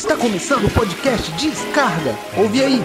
Está 0.00 0.16
começando 0.16 0.64
o 0.64 0.70
podcast 0.70 1.30
Descarga. 1.32 2.16
Ouve 2.34 2.64
aí. 2.64 2.82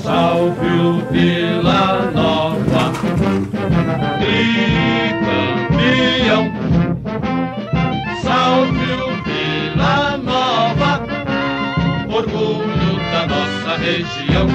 Salve 0.00 0.68
o 0.68 1.00
Vila 1.10 2.12
Nova, 2.14 2.92
tricampeão. 4.20 5.82
Salve 8.22 8.92
o 8.92 9.10
Vila 9.24 10.16
Nova, 10.18 11.04
orgulho 12.08 13.00
da 13.10 13.26
nossa 13.26 13.78
região. 13.78 14.46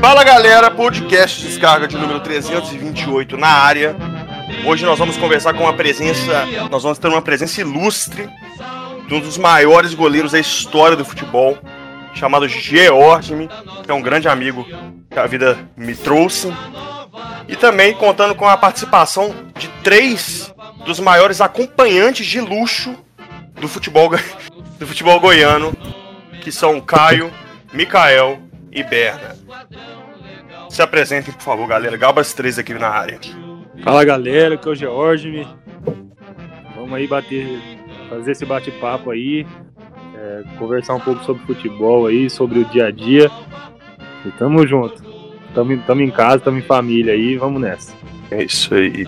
Fala 0.00 0.22
galera, 0.22 0.70
podcast 0.70 1.44
Descarga 1.44 1.88
de 1.88 1.98
número 1.98 2.20
328 2.20 3.36
na 3.36 3.48
área. 3.48 4.09
Hoje 4.64 4.84
nós 4.84 4.98
vamos 4.98 5.16
conversar 5.16 5.54
com 5.54 5.64
uma 5.64 5.72
presença, 5.72 6.46
nós 6.70 6.82
vamos 6.82 6.98
ter 6.98 7.08
uma 7.08 7.22
presença 7.22 7.60
ilustre 7.60 8.28
de 9.06 9.14
um 9.14 9.20
dos 9.20 9.38
maiores 9.38 9.94
goleiros 9.94 10.32
da 10.32 10.38
história 10.38 10.96
do 10.96 11.04
futebol, 11.04 11.58
chamado 12.14 12.46
George, 12.46 13.48
que 13.82 13.90
é 13.90 13.94
um 13.94 14.02
grande 14.02 14.28
amigo 14.28 14.66
que 15.10 15.18
a 15.18 15.26
vida 15.26 15.58
me 15.76 15.94
trouxe. 15.94 16.52
E 17.48 17.56
também 17.56 17.94
contando 17.94 18.34
com 18.34 18.46
a 18.46 18.56
participação 18.56 19.34
de 19.58 19.68
três 19.82 20.52
dos 20.84 21.00
maiores 21.00 21.40
acompanhantes 21.40 22.26
de 22.26 22.40
luxo 22.40 22.94
do 23.60 23.68
futebol, 23.68 24.10
do 24.78 24.86
futebol 24.86 25.18
goiano, 25.18 25.74
que 26.42 26.52
são 26.52 26.80
Caio, 26.80 27.32
Mikael 27.72 28.38
e 28.70 28.82
Berna. 28.82 29.36
Se 30.68 30.82
apresentem, 30.82 31.34
por 31.34 31.42
favor, 31.42 31.66
galera. 31.66 31.96
Gabas 31.96 32.32
três 32.32 32.58
aqui 32.58 32.72
na 32.74 32.88
área. 32.88 33.18
Fala 33.82 34.04
galera, 34.04 34.56
que 34.58 34.68
é 34.68 34.70
o 34.70 34.74
George. 34.74 35.46
Vamos 36.76 36.92
aí 36.92 37.06
bater, 37.06 37.58
fazer 38.10 38.32
esse 38.32 38.44
bate-papo 38.44 39.10
aí, 39.10 39.46
é, 40.14 40.42
conversar 40.58 40.94
um 40.94 41.00
pouco 41.00 41.24
sobre 41.24 41.42
futebol 41.44 42.06
aí, 42.06 42.28
sobre 42.28 42.58
o 42.58 42.64
dia 42.66 42.86
a 42.86 42.90
dia. 42.90 43.30
E 44.26 44.30
tamo 44.32 44.66
junto. 44.66 45.02
Tamo, 45.54 45.76
tamo 45.78 46.02
em 46.02 46.10
casa, 46.10 46.40
tamo 46.40 46.58
em 46.58 46.62
família 46.62 47.14
aí, 47.14 47.36
vamos 47.36 47.60
nessa. 47.60 47.94
É 48.30 48.44
isso 48.44 48.74
aí. 48.74 49.06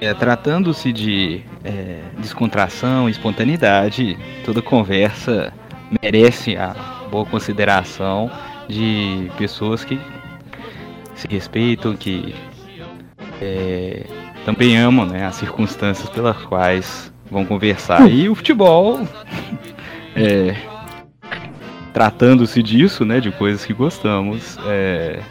É, 0.00 0.12
Tratando-se 0.12 0.92
de 0.92 1.42
é, 1.62 2.00
descontração 2.18 3.08
espontaneidade, 3.08 4.18
toda 4.44 4.60
conversa 4.60 5.52
merece 6.02 6.56
a 6.56 6.74
boa 7.10 7.24
consideração 7.24 8.30
de 8.68 9.30
pessoas 9.36 9.84
que 9.84 9.98
se 11.14 11.28
respeitam, 11.28 11.94
que 11.94 12.34
é, 13.40 14.04
também 14.44 14.76
amam 14.76 15.06
né, 15.06 15.26
as 15.26 15.36
circunstâncias 15.36 16.08
pelas 16.10 16.36
quais 16.44 17.12
vão 17.30 17.44
conversar. 17.44 18.10
E 18.10 18.28
o 18.28 18.34
futebol, 18.34 19.00
é, 20.14 20.56
tratando-se 21.92 22.62
disso, 22.62 23.04
né, 23.04 23.20
de 23.20 23.30
coisas 23.30 23.64
que 23.64 23.72
gostamos, 23.72 24.58
é, 24.66 25.22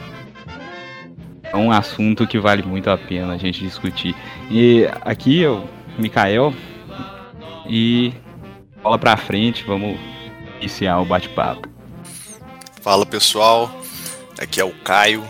é 1.44 1.58
um 1.58 1.72
assunto 1.72 2.28
que 2.28 2.40
vale 2.40 2.64
muito 2.64 2.90
a 2.90 2.98
pena 2.98 3.34
a 3.34 3.38
gente 3.38 3.60
discutir. 3.64 4.16
E 4.50 4.88
aqui 5.02 5.44
é 5.44 5.50
o 5.50 5.64
Mikael 5.98 6.54
e 7.68 8.14
bola 8.82 8.98
pra 8.98 9.18
frente, 9.18 9.64
vamos 9.66 9.98
iniciar 10.60 11.00
o 11.00 11.06
bate-papo. 11.06 11.68
Fala 12.82 13.06
pessoal, 13.06 13.70
aqui 14.40 14.60
é 14.60 14.64
o 14.64 14.72
Caio. 14.72 15.24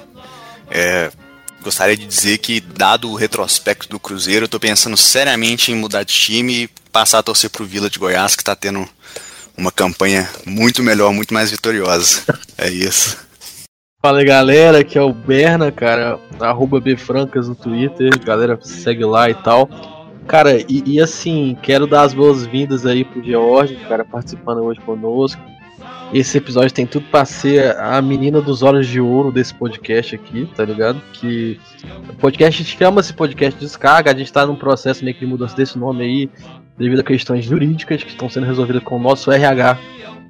É, 0.70 1.12
gostaria 1.62 1.98
de 1.98 2.06
dizer 2.06 2.38
que, 2.38 2.60
dado 2.60 3.10
o 3.10 3.16
retrospecto 3.16 3.90
do 3.90 4.00
Cruzeiro, 4.00 4.46
eu 4.46 4.50
tô 4.50 4.60
pensando 4.60 4.98
seriamente 4.98 5.72
em 5.72 5.76
mudar 5.76 6.04
de 6.04 6.14
time 6.14 6.64
e 6.64 6.70
passar 6.92 7.20
a 7.20 7.24
torcer 7.24 7.50
pro 7.50 7.66
Vila 7.66 7.90
de 7.90 8.00
Goiás, 8.00 8.36
que 8.36 8.44
tá 8.44 8.56
tendo 8.56 8.88
uma 9.58 9.72
campanha 9.72 10.30
muito 10.46 10.82
melhor, 10.82 11.14
muito 11.14 11.34
mais 11.34 11.52
vitoriosa. 11.52 12.24
É 12.58 12.70
isso. 12.70 13.18
Fala 14.02 14.24
galera, 14.24 14.80
aqui 14.80 14.98
é 14.98 15.02
o 15.02 15.14
Berna, 15.14 15.72
cara, 15.72 16.20
arroba 16.40 16.80
Bfrancas 16.80 17.50
no 17.50 17.56
Twitter, 17.56 18.10
galera 18.24 18.58
segue 18.62 19.04
lá 19.04 19.30
e 19.30 19.34
tal. 19.34 19.70
Cara, 20.26 20.60
e, 20.70 20.84
e 20.86 21.02
assim, 21.02 21.58
quero 21.62 21.88
dar 21.88 22.04
as 22.04 22.14
boas-vindas 22.14 22.86
aí 22.86 23.04
pro 23.04 23.24
George, 23.24 23.76
cara, 23.88 24.06
participando 24.06 24.60
hoje 24.60 24.80
conosco. 24.82 25.42
Esse 26.12 26.40
episódio 26.40 26.74
tem 26.74 26.88
tudo 26.88 27.06
pra 27.12 27.24
ser 27.24 27.78
a 27.78 28.02
menina 28.02 28.42
dos 28.42 28.64
olhos 28.64 28.88
de 28.88 29.00
ouro 29.00 29.32
desse 29.32 29.54
podcast 29.54 30.16
aqui, 30.16 30.50
tá 30.56 30.66
ligado? 30.66 31.00
Que 31.14 31.60
o 32.10 32.16
podcast 32.16 32.64
chama-se 32.64 33.14
podcast 33.14 33.60
Descarga, 33.60 34.12
a 34.12 34.18
gente 34.18 34.34
tá 34.34 34.46
num 34.46 34.56
processo 34.56 35.04
meio 35.04 35.16
que 35.16 35.20
de 35.20 35.28
mudança 35.28 35.56
desse 35.56 35.78
nome 35.78 36.04
aí, 36.04 36.30
devido 36.78 37.02
a 37.02 37.04
questões 37.04 37.46
jurídicas 37.46 38.04
que 38.04 38.10
estão 38.10 38.28
sendo 38.28 38.48
resolvidas 38.48 38.82
com 38.84 38.96
o 38.96 39.00
nosso 39.00 39.32
RH. 39.32 39.78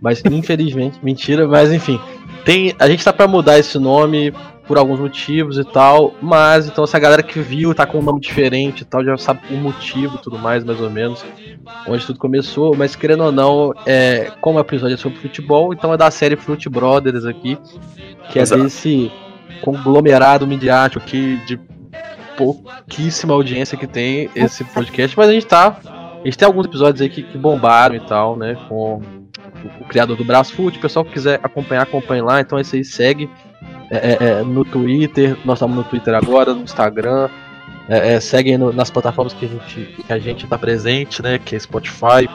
Mas 0.02 0.22
infelizmente, 0.26 1.00
mentira, 1.04 1.48
mas 1.48 1.72
enfim. 1.72 2.00
Tem, 2.44 2.76
a 2.78 2.90
gente 2.90 3.04
tá 3.04 3.14
pra 3.14 3.28
mudar 3.28 3.58
esse 3.58 3.80
nome 3.80 4.34
por 4.70 4.78
alguns 4.78 5.00
motivos 5.00 5.58
e 5.58 5.64
tal, 5.64 6.14
mas 6.22 6.68
então 6.68 6.86
se 6.86 6.96
a 6.96 7.00
galera 7.00 7.24
que 7.24 7.40
viu 7.40 7.74
tá 7.74 7.88
com 7.88 7.98
um 7.98 8.04
nome 8.04 8.20
diferente 8.20 8.82
e 8.82 8.86
tal, 8.86 9.04
já 9.04 9.18
sabe 9.18 9.42
o 9.50 9.58
motivo 9.58 10.18
e 10.18 10.22
tudo 10.22 10.38
mais, 10.38 10.64
mais 10.64 10.80
ou 10.80 10.92
menos, 10.92 11.26
onde 11.88 12.06
tudo 12.06 12.20
começou, 12.20 12.76
mas 12.78 12.96
querendo 12.96 13.24
ou 13.24 13.32
não, 13.32 13.74
é, 13.88 14.32
como 14.40 14.60
o 14.60 14.62
episódio 14.62 14.94
é 14.94 14.98
sobre 14.98 15.18
futebol, 15.18 15.74
então 15.74 15.92
é 15.92 15.98
da 15.98 16.12
série 16.12 16.36
Fruit 16.36 16.70
Brothers 16.70 17.26
aqui, 17.26 17.58
que 18.32 18.38
é 18.38 18.44
Exato. 18.44 18.62
desse 18.62 19.12
conglomerado 19.64 20.46
midiático 20.46 21.04
aqui 21.04 21.42
de 21.48 21.60
pouquíssima 22.38 23.34
audiência 23.34 23.76
que 23.76 23.88
tem 23.88 24.30
esse 24.36 24.64
podcast, 24.66 25.18
mas 25.18 25.30
a 25.30 25.34
gente 25.34 25.48
tá. 25.48 25.80
A 25.84 26.26
gente 26.26 26.38
tem 26.38 26.46
alguns 26.46 26.68
episódios 26.68 27.02
aí 27.02 27.10
que, 27.10 27.24
que 27.24 27.40
bombaram 27.40 27.96
e 27.96 28.02
tal, 28.02 28.38
né? 28.38 28.56
Com 28.68 28.98
o, 28.98 29.82
o 29.82 29.86
criador 29.86 30.16
do 30.16 30.24
Brasfoot. 30.24 30.78
O 30.78 30.82
pessoal 30.82 31.06
que 31.06 31.14
quiser 31.14 31.40
acompanhar, 31.42 31.84
acompanhe 31.84 32.22
lá. 32.22 32.42
Então 32.42 32.60
esse 32.60 32.76
aí 32.76 32.84
segue 32.84 33.30
é, 33.90 33.98
é, 33.98 34.18
é, 34.40 34.44
no 34.44 34.64
Twitter. 34.66 35.36
Nós 35.46 35.58
estamos 35.58 35.76
no 35.76 35.84
Twitter 35.84 36.14
agora, 36.14 36.54
no 36.54 36.64
Instagram. 36.64 37.30
É, 37.88 38.14
é, 38.14 38.20
segue 38.20 38.52
aí 38.52 38.58
no- 38.58 38.72
nas 38.72 38.90
plataformas 38.92 39.34
que 39.34 39.46
a 39.46 39.50
gente 39.50 40.04
que 40.06 40.14
a 40.14 40.20
gente 40.20 40.46
tá 40.48 40.58
presente, 40.58 41.22
né? 41.24 41.40
Que 41.40 41.56
é 41.56 41.60
Spotify, 41.60 42.30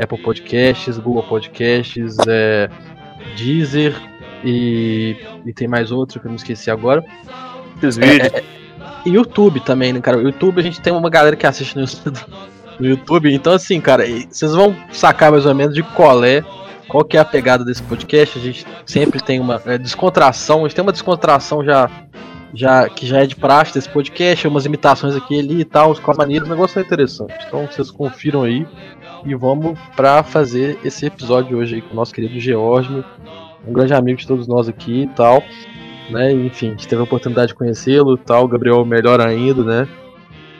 Apple 0.00 0.18
Podcasts, 0.22 0.98
Google 0.98 1.22
Podcasts, 1.22 2.16
é, 2.28 2.68
Deezer 3.36 3.94
e, 4.44 5.16
e 5.46 5.52
tem 5.52 5.66
mais 5.66 5.90
outro 5.90 6.20
que 6.20 6.26
eu 6.26 6.28
não 6.30 6.36
esqueci 6.36 6.70
agora. 6.70 7.02
Esses 7.82 7.96
vídeos. 7.96 8.32
e 9.06 9.10
YouTube 9.10 9.60
também, 9.60 9.92
né, 9.92 10.00
cara? 10.00 10.18
O 10.18 10.22
YouTube 10.22 10.60
a 10.60 10.62
gente 10.62 10.80
tem 10.80 10.92
uma 10.92 11.08
galera 11.10 11.36
que 11.36 11.46
assiste 11.46 11.74
no 11.76 11.82
YouTube, 11.82 12.20
no 12.80 12.86
YouTube. 12.86 13.34
Então, 13.34 13.52
assim, 13.54 13.80
cara, 13.80 14.04
vocês 14.30 14.52
vão 14.54 14.76
sacar 14.90 15.32
mais 15.32 15.46
ou 15.46 15.54
menos 15.54 15.74
de 15.74 15.82
qual 15.82 16.22
é, 16.24 16.44
qual 16.88 17.04
que 17.04 17.16
é 17.16 17.20
a 17.20 17.24
pegada 17.24 17.64
desse 17.64 17.82
podcast. 17.82 18.38
A 18.38 18.42
gente 18.42 18.66
sempre 18.84 19.20
tem 19.20 19.40
uma 19.40 19.60
é, 19.66 19.78
descontração, 19.78 20.60
a 20.60 20.62
gente 20.62 20.74
tem 20.74 20.82
uma 20.82 20.92
descontração 20.92 21.64
já, 21.64 21.90
já 22.54 22.88
que 22.88 23.06
já 23.06 23.22
é 23.22 23.26
de 23.26 23.36
praxe 23.36 23.74
desse 23.74 23.88
podcast, 23.88 24.46
umas 24.48 24.64
imitações 24.64 25.14
aqui 25.14 25.36
e 25.36 25.40
ali 25.40 25.60
e 25.60 25.64
tal, 25.64 25.90
uns 25.90 25.98
quatro 25.98 26.22
o 26.22 26.48
negócio 26.48 26.78
é 26.78 26.82
interessante. 26.82 27.34
Então, 27.46 27.66
vocês 27.66 27.90
confiram 27.90 28.42
aí 28.42 28.66
e 29.24 29.34
vamos 29.34 29.78
pra 29.94 30.22
fazer 30.22 30.78
esse 30.84 31.06
episódio 31.06 31.58
hoje 31.58 31.76
aí 31.76 31.82
com 31.82 31.92
o 31.92 31.96
nosso 31.96 32.14
querido 32.14 32.38
George, 32.38 33.04
um 33.66 33.72
grande 33.72 33.94
amigo 33.94 34.18
de 34.18 34.26
todos 34.26 34.46
nós 34.46 34.68
aqui 34.68 35.02
e 35.02 35.06
tal 35.08 35.42
né? 36.10 36.32
Enfim, 36.32 36.68
a 36.68 36.70
gente 36.70 36.88
teve 36.88 37.00
a 37.00 37.04
oportunidade 37.04 37.48
de 37.48 37.54
conhecê-lo 37.54 38.16
tal, 38.16 38.44
o 38.44 38.48
Gabriel 38.48 38.84
melhor 38.84 39.20
ainda, 39.20 39.62
né? 39.62 39.88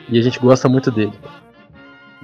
E 0.09 0.17
a 0.17 0.21
gente 0.21 0.39
gosta 0.39 0.69
muito 0.69 0.91
dele. 0.91 1.13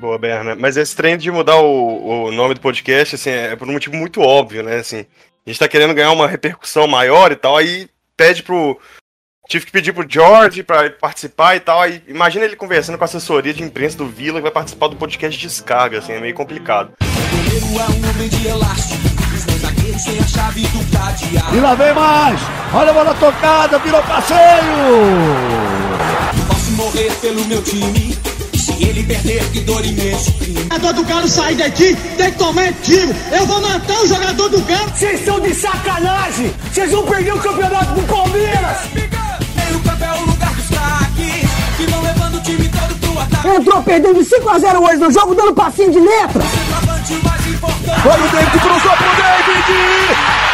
Boa, 0.03 0.17
Berna. 0.17 0.53
Mas 0.53 0.75
esse 0.75 0.93
trem 0.93 1.17
de 1.17 1.31
mudar 1.31 1.55
o, 1.61 2.25
o 2.25 2.31
nome 2.33 2.55
do 2.55 2.59
podcast, 2.59 3.15
assim, 3.15 3.29
é 3.29 3.55
por 3.55 3.69
um 3.69 3.71
motivo 3.71 3.95
muito 3.95 4.19
óbvio, 4.19 4.61
né? 4.61 4.75
Assim, 4.75 5.05
a 5.47 5.49
gente 5.49 5.57
tá 5.57 5.65
querendo 5.65 5.93
ganhar 5.93 6.11
uma 6.11 6.27
repercussão 6.27 6.85
maior 6.87 7.31
e 7.31 7.37
tal, 7.37 7.55
aí 7.55 7.87
pede 8.17 8.43
pro. 8.43 8.77
Tive 9.47 9.65
que 9.65 9.71
pedir 9.71 9.93
pro 9.93 10.05
George 10.05 10.61
pra 10.61 10.89
participar 10.89 11.55
e 11.55 11.61
tal. 11.61 11.79
Aí 11.79 12.03
imagina 12.05 12.43
ele 12.43 12.57
conversando 12.57 12.97
com 12.97 13.03
a 13.03 13.05
assessoria 13.05 13.53
de 13.53 13.63
imprensa 13.63 13.97
do 13.97 14.05
Vila 14.05 14.39
que 14.39 14.43
vai 14.43 14.51
participar 14.51 14.89
do 14.89 14.97
podcast 14.97 15.39
Descarga, 15.39 15.99
assim, 15.99 16.11
é 16.11 16.19
meio 16.19 16.33
complicado. 16.33 16.91
E 21.53 21.59
lá 21.61 21.75
vem 21.75 21.93
mais. 21.93 22.41
Olha 22.73 22.89
a 22.89 22.93
bola 22.93 23.13
tocada, 23.13 23.79
virou 23.79 24.03
passeio. 24.03 24.37
Posso 26.49 26.71
morrer 26.73 27.09
pelo 27.21 27.45
meu 27.45 27.63
time. 27.63 28.32
Se 28.63 28.71
ele 28.81 29.03
perder, 29.03 29.43
que 29.51 29.59
dor 29.59 29.85
imenso. 29.85 30.33
jogador 30.71 30.93
do 30.93 31.03
Galo 31.03 31.27
sair 31.27 31.55
daqui, 31.55 31.97
tem 32.15 32.31
que 32.31 32.37
tomar 32.37 32.71
tiro. 32.81 33.13
Eu 33.29 33.45
vou 33.45 33.59
matar 33.59 34.01
o 34.01 34.07
jogador 34.07 34.47
do 34.47 34.61
Galo. 34.61 34.89
Vocês 34.95 35.19
estão 35.19 35.37
de 35.41 35.53
sacanagem! 35.53 36.53
Vocês 36.71 36.89
vão 36.91 37.03
perder 37.03 37.33
o 37.33 37.39
campeonato 37.39 37.93
do 37.93 38.07
Palmeiras! 38.07 38.77
Meio 38.93 39.09
campo 39.81 40.03
é 40.05 40.13
o 40.13 40.25
lugar 40.25 40.53
dos 40.53 40.67
craques. 40.69 41.49
Que 41.75 41.85
vão 41.87 42.01
levando 42.03 42.35
o 42.35 42.39
time 42.39 42.69
todo 42.69 42.95
pro 43.01 43.19
ataque. 43.19 43.47
Entrou 43.49 43.83
perdendo 43.83 44.23
de 44.23 44.29
5 44.29 44.49
a 44.49 44.59
0 44.59 44.81
hoje 44.81 44.95
no 44.95 45.11
jogo, 45.11 45.35
dando 45.35 45.53
passinho 45.53 45.91
de 45.91 45.99
letra. 45.99 46.41
O 46.41 47.27
mais 47.27 47.47
importante. 47.47 48.01
Foi 48.01 48.13
o 48.13 48.31
David, 48.31 48.59
cruzou 48.59 48.91
pro 48.95 49.11
David. 49.17 50.52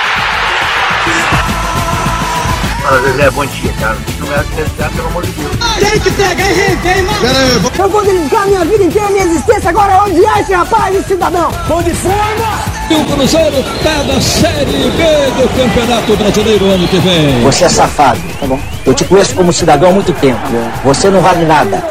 Fala, 2.81 3.01
Zezé, 3.01 3.29
bom 3.31 3.45
dia, 3.45 3.73
cara. 3.73 3.97
Não 4.19 4.89
pelo 4.89 5.07
amor 5.07 5.25
de 5.25 5.31
Deus. 5.31 5.51
Tem 5.79 5.99
que 5.99 6.11
pegar 6.11 6.49
e 6.49 6.53
rever, 6.53 7.03
mano. 7.03 7.19
Pera 7.19 7.39
aí, 7.39 7.59
vou... 7.59 7.71
Eu 7.77 7.89
vou 7.89 8.05
dedicar 8.05 8.45
minha 8.47 8.65
vida 8.65 8.83
inteira, 8.83 9.09
minha 9.09 9.23
existência 9.25 9.69
agora 9.69 9.93
a 9.93 10.05
odiar 10.05 10.39
esse 10.39 10.53
rapaz, 10.53 10.95
esse 10.95 11.07
cidadão. 11.09 11.51
Bom 11.67 11.83
de 11.83 11.93
forma. 11.93 12.79
E 12.89 12.95
o 12.95 13.05
Cruzeiro 13.05 13.63
tá 13.83 14.03
na 14.03 14.19
Série 14.19 14.65
B 14.65 15.41
do 15.41 15.47
Campeonato 15.55 16.17
Brasileiro 16.17 16.65
ano 16.65 16.87
que 16.87 16.97
vem. 16.97 17.43
Você 17.43 17.65
é 17.65 17.69
safado, 17.69 18.19
tá 18.39 18.47
bom? 18.47 18.59
Eu 18.85 18.93
te 18.93 19.05
conheço 19.05 19.35
como 19.35 19.53
cidadão 19.53 19.89
há 19.89 19.93
muito 19.93 20.11
tempo. 20.13 20.41
Você 20.83 21.09
não 21.09 21.21
vale 21.21 21.45
nada. 21.45 21.83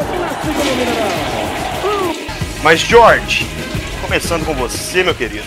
Mas, 2.61 2.81
George, 2.81 3.47
começando 4.01 4.45
com 4.45 4.53
você, 4.55 5.03
meu 5.03 5.15
querido. 5.15 5.45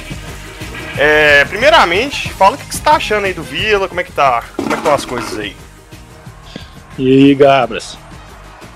É, 0.99 1.45
primeiramente, 1.47 2.31
fala 2.33 2.57
o 2.57 2.59
que 2.59 2.75
você 2.75 2.83
tá 2.83 2.93
achando 2.93 3.25
aí 3.25 3.33
do 3.33 3.43
Vila, 3.43 3.89
como 3.89 4.01
é 4.01 4.05
que 4.05 4.13
tá? 4.13 4.45
Como 4.57 4.69
é 4.69 4.73
que 4.73 4.79
estão 4.79 4.95
as 4.95 5.05
coisas 5.05 5.39
aí? 5.39 5.57
E 6.99 7.09
aí, 7.09 7.35
Gabras? 7.35 7.97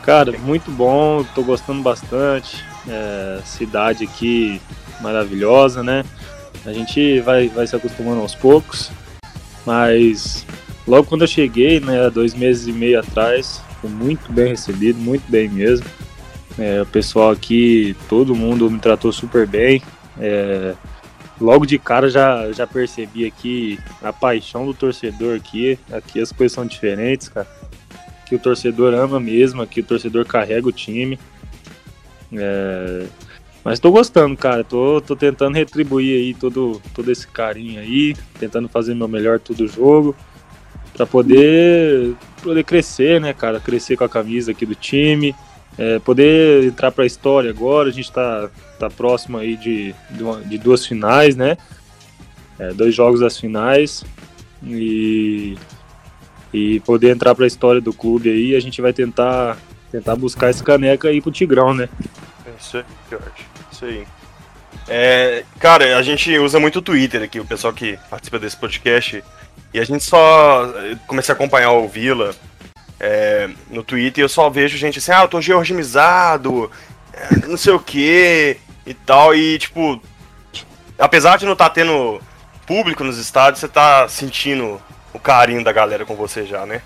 Cara, 0.03 0.33
muito 0.39 0.71
bom, 0.71 1.25
tô 1.35 1.43
gostando 1.43 1.83
bastante. 1.83 2.65
É, 2.89 3.41
cidade 3.45 4.05
aqui 4.05 4.61
maravilhosa, 5.01 5.83
né? 5.83 6.05
A 6.65 6.73
gente 6.73 7.21
vai, 7.21 7.49
vai 7.49 7.67
se 7.67 7.77
acostumando 7.77 8.21
aos 8.21 8.35
poucos, 8.35 8.91
mas 9.65 10.47
logo 10.87 11.07
quando 11.07 11.23
eu 11.23 11.29
cheguei, 11.29 11.81
né, 11.81 12.09
dois 12.11 12.35
meses 12.35 12.67
e 12.67 12.73
meio 12.73 12.99
atrás, 12.99 13.61
fui 13.81 13.91
muito 13.91 14.33
bem 14.33 14.49
recebido, 14.49 14.99
muito 14.99 15.25
bem 15.31 15.49
mesmo. 15.49 15.87
É, 16.59 16.81
o 16.81 16.87
pessoal 16.87 17.31
aqui, 17.31 17.97
todo 18.09 18.35
mundo 18.35 18.71
me 18.71 18.79
tratou 18.79 19.13
super 19.13 19.47
bem. 19.47 19.83
É, 20.19 20.75
logo 21.41 21.67
de 21.67 21.79
cara 21.79 22.09
já, 22.09 22.51
já 22.53 22.67
percebi 22.67 23.27
aqui 23.27 23.79
a 24.03 24.13
paixão 24.13 24.67
do 24.67 24.75
torcedor 24.75 25.37
aqui. 25.37 25.79
Aqui 25.93 26.21
as 26.21 26.33
coisas 26.33 26.53
são 26.53 26.67
diferentes, 26.67 27.29
cara. 27.29 27.47
Que 28.27 28.35
o 28.35 28.39
torcedor 28.39 28.95
ama 28.95 29.21
mesmo, 29.21 29.63
aqui 29.63 29.81
o 29.81 29.85
torcedor 29.85 30.25
carrega 30.25 30.67
o 30.67 30.73
time. 30.73 31.19
É, 32.33 33.07
mas 33.63 33.79
tô 33.79 33.91
gostando, 33.91 34.37
cara. 34.37 34.65
Tô, 34.65 35.01
tô 35.01 35.17
tentando 35.17 35.55
retribuir 35.55 36.17
aí 36.17 36.35
todo, 36.35 36.81
todo 36.95 37.11
esse 37.11 37.27
carinho 37.27 37.81
aí, 37.81 38.15
tentando 38.39 38.69
fazer 38.69 38.95
meu 38.95 39.09
melhor 39.09 39.39
todo 39.39 39.67
jogo. 39.67 40.15
Pra 40.95 41.05
poder, 41.05 42.15
poder 42.43 42.65
crescer, 42.65 43.21
né, 43.21 43.33
cara? 43.33 43.61
Crescer 43.61 43.97
com 43.97 44.05
a 44.05 44.09
camisa 44.09 44.53
aqui 44.53 44.65
do 44.65 44.75
time. 44.75 45.35
É, 45.77 45.99
poder 45.99 46.65
entrar 46.65 46.91
para 46.91 47.05
a 47.05 47.07
história 47.07 47.51
agora, 47.51 47.91
a 47.91 47.93
gente 47.93 48.07
está 48.07 48.49
tá 48.77 48.91
próximo 48.91 49.39
aí 49.39 49.57
de, 49.57 49.95
de 50.47 50.59
duas 50.59 50.87
finais, 50.87 51.37
né? 51.37 51.57
É, 52.59 52.73
dois 52.73 52.95
jogos 52.95 53.21
das 53.21 53.39
finais 53.39 54.05
e, 54.63 55.57
e 56.53 56.81
poder 56.81 57.11
entrar 57.11 57.35
para 57.35 57.45
a 57.45 57.49
história 57.49 57.81
do 57.81 57.93
clube 57.93 58.31
aí, 58.31 58.55
a 58.55 58.61
gente 58.61 58.81
vai 58.81 58.93
tentar 58.93 59.59
tentar 59.91 60.17
buscar 60.17 60.51
esse 60.51 60.63
caneca 60.63 61.09
aí 61.09 61.21
pro 61.21 61.31
Tigrão, 61.31 61.73
né? 61.73 61.89
É 62.45 62.51
isso 62.61 62.79
aí, 62.79 62.85
Jorge. 63.11 63.47
Isso 63.71 63.85
aí. 63.85 64.07
É, 64.89 65.45
cara, 65.59 65.97
a 65.97 66.03
gente 66.03 66.37
usa 66.39 66.59
muito 66.59 66.81
o 66.81 66.83
Twitter 66.83 67.23
aqui, 67.23 67.41
o 67.41 67.45
pessoal 67.45 67.73
que 67.73 67.99
participa 68.11 68.39
desse 68.39 68.57
podcast, 68.57 69.23
e 69.73 69.79
a 69.79 69.85
gente 69.85 70.05
só 70.05 70.73
comecei 71.07 71.33
a 71.33 71.37
acompanhar 71.37 71.73
o 71.73 71.89
Vila 71.89 72.35
é, 72.99 73.49
no 73.71 73.83
Twitter 73.83 74.25
eu 74.25 74.29
só 74.29 74.49
vejo 74.49 74.77
gente 74.79 74.99
assim, 74.99 75.13
ah, 75.13 75.23
eu 75.23 75.29
tô 75.29 75.41
georgimizado, 75.41 76.71
é, 77.13 77.47
não 77.47 77.57
sei 77.57 77.73
o 77.73 77.81
que 77.81 78.57
e 78.87 78.95
tal, 78.95 79.35
e 79.35 79.59
tipo, 79.59 80.01
apesar 80.99 81.37
de 81.37 81.45
não 81.45 81.53
estar 81.53 81.69
tá 81.69 81.75
tendo 81.75 82.21
público 82.67 83.05
nos 83.05 83.19
estádios, 83.19 83.61
você 83.61 83.69
tá 83.69 84.09
sentindo 84.09 84.81
o 85.13 85.19
carinho 85.19 85.65
da 85.65 85.73
galera 85.73 86.05
com 86.05 86.15
você 86.15 86.45
já, 86.45 86.65
né? 86.65 86.83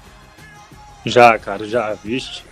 Já, 1.04 1.38
cara, 1.38 1.66
já, 1.66 1.94
viste? 1.94 2.44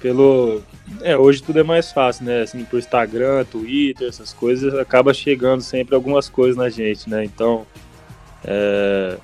Pelo. 0.00 0.62
É, 1.00 1.16
hoje 1.16 1.42
tudo 1.42 1.60
é 1.60 1.62
mais 1.62 1.92
fácil, 1.92 2.24
né? 2.26 2.42
Assim, 2.42 2.64
por 2.64 2.78
Instagram, 2.78 3.44
Twitter, 3.44 4.08
essas 4.08 4.32
coisas, 4.32 4.74
acaba 4.74 5.14
chegando 5.14 5.62
sempre 5.62 5.94
algumas 5.94 6.28
coisas 6.28 6.56
na 6.56 6.68
gente, 6.68 7.08
né? 7.08 7.24
Então, 7.24 7.66
é, 8.44 9.16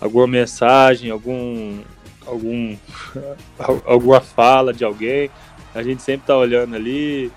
alguma 0.00 0.26
mensagem, 0.26 1.10
algum, 1.10 1.80
algum 2.26 2.76
alguma 3.84 4.20
fala 4.20 4.72
de 4.72 4.84
alguém, 4.84 5.30
a 5.74 5.82
gente 5.82 6.02
sempre 6.02 6.26
tá 6.26 6.36
olhando 6.36 6.74
ali. 6.74 7.30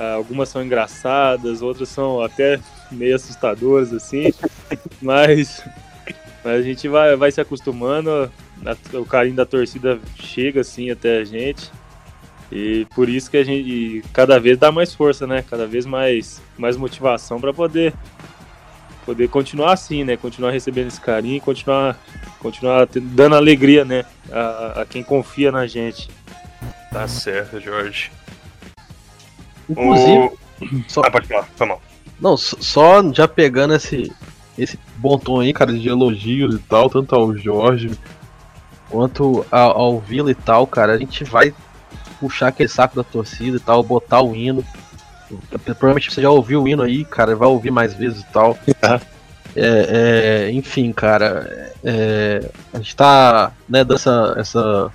Ah, 0.00 0.14
algumas 0.14 0.48
são 0.48 0.64
engraçadas, 0.64 1.60
outras 1.60 1.90
são 1.90 2.22
até 2.22 2.58
meio 2.90 3.14
assustadoras 3.14 3.92
assim, 3.92 4.32
mas, 5.02 5.62
mas 6.42 6.60
a 6.60 6.62
gente 6.62 6.88
vai, 6.88 7.14
vai 7.16 7.30
se 7.30 7.38
acostumando. 7.38 8.32
o 8.94 9.04
carinho 9.04 9.36
da 9.36 9.44
torcida 9.44 10.00
chega 10.18 10.62
assim 10.62 10.90
até 10.90 11.18
a 11.18 11.24
gente. 11.24 11.70
E 12.50 12.86
por 12.94 13.10
isso 13.10 13.30
que 13.30 13.36
a 13.36 13.44
gente 13.44 14.02
cada 14.10 14.40
vez 14.40 14.56
dá 14.56 14.72
mais 14.72 14.94
força, 14.94 15.26
né? 15.26 15.44
Cada 15.48 15.66
vez 15.66 15.84
mais, 15.84 16.40
mais 16.56 16.78
motivação 16.78 17.38
para 17.38 17.52
poder 17.52 17.92
poder 19.04 19.28
continuar 19.28 19.74
assim, 19.74 20.02
né? 20.02 20.16
Continuar 20.16 20.50
recebendo 20.50 20.88
esse 20.88 21.00
carinho, 21.00 21.42
continuar, 21.42 21.98
continuar 22.38 22.88
dando 22.90 23.36
alegria, 23.36 23.84
né? 23.84 24.06
A, 24.32 24.80
a 24.80 24.86
quem 24.86 25.02
confia 25.02 25.52
na 25.52 25.66
gente. 25.66 26.08
Tá 26.90 27.06
certo, 27.06 27.60
Jorge. 27.60 28.10
Inclusive. 29.70 30.30
O... 30.60 30.84
Só... 30.88 31.00
Ah, 31.04 31.10
pode 31.10 31.26
falar, 31.26 31.48
foi 31.56 31.66
mal. 31.66 31.80
Não, 32.20 32.36
só 32.36 33.02
já 33.14 33.26
pegando 33.26 33.74
esse, 33.74 34.12
esse 34.58 34.78
bom 34.96 35.18
tom 35.18 35.40
aí, 35.40 35.54
cara, 35.54 35.72
de 35.72 35.88
elogios 35.88 36.54
e 36.54 36.58
tal, 36.58 36.90
tanto 36.90 37.14
ao 37.14 37.34
Jorge 37.34 37.90
quanto 38.90 39.46
ao, 39.50 39.78
ao 39.78 40.00
Vila 40.00 40.30
e 40.30 40.34
tal, 40.34 40.66
cara, 40.66 40.92
a 40.92 40.98
gente 40.98 41.24
vai 41.24 41.54
puxar 42.18 42.48
aquele 42.48 42.68
saco 42.68 42.96
da 42.96 43.04
torcida 43.04 43.56
e 43.56 43.60
tal, 43.60 43.82
botar 43.82 44.20
o 44.20 44.34
hino 44.34 44.62
Provavelmente 45.64 46.12
você 46.12 46.22
já 46.22 46.30
ouviu 46.30 46.62
o 46.62 46.68
hino 46.68 46.82
aí, 46.82 47.04
cara, 47.04 47.36
vai 47.36 47.48
ouvir 47.48 47.70
mais 47.70 47.94
vezes 47.94 48.20
e 48.20 48.26
tal. 48.32 48.58
É, 49.56 50.46
é, 50.46 50.50
enfim, 50.52 50.92
cara, 50.92 51.72
é, 51.84 52.50
a 52.72 52.78
gente 52.78 52.94
tá 52.94 53.52
né, 53.68 53.82
dando 53.82 53.96
essa, 54.38 54.92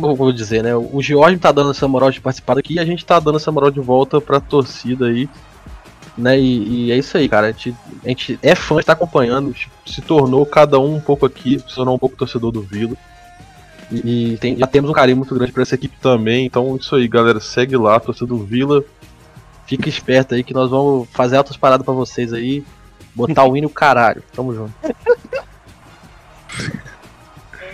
vou 0.00 0.32
dizer, 0.32 0.62
né? 0.62 0.74
O 0.74 1.00
George 1.00 1.38
tá 1.38 1.52
dando 1.52 1.70
essa 1.70 1.86
moral 1.86 2.10
de 2.10 2.20
participar 2.20 2.58
aqui 2.58 2.74
e 2.74 2.80
a 2.80 2.84
gente 2.84 3.04
tá 3.04 3.18
dando 3.20 3.36
essa 3.36 3.52
moral 3.52 3.70
de 3.70 3.80
volta 3.80 4.20
pra 4.20 4.40
torcida 4.40 5.06
aí. 5.06 5.28
Né, 6.18 6.38
e, 6.38 6.86
e 6.86 6.92
é 6.92 6.98
isso 6.98 7.16
aí, 7.16 7.28
cara. 7.28 7.46
A 7.46 7.52
gente, 7.52 7.74
a 8.04 8.08
gente 8.08 8.38
é 8.42 8.54
fã, 8.54 8.78
está 8.78 8.92
acompanhando, 8.92 9.54
se 9.86 10.02
tornou 10.02 10.44
cada 10.44 10.78
um 10.78 10.96
um 10.96 11.00
pouco 11.00 11.24
aqui, 11.24 11.58
se 11.58 11.74
tornou 11.74 11.94
um 11.94 11.98
pouco 11.98 12.16
torcedor 12.16 12.50
do 12.50 12.60
Vila. 12.60 12.96
E, 13.90 14.32
e 14.32 14.38
tem, 14.38 14.56
já 14.56 14.66
temos 14.66 14.90
um 14.90 14.92
carinho 14.92 15.16
muito 15.16 15.34
grande 15.34 15.52
para 15.52 15.62
essa 15.62 15.74
equipe 15.74 15.96
também. 16.00 16.46
Então, 16.46 16.76
isso 16.76 16.94
aí, 16.94 17.08
galera. 17.08 17.40
Segue 17.40 17.76
lá, 17.76 17.98
torcedor 17.98 18.38
do 18.38 18.44
Vila. 18.44 18.84
Fica 19.66 19.88
esperto 19.88 20.34
aí 20.34 20.42
que 20.42 20.54
nós 20.54 20.70
vamos 20.70 21.08
fazer 21.12 21.36
altas 21.36 21.56
paradas 21.56 21.84
pra 21.84 21.94
vocês 21.94 22.32
aí. 22.32 22.64
Botar 23.14 23.44
o 23.44 23.56
hino 23.56 23.68
caralho. 23.68 24.22
Tamo 24.32 24.54
junto. 24.54 24.72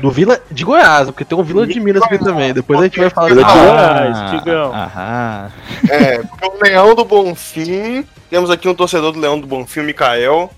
Do 0.01 0.11
Vila 0.11 0.41
de 0.51 0.65
Goiás, 0.65 1.07
porque 1.07 1.25
tem 1.25 1.37
um 1.37 1.43
Vila 1.43 1.67
de 1.67 1.81
Minas 1.81 2.03
aqui 2.03 2.19
também. 2.19 2.53
Depois 2.53 2.81
a 2.81 2.85
gente 2.85 2.99
vai 2.99 3.11
falar 3.11 3.29
Vila 3.29 3.45
de 3.45 3.53
Goiás, 3.53 4.31
Tigão. 4.31 4.73
Ah, 4.75 5.51
é, 5.89 6.21
o 6.21 6.63
Leão 6.63 6.95
do 6.95 7.05
Bonfim. 7.05 8.05
Temos 8.29 8.51
aqui 8.51 8.69
um 8.69 8.75
torcedor 8.75 9.13
do 9.13 9.21
Leão 9.21 9.39
do 9.39 9.47
Bonfim, 9.47 9.81
o 9.81 9.85
Mikael. 9.85 10.51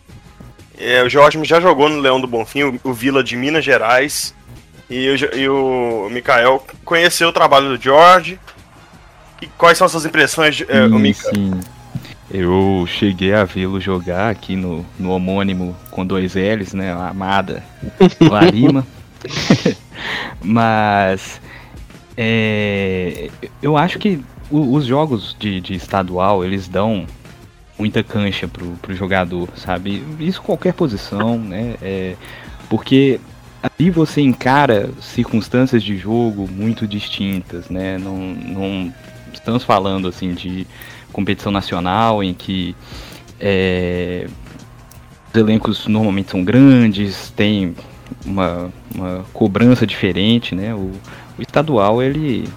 É, 0.79 1.03
o 1.03 1.09
Jorge 1.09 1.39
já 1.45 1.61
jogou 1.61 1.89
no 1.89 2.01
Leão 2.01 2.21
do 2.21 2.27
Bonfim, 2.27 2.63
o, 2.63 2.81
o 2.85 2.93
Vila 2.93 3.23
de 3.23 3.37
Minas 3.37 3.65
Gerais. 3.65 4.35
E, 4.89 5.09
o, 5.11 5.37
e 5.37 5.49
o 5.49 6.09
Mikael 6.11 6.65
conheceu 6.85 7.29
o 7.29 7.33
trabalho 7.33 7.77
do 7.77 7.83
Jorge. 7.83 8.39
E 9.41 9.47
quais 9.47 9.79
são 9.79 9.85
as 9.85 9.93
suas 9.93 10.05
impressões, 10.05 10.65
é, 10.69 10.89
sim, 10.89 11.13
sim. 11.13 11.61
Eu 12.31 12.85
cheguei 12.87 13.33
a 13.33 13.45
vê-lo 13.45 13.81
jogar 13.81 14.31
aqui 14.31 14.55
no, 14.55 14.85
no 14.99 15.11
homônimo 15.11 15.75
com 15.91 16.05
dois 16.05 16.35
L's, 16.35 16.75
né? 16.75 16.93
A 16.93 17.09
amada 17.09 17.63
Larima. 18.21 18.87
Mas 20.43 21.41
é, 22.17 23.31
eu 23.63 23.77
acho 23.77 23.99
que 23.99 24.21
o, 24.51 24.75
os 24.75 24.85
jogos 24.85 25.37
de, 25.39 25.61
de, 25.61 25.75
estadual 25.75 26.45
eles 26.45 26.69
dão 26.69 27.07
muita 27.79 28.03
cancha 28.03 28.49
pro, 28.49 28.67
pro 28.83 28.95
jogador, 28.95 29.49
sabe? 29.57 30.03
Isso 30.19 30.43
qualquer 30.43 30.73
posição, 30.75 31.39
né? 31.39 31.77
É, 31.81 32.17
porque 32.69 33.21
ali 33.63 33.91
você 33.91 34.21
encara 34.21 34.91
circunstâncias 35.01 35.83
de 35.83 35.97
jogo 35.97 36.49
muito 36.51 36.87
distintas, 36.87 37.69
né? 37.69 37.99
Não, 37.99 38.17
não 38.17 38.95
estamos 39.33 39.65
falando 39.65 40.09
assim 40.09 40.35
de 40.35 40.67
competição 41.13 41.53
nacional 41.53 42.23
em 42.23 42.35
que 42.35 42.75
é, 43.41 44.27
os 45.33 45.41
elencos 45.41 45.87
normalmente 45.87 46.31
são 46.31 46.43
grandes, 46.43 47.31
tem 47.31 47.75
uma, 48.25 48.71
uma 48.95 49.25
cobrança 49.33 49.87
diferente, 49.87 50.55
né? 50.55 50.75
O, 50.75 50.93
o 51.39 51.43
estadual 51.43 52.03
ele 52.03 52.49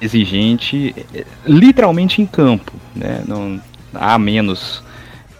é 0.00 0.04
exigente 0.04 0.94
é, 1.14 1.24
literalmente 1.46 2.20
em 2.20 2.26
campo, 2.26 2.72
né? 2.94 3.22
Não 3.26 3.60
há 3.94 4.18
menos 4.18 4.82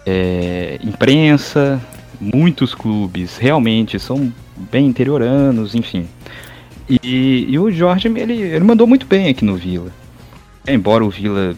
é, 0.07 0.79
imprensa, 0.83 1.81
muitos 2.21 2.75
clubes 2.75 3.37
realmente 3.37 3.99
são 3.99 4.33
bem 4.71 4.87
interioranos, 4.87 5.75
enfim. 5.75 6.07
E, 6.89 7.47
e 7.49 7.59
o 7.59 7.71
Jorge, 7.71 8.09
ele, 8.09 8.35
ele 8.35 8.65
mandou 8.65 8.87
muito 8.87 9.07
bem 9.07 9.29
aqui 9.29 9.45
no 9.45 9.57
Vila. 9.57 9.91
Embora 10.67 11.05
o 11.05 11.11
Vila, 11.11 11.55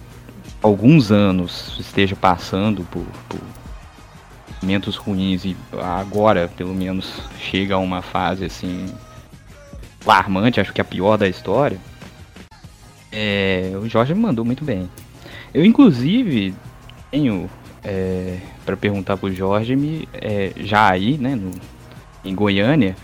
alguns 0.63 1.11
anos, 1.11 1.77
esteja 1.81 2.17
passando 2.17 2.87
por, 2.91 3.05
por 3.29 3.41
momentos 4.63 4.97
ruins 4.97 5.45
e 5.45 5.57
agora, 5.83 6.49
pelo 6.57 6.75
menos, 6.75 7.21
chega 7.39 7.75
a 7.75 7.79
uma 7.79 8.03
fase 8.03 8.45
assim 8.45 8.87
alarmante, 10.05 10.61
acho 10.61 10.73
que 10.73 10.81
é 10.81 10.83
a 10.83 10.85
pior 10.85 11.17
da 11.17 11.29
história. 11.29 11.79
É, 13.11 13.73
o 13.81 13.89
Jorge 13.89 14.15
me 14.15 14.21
mandou 14.21 14.45
muito 14.45 14.65
bem. 14.65 14.89
Eu, 15.53 15.65
inclusive, 15.65 16.55
tenho 17.11 17.51
é, 17.83 18.39
para 18.65 18.77
perguntar 18.77 19.17
pro 19.17 19.33
Jorge, 19.33 19.77
me, 19.77 20.09
é, 20.13 20.53
já 20.57 20.91
aí, 20.91 21.17
né, 21.17 21.35
no, 21.35 21.51
em 22.25 22.35
Goiânia, 22.35 22.97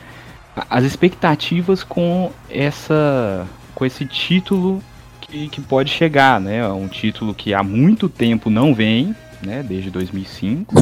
as 0.68 0.85
expectativas 0.85 1.82
com 1.82 2.30
essa 2.50 3.47
com 3.75 3.87
esse 3.87 4.04
título 4.04 4.82
que, 5.21 5.49
que 5.49 5.61
pode 5.61 5.90
chegar, 5.90 6.38
né? 6.38 6.66
Um 6.68 6.88
título 6.88 7.32
que 7.32 7.54
há 7.54 7.62
muito 7.62 8.06
tempo 8.09 8.50
não 8.50 8.75
vem, 8.75 9.16
né? 9.42 9.62
Desde 9.62 9.90
2005 9.90 10.75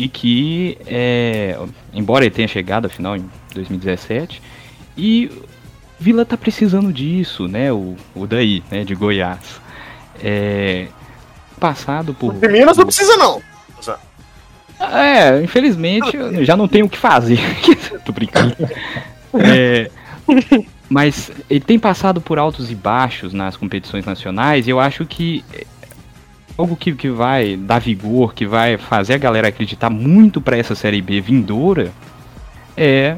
e 0.00 0.08
que, 0.08 0.78
é, 0.86 1.58
embora 1.92 2.24
ele 2.24 2.34
tenha 2.34 2.48
chegado 2.48 2.86
afinal 2.86 3.18
em 3.18 3.30
2017, 3.54 4.40
e 4.96 5.30
Vila 5.98 6.24
tá 6.24 6.38
precisando 6.38 6.90
disso, 6.90 7.46
né? 7.46 7.70
O, 7.70 7.96
o 8.14 8.26
daí, 8.26 8.64
né? 8.70 8.82
De 8.82 8.94
Goiás. 8.94 9.60
É, 10.22 10.86
passado 11.58 12.14
por. 12.14 12.32
De 12.32 12.48
Minas 12.48 12.78
não 12.78 12.86
precisa, 12.86 13.14
não. 13.18 13.42
É, 14.80 15.42
infelizmente 15.42 16.16
eu 16.16 16.42
já 16.46 16.56
não 16.56 16.66
tenho 16.66 16.86
o 16.86 16.88
que 16.88 16.96
fazer. 16.96 17.38
Tô 18.02 18.12
brincando. 18.12 18.56
É, 19.34 19.90
mas 20.88 21.30
ele 21.50 21.60
tem 21.60 21.78
passado 21.78 22.22
por 22.22 22.38
altos 22.38 22.70
e 22.70 22.74
baixos 22.74 23.34
nas 23.34 23.54
competições 23.54 24.06
nacionais 24.06 24.66
e 24.66 24.70
eu 24.70 24.80
acho 24.80 25.04
que 25.04 25.44
algo 26.60 26.76
que, 26.76 26.92
que 26.94 27.08
vai 27.08 27.56
dar 27.56 27.78
vigor, 27.78 28.34
que 28.34 28.46
vai 28.46 28.76
fazer 28.76 29.14
a 29.14 29.18
galera 29.18 29.48
acreditar 29.48 29.88
muito 29.88 30.40
para 30.40 30.56
essa 30.58 30.74
série 30.74 31.00
B 31.00 31.20
vindoura 31.20 31.90
é 32.76 33.16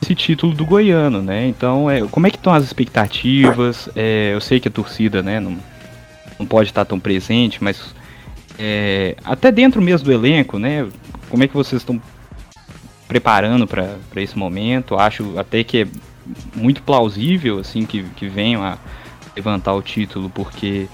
esse 0.00 0.14
título 0.14 0.54
do 0.54 0.64
goiano, 0.64 1.22
né? 1.22 1.46
Então, 1.46 1.90
é, 1.90 2.02
como 2.08 2.26
é 2.26 2.30
que 2.30 2.36
estão 2.36 2.52
as 2.52 2.64
expectativas? 2.64 3.88
É, 3.94 4.30
eu 4.32 4.40
sei 4.40 4.58
que 4.58 4.68
a 4.68 4.70
torcida, 4.70 5.22
né, 5.22 5.38
não, 5.38 5.56
não 6.38 6.46
pode 6.46 6.70
estar 6.70 6.84
tão 6.84 6.98
presente, 6.98 7.62
mas 7.62 7.94
é, 8.58 9.16
até 9.24 9.52
dentro 9.52 9.80
mesmo 9.80 10.06
do 10.06 10.12
elenco, 10.12 10.58
né? 10.58 10.88
Como 11.28 11.44
é 11.44 11.48
que 11.48 11.54
vocês 11.54 11.82
estão 11.82 12.00
preparando 13.06 13.66
para 13.66 13.96
esse 14.16 14.36
momento? 14.36 14.96
Acho 14.96 15.38
até 15.38 15.62
que 15.62 15.82
é 15.82 15.86
muito 16.54 16.82
plausível 16.82 17.58
assim 17.58 17.84
que, 17.84 18.02
que 18.16 18.28
venham 18.28 18.62
a 18.62 18.78
levantar 19.36 19.74
o 19.74 19.82
título, 19.82 20.30
porque 20.30 20.88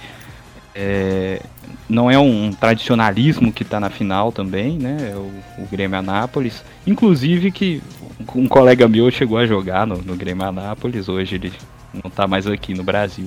é, 0.75 1.43
não 1.89 2.11
é 2.11 2.19
um 2.19 2.53
tradicionalismo 2.53 3.53
que 3.53 3.63
está 3.63 3.81
na 3.81 3.91
final 3.91 4.31
também, 4.31 4.79
né? 4.79 5.11
É 5.13 5.17
o, 5.17 5.33
o 5.63 5.67
Grêmio 5.71 5.99
Anápolis. 5.99 6.65
Inclusive 6.87 7.51
que 7.51 7.83
um 8.35 8.47
colega 8.47 8.89
meu 8.89 9.11
chegou 9.11 9.39
a 9.39 9.47
jogar 9.47 9.87
no, 9.87 9.99
no 9.99 10.17
Grêmio 10.17 10.47
Anápolis, 10.47 11.09
hoje 11.09 11.37
ele 11.37 11.53
não 11.93 12.09
está 12.09 12.27
mais 12.27 12.47
aqui 12.47 12.75
no 12.75 12.83
Brasil. 12.83 13.27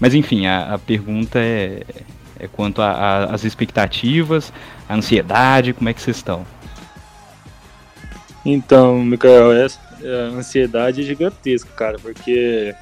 Mas 0.00 0.14
enfim, 0.14 0.46
a, 0.46 0.74
a 0.74 0.78
pergunta 0.78 1.38
é, 1.38 1.82
é 2.38 2.46
quanto 2.46 2.80
às 2.82 3.44
expectativas, 3.44 4.52
a 4.88 4.94
ansiedade, 4.94 5.72
como 5.72 5.88
é 5.88 5.94
que 5.94 6.00
vocês 6.00 6.16
estão? 6.16 6.46
Então, 8.44 9.02
Mikael, 9.02 9.52
essa, 9.52 9.80
a 10.02 10.36
ansiedade 10.36 11.00
é 11.00 11.04
gigantesca, 11.04 11.70
cara, 11.76 11.98
porque 11.98 12.74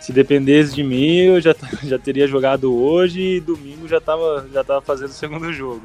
se 0.00 0.12
dependesse 0.12 0.74
de 0.74 0.82
mim, 0.82 1.16
eu 1.18 1.40
já, 1.40 1.54
já 1.84 1.98
teria 1.98 2.26
jogado 2.26 2.74
hoje 2.74 3.20
e 3.20 3.40
domingo 3.40 3.86
já 3.86 4.00
tava, 4.00 4.46
já 4.52 4.64
tava 4.64 4.80
fazendo 4.80 5.10
o 5.10 5.14
segundo 5.14 5.52
jogo. 5.52 5.82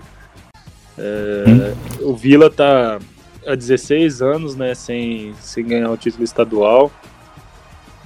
É, 0.97 1.43
hum. 1.47 2.09
O 2.09 2.15
Vila 2.15 2.49
tá 2.49 2.99
há 3.45 3.55
16 3.55 4.21
anos, 4.21 4.55
né, 4.55 4.73
sem, 4.73 5.33
sem 5.39 5.65
ganhar 5.65 5.91
o 5.91 5.97
título 5.97 6.23
estadual. 6.23 6.91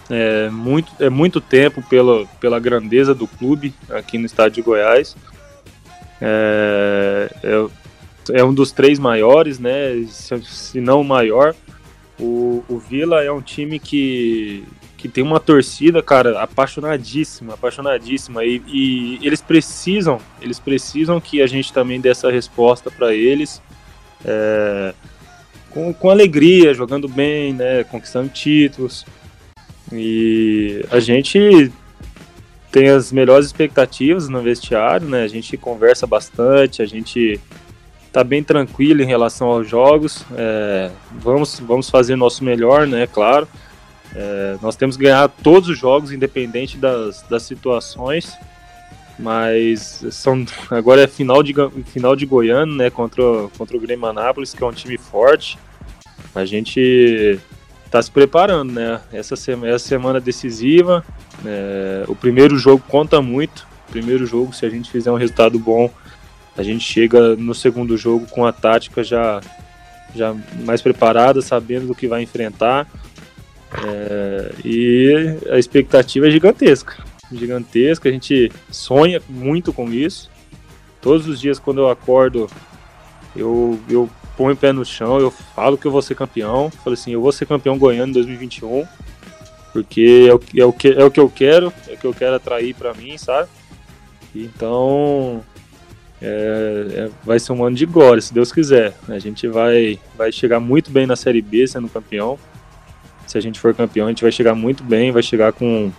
É 0.09 0.49
muito, 0.49 0.91
é 0.99 1.09
muito 1.09 1.39
tempo 1.39 1.83
pela, 1.87 2.25
pela 2.39 2.59
grandeza 2.59 3.13
do 3.13 3.27
clube 3.27 3.73
aqui 3.89 4.17
no 4.17 4.25
estado 4.25 4.51
de 4.53 4.61
Goiás. 4.61 5.15
É, 6.19 7.31
é, 7.43 8.39
é 8.39 8.43
um 8.43 8.53
dos 8.53 8.71
três 8.71 8.97
maiores, 8.97 9.59
né, 9.59 10.03
se, 10.07 10.41
se 10.43 10.81
não 10.81 11.01
o 11.01 11.05
maior. 11.05 11.55
O, 12.19 12.63
o 12.67 12.79
Vila 12.79 13.23
é 13.23 13.31
um 13.31 13.41
time 13.41 13.79
que, 13.79 14.65
que 14.99 15.07
tem 15.07 15.23
uma 15.23 15.39
torcida, 15.39 16.03
cara, 16.03 16.41
apaixonadíssima, 16.41 17.53
apaixonadíssima. 17.53 18.43
E, 18.43 18.61
e 18.67 19.19
eles 19.25 19.41
precisam, 19.41 20.19
eles 20.41 20.59
precisam 20.59 21.21
que 21.21 21.41
a 21.41 21.47
gente 21.47 21.71
também 21.71 22.01
dê 22.01 22.09
essa 22.09 22.29
resposta 22.29 22.91
para 22.91 23.15
eles. 23.15 23.61
É, 24.25 24.93
com, 25.69 25.93
com 25.93 26.09
alegria, 26.09 26.73
jogando 26.73 27.07
bem, 27.07 27.53
né, 27.53 27.85
conquistando 27.85 28.27
títulos. 28.27 29.05
E 29.89 30.85
a 30.91 30.99
gente 30.99 31.71
tem 32.69 32.89
as 32.89 33.09
melhores 33.09 33.45
expectativas 33.45 34.27
no 34.27 34.41
vestiário, 34.41 35.07
né? 35.07 35.23
A 35.23 35.27
gente 35.29 35.55
conversa 35.55 36.05
bastante, 36.05 36.81
a 36.81 36.85
gente 36.85 37.39
tá 38.11 38.21
bem 38.21 38.43
tranquilo 38.43 39.01
em 39.01 39.05
relação 39.05 39.47
aos 39.47 39.65
jogos. 39.65 40.25
É, 40.35 40.91
vamos, 41.13 41.57
vamos 41.57 41.89
fazer 41.89 42.17
nosso 42.17 42.43
melhor, 42.43 42.85
né? 42.85 43.07
Claro. 43.07 43.47
É, 44.15 44.57
nós 44.61 44.75
temos 44.75 44.97
que 44.97 45.03
ganhar 45.03 45.27
todos 45.27 45.69
os 45.69 45.77
jogos, 45.77 46.11
independente 46.11 46.77
das, 46.77 47.21
das 47.23 47.43
situações. 47.43 48.37
Mas 49.17 50.05
são, 50.11 50.45
agora 50.71 51.01
é 51.01 51.07
final 51.07 51.43
de, 51.43 51.53
final 51.85 52.15
de 52.15 52.25
Goiânia, 52.25 52.75
né? 52.75 52.89
Contra, 52.89 53.23
contra 53.57 53.75
o 53.75 53.79
Grêmio 53.79 54.05
Anápolis, 54.05 54.53
que 54.53 54.63
é 54.63 54.65
um 54.65 54.71
time 54.71 54.97
forte. 54.97 55.59
A 56.33 56.45
gente 56.45 57.37
está 57.85 58.01
se 58.01 58.09
preparando, 58.09 58.71
né? 58.71 59.01
Essa 59.11 59.35
semana, 59.35 59.73
essa 59.73 59.87
semana 59.87 60.21
decisiva. 60.21 61.03
É, 61.45 62.05
o 62.07 62.15
primeiro 62.15 62.57
jogo 62.57 62.83
conta 62.87 63.21
muito. 63.21 63.67
O 63.89 63.91
primeiro 63.91 64.25
jogo, 64.25 64.53
se 64.53 64.65
a 64.65 64.69
gente 64.69 64.89
fizer 64.89 65.11
um 65.11 65.17
resultado 65.17 65.59
bom, 65.59 65.91
a 66.55 66.63
gente 66.63 66.83
chega 66.83 67.35
no 67.35 67.53
segundo 67.53 67.97
jogo 67.97 68.25
com 68.27 68.45
a 68.45 68.53
tática 68.53 69.03
já, 69.03 69.41
já 70.15 70.33
mais 70.63 70.81
preparada, 70.81 71.41
sabendo 71.41 71.87
do 71.87 71.95
que 71.95 72.07
vai 72.07 72.21
enfrentar. 72.21 72.87
É, 73.71 74.51
e 74.65 75.38
a 75.51 75.57
expectativa 75.57 76.27
é 76.27 76.31
gigantesca. 76.31 77.03
Gigantesca, 77.31 78.09
a 78.09 78.11
gente 78.11 78.51
sonha 78.71 79.21
muito 79.29 79.71
com 79.71 79.91
isso. 79.91 80.29
Todos 81.01 81.27
os 81.27 81.39
dias 81.39 81.59
quando 81.59 81.81
eu 81.81 81.89
acordo, 81.89 82.49
eu, 83.35 83.79
eu 83.89 84.09
ponho 84.35 84.53
o 84.53 84.57
pé 84.57 84.71
no 84.71 84.83
chão, 84.83 85.19
eu 85.19 85.31
falo 85.31 85.77
que 85.77 85.85
eu 85.85 85.91
vou 85.91 86.01
ser 86.01 86.15
campeão. 86.15 86.71
Falei 86.83 86.99
assim, 86.99 87.11
eu 87.11 87.21
vou 87.21 87.31
ser 87.31 87.45
campeão 87.45 87.77
goiano 87.77 88.09
em 88.09 88.13
2021, 88.13 88.85
porque 89.71 90.27
é 90.27 90.33
o, 90.33 90.41
é 90.57 90.65
o, 90.65 90.73
que, 90.73 90.88
é 90.89 91.03
o 91.03 91.11
que 91.11 91.19
eu 91.19 91.29
quero, 91.29 91.71
é 91.88 91.93
o 91.93 91.97
que 91.97 92.07
eu 92.07 92.13
quero 92.13 92.35
atrair 92.35 92.73
para 92.73 92.93
mim, 92.93 93.17
sabe? 93.17 93.47
Então, 94.35 95.43
é, 96.21 96.85
é, 96.91 97.09
vai 97.23 97.39
ser 97.39 97.53
um 97.53 97.63
ano 97.63 97.75
de 97.75 97.85
glória, 97.85 98.21
se 98.21 98.33
Deus 98.33 98.51
quiser. 98.51 98.93
A 99.07 99.19
gente 99.19 99.47
vai, 99.47 99.99
vai 100.17 100.31
chegar 100.31 100.59
muito 100.59 100.91
bem 100.91 101.05
na 101.05 101.15
Série 101.15 101.41
B 101.41 101.65
sendo 101.67 101.88
campeão 101.88 102.38
se 103.29 103.38
a 103.38 103.41
gente 103.41 103.59
for 103.59 103.75
campeão, 103.75 104.07
a 104.07 104.09
gente 104.09 104.24
vai 104.24 104.31
chegar 104.31 104.55
muito 104.55 104.83
bem, 104.83 105.12
vai 105.12 105.21
chegar 105.21 105.53
com 105.53 105.91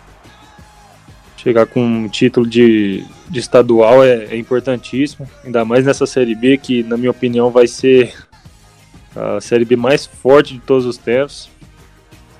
chegar 1.36 1.64
com 1.64 1.80
um 1.80 2.08
título 2.08 2.46
de, 2.46 3.04
de 3.28 3.38
estadual 3.38 4.04
é, 4.04 4.26
é, 4.26 4.36
importantíssimo, 4.36 5.30
ainda 5.44 5.64
mais 5.64 5.86
nessa 5.86 6.04
Série 6.06 6.34
B, 6.34 6.58
que 6.58 6.82
na 6.82 6.96
minha 6.96 7.10
opinião 7.10 7.50
vai 7.50 7.66
ser 7.66 8.12
a 9.14 9.40
Série 9.40 9.64
B 9.64 9.76
mais 9.76 10.04
forte 10.04 10.54
de 10.54 10.60
todos 10.60 10.84
os 10.84 10.98
tempos. 10.98 11.48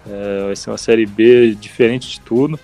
É, 0.06 0.46
vai 0.46 0.56
ser 0.56 0.70
uma 0.70 0.78
Série 0.78 1.06
B 1.06 1.54
diferente 1.54 2.10
de 2.10 2.20
tudo. 2.20 2.58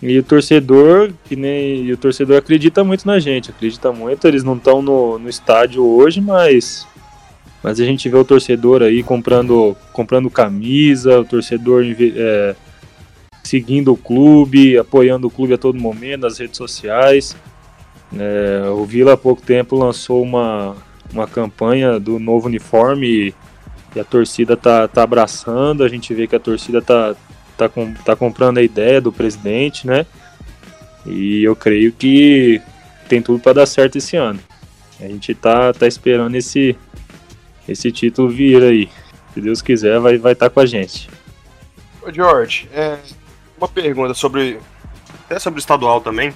E 0.00 0.18
o 0.18 0.22
torcedor, 0.22 1.12
que 1.26 1.36
nem 1.36 1.92
o 1.92 1.96
torcedor 1.96 2.38
acredita 2.38 2.82
muito 2.82 3.06
na 3.06 3.20
gente, 3.20 3.50
acredita 3.50 3.92
muito. 3.92 4.26
Eles 4.26 4.42
não 4.42 4.56
estão 4.56 4.82
no, 4.82 5.18
no 5.18 5.28
estádio 5.28 5.84
hoje, 5.84 6.20
mas 6.20 6.86
mas 7.62 7.78
a 7.78 7.84
gente 7.84 8.08
vê 8.08 8.16
o 8.16 8.24
torcedor 8.24 8.82
aí 8.82 9.02
comprando, 9.02 9.76
comprando 9.92 10.28
camisa, 10.28 11.20
o 11.20 11.24
torcedor 11.24 11.84
é, 11.84 12.56
seguindo 13.42 13.92
o 13.92 13.96
clube, 13.96 14.76
apoiando 14.76 15.28
o 15.28 15.30
clube 15.30 15.54
a 15.54 15.58
todo 15.58 15.78
momento 15.78 16.22
nas 16.22 16.38
redes 16.38 16.56
sociais. 16.56 17.36
É, 18.18 18.68
o 18.68 18.84
Vila 18.84 19.14
há 19.14 19.16
pouco 19.16 19.40
tempo 19.40 19.76
lançou 19.76 20.22
uma, 20.22 20.76
uma 21.12 21.26
campanha 21.26 22.00
do 22.00 22.18
novo 22.18 22.46
uniforme 22.48 23.34
e, 23.94 24.00
a 24.00 24.04
torcida 24.04 24.56
tá, 24.56 24.88
tá 24.88 25.02
abraçando, 25.02 25.84
a 25.84 25.88
gente 25.88 26.14
vê 26.14 26.26
que 26.26 26.34
a 26.34 26.40
torcida 26.40 26.80
tá, 26.80 27.14
tá, 27.58 27.68
com, 27.68 27.92
tá 27.92 28.16
comprando 28.16 28.56
a 28.56 28.62
ideia 28.62 29.02
do 29.02 29.12
presidente, 29.12 29.86
né? 29.86 30.06
E 31.04 31.44
eu 31.44 31.54
creio 31.54 31.92
que 31.92 32.60
tem 33.06 33.20
tudo 33.20 33.38
para 33.38 33.52
dar 33.52 33.66
certo 33.66 33.98
esse 33.98 34.16
ano. 34.16 34.40
A 34.98 35.06
gente 35.06 35.34
tá, 35.34 35.74
tá 35.74 35.86
esperando 35.86 36.34
esse, 36.36 36.74
esse 37.68 37.90
título 37.92 38.28
vir 38.28 38.62
aí. 38.62 38.88
Se 39.34 39.40
Deus 39.40 39.62
quiser, 39.62 39.98
vai 39.98 40.14
estar 40.14 40.22
vai 40.22 40.34
tá 40.34 40.50
com 40.50 40.60
a 40.60 40.66
gente. 40.66 41.08
Ô, 42.02 42.12
George, 42.12 42.68
é, 42.72 42.98
uma 43.56 43.68
pergunta 43.68 44.14
sobre. 44.14 44.58
Até 45.24 45.38
sobre 45.38 45.58
o 45.58 45.60
estadual 45.60 46.00
também. 46.00 46.34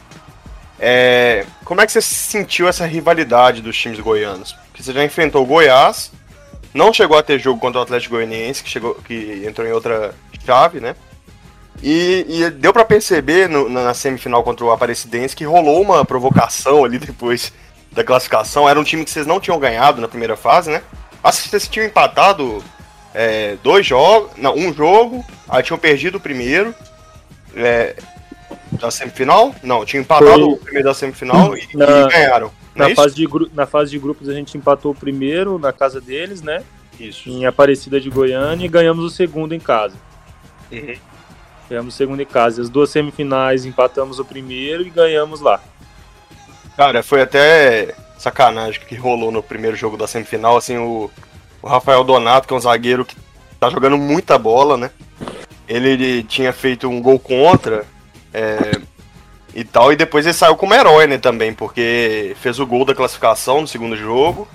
É, 0.78 1.46
como 1.64 1.80
é 1.80 1.86
que 1.86 1.92
você 1.92 2.00
sentiu 2.00 2.68
essa 2.68 2.86
rivalidade 2.86 3.62
dos 3.62 3.76
times 3.76 3.98
goianos? 3.98 4.52
Porque 4.68 4.82
você 4.82 4.92
já 4.92 5.04
enfrentou 5.04 5.42
o 5.42 5.46
Goiás, 5.46 6.12
não 6.74 6.92
chegou 6.92 7.16
a 7.16 7.22
ter 7.22 7.38
jogo 7.38 7.58
contra 7.58 7.80
o 7.80 7.82
Atlético 7.82 8.14
Goianiense, 8.14 8.62
que, 8.62 8.68
chegou, 8.68 8.94
que 8.94 9.42
entrou 9.46 9.66
em 9.66 9.72
outra 9.72 10.14
chave, 10.44 10.80
né? 10.80 10.94
E, 11.82 12.26
e 12.28 12.50
deu 12.50 12.72
para 12.72 12.84
perceber 12.84 13.48
no, 13.48 13.68
na 13.68 13.92
semifinal 13.94 14.42
contra 14.42 14.64
o 14.64 14.70
Aparecidense 14.70 15.36
que 15.36 15.44
rolou 15.44 15.80
uma 15.80 16.04
provocação 16.04 16.84
ali 16.84 16.98
depois 16.98 17.52
da 17.92 18.04
classificação. 18.04 18.68
Era 18.68 18.78
um 18.78 18.84
time 18.84 19.04
que 19.04 19.10
vocês 19.10 19.26
não 19.26 19.40
tinham 19.40 19.58
ganhado 19.58 20.00
na 20.00 20.08
primeira 20.08 20.36
fase, 20.36 20.70
né? 20.70 20.82
Vocês 21.32 21.68
tinham 21.68 21.86
empatado 21.86 22.62
é, 23.14 23.56
dois 23.62 23.86
jogos, 23.86 24.30
não, 24.36 24.54
um 24.54 24.72
jogo, 24.72 25.24
aí 25.48 25.62
tinham 25.62 25.78
perdido 25.78 26.16
o 26.18 26.20
primeiro 26.20 26.74
é, 27.54 27.96
da 28.72 28.90
semifinal. 28.90 29.54
Não, 29.62 29.84
tinham 29.84 30.02
empatado 30.02 30.30
Foi- 30.30 30.42
o 30.42 30.56
primeiro 30.56 30.88
da 30.88 30.94
semifinal 30.94 31.56
e, 31.56 31.68
Na- 31.74 31.86
e 31.86 32.08
ganharam. 32.08 32.52
Na 32.74 32.90
é 32.90 32.94
fase, 32.94 33.14
de 33.14 33.26
na 33.54 33.64
fase 33.66 33.90
de 33.90 33.98
grupos 33.98 34.28
a 34.28 34.34
gente 34.34 34.56
empatou 34.58 34.92
o 34.92 34.94
primeiro 34.94 35.58
na 35.58 35.72
casa 35.72 35.98
deles, 36.00 36.42
né? 36.42 36.62
Isso. 37.00 37.28
Em 37.28 37.46
Aparecida 37.46 37.98
de 38.00 38.10
Goiânia 38.10 38.64
e 38.66 38.68
ganhamos 38.68 39.04
o 39.04 39.10
segundo 39.10 39.54
em 39.54 39.60
casa. 39.60 39.94
Uhum. 40.70 40.94
Ganhamos 41.70 41.94
o 41.94 41.96
segundo 41.96 42.20
em 42.20 42.26
casa. 42.26 42.60
As 42.60 42.68
duas 42.68 42.90
semifinais 42.90 43.64
empatamos 43.64 44.18
o 44.18 44.24
primeiro 44.24 44.86
e 44.86 44.90
ganhamos 44.90 45.40
lá. 45.40 45.60
Cara, 46.76 47.02
foi 47.02 47.22
até 47.22 47.94
sacanagem 48.26 48.80
que 48.80 48.96
rolou 48.96 49.30
no 49.30 49.42
primeiro 49.42 49.76
jogo 49.76 49.96
da 49.96 50.06
semifinal, 50.06 50.56
assim, 50.56 50.76
o, 50.76 51.10
o 51.62 51.68
Rafael 51.68 52.02
Donato, 52.02 52.48
que 52.48 52.54
é 52.54 52.56
um 52.56 52.60
zagueiro 52.60 53.04
que 53.04 53.16
tá 53.60 53.70
jogando 53.70 53.96
muita 53.96 54.36
bola, 54.36 54.76
né? 54.76 54.90
Ele, 55.68 55.90
ele 55.90 56.22
tinha 56.24 56.52
feito 56.52 56.88
um 56.88 57.00
gol 57.00 57.18
contra 57.18 57.84
é, 58.34 58.80
e 59.54 59.64
tal, 59.64 59.92
e 59.92 59.96
depois 59.96 60.26
ele 60.26 60.34
saiu 60.34 60.56
como 60.56 60.74
herói, 60.74 61.06
né, 61.06 61.18
também, 61.18 61.52
porque 61.52 62.36
fez 62.40 62.58
o 62.58 62.66
gol 62.66 62.84
da 62.84 62.94
classificação 62.94 63.60
no 63.60 63.68
segundo 63.68 63.96
jogo. 63.96 64.46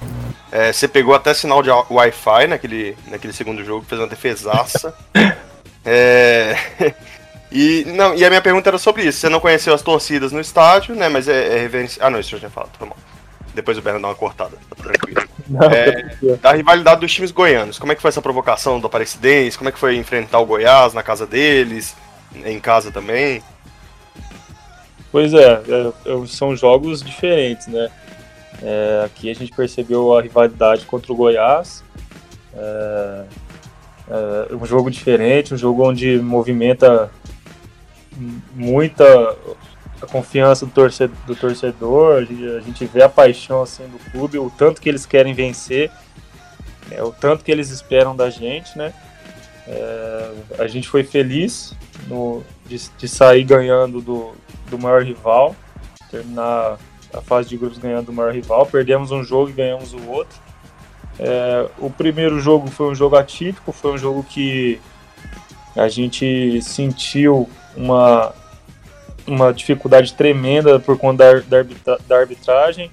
É, 0.51 0.73
você 0.73 0.87
pegou 0.87 1.15
até 1.15 1.33
sinal 1.33 1.63
de 1.63 1.69
Wi-Fi 1.69 2.47
naquele, 2.47 2.97
naquele 3.07 3.31
segundo 3.31 3.63
jogo, 3.63 3.85
fez 3.87 3.99
uma 3.99 4.07
defesaça. 4.07 4.93
É, 5.83 6.55
e, 7.51 7.83
não, 7.87 8.13
e 8.13 8.23
a 8.23 8.29
minha 8.29 8.39
pergunta 8.39 8.69
era 8.69 8.77
sobre 8.77 9.01
isso. 9.01 9.17
Você 9.17 9.29
não 9.29 9.39
conheceu 9.39 9.73
as 9.73 9.81
torcidas 9.81 10.31
no 10.31 10.39
estádio, 10.39 10.93
né? 10.93 11.09
Mas 11.09 11.27
é, 11.27 11.57
é 11.57 11.59
reverência. 11.61 12.05
Ah, 12.05 12.07
não, 12.11 12.19
isso 12.19 12.35
eu 12.35 12.39
já 12.39 12.47
tinha 12.47 12.51
falado, 12.51 12.77
tá 12.77 12.85
bom. 12.85 12.95
Depois 13.53 13.77
o 13.77 13.81
Bernardo 13.81 14.03
dá 14.03 14.07
uma 14.09 14.15
cortada, 14.15 14.57
tá 14.69 14.75
tranquilo. 14.83 15.21
É, 15.71 16.35
da 16.37 16.53
rivalidade 16.53 17.01
dos 17.01 17.13
times 17.13 17.31
goianos. 17.31 17.77
Como 17.77 17.91
é 17.91 17.95
que 17.95 18.01
foi 18.01 18.09
essa 18.09 18.21
provocação 18.21 18.79
do 18.79 18.87
Aparecidense? 18.87 19.57
Como 19.57 19.69
é 19.69 19.71
que 19.71 19.79
foi 19.79 19.97
enfrentar 19.97 20.39
o 20.39 20.45
Goiás 20.45 20.93
na 20.93 21.03
casa 21.03 21.27
deles? 21.27 21.95
Em 22.33 22.59
casa 22.59 22.91
também? 22.91 23.43
Pois 25.11 25.33
é, 25.33 25.61
é, 25.67 25.87
é, 26.05 26.27
são 26.27 26.55
jogos 26.55 27.01
diferentes, 27.01 27.67
né? 27.67 27.89
É, 28.63 29.03
aqui 29.05 29.29
a 29.29 29.33
gente 29.33 29.51
percebeu 29.51 30.17
a 30.17 30.21
rivalidade 30.21 30.85
contra 30.85 31.11
o 31.11 31.15
Goiás. 31.15 31.83
É, 32.55 33.23
é 34.51 34.55
um 34.55 34.65
jogo 34.65 34.89
diferente, 34.89 35.53
um 35.53 35.57
jogo 35.57 35.87
onde 35.87 36.17
movimenta 36.19 37.11
muita 38.53 39.35
a 40.01 40.05
confiança 40.07 40.65
do 40.65 40.71
torcedor, 40.71 41.15
do 41.27 41.35
torcedor, 41.35 42.21
a 42.21 42.59
gente- 42.61 42.85
vê 42.85 43.03
a 43.03 43.09
paixão 43.09 43.61
assim 43.61 43.83
do 43.87 43.99
clube, 44.11 44.37
o 44.39 44.49
tanto 44.49 44.81
que 44.81 44.89
eles 44.89 45.05
querem 45.05 45.33
vencer, 45.33 45.91
é, 46.89 47.03
o 47.03 47.11
tanto 47.11 47.43
que 47.43 47.51
eles 47.51 47.69
esperam 47.69 48.15
da 48.15 48.29
gente, 48.29 48.77
né? 48.77 48.93
É, 49.67 50.31
a 50.59 50.67
gente 50.67 50.87
foi 50.89 51.03
feliz 51.03 51.75
no- 52.07 52.43
de, 52.65 52.81
de 52.97 53.07
sair 53.07 53.43
ganhando 53.43 54.01
do, 54.01 54.33
do 54.69 54.79
maior 54.79 55.03
rival, 55.03 55.55
terminar 56.09 56.77
a 57.13 57.21
fase 57.21 57.49
de 57.49 57.57
grupos 57.57 57.77
ganhando 57.77 58.07
do 58.07 58.13
maior 58.13 58.33
rival. 58.33 58.65
Perdemos 58.65 59.11
um 59.11 59.23
jogo 59.23 59.49
e 59.49 59.53
ganhamos 59.53 59.93
o 59.93 60.09
outro. 60.09 60.37
É, 61.19 61.67
o 61.77 61.89
primeiro 61.89 62.39
jogo 62.39 62.67
foi 62.69 62.87
um 62.89 62.95
jogo 62.95 63.15
atípico, 63.15 63.71
foi 63.71 63.93
um 63.93 63.97
jogo 63.97 64.23
que 64.23 64.81
a 65.75 65.87
gente 65.87 66.59
sentiu 66.61 67.47
uma, 67.75 68.33
uma 69.31 69.53
dificuldade 69.53 70.13
tremenda 70.13 70.79
por 70.79 70.97
conta 70.97 71.41
da, 71.41 71.63
da, 71.63 71.97
da 72.07 72.17
arbitragem. 72.17 72.91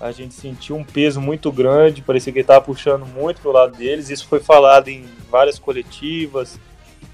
A 0.00 0.12
gente 0.12 0.34
sentiu 0.34 0.76
um 0.76 0.84
peso 0.84 1.20
muito 1.20 1.50
grande, 1.50 2.02
parecia 2.02 2.32
que 2.32 2.38
ele 2.40 2.42
estava 2.44 2.60
puxando 2.60 3.06
muito 3.06 3.40
pro 3.40 3.50
lado 3.52 3.76
deles. 3.76 4.10
Isso 4.10 4.26
foi 4.26 4.40
falado 4.40 4.88
em 4.88 5.04
várias 5.30 5.58
coletivas. 5.58 6.58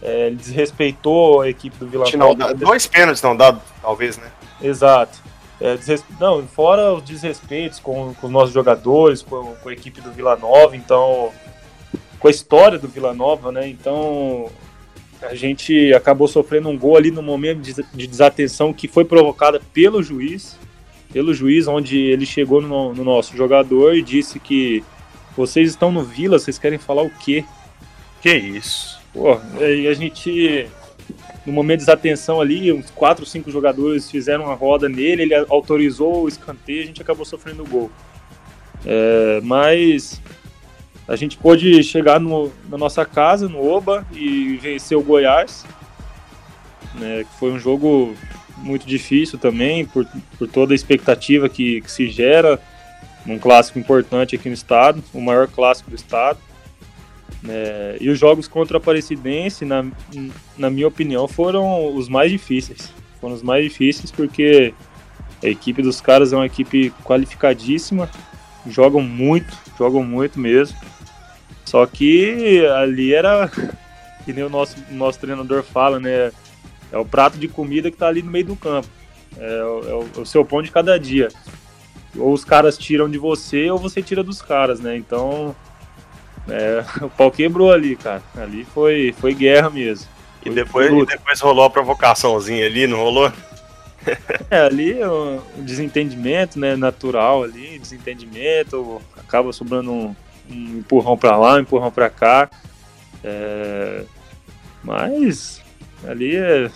É, 0.02 0.26
ele 0.26 0.36
desrespeitou 0.36 1.42
a 1.42 1.48
equipe 1.48 1.76
do 1.76 1.86
Vila 1.86 2.04
Nova. 2.16 2.52
dois 2.54 2.86
pênaltis 2.88 3.22
não 3.22 3.36
dado, 3.36 3.60
talvez, 3.80 4.18
né? 4.18 4.26
Exato. 4.60 5.20
É, 5.60 5.76
desres- 5.76 6.04
Não, 6.18 6.44
fora 6.48 6.92
os 6.92 7.04
desrespeitos 7.04 7.78
com, 7.78 8.12
com 8.14 8.26
os 8.26 8.32
nossos 8.32 8.52
jogadores, 8.52 9.22
com, 9.22 9.54
com 9.54 9.68
a 9.68 9.72
equipe 9.72 10.00
do 10.00 10.10
Vila 10.10 10.34
Nova, 10.34 10.76
então. 10.76 11.30
Com 12.18 12.26
a 12.26 12.30
história 12.32 12.78
do 12.80 12.88
Vila 12.88 13.14
Nova, 13.14 13.52
né? 13.52 13.68
Então. 13.68 14.50
A 15.22 15.34
gente 15.34 15.92
acabou 15.94 16.26
sofrendo 16.26 16.68
um 16.68 16.76
gol 16.76 16.96
ali 16.96 17.10
no 17.10 17.22
momento 17.22 17.60
de, 17.60 17.74
de 17.94 18.06
desatenção 18.06 18.72
que 18.72 18.88
foi 18.88 19.04
provocada 19.04 19.60
pelo 19.72 20.02
juiz. 20.02 20.58
Pelo 21.12 21.34
juiz, 21.34 21.68
onde 21.68 21.98
ele 21.98 22.24
chegou 22.24 22.60
no, 22.60 22.94
no 22.94 23.04
nosso 23.04 23.36
jogador 23.36 23.94
e 23.94 24.02
disse 24.02 24.40
que 24.40 24.82
vocês 25.36 25.70
estão 25.70 25.92
no 25.92 26.02
Vila, 26.02 26.38
vocês 26.38 26.58
querem 26.58 26.78
falar 26.78 27.02
o 27.02 27.10
quê? 27.10 27.44
Que 28.20 28.34
isso? 28.34 29.00
Pô, 29.12 29.38
e 29.60 29.86
a 29.88 29.94
gente, 29.94 30.66
no 31.44 31.52
momento 31.52 31.80
de 31.80 31.86
desatenção 31.86 32.40
ali, 32.40 32.72
uns 32.72 32.90
4, 32.90 33.26
5 33.26 33.50
jogadores 33.50 34.10
fizeram 34.10 34.44
uma 34.44 34.54
roda 34.54 34.88
nele, 34.88 35.22
ele 35.22 35.34
autorizou 35.34 36.24
o 36.24 36.28
escanteio, 36.28 36.82
a 36.82 36.86
gente 36.86 37.02
acabou 37.02 37.24
sofrendo 37.26 37.62
o 37.62 37.66
gol. 37.66 37.90
É, 38.86 39.40
mas 39.42 40.20
a 41.08 41.16
gente 41.16 41.36
pôde 41.36 41.82
chegar 41.82 42.20
no- 42.20 42.52
na 42.68 42.78
nossa 42.78 43.04
casa, 43.04 43.48
no 43.48 43.64
Oba, 43.66 44.06
e 44.12 44.58
vencer 44.62 44.96
o 44.96 45.02
Goiás, 45.02 45.64
né, 46.94 47.24
que 47.24 47.38
foi 47.38 47.52
um 47.52 47.58
jogo 47.58 48.14
muito 48.58 48.86
difícil 48.86 49.38
também, 49.38 49.84
por, 49.84 50.06
por 50.38 50.46
toda 50.48 50.72
a 50.72 50.76
expectativa 50.76 51.48
que, 51.48 51.80
que 51.80 51.90
se 51.90 52.08
gera 52.08 52.60
num 53.26 53.38
clássico 53.38 53.78
importante 53.78 54.34
aqui 54.36 54.48
no 54.48 54.54
estado, 54.54 55.02
o 55.12 55.20
maior 55.20 55.48
clássico 55.48 55.90
do 55.90 55.96
estado. 55.96 56.38
É, 57.48 57.96
e 58.00 58.08
os 58.08 58.18
jogos 58.18 58.46
contra 58.46 58.76
a 58.76 58.78
Aparecidense, 58.78 59.64
na, 59.64 59.84
na 60.56 60.70
minha 60.70 60.86
opinião, 60.86 61.26
foram 61.26 61.94
os 61.96 62.08
mais 62.08 62.30
difíceis. 62.30 62.92
Foram 63.20 63.34
os 63.34 63.42
mais 63.42 63.64
difíceis 63.64 64.10
porque 64.12 64.72
a 65.42 65.48
equipe 65.48 65.82
dos 65.82 66.00
caras 66.00 66.32
é 66.32 66.36
uma 66.36 66.46
equipe 66.46 66.92
qualificadíssima, 67.04 68.08
jogam 68.66 69.00
muito, 69.00 69.56
jogam 69.78 70.02
muito 70.04 70.38
mesmo. 70.38 70.76
Só 71.64 71.86
que 71.86 72.64
ali 72.66 73.14
era, 73.14 73.48
que 74.24 74.32
nem 74.32 74.44
o 74.44 74.48
nosso, 74.50 74.76
nosso 74.90 75.18
treinador 75.18 75.62
fala, 75.62 75.98
né? 75.98 76.32
É 76.90 76.98
o 76.98 77.04
prato 77.04 77.38
de 77.38 77.48
comida 77.48 77.90
que 77.90 77.96
tá 77.96 78.08
ali 78.08 78.22
no 78.22 78.30
meio 78.30 78.44
do 78.46 78.56
campo. 78.56 78.88
É, 79.38 79.64
o- 79.64 79.88
é 79.88 79.94
o, 79.94 80.08
é 80.18 80.20
o 80.20 80.26
seu 80.26 80.44
pão 80.44 80.60
de 80.62 80.70
cada 80.70 80.98
dia. 80.98 81.28
Ou 82.16 82.32
os 82.32 82.44
caras 82.44 82.76
tiram 82.76 83.08
de 83.08 83.16
você, 83.16 83.70
ou 83.70 83.78
você 83.78 84.02
tira 84.02 84.22
dos 84.22 84.42
caras, 84.42 84.78
né? 84.80 84.94
Então, 84.96 85.56
é, 86.48 86.84
o 87.04 87.08
pau 87.08 87.30
quebrou 87.30 87.72
ali, 87.72 87.96
cara. 87.96 88.22
Ali 88.36 88.66
foi, 88.74 89.14
foi 89.18 89.32
guerra 89.34 89.70
mesmo. 89.70 90.06
E 90.44 90.50
depois, 90.50 90.88
e 91.04 91.06
depois 91.06 91.40
rolou 91.40 91.64
a 91.64 91.70
provocaçãozinha 91.70 92.66
ali, 92.66 92.86
não 92.86 92.98
rolou? 92.98 93.32
É, 94.50 94.60
ali 94.60 95.00
é 95.00 95.08
um 95.08 95.40
desentendimento, 95.58 96.58
né, 96.58 96.76
natural 96.76 97.42
ali, 97.42 97.78
desentendimento, 97.78 99.00
acaba 99.16 99.52
sobrando 99.52 99.92
um, 99.92 100.16
um 100.50 100.78
empurrão 100.78 101.16
pra 101.16 101.36
lá, 101.36 101.54
um 101.54 101.60
empurrão 101.60 101.90
pra 101.90 102.10
cá. 102.10 102.50
É, 103.24 104.04
mas 104.82 105.62
ali 106.06 106.36
é, 106.36 106.70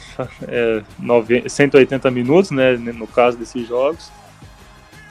é 0.49 0.83
nove- 0.99 1.49
180 1.49 2.11
minutos, 2.11 2.51
né, 2.51 2.77
no 2.77 3.07
caso 3.07 3.37
desses 3.37 3.67
jogos. 3.67 4.11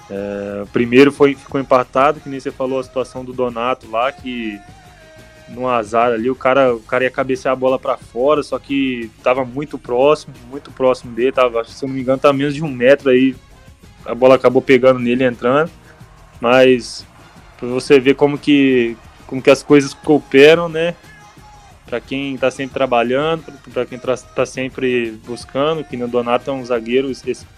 É, 0.10 0.63
primeiro 0.71 1.12
foi, 1.12 1.36
ficou 1.36 1.60
empatado, 1.60 2.19
que 2.19 2.30
nem 2.30 2.39
você 2.39 2.51
falou 2.51 2.80
a 2.80 2.84
situação 2.84 3.25
do 3.25 3.34
Donato 3.34 3.89
lá, 3.89 4.12
que 4.12 4.60
no 5.49 5.67
azar 5.67 6.12
ali, 6.12 6.29
o 6.29 6.36
cara, 6.36 6.73
o 6.73 6.79
cara 6.79 7.03
ia 7.03 7.12
cabecear 7.12 7.53
a 7.53 7.55
bola 7.55 7.77
para 7.77 7.97
fora, 7.97 8.41
só 8.41 8.58
que 8.58 9.12
tava 9.23 9.45
muito 9.45 9.77
próximo, 9.77 10.34
muito 10.49 10.71
próximo 10.71 11.13
dele, 11.13 11.31
tava, 11.31 11.63
se 11.63 11.84
eu 11.84 11.88
não 11.88 11.95
me 11.95 12.01
engano, 12.01 12.19
tá 12.19 12.34
menos 12.34 12.55
de 12.55 12.63
um 12.63 12.69
metro 12.69 13.10
aí, 13.10 13.36
a 14.05 14.15
bola 14.15 14.36
acabou 14.36 14.62
pegando 14.62 14.99
nele 14.99 15.23
entrando, 15.23 15.69
mas 16.41 17.05
pra 17.58 17.67
você 17.67 17.99
ver 17.99 18.15
como 18.15 18.38
que, 18.38 18.97
como 19.27 19.41
que 19.41 19.49
as 19.49 19.62
coisas 19.62 19.93
cooperam, 19.93 20.67
né, 20.67 20.95
para 21.86 21.99
quem 21.99 22.36
tá 22.38 22.49
sempre 22.49 22.73
trabalhando, 22.73 23.43
para 23.71 23.86
quem 23.86 23.99
tá, 23.99 24.17
tá 24.17 24.45
sempre 24.45 25.12
buscando, 25.25 25.84
que 25.84 25.95
no 25.95 26.08
Donato 26.08 26.49
é 26.49 26.53
um 26.53 26.65
zagueiro 26.65 27.12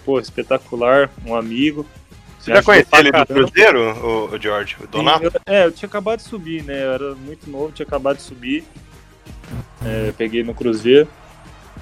pô, 0.06 0.19
espetacular, 0.19 1.10
um 1.26 1.34
amigo. 1.34 1.86
Você 2.48 2.56
já 2.56 2.64
pra 2.64 3.00
ele 3.00 3.12
do. 3.12 3.26
Cruzeiro, 3.26 3.80
o, 4.06 4.36
o 4.36 4.40
George? 4.42 4.76
O 4.84 4.88
Donato? 4.88 5.20
Sim, 5.30 5.38
eu- 5.48 5.54
é, 5.54 5.66
eu 5.66 5.72
tinha 5.72 5.88
acabado 5.88 6.18
de 6.20 6.24
subir, 6.26 6.64
né? 6.64 6.84
Eu 6.86 6.92
era 6.94 7.16
muito 7.16 7.50
novo, 7.50 7.72
tinha 7.72 7.86
acabado 7.86 8.18
de 8.18 8.24
subir. 8.24 8.64
é, 9.86 10.12
peguei 10.18 10.44
no 10.44 10.54
Cruzeiro. 10.54 11.08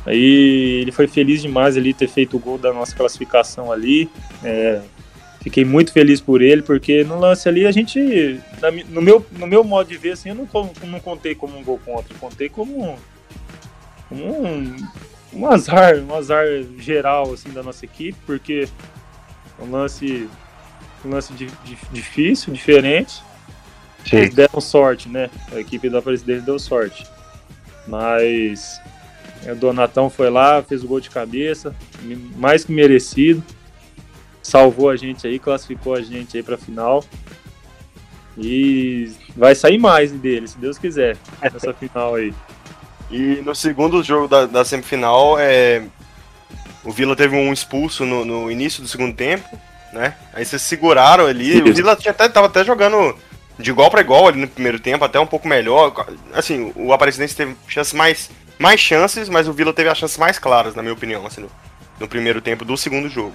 Aí 0.06 0.82
ele 0.82 0.92
foi 0.92 1.08
feliz 1.08 1.42
demais 1.42 1.76
ali 1.78 1.94
ter 1.94 2.08
feito 2.08 2.38
o 2.38 2.40
gol 2.40 2.58
da 2.58 2.72
nossa 2.72 2.96
classificação 2.96 3.72
ali. 3.72 4.10
É, 4.44 4.82
fiquei 5.42 5.66
muito 5.66 5.92
feliz 5.92 6.22
por 6.22 6.42
ele, 6.42 6.62
porque 6.62 7.04
no 7.04 7.20
lance 7.20 7.48
ali 7.50 7.66
a 7.66 7.72
gente, 7.72 8.40
na 8.62 8.70
no 8.72 9.02
meu, 9.02 9.26
no 9.32 9.48
meu 9.48 9.64
modo 9.64 9.88
de 9.90 9.98
ver, 9.98 10.12
assim, 10.12 10.30
eu 10.30 10.36
não, 10.36 10.48
não 10.84 11.00
contei 11.00 11.34
como 11.34 11.58
um 11.58 11.64
gol 11.64 11.80
contra, 11.84 12.14
eu 12.14 12.20
contei 12.20 12.50
como 12.50 12.84
um, 12.92 12.96
como 14.10 14.46
um, 14.48 14.76
um 15.34 15.48
azar, 15.50 15.98
um 15.98 16.14
azar 16.14 16.46
geral 16.78 17.34
assim 17.34 17.50
da 17.50 17.64
nossa 17.64 17.84
equipe, 17.86 18.18
porque 18.28 18.68
é 19.60 19.64
um 19.64 19.72
lance, 19.72 20.28
um 21.08 21.12
lance 21.12 21.34
di- 21.34 21.50
di- 21.64 21.78
difícil, 21.92 22.54
diferente. 22.54 23.22
Eles 24.12 24.36
deram 24.36 24.62
sorte, 24.62 25.10
né? 25.10 25.30
A 25.52 25.60
equipe 25.60 25.90
da 25.90 26.02
Presidente 26.02 26.42
deu 26.42 26.60
sorte. 26.60 27.06
Mas 27.88 28.80
é, 29.46 29.52
o 29.52 29.56
Donatão 29.56 30.10
foi 30.10 30.30
lá, 30.30 30.62
fez 30.62 30.84
o 30.84 30.88
gol 30.88 31.00
de 31.00 31.10
cabeça, 31.10 31.76
mais 32.36 32.64
que 32.64 32.72
merecido. 32.72 33.44
Salvou 34.42 34.90
a 34.92 34.96
gente 34.96 35.26
aí, 35.26 35.40
classificou 35.40 35.96
a 35.96 36.02
gente 36.02 36.38
aí 36.38 36.44
pra 36.44 36.58
final. 36.58 37.04
E 38.38 39.12
vai 39.36 39.56
sair 39.56 39.78
mais 39.78 40.12
dele, 40.12 40.48
se 40.48 40.58
Deus 40.58 40.78
quiser, 40.78 41.18
nessa 41.42 41.74
final 41.74 42.16
aí. 42.16 42.34
E 43.10 43.42
no 43.46 43.56
segundo 43.56 44.04
jogo 44.04 44.28
da, 44.28 44.46
da 44.46 44.66
semifinal, 44.66 45.40
é, 45.40 45.84
o 46.84 46.92
Vila 46.92 47.16
teve 47.16 47.36
um 47.36 47.54
expulso 47.54 48.04
no, 48.06 48.26
no 48.26 48.52
início 48.52 48.82
do 48.82 48.90
segundo 48.90 49.16
tempo, 49.16 49.48
né? 49.96 50.14
Aí 50.34 50.46
vocês 50.46 50.62
seguraram 50.62 51.26
ali. 51.26 51.62
O 51.62 51.66
Isso. 51.68 51.76
Vila 51.76 51.96
tinha 51.96 52.12
até, 52.12 52.28
tava 52.30 52.48
até 52.48 52.64
jogando 52.64 53.18
de 53.58 53.70
igual 53.70 53.90
para 53.90 54.02
igual 54.02 54.28
ali 54.28 54.40
no 54.40 54.48
primeiro 54.48 54.80
tempo, 54.80 55.04
até 55.04 55.20
um 55.20 55.26
pouco 55.26 55.48
melhor. 55.48 56.06
Assim, 56.34 56.72
o 56.76 56.92
Aparecidense 56.94 57.36
teve 57.36 57.56
chances 57.68 57.94
mais, 57.94 58.30
mais 58.60 58.80
chances, 58.80 59.30
mas 59.30 59.48
o 59.48 59.54
Vila 59.54 59.74
teve 59.74 59.90
as 59.90 59.98
chances 59.98 60.18
mais 60.18 60.38
claras, 60.38 60.76
na 60.76 60.82
minha 60.82 60.94
opinião, 60.94 61.26
assim, 61.26 61.42
no, 61.42 61.52
no 62.00 62.08
primeiro 62.08 62.42
tempo 62.42 62.66
do 62.66 62.78
segundo 62.78 63.10
jogo. 63.10 63.34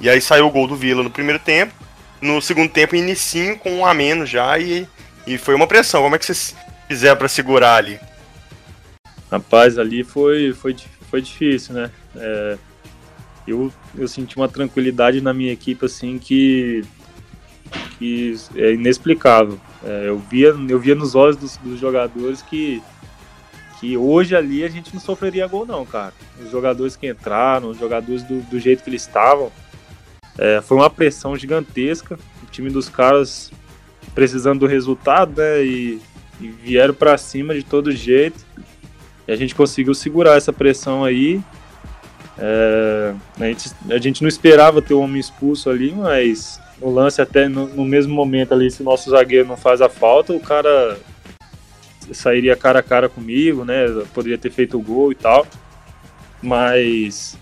E 0.00 0.08
aí 0.08 0.20
saiu 0.20 0.46
o 0.46 0.50
gol 0.50 0.66
do 0.66 0.74
Vila 0.74 1.02
no 1.02 1.10
primeiro 1.10 1.38
tempo. 1.38 1.74
No 2.20 2.40
segundo 2.40 2.70
tempo, 2.70 2.96
inicinho 2.96 3.58
com 3.58 3.70
um 3.70 3.86
a 3.86 3.92
menos 3.92 4.30
já 4.30 4.58
e, 4.58 4.88
e 5.26 5.36
foi 5.36 5.54
uma 5.54 5.66
pressão. 5.66 6.02
Como 6.02 6.14
é 6.14 6.18
que 6.18 6.24
vocês 6.24 6.54
fizeram 6.88 7.16
para 7.16 7.28
segurar 7.28 7.76
ali? 7.76 8.00
Rapaz, 9.30 9.78
ali 9.78 10.04
foi, 10.04 10.52
foi, 10.52 10.76
foi 11.10 11.20
difícil, 11.20 11.74
né? 11.74 11.90
É, 12.16 12.58
eu, 13.46 13.72
eu 13.96 14.06
senti 14.06 14.36
uma 14.36 14.48
tranquilidade 14.48 15.20
na 15.20 15.32
minha 15.32 15.52
equipe, 15.52 15.84
assim, 15.84 16.18
que, 16.18 16.84
que 17.98 18.34
é 18.56 18.72
inexplicável. 18.72 19.58
É, 19.84 20.08
eu, 20.08 20.18
via, 20.18 20.54
eu 20.68 20.78
via 20.78 20.94
nos 20.94 21.14
olhos 21.14 21.36
dos, 21.36 21.56
dos 21.56 21.80
jogadores 21.80 22.42
que, 22.42 22.82
que 23.80 23.96
hoje 23.96 24.36
ali 24.36 24.62
a 24.64 24.68
gente 24.68 24.94
não 24.94 25.00
sofreria 25.00 25.46
gol, 25.46 25.66
não, 25.66 25.84
cara. 25.84 26.12
Os 26.42 26.50
jogadores 26.50 26.96
que 26.96 27.08
entraram, 27.08 27.70
os 27.70 27.78
jogadores 27.78 28.22
do, 28.22 28.40
do 28.42 28.60
jeito 28.60 28.82
que 28.82 28.90
eles 28.90 29.02
estavam, 29.02 29.50
é, 30.38 30.60
foi 30.60 30.76
uma 30.76 30.90
pressão 30.90 31.36
gigantesca. 31.36 32.18
O 32.42 32.46
time 32.50 32.70
dos 32.70 32.88
caras 32.88 33.50
precisando 34.14 34.60
do 34.60 34.66
resultado, 34.66 35.40
né? 35.40 35.64
E, 35.64 36.00
e 36.40 36.48
vieram 36.48 36.94
pra 36.94 37.16
cima 37.18 37.54
de 37.54 37.62
todo 37.62 37.92
jeito. 37.92 38.44
E 39.26 39.32
a 39.32 39.36
gente 39.36 39.54
conseguiu 39.54 39.94
segurar 39.94 40.36
essa 40.36 40.52
pressão 40.52 41.04
aí. 41.04 41.40
É, 42.38 43.14
a, 43.38 43.44
gente, 43.44 43.70
a 43.90 43.98
gente 43.98 44.22
não 44.22 44.28
esperava 44.28 44.80
ter 44.80 44.94
o 44.94 45.00
homem 45.00 45.20
expulso 45.20 45.68
ali, 45.70 45.92
mas 45.92 46.60
no 46.80 46.90
lance 46.90 47.20
até 47.20 47.48
no, 47.48 47.66
no 47.68 47.84
mesmo 47.84 48.14
momento 48.14 48.54
ali, 48.54 48.70
se 48.70 48.82
o 48.82 48.84
nosso 48.84 49.10
zagueiro 49.10 49.48
não 49.48 49.56
faz 49.56 49.80
a 49.80 49.88
falta, 49.88 50.32
o 50.32 50.40
cara 50.40 50.98
sairia 52.12 52.56
cara 52.56 52.80
a 52.80 52.82
cara 52.82 53.08
comigo, 53.08 53.64
né? 53.64 53.84
Poderia 54.12 54.38
ter 54.38 54.50
feito 54.50 54.76
o 54.78 54.82
gol 54.82 55.12
e 55.12 55.14
tal. 55.14 55.46
Mas 56.42 57.38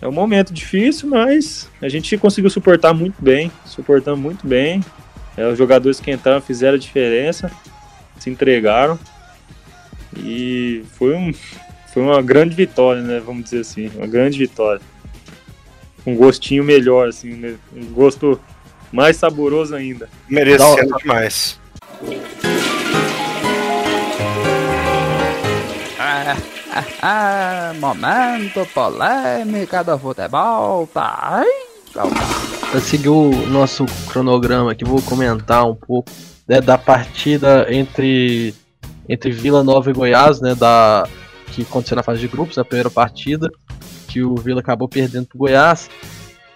é 0.00 0.08
um 0.08 0.12
momento 0.12 0.52
difícil, 0.52 1.08
mas 1.08 1.70
a 1.80 1.88
gente 1.88 2.16
conseguiu 2.18 2.50
suportar 2.50 2.92
muito 2.92 3.22
bem, 3.22 3.50
suportando 3.64 4.16
muito 4.16 4.46
bem. 4.46 4.84
É, 5.36 5.46
os 5.46 5.56
jogadores 5.56 6.00
que 6.00 6.10
entraram 6.10 6.40
fizeram 6.40 6.74
a 6.76 6.78
diferença, 6.78 7.50
se 8.18 8.28
entregaram. 8.30 8.98
E 10.16 10.82
foi, 10.94 11.14
um, 11.14 11.32
foi 11.96 12.02
uma 12.02 12.20
grande 12.20 12.54
vitória, 12.54 13.00
né? 13.00 13.22
Vamos 13.24 13.44
dizer 13.44 13.60
assim, 13.60 13.90
uma 13.96 14.06
grande 14.06 14.36
vitória. 14.36 14.82
Um 16.04 16.14
gostinho 16.14 16.62
melhor, 16.62 17.08
assim, 17.08 17.30
né? 17.30 17.54
um 17.74 17.86
gosto 17.86 18.38
mais 18.92 19.16
saboroso 19.16 19.74
ainda. 19.74 20.06
Merecendo 20.28 20.94
demais. 20.98 21.58
Ah, 25.98 26.36
ah, 26.70 26.84
ah, 27.00 27.74
momento 27.80 28.68
polêmica 28.74 29.82
do 29.82 29.98
futebol. 29.98 30.86
Tá. 30.88 31.46
Pra 31.94 32.80
seguir 32.82 33.08
o 33.08 33.30
nosso 33.46 33.86
cronograma 34.10 34.72
aqui, 34.72 34.84
vou 34.84 35.00
comentar 35.00 35.66
um 35.66 35.74
pouco 35.74 36.12
né, 36.46 36.60
da 36.60 36.76
partida 36.76 37.66
entre, 37.70 38.54
entre 39.08 39.30
Vila 39.30 39.64
Nova 39.64 39.88
e 39.88 39.94
Goiás, 39.94 40.42
né? 40.42 40.54
Da, 40.54 41.08
que 41.56 41.62
aconteceu 41.62 41.96
na 41.96 42.02
fase 42.02 42.20
de 42.20 42.28
grupos, 42.28 42.56
na 42.56 42.64
primeira 42.64 42.90
partida, 42.90 43.50
que 44.08 44.22
o 44.22 44.34
Vila 44.34 44.60
acabou 44.60 44.88
perdendo 44.88 45.26
pro 45.26 45.38
Goiás. 45.38 45.88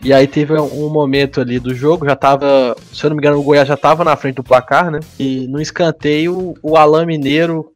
E 0.03 0.13
aí 0.13 0.27
teve 0.27 0.55
um 0.59 0.89
momento 0.89 1.41
ali 1.41 1.59
do 1.59 1.75
jogo, 1.75 2.07
já 2.07 2.17
tava, 2.17 2.75
se 2.93 3.05
eu 3.05 3.11
não 3.11 3.17
me 3.17 3.21
engano, 3.21 3.39
o 3.39 3.43
Goiás 3.43 3.69
já 3.69 3.77
tava 3.77 4.03
na 4.03 4.17
frente 4.17 4.37
do 4.37 4.43
placar, 4.43 4.91
né? 4.91 5.01
E 5.19 5.47
no 5.47 5.61
escanteio, 5.61 6.55
o 6.63 6.77
Alain 6.77 7.07
Mineiro, 7.07 7.71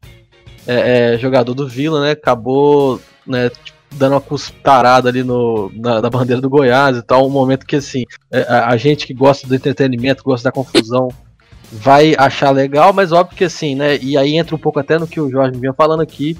é, 0.65 1.13
é, 1.13 1.17
jogador 1.17 1.53
do 1.53 1.67
Vila, 1.67 2.01
né? 2.01 2.11
Acabou 2.11 2.99
né, 3.27 3.51
dando 3.91 4.13
uma 4.13 4.21
custarada 4.21 5.09
ali 5.09 5.23
no, 5.23 5.71
na, 5.75 6.01
na 6.01 6.09
bandeira 6.09 6.41
do 6.41 6.49
Goiás 6.49 6.97
e 6.97 7.03
tal. 7.03 7.27
Um 7.27 7.31
momento 7.31 7.65
que, 7.65 7.75
assim, 7.75 8.05
é, 8.31 8.41
a, 8.41 8.69
a 8.69 8.77
gente 8.77 9.05
que 9.05 9.13
gosta 9.13 9.47
do 9.47 9.53
entretenimento, 9.53 10.23
gosta 10.23 10.49
da 10.49 10.51
confusão, 10.51 11.09
vai 11.71 12.15
achar 12.17 12.51
legal, 12.51 12.91
mas 12.91 13.11
óbvio 13.11 13.37
que, 13.37 13.43
assim, 13.43 13.75
né? 13.75 13.97
E 13.97 14.17
aí 14.17 14.35
entra 14.35 14.55
um 14.55 14.59
pouco 14.59 14.79
até 14.79 14.97
no 14.97 15.07
que 15.07 15.19
o 15.19 15.29
Jorge 15.29 15.59
vinha 15.59 15.73
falando 15.73 16.01
aqui, 16.01 16.35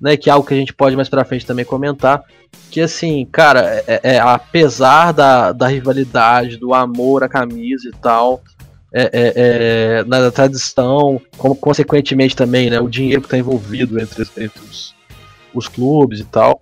né? 0.00 0.16
Que 0.16 0.30
é 0.30 0.32
algo 0.32 0.46
que 0.46 0.54
a 0.54 0.56
gente 0.56 0.72
pode 0.72 0.96
mais 0.96 1.08
pra 1.08 1.24
frente 1.24 1.46
também 1.46 1.64
comentar. 1.64 2.22
Que, 2.70 2.80
assim, 2.80 3.26
cara, 3.30 3.84
é, 3.86 4.00
é, 4.14 4.18
apesar 4.20 5.12
da, 5.12 5.52
da 5.52 5.68
rivalidade, 5.68 6.56
do 6.56 6.72
amor 6.72 7.22
à 7.22 7.28
camisa 7.28 7.88
e 7.88 7.92
tal. 7.92 8.42
É, 8.92 9.02
é, 9.02 9.32
é, 9.36 10.04
na 10.04 10.32
tradição, 10.32 11.20
como 11.38 11.54
consequentemente 11.54 12.34
também, 12.34 12.68
né, 12.68 12.80
o 12.80 12.88
dinheiro 12.88 13.20
que 13.20 13.28
está 13.28 13.38
envolvido 13.38 14.00
entre, 14.00 14.22
entre 14.36 14.60
os, 14.64 14.96
os 15.54 15.68
clubes 15.68 16.18
e 16.18 16.24
tal, 16.24 16.60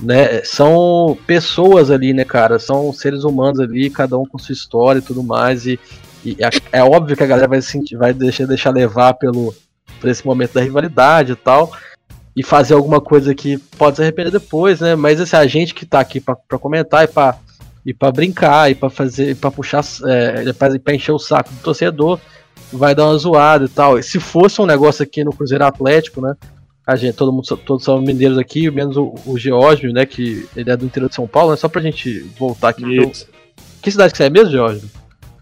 né, 0.00 0.42
são 0.42 1.18
pessoas 1.26 1.90
ali, 1.90 2.14
né, 2.14 2.24
cara, 2.24 2.58
são 2.58 2.90
seres 2.94 3.24
humanos 3.24 3.60
ali, 3.60 3.90
cada 3.90 4.18
um 4.18 4.24
com 4.24 4.38
sua 4.38 4.54
história 4.54 5.00
e 5.00 5.02
tudo 5.02 5.22
mais, 5.22 5.66
e, 5.66 5.78
e 6.24 6.34
é, 6.40 6.78
é 6.78 6.82
óbvio 6.82 7.14
que 7.14 7.22
a 7.22 7.26
galera 7.26 7.48
vai, 7.48 7.60
sentir, 7.60 7.96
vai 7.96 8.14
deixar, 8.14 8.46
deixar 8.46 8.70
levar 8.70 9.12
pelo, 9.12 9.54
por 10.00 10.08
esse 10.08 10.24
momento 10.24 10.54
da 10.54 10.62
rivalidade 10.62 11.32
e 11.32 11.36
tal, 11.36 11.72
e 12.36 12.42
fazer 12.42 12.74
alguma 12.74 13.00
coisa 13.00 13.34
que 13.34 13.58
pode 13.58 13.96
se 13.96 14.02
arrepender 14.02 14.30
depois, 14.30 14.80
né, 14.80 14.94
mas 14.94 15.20
assim, 15.20 15.36
a 15.36 15.46
gente 15.46 15.74
que 15.74 15.84
tá 15.84 16.00
aqui 16.00 16.20
para 16.20 16.36
comentar 16.58 17.04
e 17.04 17.08
para 17.08 17.38
e 17.84 17.94
para 17.94 18.12
brincar 18.12 18.70
e 18.70 18.74
para 18.74 18.90
fazer 18.90 19.34
para 19.36 19.50
puxar 19.50 19.82
é, 20.06 20.52
para 20.52 20.94
encher 20.94 21.12
o 21.12 21.18
saco 21.18 21.50
do 21.50 21.60
torcedor 21.62 22.20
vai 22.72 22.94
dar 22.94 23.06
uma 23.06 23.16
zoada 23.16 23.64
e 23.64 23.68
tal. 23.68 23.98
E 23.98 24.02
se 24.02 24.20
fosse 24.20 24.60
um 24.60 24.66
negócio 24.66 25.02
aqui 25.02 25.24
no 25.24 25.32
Cruzeiro 25.32 25.64
Atlético 25.64 26.20
né? 26.20 26.34
A 26.86 26.96
gente 26.96 27.14
todo 27.14 27.32
mundo 27.32 27.44
todos 27.64 27.84
são 27.84 28.00
mineiros 28.00 28.38
aqui 28.38 28.70
menos 28.70 28.96
o, 28.96 29.14
o 29.26 29.38
Geórgio 29.38 29.92
né? 29.92 30.04
Que 30.04 30.46
ele 30.54 30.70
é 30.70 30.76
do 30.76 30.84
interior 30.84 31.08
de 31.08 31.14
São 31.14 31.26
Paulo 31.26 31.52
né? 31.52 31.56
Só 31.56 31.68
pra 31.68 31.80
gente 31.80 32.20
voltar 32.38 32.68
aqui 32.68 32.96
eu... 32.96 33.10
que 33.80 33.90
cidade 33.90 34.12
que 34.12 34.18
você 34.18 34.24
é 34.24 34.30
mesmo 34.30 34.50
Geórgio 34.50 34.88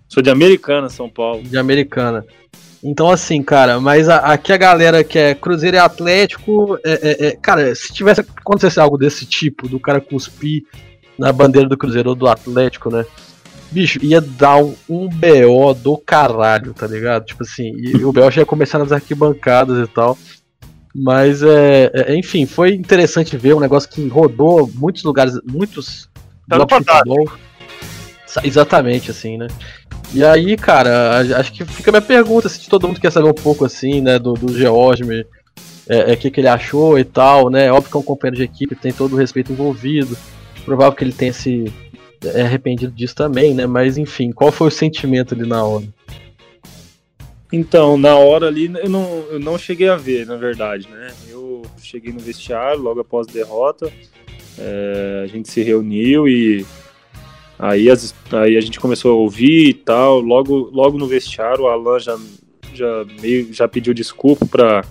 sou 0.09 0.22
de 0.22 0.31
Americana 0.31 0.88
São 0.88 1.09
Paulo. 1.09 1.42
De 1.42 1.59
Americana 1.59 2.24
então, 2.83 3.11
assim, 3.11 3.43
cara, 3.43 3.81
mas 3.81 4.09
a, 4.09 4.19
aqui 4.19 4.53
a 4.53 4.57
galera 4.57 5.03
que 5.03 5.19
é 5.19 5.35
Cruzeiro 5.35 5.77
e 5.77 5.81
Atlético, 5.81 6.79
é, 6.85 6.93
é, 6.93 7.27
é, 7.27 7.37
cara, 7.37 7.75
se 7.75 7.93
tivesse 7.93 8.21
acontecesse 8.21 8.79
algo 8.79 8.97
desse 8.97 9.27
tipo, 9.27 9.69
do 9.69 9.81
cara 9.81 10.01
cuspir 10.01 10.62
na 11.19 11.33
bandeira 11.33 11.69
do 11.69 11.77
Cruzeiro 11.77 12.11
ou 12.11 12.14
do 12.14 12.29
Atlético, 12.29 12.91
né? 12.91 13.05
Bicho, 13.71 13.99
ia 14.03 14.21
dar 14.21 14.57
um, 14.57 14.75
um 14.88 15.09
BO 15.09 15.75
do 15.75 15.99
caralho, 15.99 16.73
tá 16.73 16.87
ligado? 16.87 17.25
Tipo 17.25 17.43
assim, 17.43 17.73
e 17.77 18.05
o 18.05 18.12
BO 18.12 18.31
já 18.31 18.43
ia 18.43 18.47
começar 18.47 18.79
nas 18.79 18.93
arquibancadas 18.93 19.87
e 19.87 19.91
tal. 19.93 20.17
Mas, 20.95 21.43
é, 21.43 21.91
é, 21.93 22.17
enfim, 22.17 22.47
foi 22.47 22.75
interessante 22.75 23.37
ver 23.37 23.55
um 23.55 23.61
negócio 23.61 23.91
que 23.91 24.07
rodou 24.09 24.71
muitos 24.75 25.03
lugares, 25.03 25.38
muitos 25.45 26.09
tá 26.49 26.59
de 26.59 26.75
futebol. 26.75 27.31
Exatamente, 28.45 29.11
assim, 29.11 29.37
né? 29.37 29.47
E 30.12 30.25
aí, 30.25 30.57
cara, 30.57 31.21
acho 31.38 31.53
que 31.53 31.64
fica 31.64 31.91
a 31.91 31.93
minha 31.93 32.03
pergunta, 32.03 32.49
se 32.49 32.69
todo 32.69 32.87
mundo 32.87 33.01
quer 33.01 33.12
saber 33.12 33.29
um 33.29 33.35
pouco, 33.35 33.64
assim, 33.64 34.01
né, 34.01 34.19
do, 34.19 34.33
do 34.35 34.57
George, 34.57 35.05
é, 35.88 36.12
é, 36.12 36.17
que, 36.17 36.31
que 36.31 36.41
ele 36.41 36.49
achou 36.49 36.99
e 36.99 37.05
tal, 37.05 37.51
né? 37.51 37.71
Óbvio 37.73 37.91
que 37.91 37.97
é 37.97 38.01
um 38.01 38.03
companheiro 38.03 38.37
de 38.37 38.43
equipe, 38.43 38.75
tem 38.75 38.93
todo 38.93 39.14
o 39.14 39.17
respeito 39.17 39.53
envolvido 39.53 40.17
provável 40.69 40.93
que 40.93 41.03
ele 41.03 41.12
tenha 41.12 41.33
se 41.33 41.73
arrependido 42.45 42.93
disso 42.93 43.14
também, 43.14 43.55
né? 43.55 43.67
Mas 43.67 43.97
enfim, 43.97 44.31
qual 44.31 44.53
foi 44.53 44.69
o 44.69 44.71
sentimento 44.71 45.35
ali 45.35 45.47
na 45.47 45.64
hora? 45.64 45.87
Então, 47.51 47.97
na 47.97 48.14
hora 48.17 48.47
ali, 48.47 48.71
eu 48.83 48.91
não, 48.91 49.25
eu 49.31 49.41
não 49.41 49.57
cheguei 49.57 49.88
a 49.88 49.97
ver, 49.97 50.27
na 50.27 50.37
verdade, 50.37 50.87
né? 50.91 51.11
Eu 51.31 51.62
cheguei 51.81 52.12
no 52.12 52.21
vestiário 52.21 52.83
logo 52.83 53.01
após 53.01 53.27
a 53.27 53.33
derrota, 53.33 53.91
é, 54.59 55.23
a 55.25 55.27
gente 55.27 55.51
se 55.51 55.62
reuniu 55.62 56.29
e 56.29 56.67
aí, 57.59 57.90
as, 57.90 58.14
aí 58.33 58.57
a 58.57 58.61
gente 58.61 58.79
começou 58.79 59.12
a 59.12 59.16
ouvir 59.16 59.68
e 59.68 59.75
tal. 59.75 60.21
Logo, 60.21 60.71
logo 60.73 60.99
no 60.99 61.07
vestiário, 61.07 61.64
o 61.64 61.68
Alan 61.68 61.99
já, 61.99 62.18
já, 62.73 63.05
meio, 63.21 63.53
já 63.53 63.66
pediu 63.66 63.92
desculpa 63.92 64.47
para 64.47 64.85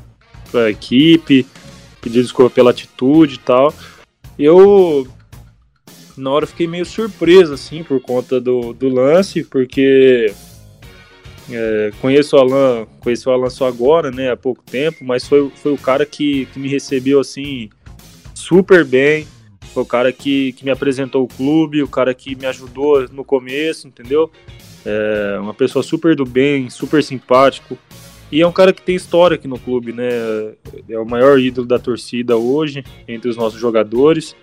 a 0.65 0.69
equipe, 0.69 1.45
pediu 2.01 2.21
desculpa 2.21 2.53
pela 2.53 2.71
atitude 2.71 3.35
e 3.35 3.39
tal. 3.39 3.73
Eu, 4.37 5.07
na 6.17 6.29
hora, 6.29 6.45
fiquei 6.45 6.67
meio 6.67 6.85
surpreso, 6.85 7.53
assim, 7.53 7.83
por 7.83 7.99
conta 8.01 8.39
do, 8.39 8.73
do 8.73 8.89
lance, 8.89 9.43
porque 9.43 10.31
é, 11.49 11.91
conheço 12.01 12.35
o 12.35 12.39
Alan, 12.39 12.85
conheci 12.99 13.27
o 13.27 13.31
Alan 13.31 13.49
só 13.49 13.67
agora, 13.67 14.11
né, 14.11 14.31
há 14.31 14.37
pouco 14.37 14.61
tempo, 14.63 15.03
mas 15.03 15.27
foi, 15.27 15.49
foi 15.55 15.71
o 15.71 15.77
cara 15.77 16.05
que, 16.05 16.45
que 16.47 16.59
me 16.59 16.67
recebeu 16.67 17.19
assim 17.19 17.69
super 18.33 18.83
bem. 18.85 19.27
Foi 19.73 19.83
o 19.83 19.85
cara 19.85 20.11
que, 20.11 20.53
que 20.53 20.65
me 20.65 20.71
apresentou 20.71 21.23
o 21.23 21.27
clube, 21.27 21.83
o 21.83 21.87
cara 21.87 22.13
que 22.13 22.35
me 22.35 22.45
ajudou 22.45 23.07
no 23.09 23.23
começo, 23.23 23.87
entendeu? 23.87 24.31
É 24.85 25.37
uma 25.39 25.53
pessoa 25.53 25.83
super 25.83 26.15
do 26.15 26.25
bem, 26.25 26.69
super 26.69 27.03
simpático. 27.03 27.77
E 28.31 28.41
é 28.41 28.47
um 28.47 28.51
cara 28.51 28.73
que 28.73 28.81
tem 28.81 28.95
história 28.95 29.35
aqui 29.35 29.47
no 29.47 29.57
clube, 29.59 29.93
né? 29.93 30.09
É 30.89 30.99
o 30.99 31.05
maior 31.05 31.39
ídolo 31.39 31.67
da 31.67 31.79
torcida 31.79 32.35
hoje, 32.37 32.83
entre 33.07 33.29
os 33.29 33.37
nossos 33.37 33.59
jogadores. 33.59 34.35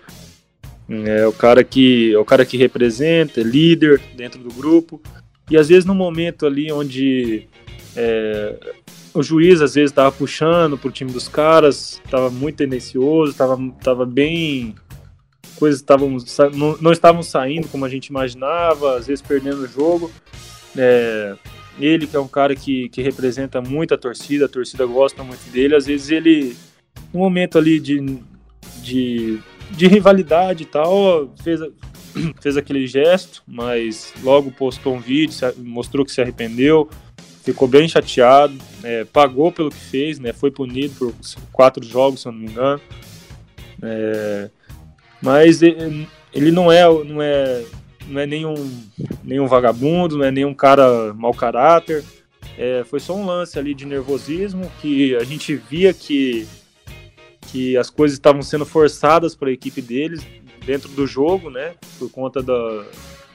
É 0.89 1.27
o 1.27 1.33
cara 1.33 1.63
que, 1.63 2.13
é 2.13 2.17
o 2.17 2.25
cara 2.25 2.45
que 2.45 2.57
representa, 2.57 3.41
é 3.41 3.43
líder 3.43 4.01
dentro 4.15 4.39
do 4.39 4.53
grupo. 4.53 5.01
E 5.49 5.57
às 5.57 5.67
vezes 5.67 5.85
no 5.85 5.93
momento 5.93 6.45
ali 6.45 6.71
onde 6.71 7.47
é, 7.95 8.55
o 9.13 9.23
juiz 9.23 9.61
às 9.61 9.75
vezes 9.75 9.91
estava 9.91 10.11
puxando 10.11 10.77
pro 10.77 10.91
time 10.91 11.11
dos 11.11 11.27
caras, 11.27 12.01
estava 12.03 12.29
muito 12.29 12.57
tendencioso, 12.57 13.31
estava 13.31 13.57
tava 13.83 14.05
bem. 14.05 14.75
Coisas 15.55 15.79
estavam 15.79 16.17
não, 16.53 16.77
não 16.81 16.91
estavam 16.91 17.23
saindo 17.23 17.67
como 17.67 17.85
a 17.85 17.89
gente 17.89 18.07
imaginava, 18.07 18.97
às 18.97 19.07
vezes 19.07 19.21
perdendo 19.21 19.63
o 19.63 19.67
jogo. 19.67 20.11
É, 20.77 21.35
ele, 21.79 22.07
que 22.07 22.15
é 22.15 22.19
um 22.19 22.27
cara 22.27 22.55
que, 22.55 22.89
que 22.89 23.01
representa 23.01 23.61
muito 23.61 23.93
a 23.93 23.97
torcida, 23.97 24.45
a 24.45 24.49
torcida 24.49 24.85
gosta 24.85 25.23
muito 25.23 25.49
dele, 25.51 25.75
às 25.75 25.85
vezes 25.85 26.09
ele, 26.09 26.55
no 27.13 27.19
momento 27.19 27.57
ali 27.57 27.79
de, 27.79 28.19
de, 28.81 29.39
de 29.71 29.87
rivalidade 29.87 30.63
e 30.63 30.65
tal, 30.65 31.33
fez, 31.43 31.59
fez 32.41 32.57
aquele 32.57 32.87
gesto, 32.87 33.43
mas 33.45 34.13
logo 34.23 34.51
postou 34.51 34.95
um 34.95 34.99
vídeo, 34.99 35.35
mostrou 35.57 36.05
que 36.05 36.11
se 36.11 36.21
arrependeu, 36.21 36.89
ficou 37.43 37.67
bem 37.67 37.87
chateado, 37.87 38.57
é, 38.83 39.03
pagou 39.03 39.51
pelo 39.51 39.69
que 39.69 39.77
fez, 39.77 40.17
né, 40.17 40.31
foi 40.31 40.51
punido 40.51 40.95
por 40.95 41.13
quatro 41.51 41.85
jogos, 41.85 42.21
se 42.21 42.27
eu 42.27 42.31
não 42.31 42.39
me 42.39 42.47
engano. 42.47 42.81
É, 43.81 44.49
mas 45.25 45.63
ele 45.63 46.51
não 46.51 46.71
é, 46.71 46.83
não 47.03 47.19
é, 47.19 47.65
não 48.07 48.21
é 48.21 48.27
nenhum, 48.27 48.53
nenhum 49.23 49.47
vagabundo, 49.47 50.19
não 50.19 50.25
é 50.25 50.29
nenhum 50.29 50.53
cara 50.53 51.11
mau 51.15 51.33
caráter. 51.33 52.03
É, 52.55 52.83
foi 52.83 52.99
só 52.99 53.15
um 53.15 53.25
lance 53.25 53.57
ali 53.57 53.73
de 53.73 53.87
nervosismo 53.87 54.71
que 54.79 55.15
a 55.15 55.23
gente 55.23 55.55
via 55.55 55.91
que, 55.95 56.47
que 57.47 57.75
as 57.75 57.89
coisas 57.89 58.15
estavam 58.15 58.43
sendo 58.43 58.67
forçadas 58.67 59.35
para 59.35 59.49
a 59.49 59.51
equipe 59.51 59.81
deles, 59.81 60.23
dentro 60.63 60.89
do 60.89 61.07
jogo, 61.07 61.49
né? 61.49 61.73
Por 61.97 62.11
conta 62.11 62.43
da, 62.43 62.85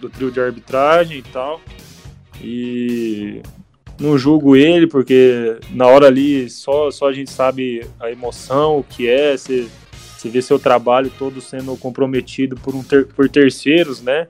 do 0.01 0.09
trio 0.09 0.31
de 0.31 0.41
arbitragem 0.41 1.19
e 1.19 1.23
tal. 1.23 1.61
E 2.41 3.43
não 3.99 4.17
julgo 4.17 4.55
ele, 4.55 4.87
porque 4.87 5.59
na 5.71 5.89
hora 5.89 6.07
ali 6.07 6.49
só, 6.49 6.89
só 6.93 7.09
a 7.09 7.13
gente 7.13 7.33
sabe 7.33 7.85
a 7.99 8.13
emoção, 8.13 8.79
o 8.79 8.85
que 8.85 9.09
é, 9.09 9.37
você, 9.37 9.69
você 10.21 10.29
vê 10.29 10.43
seu 10.43 10.59
trabalho 10.59 11.11
todo 11.19 11.41
sendo 11.41 11.77
comprometido 11.77 12.57
por, 12.57 12.75
um 12.75 12.83
ter, 12.83 13.07
por 13.07 13.29
terceiros, 13.29 14.03
né? 14.03 14.29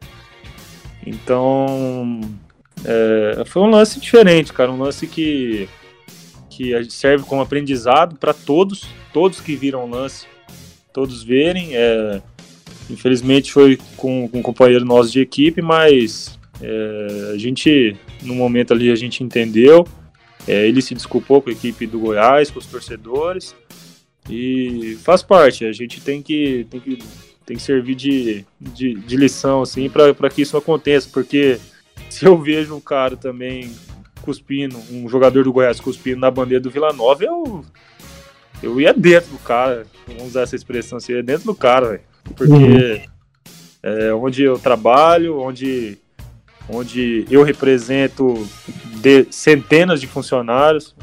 Então 1.06 2.20
é, 2.84 3.42
foi 3.46 3.62
um 3.62 3.70
lance 3.70 3.98
diferente, 3.98 4.52
cara, 4.52 4.70
um 4.70 4.78
lance 4.78 5.06
que, 5.06 5.68
que 6.48 6.84
serve 6.90 7.24
como 7.24 7.42
aprendizado 7.42 8.16
para 8.16 8.32
todos, 8.32 8.84
todos 9.12 9.40
que 9.40 9.56
viram 9.56 9.84
o 9.84 9.90
lance, 9.90 10.26
todos 10.92 11.22
verem. 11.22 11.74
É, 11.74 12.20
Infelizmente 12.90 13.52
foi 13.52 13.78
com, 13.96 14.28
com 14.28 14.38
um 14.38 14.42
companheiro 14.42 14.84
nosso 14.84 15.10
de 15.12 15.20
equipe, 15.20 15.62
mas 15.62 16.38
é, 16.60 17.32
a 17.34 17.38
gente, 17.38 17.96
no 18.22 18.34
momento 18.34 18.72
ali, 18.72 18.90
a 18.90 18.96
gente 18.96 19.22
entendeu. 19.22 19.86
É, 20.48 20.66
ele 20.66 20.82
se 20.82 20.94
desculpou 20.94 21.40
com 21.40 21.50
a 21.50 21.52
equipe 21.52 21.86
do 21.86 22.00
Goiás, 22.00 22.50
com 22.50 22.58
os 22.58 22.66
torcedores. 22.66 23.54
E 24.30 24.96
faz 25.02 25.22
parte, 25.22 25.64
a 25.64 25.72
gente 25.72 26.00
tem 26.00 26.22
que, 26.22 26.66
tem 26.70 26.80
que, 26.80 26.98
tem 27.44 27.56
que 27.56 27.62
servir 27.62 27.94
de, 27.94 28.44
de, 28.60 28.94
de 28.94 29.16
lição 29.16 29.62
assim, 29.62 29.90
para 29.90 30.30
que 30.30 30.42
isso 30.42 30.56
aconteça, 30.56 31.08
porque 31.12 31.58
se 32.08 32.24
eu 32.24 32.38
vejo 32.38 32.74
um 32.74 32.80
cara 32.80 33.16
também 33.16 33.70
cuspindo, 34.22 34.78
um 34.90 35.08
jogador 35.08 35.44
do 35.44 35.52
Goiás 35.52 35.80
cuspindo 35.80 36.20
na 36.20 36.30
bandeira 36.30 36.62
do 36.62 36.70
Vila 36.70 36.92
Nova, 36.92 37.24
eu, 37.24 37.64
eu 38.62 38.80
ia 38.80 38.94
dentro 38.94 39.30
do 39.30 39.38
cara, 39.38 39.86
vamos 40.06 40.24
usar 40.24 40.42
essa 40.42 40.54
expressão 40.54 40.98
assim, 40.98 41.12
ia 41.12 41.22
dentro 41.22 41.46
do 41.46 41.54
cara, 41.54 41.88
velho 41.88 42.10
porque 42.34 42.52
uhum. 42.52 43.00
é 43.82 44.14
onde 44.14 44.42
eu 44.42 44.58
trabalho, 44.58 45.40
onde, 45.40 45.98
onde 46.68 47.24
eu 47.30 47.42
represento 47.42 48.46
de, 49.00 49.26
centenas 49.30 50.00
de 50.00 50.06
funcionários, 50.06 50.94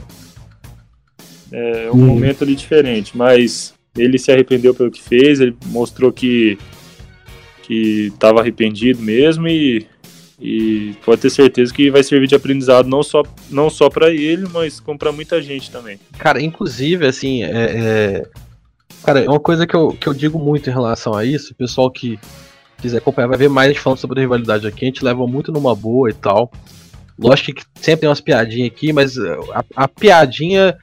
é 1.51 1.89
um 1.91 1.95
uhum. 1.95 2.05
momento 2.05 2.43
ali 2.43 2.55
diferente, 2.55 3.15
mas 3.15 3.73
ele 3.95 4.17
se 4.17 4.31
arrependeu 4.31 4.73
pelo 4.73 4.91
que 4.91 5.01
fez, 5.01 5.39
ele 5.39 5.55
mostrou 5.67 6.11
que 6.11 6.57
que 7.63 8.11
estava 8.13 8.39
arrependido 8.39 9.01
mesmo 9.01 9.45
e, 9.45 9.85
e 10.39 10.93
pode 11.03 11.21
ter 11.21 11.29
certeza 11.29 11.73
que 11.73 11.91
vai 11.91 12.01
servir 12.01 12.27
de 12.27 12.35
aprendizado 12.35 12.87
não 12.87 13.03
só 13.03 13.23
não 13.49 13.69
só 13.69 13.89
para 13.89 14.09
ele, 14.09 14.47
mas 14.53 14.79
como 14.79 14.97
para 14.97 15.11
muita 15.11 15.41
gente 15.41 15.69
também. 15.69 15.99
Cara, 16.17 16.41
inclusive 16.41 17.05
assim, 17.05 17.43
é, 17.43 17.49
é 17.51 18.25
Cara, 19.03 19.23
é 19.23 19.29
uma 19.29 19.39
coisa 19.39 19.65
que 19.65 19.75
eu, 19.75 19.89
que 19.89 20.07
eu 20.07 20.13
digo 20.13 20.39
muito 20.39 20.69
em 20.69 20.73
relação 20.73 21.13
a 21.13 21.23
isso, 21.23 21.53
o 21.53 21.55
pessoal 21.55 21.89
que 21.89 22.19
quiser 22.77 22.97
acompanhar 22.97 23.27
vai 23.27 23.37
ver 23.37 23.49
mais 23.49 23.77
falando 23.77 23.99
sobre 23.99 24.19
a 24.19 24.23
rivalidade 24.23 24.67
aqui, 24.67 24.85
a 24.85 24.87
gente 24.87 25.03
leva 25.03 25.25
muito 25.25 25.51
numa 25.51 25.75
boa 25.75 26.09
e 26.09 26.13
tal. 26.13 26.51
Lógico 27.17 27.53
que 27.53 27.63
sempre 27.81 28.01
tem 28.01 28.09
umas 28.09 28.21
piadinhas 28.21 28.67
aqui, 28.67 28.93
mas 28.93 29.17
a, 29.17 29.63
a 29.75 29.87
piadinha 29.87 30.77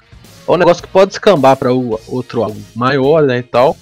é 0.47 0.51
um 0.51 0.57
negócio 0.57 0.83
que 0.83 0.89
pode 0.89 1.13
escambar 1.13 1.57
para 1.57 1.73
outro 1.73 2.43
algo 2.43 2.61
maior, 2.75 3.23
né, 3.25 3.39
e 3.39 3.43
tal. 3.43 3.77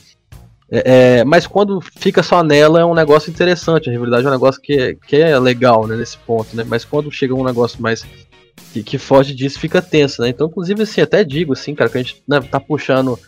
É, 0.70 1.18
é, 1.18 1.25
mas 1.25 1.46
quando 1.46 1.81
fica 1.81 2.22
só 2.22 2.42
nela 2.42 2.81
é 2.81 2.85
um 2.85 2.94
negócio 2.94 3.31
interessante, 3.31 3.88
a 3.90 3.92
rivalidade 3.92 4.25
é 4.25 4.29
um 4.29 4.33
negócio 4.33 4.61
que 4.61 4.72
é, 4.72 4.94
que 4.94 5.16
é 5.16 5.38
legal, 5.38 5.87
né, 5.87 5.96
nesse 5.96 6.16
ponto, 6.16 6.57
né, 6.57 6.64
mas 6.66 6.85
quando 6.85 7.12
chega 7.12 7.35
um 7.35 7.44
negócio 7.44 7.83
mais 7.83 8.07
que, 8.72 8.83
que 8.83 8.96
foge 8.96 9.35
disso 9.35 9.61
fica 9.61 9.83
tenso, 9.83 10.22
né, 10.22 10.31
então 10.31 10.46
inclusive 10.46 10.83
assim, 10.83 11.03
até 11.03 11.22
digo 11.22 11.53
assim, 11.53 11.75
cara, 11.75 11.90
que 11.90 11.98
a 11.98 12.03
gente 12.03 12.22
né, 12.27 12.40
tá 12.40 12.59
puxando 12.59 13.18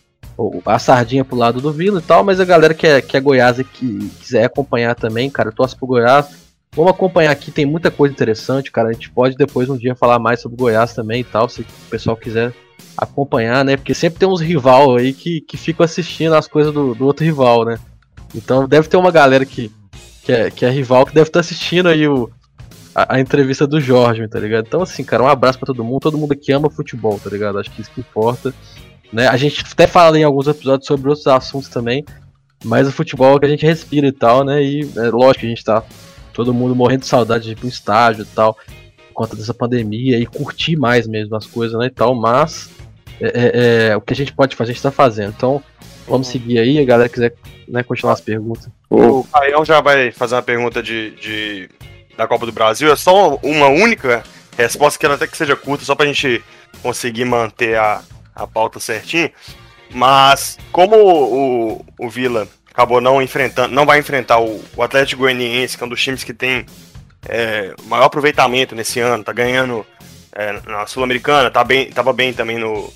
a 0.64 0.78
sardinha 0.78 1.24
pro 1.24 1.36
lado 1.36 1.60
do 1.60 1.70
Vila 1.70 2.00
e 2.00 2.02
tal, 2.02 2.24
mas 2.24 2.40
a 2.40 2.44
galera 2.44 2.72
que 2.72 2.86
é, 2.86 3.02
que 3.02 3.16
é 3.16 3.20
Goiás 3.20 3.58
e 3.58 3.64
que 3.64 4.10
quiser 4.20 4.44
acompanhar 4.44 4.94
também, 4.94 5.30
cara, 5.30 5.52
torce 5.52 5.76
pro 5.76 5.86
Goiás. 5.86 6.44
Vamos 6.74 6.90
acompanhar 6.90 7.30
aqui, 7.30 7.52
tem 7.52 7.64
muita 7.64 7.88
coisa 7.88 8.12
interessante, 8.12 8.72
cara. 8.72 8.88
A 8.88 8.92
gente 8.92 9.08
pode 9.08 9.36
depois 9.36 9.70
um 9.70 9.76
dia 9.76 9.94
falar 9.94 10.18
mais 10.18 10.40
sobre 10.40 10.56
Goiás 10.56 10.92
também 10.92 11.20
e 11.20 11.24
tal, 11.24 11.48
se 11.48 11.60
o 11.60 11.66
pessoal 11.88 12.16
quiser 12.16 12.52
acompanhar, 12.96 13.64
né? 13.64 13.76
Porque 13.76 13.94
sempre 13.94 14.18
tem 14.18 14.28
uns 14.28 14.40
rival 14.40 14.96
aí 14.96 15.12
que, 15.12 15.40
que 15.40 15.56
ficam 15.56 15.84
assistindo 15.84 16.34
as 16.34 16.46
coisas 16.46 16.72
do, 16.72 16.94
do 16.94 17.06
outro 17.06 17.24
rival, 17.24 17.64
né? 17.64 17.78
Então 18.34 18.66
deve 18.66 18.88
ter 18.88 18.96
uma 18.96 19.10
galera 19.10 19.44
que, 19.44 19.70
que, 20.22 20.32
é, 20.32 20.50
que 20.50 20.64
é 20.64 20.70
rival 20.70 21.06
que 21.06 21.14
deve 21.14 21.28
estar 21.28 21.38
tá 21.38 21.40
assistindo 21.40 21.88
aí 21.88 22.06
o, 22.06 22.30
a, 22.94 23.16
a, 23.16 23.20
entrevista 23.20 23.66
do 23.66 23.80
Jorge, 23.80 24.26
tá 24.28 24.38
ligado? 24.38 24.66
Então, 24.66 24.82
assim, 24.82 25.04
cara, 25.04 25.22
um 25.22 25.28
abraço 25.28 25.58
para 25.58 25.66
todo 25.66 25.84
mundo, 25.84 26.00
todo 26.00 26.18
mundo 26.18 26.36
que 26.36 26.52
ama 26.52 26.70
futebol, 26.70 27.18
tá 27.18 27.30
ligado? 27.30 27.58
Acho 27.58 27.70
que 27.70 27.82
isso 27.82 27.90
que 27.90 28.00
importa. 28.00 28.54
Né? 29.12 29.28
A 29.28 29.36
gente 29.36 29.64
até 29.70 29.86
fala 29.86 30.18
em 30.18 30.24
alguns 30.24 30.46
episódios 30.46 30.86
sobre 30.86 31.08
outros 31.08 31.26
assuntos 31.26 31.68
também, 31.68 32.04
mas 32.64 32.88
o 32.88 32.92
futebol 32.92 33.36
é 33.36 33.40
que 33.40 33.46
a 33.46 33.48
gente 33.48 33.66
respira 33.66 34.06
e 34.06 34.12
tal, 34.12 34.44
né? 34.44 34.62
E 34.62 34.80
é 34.96 35.10
lógico 35.10 35.40
que 35.40 35.46
a 35.46 35.48
gente 35.48 35.64
tá 35.64 35.82
todo 36.32 36.54
mundo 36.54 36.74
morrendo 36.74 37.00
de 37.00 37.06
saudade 37.06 37.44
de 37.44 37.52
ir 37.52 37.56
pro 37.56 37.68
estágio 37.68 38.22
e 38.22 38.26
tal, 38.34 38.56
conta 39.14 39.36
dessa 39.36 39.54
pandemia, 39.54 40.18
e 40.18 40.26
curtir 40.26 40.76
mais 40.76 41.06
mesmo 41.06 41.34
as 41.36 41.46
coisas, 41.46 41.78
né? 41.78 41.86
E 41.86 41.90
tal, 41.90 42.14
mas 42.14 42.68
é, 43.20 43.26
é, 43.26 43.88
é, 43.88 43.96
o 43.96 44.00
que 44.00 44.12
a 44.12 44.16
gente 44.16 44.32
pode 44.32 44.56
fazer, 44.56 44.72
a 44.72 44.74
gente 44.74 44.82
tá 44.82 44.90
fazendo. 44.90 45.32
Então, 45.36 45.62
vamos 46.06 46.26
seguir 46.26 46.58
aí, 46.58 46.78
a 46.78 46.84
galera 46.84 47.08
quiser 47.08 47.34
né, 47.68 47.82
continuar 47.82 48.12
as 48.12 48.20
perguntas. 48.20 48.68
O 48.90 49.24
Caião 49.24 49.64
já 49.64 49.80
vai 49.80 50.10
fazer 50.10 50.34
uma 50.34 50.42
pergunta 50.42 50.82
de, 50.82 51.12
de, 51.12 51.70
da 52.16 52.26
Copa 52.26 52.44
do 52.44 52.52
Brasil, 52.52 52.92
é 52.92 52.96
só 52.96 53.36
uma 53.36 53.68
única 53.68 54.22
resposta, 54.56 54.98
que 54.98 55.06
ela 55.06 55.14
até 55.14 55.26
que 55.26 55.36
seja 55.36 55.56
curta, 55.56 55.84
só 55.84 55.94
pra 55.94 56.06
gente 56.06 56.42
conseguir 56.82 57.24
manter 57.24 57.76
a, 57.76 58.02
a 58.34 58.46
pauta 58.46 58.78
certinho. 58.78 59.30
Mas 59.90 60.58
como 60.72 60.96
o, 60.96 61.84
o 61.98 62.08
Vila 62.10 62.48
acabou 62.70 63.00
não 63.00 63.22
enfrentando, 63.22 63.72
não 63.72 63.86
vai 63.86 64.00
enfrentar 64.00 64.40
o, 64.40 64.60
o 64.76 64.82
Atlético 64.82 65.22
Goianiense, 65.22 65.76
que 65.76 65.84
é 65.84 65.86
um 65.86 65.90
dos 65.90 66.02
times 66.02 66.24
que 66.24 66.34
tem 66.34 66.66
é, 67.28 67.74
maior 67.84 68.04
aproveitamento 68.04 68.74
nesse 68.74 69.00
ano, 69.00 69.24
tá 69.24 69.32
ganhando 69.32 69.84
é, 70.32 70.52
na 70.66 70.86
Sul-Americana, 70.86 71.50
tá 71.50 71.62
bem, 71.62 71.90
tava 71.90 72.12
bem 72.12 72.32
também 72.32 72.58
no, 72.58 72.92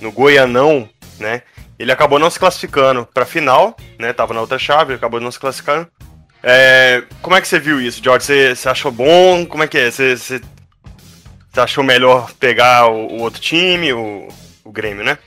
no 0.00 0.12
Goianão, 0.12 0.88
né? 1.18 1.42
Ele 1.78 1.90
acabou 1.90 2.18
não 2.18 2.30
se 2.30 2.38
classificando 2.38 3.08
pra 3.12 3.26
final, 3.26 3.76
né? 3.98 4.12
Tava 4.12 4.34
na 4.34 4.40
outra 4.40 4.58
chave, 4.58 4.94
acabou 4.94 5.20
não 5.20 5.32
se 5.32 5.38
classificando. 5.38 5.88
É, 6.42 7.02
como 7.20 7.36
é 7.36 7.40
que 7.40 7.48
você 7.48 7.58
viu 7.58 7.80
isso, 7.80 8.02
George? 8.02 8.26
Você, 8.26 8.54
você 8.54 8.68
achou 8.68 8.92
bom? 8.92 9.46
Como 9.46 9.62
é 9.62 9.68
que 9.68 9.78
é? 9.78 9.90
Você, 9.90 10.16
você, 10.16 10.40
você 11.50 11.60
achou 11.60 11.82
melhor 11.82 12.32
pegar 12.34 12.88
o, 12.88 13.06
o 13.06 13.22
outro 13.22 13.40
time, 13.40 13.92
o, 13.92 14.28
o 14.64 14.70
Grêmio, 14.70 15.04
né? 15.04 15.18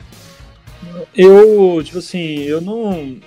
Eu, 1.15 1.82
tipo 1.84 1.98
assim, 1.98 2.44
eu 2.44 2.62
não. 2.62 3.18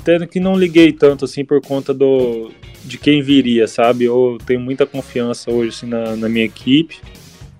Até 0.00 0.26
que 0.26 0.38
não 0.38 0.54
liguei 0.54 0.92
tanto 0.92 1.24
assim 1.24 1.44
por 1.44 1.60
conta 1.60 1.94
do 1.94 2.50
de 2.84 2.98
quem 2.98 3.22
viria, 3.22 3.66
sabe? 3.66 4.04
Eu 4.04 4.38
tenho 4.44 4.60
muita 4.60 4.86
confiança 4.86 5.50
hoje 5.50 5.76
assim, 5.76 5.86
na, 5.86 6.16
na 6.16 6.28
minha 6.28 6.44
equipe, 6.44 7.00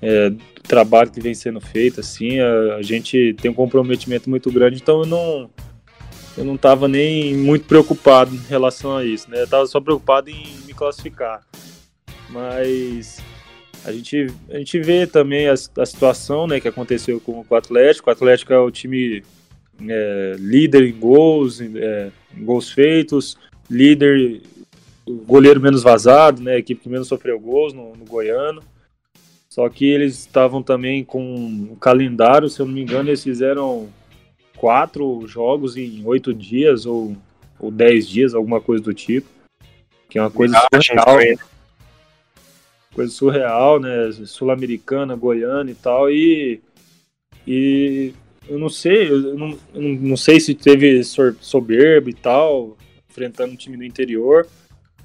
é, 0.00 0.30
do 0.30 0.40
trabalho 0.62 1.10
que 1.10 1.20
vem 1.20 1.34
sendo 1.34 1.60
feito, 1.60 2.00
assim, 2.00 2.38
a, 2.40 2.76
a, 2.76 2.82
gente 2.82 3.34
tem 3.40 3.50
um 3.50 3.54
comprometimento 3.54 4.28
muito 4.28 4.50
grande, 4.50 4.80
então 4.80 5.00
eu 5.00 5.06
não 5.06 5.50
eu 6.36 6.44
não 6.44 6.54
estava 6.54 6.88
nem 6.88 7.34
muito 7.34 7.66
preocupado 7.66 8.34
em 8.34 8.48
relação 8.48 8.96
a 8.96 9.04
isso, 9.04 9.30
né? 9.30 9.42
Eu 9.42 9.46
tava 9.46 9.66
só 9.66 9.80
preocupado 9.80 10.30
em 10.30 10.46
me 10.66 10.72
classificar. 10.72 11.42
Mas 12.30 13.22
a 13.84 13.92
gente, 13.92 14.28
a 14.48 14.56
gente 14.56 14.80
vê 14.80 15.06
também 15.06 15.48
a, 15.48 15.52
a 15.52 15.86
situação 15.86 16.46
né, 16.46 16.58
que 16.58 16.68
aconteceu 16.68 17.20
com 17.20 17.44
o 17.48 17.54
Atlético. 17.54 18.08
O 18.08 18.12
Atlético 18.12 18.52
é 18.52 18.58
o 18.58 18.70
time 18.70 19.22
é, 19.88 20.36
líder 20.38 20.84
em 20.84 20.98
gols, 20.98 21.60
é, 21.60 22.10
em 22.36 22.44
gols 22.44 22.70
feitos, 22.70 23.36
líder, 23.68 24.40
goleiro 25.26 25.60
menos 25.60 25.82
vazado, 25.82 26.42
né, 26.42 26.54
a 26.54 26.58
equipe 26.58 26.82
que 26.82 26.88
menos 26.88 27.08
sofreu 27.08 27.38
gols 27.38 27.72
no, 27.72 27.94
no 27.96 28.04
Goiano. 28.04 28.62
Só 29.48 29.68
que 29.68 29.84
eles 29.84 30.18
estavam 30.20 30.62
também 30.62 31.04
com 31.04 31.68
o 31.70 31.76
calendário, 31.76 32.48
se 32.48 32.60
eu 32.60 32.66
não 32.66 32.72
me 32.72 32.80
engano, 32.80 33.10
eles 33.10 33.22
fizeram 33.22 33.88
quatro 34.56 35.26
jogos 35.26 35.76
em 35.76 36.02
oito 36.06 36.32
dias 36.32 36.86
ou, 36.86 37.16
ou 37.58 37.70
dez 37.70 38.08
dias, 38.08 38.34
alguma 38.34 38.60
coisa 38.60 38.82
do 38.82 38.94
tipo. 38.94 39.28
Que 40.08 40.18
é 40.18 40.22
uma 40.22 40.30
coisa 40.30 40.56
surreal. 40.80 41.38
Coisa 42.94 43.12
surreal, 43.12 43.80
né? 43.80 44.10
Sul-americana, 44.24 45.16
goiana 45.16 45.70
e 45.70 45.74
tal. 45.74 46.10
E, 46.10 46.60
e 47.46 48.14
eu 48.48 48.58
não 48.58 48.68
sei, 48.68 49.10
eu 49.10 49.36
não, 49.36 49.58
eu 49.74 49.82
não 49.82 50.16
sei 50.16 50.40
se 50.40 50.54
teve 50.54 51.02
soberbo 51.40 52.08
e 52.08 52.14
tal, 52.14 52.76
enfrentando 53.10 53.52
um 53.52 53.56
time 53.56 53.76
do 53.76 53.84
interior. 53.84 54.46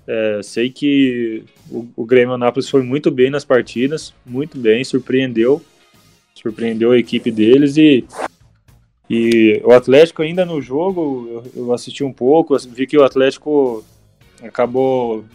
É, 0.08 0.40
sei 0.42 0.70
que 0.70 1.44
o, 1.70 1.86
o 1.96 2.06
Grêmio 2.06 2.34
Anápolis 2.34 2.70
foi 2.70 2.82
muito 2.82 3.12
bem 3.12 3.30
nas 3.30 3.44
partidas, 3.44 4.14
muito 4.26 4.58
bem, 4.58 4.82
surpreendeu, 4.84 5.62
surpreendeu 6.34 6.92
a 6.92 6.98
equipe 6.98 7.30
deles 7.30 7.76
e, 7.76 8.06
e 9.10 9.62
o 9.66 9.72
Atlético 9.74 10.22
ainda 10.22 10.46
no 10.46 10.62
jogo, 10.62 11.44
eu, 11.54 11.74
assisti 11.74 12.06
um 12.06 12.14
pouco, 12.14 12.58
vi 12.70 12.88
que 12.88 12.98
o 12.98 13.04
Atlético 13.04 13.84
acabou 14.42 15.26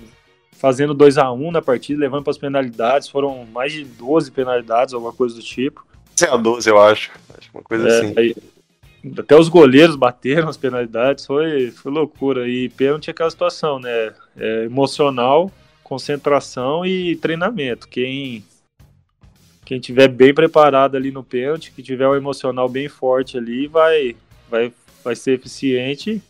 fazendo 0.52 0.94
2 0.94 1.18
a 1.18 1.30
1 1.30 1.46
um 1.46 1.50
na 1.50 1.60
partida, 1.60 2.00
levando 2.00 2.22
para 2.22 2.30
as 2.30 2.38
penalidades, 2.38 3.08
foram 3.08 3.44
mais 3.44 3.72
de 3.72 3.84
12 3.84 4.30
penalidades, 4.30 4.94
alguma 4.94 5.12
coisa 5.12 5.34
do 5.34 5.42
tipo. 5.42 5.84
6 6.16 6.32
a 6.32 6.36
12, 6.36 6.70
eu 6.70 6.80
acho. 6.80 7.10
acho 7.36 7.50
uma 7.52 7.62
coisa 7.62 7.88
é, 7.88 7.98
assim. 7.98 8.14
Aí, 8.16 8.36
até 9.18 9.36
os 9.36 9.48
goleiros 9.48 9.96
bateram 9.96 10.48
as 10.48 10.56
penalidades, 10.56 11.26
foi, 11.26 11.72
foi 11.72 11.90
loucura. 11.90 12.48
E 12.48 12.68
pênalti 12.68 13.08
é 13.08 13.10
aquela 13.10 13.30
situação, 13.30 13.80
né? 13.80 14.12
É 14.36 14.64
emocional, 14.64 15.50
concentração 15.82 16.86
e 16.86 17.16
treinamento. 17.16 17.88
Quem 17.88 18.44
quem 19.64 19.78
tiver 19.78 20.08
bem 20.08 20.34
preparado 20.34 20.96
ali 20.96 21.10
no 21.10 21.22
pênalti, 21.22 21.72
que 21.72 21.82
tiver 21.82 22.08
um 22.08 22.14
emocional 22.14 22.68
bem 22.68 22.88
forte 22.88 23.36
ali, 23.38 23.66
vai 23.66 24.16
vai 24.50 24.72
vai 25.04 25.16
ser 25.16 25.32
eficiente 25.32 26.22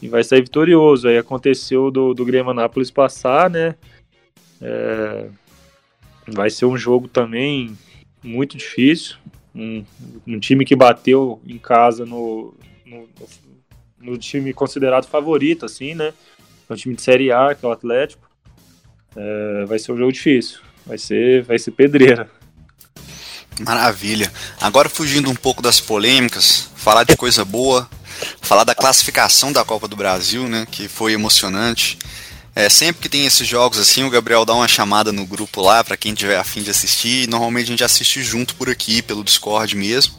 e 0.00 0.08
vai 0.08 0.22
sair 0.22 0.42
vitorioso. 0.42 1.08
Aí 1.08 1.18
aconteceu 1.18 1.90
do, 1.90 2.14
do 2.14 2.24
Grêmio 2.24 2.50
Anápolis 2.50 2.90
passar, 2.90 3.50
né? 3.50 3.74
É, 4.60 5.28
vai 6.26 6.50
ser 6.50 6.66
um 6.66 6.76
jogo 6.76 7.08
também 7.08 7.76
muito 8.22 8.56
difícil. 8.56 9.16
Um, 9.54 9.84
um 10.26 10.38
time 10.38 10.64
que 10.64 10.76
bateu 10.76 11.40
em 11.46 11.58
casa 11.58 12.04
no, 12.04 12.54
no, 12.86 13.08
no, 13.98 14.18
time 14.18 14.52
considerado 14.52 15.06
favorito, 15.06 15.64
assim, 15.66 15.94
né? 15.94 16.12
É 16.68 16.72
um 16.72 16.76
time 16.76 16.94
de 16.94 17.02
Série 17.02 17.32
A, 17.32 17.54
que 17.54 17.64
é 17.64 17.68
o 17.68 17.72
Atlético. 17.72 18.28
É, 19.16 19.64
vai 19.66 19.78
ser 19.78 19.92
um 19.92 19.96
jogo 19.96 20.12
difícil. 20.12 20.58
Vai 20.86 20.98
ser, 20.98 21.42
vai 21.42 21.58
ser 21.58 21.70
pedreira. 21.70 22.30
Maravilha. 23.60 24.32
Agora 24.60 24.88
fugindo 24.88 25.30
um 25.30 25.34
pouco 25.34 25.62
das 25.62 25.80
polêmicas, 25.80 26.70
falar 26.76 27.04
de 27.04 27.16
coisa 27.16 27.44
boa, 27.44 27.88
falar 28.40 28.64
da 28.64 28.74
classificação 28.74 29.52
da 29.52 29.64
Copa 29.64 29.88
do 29.88 29.96
Brasil, 29.96 30.48
né? 30.48 30.66
Que 30.70 30.88
foi 30.88 31.12
emocionante. 31.12 31.98
É, 32.54 32.68
sempre 32.68 33.02
que 33.02 33.08
tem 33.08 33.26
esses 33.26 33.46
jogos 33.46 33.78
assim, 33.78 34.04
o 34.04 34.10
Gabriel 34.10 34.44
dá 34.44 34.54
uma 34.54 34.66
chamada 34.68 35.12
no 35.12 35.24
grupo 35.24 35.60
lá 35.60 35.82
para 35.84 35.96
quem 35.96 36.14
tiver 36.14 36.36
afim 36.36 36.62
de 36.62 36.70
assistir. 36.70 37.28
Normalmente 37.28 37.64
a 37.64 37.70
gente 37.70 37.84
assiste 37.84 38.22
junto 38.22 38.54
por 38.54 38.68
aqui, 38.68 39.00
pelo 39.00 39.24
Discord 39.24 39.76
mesmo. 39.76 40.14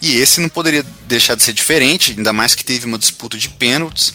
E 0.00 0.16
esse 0.16 0.40
não 0.40 0.48
poderia 0.48 0.84
deixar 1.06 1.34
de 1.34 1.42
ser 1.42 1.52
diferente, 1.52 2.14
ainda 2.16 2.32
mais 2.32 2.54
que 2.54 2.64
teve 2.64 2.86
uma 2.86 2.98
disputa 2.98 3.36
de 3.36 3.48
pênaltis. 3.48 4.14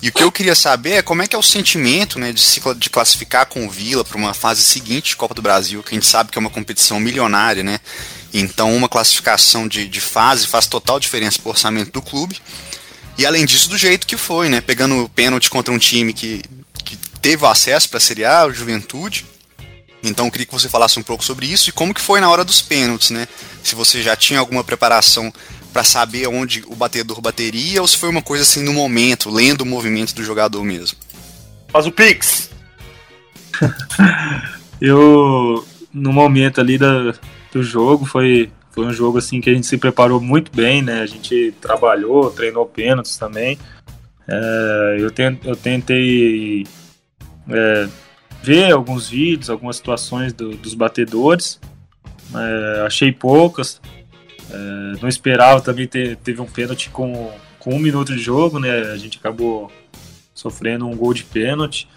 E 0.00 0.08
o 0.08 0.12
que 0.12 0.22
eu 0.22 0.30
queria 0.30 0.54
saber 0.54 0.92
é 0.92 1.02
como 1.02 1.22
é 1.22 1.26
que 1.26 1.34
é 1.34 1.38
o 1.38 1.42
sentimento 1.42 2.18
né, 2.18 2.32
de, 2.32 2.40
se, 2.40 2.60
de 2.76 2.88
classificar 2.88 3.46
com 3.46 3.66
o 3.66 3.70
Vila 3.70 4.04
para 4.04 4.16
uma 4.16 4.32
fase 4.32 4.62
seguinte 4.62 5.10
de 5.10 5.16
Copa 5.16 5.34
do 5.34 5.42
Brasil, 5.42 5.82
que 5.82 5.90
a 5.90 5.94
gente 5.94 6.06
sabe 6.06 6.30
que 6.30 6.38
é 6.38 6.40
uma 6.40 6.50
competição 6.50 7.00
milionária, 7.00 7.64
né? 7.64 7.80
Então 8.32 8.74
uma 8.76 8.88
classificação 8.88 9.66
de, 9.66 9.88
de 9.88 10.00
fase 10.00 10.46
faz 10.46 10.66
total 10.66 11.00
diferença 11.00 11.38
para 11.40 11.48
o 11.48 11.52
orçamento 11.52 11.90
do 11.90 12.02
clube. 12.02 12.40
E 13.16 13.26
além 13.26 13.44
disso, 13.44 13.68
do 13.68 13.76
jeito 13.76 14.06
que 14.06 14.16
foi, 14.16 14.48
né? 14.48 14.60
Pegando 14.60 15.02
o 15.02 15.08
pênalti 15.08 15.50
contra 15.50 15.74
um 15.74 15.78
time 15.78 16.12
que 16.12 16.42
teve 17.20 17.44
acesso 17.46 17.88
para 17.88 17.98
a 17.98 18.00
Série 18.00 18.24
A, 18.24 18.46
o 18.46 18.52
Juventude. 18.52 19.26
Então 20.02 20.26
eu 20.26 20.30
queria 20.30 20.46
que 20.46 20.52
você 20.52 20.68
falasse 20.68 20.98
um 20.98 21.02
pouco 21.02 21.24
sobre 21.24 21.46
isso 21.46 21.68
e 21.68 21.72
como 21.72 21.92
que 21.92 22.00
foi 22.00 22.20
na 22.20 22.30
hora 22.30 22.44
dos 22.44 22.62
pênaltis, 22.62 23.10
né? 23.10 23.26
Se 23.64 23.74
você 23.74 24.02
já 24.02 24.14
tinha 24.14 24.38
alguma 24.38 24.62
preparação 24.62 25.32
para 25.78 25.84
saber 25.84 26.26
onde 26.26 26.64
o 26.66 26.74
batedor 26.74 27.20
bateria 27.20 27.80
ou 27.80 27.86
se 27.86 27.96
foi 27.96 28.08
uma 28.08 28.20
coisa 28.20 28.42
assim 28.42 28.64
no 28.64 28.72
momento, 28.72 29.30
lendo 29.30 29.60
o 29.60 29.66
movimento 29.66 30.12
do 30.12 30.24
jogador 30.24 30.64
mesmo. 30.64 30.98
Faz 31.68 31.86
o 31.86 31.92
Pix! 31.92 32.50
eu, 34.82 35.64
no 35.94 36.12
momento 36.12 36.60
ali 36.60 36.76
da, 36.76 37.14
do 37.52 37.62
jogo, 37.62 38.04
foi, 38.04 38.50
foi 38.72 38.86
um 38.86 38.92
jogo 38.92 39.18
assim 39.18 39.40
que 39.40 39.48
a 39.48 39.54
gente 39.54 39.68
se 39.68 39.78
preparou 39.78 40.20
muito 40.20 40.50
bem, 40.50 40.82
né? 40.82 41.00
A 41.00 41.06
gente 41.06 41.54
trabalhou, 41.60 42.28
treinou 42.32 42.66
pênaltis 42.66 43.16
também. 43.16 43.56
É, 44.26 44.96
eu, 44.98 45.12
tent, 45.12 45.38
eu 45.44 45.54
tentei 45.54 46.66
é, 47.50 47.88
ver 48.42 48.72
alguns 48.72 49.10
vídeos, 49.10 49.48
algumas 49.48 49.76
situações 49.76 50.32
do, 50.32 50.56
dos 50.56 50.74
batedores. 50.74 51.60
É, 52.34 52.82
achei 52.84 53.12
poucas. 53.12 53.80
É, 54.50 55.00
não 55.00 55.08
esperava 55.08 55.60
também 55.60 55.86
ter 55.86 56.16
teve 56.16 56.40
um 56.40 56.46
pênalti 56.46 56.90
com, 56.90 57.32
com 57.58 57.74
um 57.74 57.78
minuto 57.78 58.14
de 58.14 58.22
jogo, 58.22 58.58
né? 58.58 58.70
A 58.92 58.96
gente 58.96 59.18
acabou 59.18 59.70
sofrendo 60.34 60.86
um 60.86 60.96
gol 60.96 61.12
de 61.12 61.24
pênalti. 61.24 61.88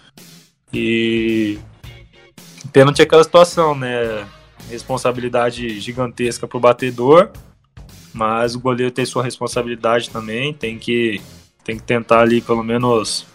E 0.72 1.58
pênalti 2.72 3.00
é 3.00 3.02
aquela 3.04 3.24
situação, 3.24 3.74
né? 3.74 4.26
Responsabilidade 4.70 5.80
gigantesca 5.80 6.46
para 6.46 6.56
o 6.56 6.60
batedor, 6.60 7.30
mas 8.12 8.54
o 8.54 8.60
goleiro 8.60 8.92
tem 8.92 9.04
sua 9.04 9.22
responsabilidade 9.22 10.08
também, 10.08 10.54
tem 10.54 10.78
que, 10.78 11.20
tem 11.64 11.76
que 11.76 11.82
tentar 11.82 12.20
ali 12.20 12.40
pelo 12.40 12.62
menos 12.62 13.26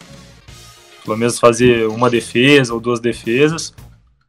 pelo 1.03 1.17
menos 1.17 1.39
fazer 1.39 1.88
uma 1.88 2.10
defesa 2.10 2.73
ou 2.73 2.82
duas 2.82 2.99
defesas. 2.99 3.73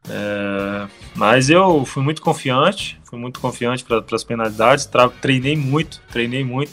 É, 0.09 0.87
mas 1.13 1.49
eu 1.49 1.85
fui 1.85 2.01
muito 2.01 2.21
confiante, 2.21 2.98
fui 3.09 3.17
muito 3.17 3.39
confiante 3.39 3.83
para 3.83 4.03
as 4.11 4.23
penalidades, 4.23 4.87
treinei 5.19 5.55
muito, 5.55 5.99
treinei 6.11 6.43
muito. 6.43 6.71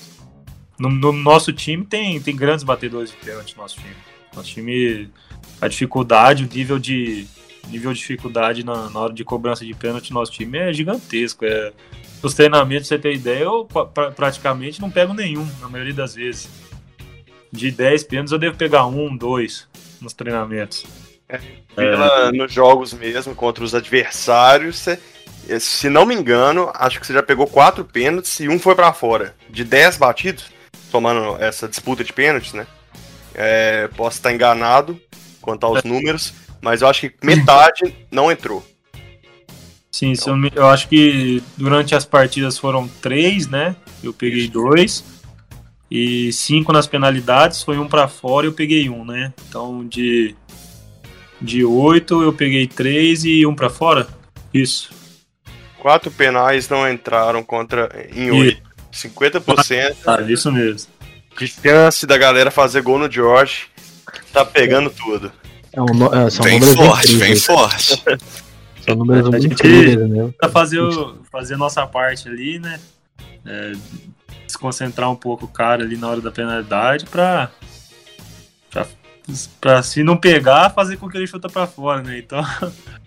No, 0.78 0.90
no, 0.90 1.10
nosso 1.10 1.50
time 1.52 1.84
tem, 1.86 2.20
tem 2.20 2.36
grandes 2.36 2.62
batedores 2.62 3.10
de 3.10 3.16
pênalti 3.16 3.56
no 3.56 3.62
nosso 3.62 3.76
time. 3.76 3.96
Nosso 4.34 4.50
time, 4.50 5.10
a 5.58 5.66
dificuldade, 5.66 6.44
o 6.44 6.48
nível 6.54 6.78
de, 6.78 7.26
nível 7.68 7.90
de 7.94 7.98
dificuldade 8.00 8.62
na, 8.62 8.90
na 8.90 9.00
hora 9.00 9.12
de 9.14 9.24
cobrança 9.24 9.64
de 9.64 9.72
pênalti 9.72 10.12
no 10.12 10.20
nosso 10.20 10.32
time 10.32 10.58
é 10.58 10.72
gigantesco. 10.74 11.46
É, 11.46 11.72
os 12.22 12.34
treinamentos, 12.34 12.88
você 12.88 12.98
ter 12.98 13.14
ideia, 13.14 13.44
eu 13.44 13.64
pra, 13.64 14.10
praticamente 14.10 14.78
não 14.78 14.90
pego 14.90 15.14
nenhum, 15.14 15.48
na 15.60 15.70
maioria 15.70 15.94
das 15.94 16.14
vezes. 16.14 16.50
De 17.50 17.70
10 17.70 18.04
pênaltis 18.04 18.32
eu 18.32 18.38
devo 18.38 18.58
pegar 18.58 18.86
um, 18.86 19.16
dois 19.16 19.66
nos 20.02 20.12
treinamentos. 20.12 20.84
É, 21.26 21.40
é. 21.78 22.32
Nos 22.32 22.52
jogos 22.52 22.92
mesmo, 22.92 23.34
contra 23.34 23.64
os 23.64 23.74
adversários, 23.74 24.84
se 25.60 25.88
não 25.88 26.04
me 26.04 26.14
engano, 26.14 26.70
acho 26.74 27.00
que 27.00 27.06
você 27.06 27.12
já 27.12 27.22
pegou 27.22 27.46
quatro 27.46 27.84
pênaltis 27.84 28.40
e 28.40 28.48
um 28.48 28.58
foi 28.58 28.74
para 28.74 28.92
fora. 28.92 29.34
De 29.48 29.64
10 29.64 29.96
batidos, 29.96 30.46
tomando 30.90 31.36
essa 31.42 31.68
disputa 31.68 32.02
de 32.02 32.12
pênaltis, 32.12 32.52
né? 32.52 32.66
É, 33.34 33.88
posso 33.96 34.16
estar 34.16 34.32
enganado 34.32 35.00
quanto 35.40 35.64
aos 35.66 35.84
é. 35.84 35.88
números, 35.88 36.32
mas 36.60 36.82
eu 36.82 36.88
acho 36.88 37.02
que 37.02 37.14
metade 37.22 37.94
não 38.10 38.30
entrou. 38.30 38.66
Sim, 39.92 40.14
se 40.14 40.28
eu, 40.28 40.36
eu 40.54 40.66
acho 40.66 40.88
que 40.88 41.42
durante 41.56 41.94
as 41.94 42.04
partidas 42.04 42.58
foram 42.58 42.88
três, 43.00 43.46
né? 43.46 43.76
Eu 44.02 44.12
peguei 44.12 44.48
dois. 44.48 45.04
E 45.90 46.32
cinco 46.32 46.72
nas 46.72 46.86
penalidades, 46.86 47.62
foi 47.62 47.78
um 47.78 47.86
pra 47.86 48.08
fora 48.08 48.44
e 48.44 48.48
eu 48.48 48.52
peguei 48.52 48.90
um, 48.90 49.04
né? 49.04 49.32
Então 49.48 49.86
de, 49.86 50.34
de 51.40 51.64
oito 51.64 52.22
eu 52.22 52.32
peguei 52.32 52.66
três 52.66 53.24
e 53.24 53.46
um 53.46 53.54
pra 53.54 53.70
fora? 53.70 54.08
Isso. 54.52 54.90
Quatro 55.86 56.10
penais 56.10 56.68
não 56.68 56.90
entraram 56.90 57.44
contra 57.44 57.88
em 58.12 58.28
oito. 58.32 58.60
50% 58.92 59.94
Ah, 60.04 60.20
isso 60.22 60.50
mesmo. 60.50 60.90
de 61.38 61.46
chance 61.46 62.04
da 62.08 62.18
galera 62.18 62.50
fazer 62.50 62.82
gol 62.82 62.98
no 62.98 63.08
George. 63.08 63.68
Tá 64.32 64.44
pegando 64.44 64.90
tudo. 64.90 65.30
É 65.72 65.80
um, 65.80 65.86
é, 66.12 66.28
são 66.28 66.44
Vem 66.44 66.58
números 66.58 66.74
forte, 66.74 67.14
vem 67.14 67.36
forte. 67.36 68.02
São 68.84 68.96
números 68.96 69.26
A 69.26 69.30
muito 69.30 69.42
gente- 69.42 69.52
incríveis, 69.54 70.10
né? 70.10 70.30
Pra 70.40 70.48
fazer, 70.48 70.80
o- 70.80 71.18
fazer 71.30 71.54
a 71.54 71.58
nossa 71.58 71.86
parte 71.86 72.26
ali, 72.28 72.58
né? 72.58 72.80
É, 73.46 73.72
desconcentrar 74.44 75.08
um 75.08 75.14
pouco 75.16 75.44
o 75.44 75.48
cara 75.48 75.84
ali 75.84 75.96
na 75.96 76.08
hora 76.08 76.20
da 76.20 76.32
penalidade 76.32 77.04
pra, 77.06 77.48
pra, 78.72 78.86
pra 79.60 79.82
se 79.82 80.02
não 80.02 80.16
pegar, 80.16 80.70
fazer 80.70 80.96
com 80.96 81.08
que 81.08 81.16
ele 81.16 81.26
chuta 81.26 81.48
pra 81.48 81.66
fora, 81.66 82.02
né? 82.02 82.18
Então, 82.18 82.44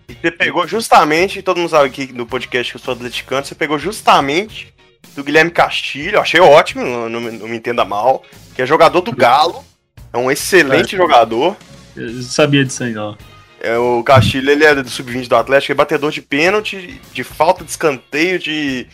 E 0.08 0.14
você 0.14 0.30
pegou 0.30 0.66
justamente, 0.66 1.40
todo 1.42 1.58
mundo 1.58 1.70
sabe 1.70 1.86
aqui 1.86 2.12
no 2.12 2.26
podcast 2.26 2.72
que 2.72 2.76
eu 2.76 2.82
sou 2.82 2.94
atleticano, 2.94 3.44
você 3.46 3.54
pegou 3.54 3.78
justamente 3.78 4.72
do 5.14 5.22
Guilherme 5.24 5.50
Castilho, 5.50 6.20
achei 6.20 6.40
ótimo, 6.40 6.84
não, 6.84 7.08
não 7.08 7.20
me- 7.20 7.30
não 7.38 7.48
me 7.48 7.56
entenda 7.56 7.84
mal, 7.84 8.22
que 8.54 8.60
é 8.62 8.66
jogador 8.66 9.00
do 9.00 9.12
Galo, 9.14 9.64
é 10.12 10.18
um 10.18 10.30
excelente 10.30 10.94
É. 10.94 10.98
jogador. 10.98 11.56
eu 11.96 12.22
sabia 12.22 12.64
disso 12.64 12.82
aí, 12.84 12.92
não. 12.92 13.16
É, 13.62 13.76
o 13.76 14.02
Castilho, 14.02 14.50
ele 14.50 14.64
é 14.64 14.74
do 14.74 14.88
sub-20 14.88 15.28
do 15.28 15.36
Atlético, 15.36 15.72
é 15.72 15.74
batedor 15.74 16.10
de 16.10 16.22
pênalti, 16.22 17.00
de 17.12 17.22
falta 17.22 17.62
de 17.62 17.70
escanteio, 17.70 18.38
de. 18.38 18.86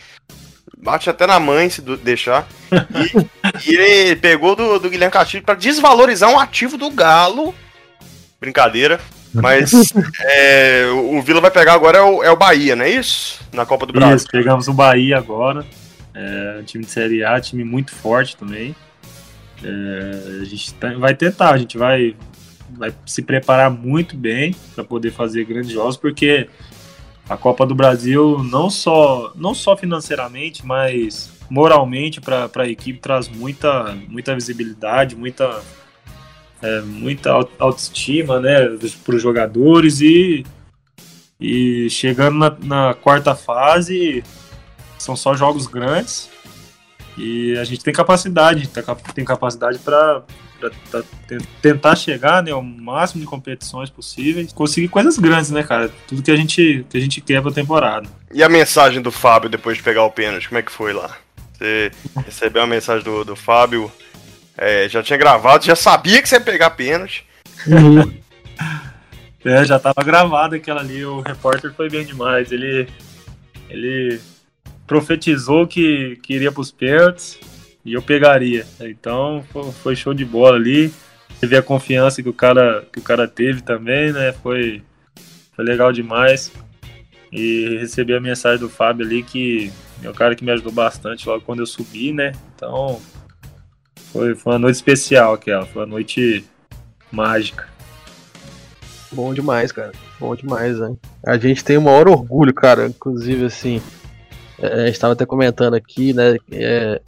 Bate 0.77 1.09
até 1.09 1.25
na 1.27 1.39
mãe 1.39 1.69
se 1.69 1.81
deixar. 1.81 2.47
E, 3.65 3.69
e 3.71 3.75
ele 3.75 4.15
pegou 4.15 4.55
do, 4.55 4.79
do 4.79 4.89
Guilherme 4.89 5.11
Castilho 5.13 5.43
pra 5.43 5.55
desvalorizar 5.55 6.29
um 6.29 6.39
ativo 6.39 6.77
do 6.77 6.89
Galo. 6.89 7.53
Brincadeira. 8.39 8.99
Mas 9.33 9.71
é, 10.21 10.85
o 10.91 11.21
Vila 11.21 11.41
vai 11.41 11.51
pegar 11.51 11.73
agora 11.73 11.97
é 11.99 12.01
o, 12.01 12.23
é 12.23 12.31
o 12.31 12.35
Bahia, 12.35 12.75
não 12.75 12.85
é 12.85 12.89
isso? 12.89 13.41
Na 13.53 13.65
Copa 13.65 13.85
do 13.85 13.93
Brasil. 13.93 14.15
Isso, 14.15 14.27
pegamos 14.31 14.67
o 14.67 14.73
Bahia 14.73 15.17
agora. 15.17 15.65
É, 16.13 16.61
time 16.65 16.83
de 16.83 16.91
Série 16.91 17.23
A, 17.23 17.39
time 17.39 17.63
muito 17.63 17.93
forte 17.93 18.35
também. 18.35 18.75
É, 19.63 20.41
a 20.41 20.45
gente 20.45 20.73
tá- 20.75 20.93
vai 20.93 21.15
tentar, 21.15 21.51
a 21.51 21.57
gente 21.57 21.77
vai, 21.77 22.15
vai 22.71 22.93
se 23.05 23.21
preparar 23.21 23.69
muito 23.69 24.15
bem 24.15 24.55
para 24.73 24.83
poder 24.83 25.11
fazer 25.11 25.45
grandes 25.45 25.71
jogos, 25.71 25.97
porque 25.97 26.47
a 27.29 27.35
Copa 27.37 27.65
do 27.65 27.75
Brasil, 27.75 28.41
não 28.43 28.69
só, 28.69 29.31
não 29.35 29.53
só 29.53 29.75
financeiramente, 29.75 30.65
mas 30.65 31.31
moralmente 31.49 32.19
para 32.21 32.49
a 32.55 32.67
equipe 32.67 32.99
traz 32.99 33.27
muita, 33.27 33.95
muita 34.07 34.33
visibilidade, 34.33 35.15
muita, 35.15 35.61
é, 36.61 36.81
muita 36.81 37.31
au- 37.31 37.49
autoestima 37.59 38.39
né, 38.39 38.67
para 39.03 39.15
os 39.15 39.21
jogadores 39.21 40.01
e, 40.01 40.45
e 41.39 41.89
chegando 41.89 42.37
na, 42.37 42.57
na 42.63 42.93
quarta 42.93 43.35
fase 43.35 44.23
são 44.97 45.15
só 45.15 45.35
jogos 45.35 45.67
grandes 45.67 46.29
e 47.17 47.57
a 47.57 47.63
gente 47.63 47.83
tem 47.83 47.93
capacidade, 47.93 48.67
tá 48.67 48.95
tem 49.13 49.25
capacidade 49.25 49.79
para 49.79 50.23
tentar 51.61 51.95
chegar 51.95 52.43
né, 52.43 52.51
ao 52.51 52.61
máximo 52.61 53.21
de 53.21 53.27
competições 53.27 53.89
possíveis, 53.89 54.51
conseguir 54.51 54.87
coisas 54.87 55.17
grandes, 55.17 55.51
né, 55.51 55.63
cara? 55.63 55.91
Tudo 56.07 56.21
que 56.21 56.31
a 56.31 56.35
gente, 56.35 56.85
que 56.89 56.97
a 56.97 57.01
gente 57.01 57.21
quer 57.21 57.41
pra 57.41 57.51
temporada. 57.51 58.07
E 58.33 58.43
a 58.43 58.49
mensagem 58.49 59.01
do 59.01 59.11
Fábio 59.11 59.49
depois 59.49 59.77
de 59.77 59.83
pegar 59.83 60.03
o 60.03 60.11
pênalti, 60.11 60.47
como 60.47 60.59
é 60.59 60.61
que 60.61 60.71
foi 60.71 60.93
lá? 60.93 61.17
Você 61.53 61.91
recebeu 62.25 62.63
a 62.63 62.67
mensagem 62.67 63.03
do, 63.03 63.23
do 63.23 63.35
Fábio, 63.35 63.91
é, 64.57 64.87
já 64.89 65.01
tinha 65.01 65.17
gravado, 65.17 65.65
já 65.65 65.75
sabia 65.75 66.21
que 66.21 66.29
você 66.29 66.35
ia 66.35 66.41
pegar 66.41 66.71
pênalti. 66.71 67.25
É, 69.45 69.63
já 69.63 69.79
tava 69.79 70.03
gravado 70.03 70.55
aquela 70.55 70.81
ali, 70.81 71.05
o 71.05 71.21
repórter 71.21 71.71
foi 71.73 71.89
bem 71.89 72.03
demais. 72.03 72.51
Ele, 72.51 72.85
ele 73.69 74.19
profetizou 74.85 75.65
que, 75.65 76.19
que 76.21 76.33
iria 76.33 76.51
pros 76.51 76.69
pênaltis 76.69 77.39
e 77.87 77.93
eu 77.93 78.01
pegaria. 78.01 78.67
Então 78.81 79.41
fo- 79.49 79.71
foi 79.71 79.95
show 79.95 80.13
de 80.13 80.25
bola 80.25 80.57
ali. 80.57 80.93
Teve 81.39 81.55
a 81.55 81.61
confiança 81.63 82.21
que 82.21 82.27
o 82.27 82.33
cara, 82.33 82.85
que 82.91 82.99
o 82.99 83.01
cara 83.01 83.27
teve 83.27 83.61
também, 83.61 84.11
né? 84.11 84.33
Foi, 84.33 84.83
foi 85.55 85.63
legal 85.63 85.93
demais. 85.93 86.51
E 87.31 87.77
recebi 87.79 88.13
a 88.13 88.19
mensagem 88.19 88.59
do 88.59 88.69
Fábio 88.69 89.05
ali, 89.05 89.23
que 89.23 89.71
é 90.03 90.09
o 90.09 90.13
cara 90.13 90.35
que 90.35 90.43
me 90.43 90.51
ajudou 90.51 90.71
bastante 90.73 91.27
logo 91.27 91.43
quando 91.45 91.59
eu 91.59 91.65
subi, 91.65 92.11
né? 92.11 92.33
Então 92.55 93.01
foi, 94.11 94.35
foi 94.35 94.53
uma 94.53 94.59
noite 94.59 94.75
especial 94.75 95.33
aquela, 95.33 95.65
foi 95.65 95.81
uma 95.83 95.87
noite 95.87 96.43
mágica. 97.11 97.67
Bom 99.13 99.33
demais, 99.33 99.71
cara. 99.71 99.93
Bom 100.19 100.35
demais, 100.35 100.77
né? 100.79 100.93
A 101.25 101.37
gente 101.37 101.63
tem 101.63 101.77
o 101.77 101.81
maior 101.81 102.09
orgulho, 102.09 102.53
cara. 102.53 102.87
Inclusive, 102.87 103.45
assim, 103.45 103.81
é, 104.59 104.83
a 104.83 104.85
gente 104.87 104.99
tava 104.99 105.13
até 105.13 105.25
comentando 105.25 105.75
aqui, 105.75 106.13
né? 106.13 106.35
é, 106.51 107.01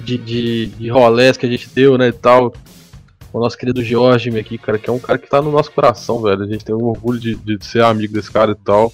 de, 0.00 0.18
de, 0.18 0.66
de 0.66 0.88
rolés 0.88 1.36
que 1.36 1.46
a 1.46 1.48
gente 1.48 1.68
deu, 1.74 1.96
né? 1.98 2.08
E 2.08 2.12
tal. 2.12 2.52
O 3.32 3.40
nosso 3.40 3.58
querido 3.58 3.84
Jorge 3.84 4.30
aqui, 4.38 4.56
cara, 4.56 4.78
que 4.78 4.88
é 4.88 4.92
um 4.92 4.98
cara 4.98 5.18
que 5.18 5.28
tá 5.28 5.42
no 5.42 5.50
nosso 5.50 5.70
coração, 5.70 6.22
velho. 6.22 6.42
A 6.42 6.46
gente 6.46 6.64
tem 6.64 6.74
um 6.74 6.84
orgulho 6.84 7.20
de, 7.20 7.34
de 7.34 7.62
ser 7.64 7.82
amigo 7.84 8.14
desse 8.14 8.30
cara 8.30 8.52
e 8.52 8.54
tal. 8.54 8.92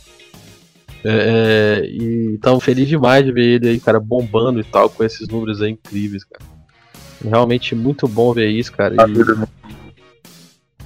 É, 1.04 1.80
é, 1.84 1.86
e 1.86 2.38
tamo 2.38 2.58
feliz 2.60 2.88
demais 2.88 3.24
de 3.24 3.32
ver 3.32 3.44
ele 3.56 3.68
aí, 3.68 3.80
cara, 3.80 4.00
bombando 4.00 4.60
e 4.60 4.64
tal, 4.64 4.88
com 4.88 5.02
esses 5.04 5.28
números 5.28 5.60
aí 5.62 5.70
incríveis, 5.72 6.24
cara. 6.24 6.44
Realmente 7.24 7.74
muito 7.74 8.08
bom 8.08 8.32
ver 8.32 8.48
isso, 8.50 8.72
cara. 8.72 8.94
E... 8.94 8.98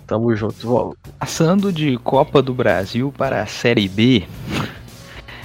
Tamo 0.06 0.34
junto. 0.36 0.54
Vamos- 0.66 0.96
Passando 1.18 1.72
de 1.72 1.96
Copa 1.98 2.40
do 2.42 2.54
Brasil 2.54 3.12
para 3.16 3.42
a 3.42 3.46
Série 3.46 3.88
B. 3.88 4.24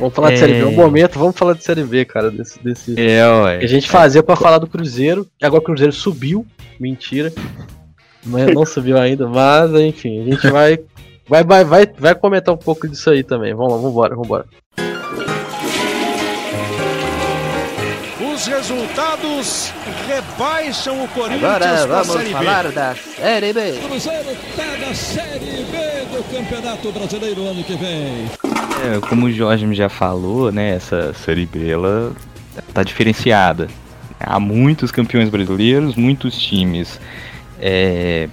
Vamos 0.02 0.16
falar 0.16 0.30
de 0.30 0.34
É. 0.34 0.38
Série 0.38 0.54
B. 0.54 0.66
Um 0.66 0.72
momento, 0.72 1.20
vamos 1.20 1.38
falar 1.38 1.54
de 1.54 1.64
Série 1.64 1.84
B, 1.84 2.04
cara. 2.06 2.32
Desse, 2.32 2.62
desse... 2.64 3.00
É, 3.00 3.24
ué. 3.28 3.60
que 3.60 3.66
a 3.66 3.70
gente 3.70 3.88
fazia 3.88 4.24
pra 4.24 4.36
falar 4.36 4.58
do 4.58 4.66
Cruzeiro. 4.66 5.28
E 5.40 5.46
agora 5.46 5.62
o 5.62 5.64
Cruzeiro 5.64 5.94
subiu. 5.94 6.44
Mentira. 6.80 7.32
Mas 8.26 8.52
não 8.52 8.66
subiu 8.66 8.98
ainda. 8.98 9.28
Mas, 9.28 9.72
enfim, 9.76 10.22
a 10.22 10.24
gente 10.26 10.50
vai. 10.50 10.80
Vai, 11.30 11.44
vai, 11.44 11.64
vai, 11.64 11.86
vai 11.98 12.16
comentar 12.16 12.54
um 12.54 12.58
pouco 12.58 12.88
disso 12.90 13.12
aí 13.12 13.24
também. 13.24 13.54
Vamos 13.54 13.74
lá, 13.74 13.78
vambora, 13.78 14.16
vambora. 14.16 14.46
Os 18.34 18.48
resultados 18.48 19.72
rebaixam 20.08 21.04
o 21.04 21.08
Corinthians 21.10 21.44
Agora 21.44 21.88
vamos 21.88 22.08
Série 22.08 22.26
B. 22.26 22.32
falar 22.34 22.72
da 22.72 22.96
Série 22.96 23.54
B. 23.54 23.72
Cruzeiro 23.88 24.38
pega 24.56 24.88
a 24.90 24.94
Série 24.96 25.64
B 25.64 26.18
do 26.18 26.24
Campeonato 26.36 26.92
Brasileiro 26.92 27.48
ano 27.48 27.64
que 27.64 27.76
vem. 27.76 28.51
É, 28.84 29.00
como 29.08 29.28
o 29.28 29.32
Jorge 29.32 29.72
já 29.76 29.90
falou, 29.90 30.52
né, 30.52 30.72
essa 30.76 31.14
Série 31.14 31.46
B 31.46 31.70
ela 31.70 32.14
tá 32.74 32.82
diferenciada. 32.82 33.68
Há 34.20 34.40
muitos 34.40 34.92
campeões 34.92 35.30
brasileiros, 35.30 35.96
muitos 35.96 36.36
times 36.36 37.00
é, 37.60 38.28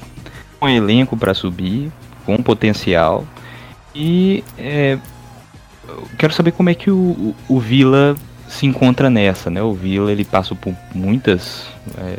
com 0.59 0.69
elenco 0.69 1.17
para 1.17 1.35
subir, 1.35 1.93
com 2.25 2.39
potencial. 2.39 3.27
E 3.95 4.43
é, 4.57 4.99
quero 6.19 6.33
saber 6.33 6.53
como 6.53 6.71
é 6.71 6.75
que 6.75 6.91
o, 6.91 7.35
o, 7.47 7.61
Vila 7.61 8.17
se 8.49 8.67
encontra 8.67 9.11
nessa, 9.11 9.51
né? 9.51 9.63
O 9.63 9.75
Vila 9.75 10.11
ele 10.11 10.25
passou 10.25 10.57
por 10.57 10.75
muitas, 10.95 11.67
é, 11.99 12.17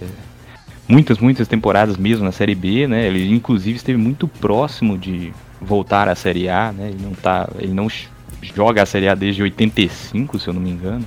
muitas, 0.88 1.18
muitas 1.18 1.48
temporadas 1.48 1.98
mesmo 1.98 2.26
na 2.26 2.32
Série 2.32 2.56
B, 2.56 2.88
né? 2.88 3.08
Ele 3.08 3.34
inclusive 3.34 3.78
esteve 3.78 3.98
muito 3.98 4.28
próximo 4.28 4.98
de 4.98 5.34
voltar 5.60 6.08
à 6.08 6.16
Série 6.16 6.48
A, 6.48 6.72
né? 6.72 6.90
Ele 6.90 7.00
não 7.02 7.14
tá, 7.14 7.50
ele 7.58 7.74
não 7.74 7.88
joga 8.42 8.84
a 8.84 8.86
Série 8.86 9.08
A 9.08 9.16
desde 9.16 9.42
85, 9.42 10.40
se 10.40 10.48
eu 10.48 10.54
não 10.54 10.62
me 10.62 10.70
engano. 10.70 11.06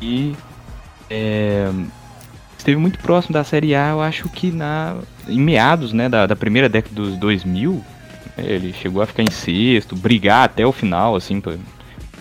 E 0.00 0.34
é, 1.08 1.70
esteve 2.56 2.78
muito 2.78 2.98
próximo 2.98 3.32
da 3.32 3.44
Série 3.44 3.74
A, 3.74 3.90
eu 3.90 4.00
acho 4.00 4.28
que 4.28 4.50
na 4.50 4.96
em 5.28 5.40
meados, 5.40 5.92
né, 5.92 6.08
da, 6.08 6.26
da 6.26 6.36
primeira 6.36 6.68
década 6.68 6.94
dos 6.94 7.16
2000, 7.16 7.84
né, 8.36 8.44
ele 8.44 8.72
chegou 8.72 9.02
a 9.02 9.06
ficar 9.06 9.22
em 9.22 9.30
sexto, 9.30 9.94
brigar 9.96 10.44
até 10.44 10.66
o 10.66 10.72
final, 10.72 11.16
assim, 11.16 11.40
pra 11.40 11.54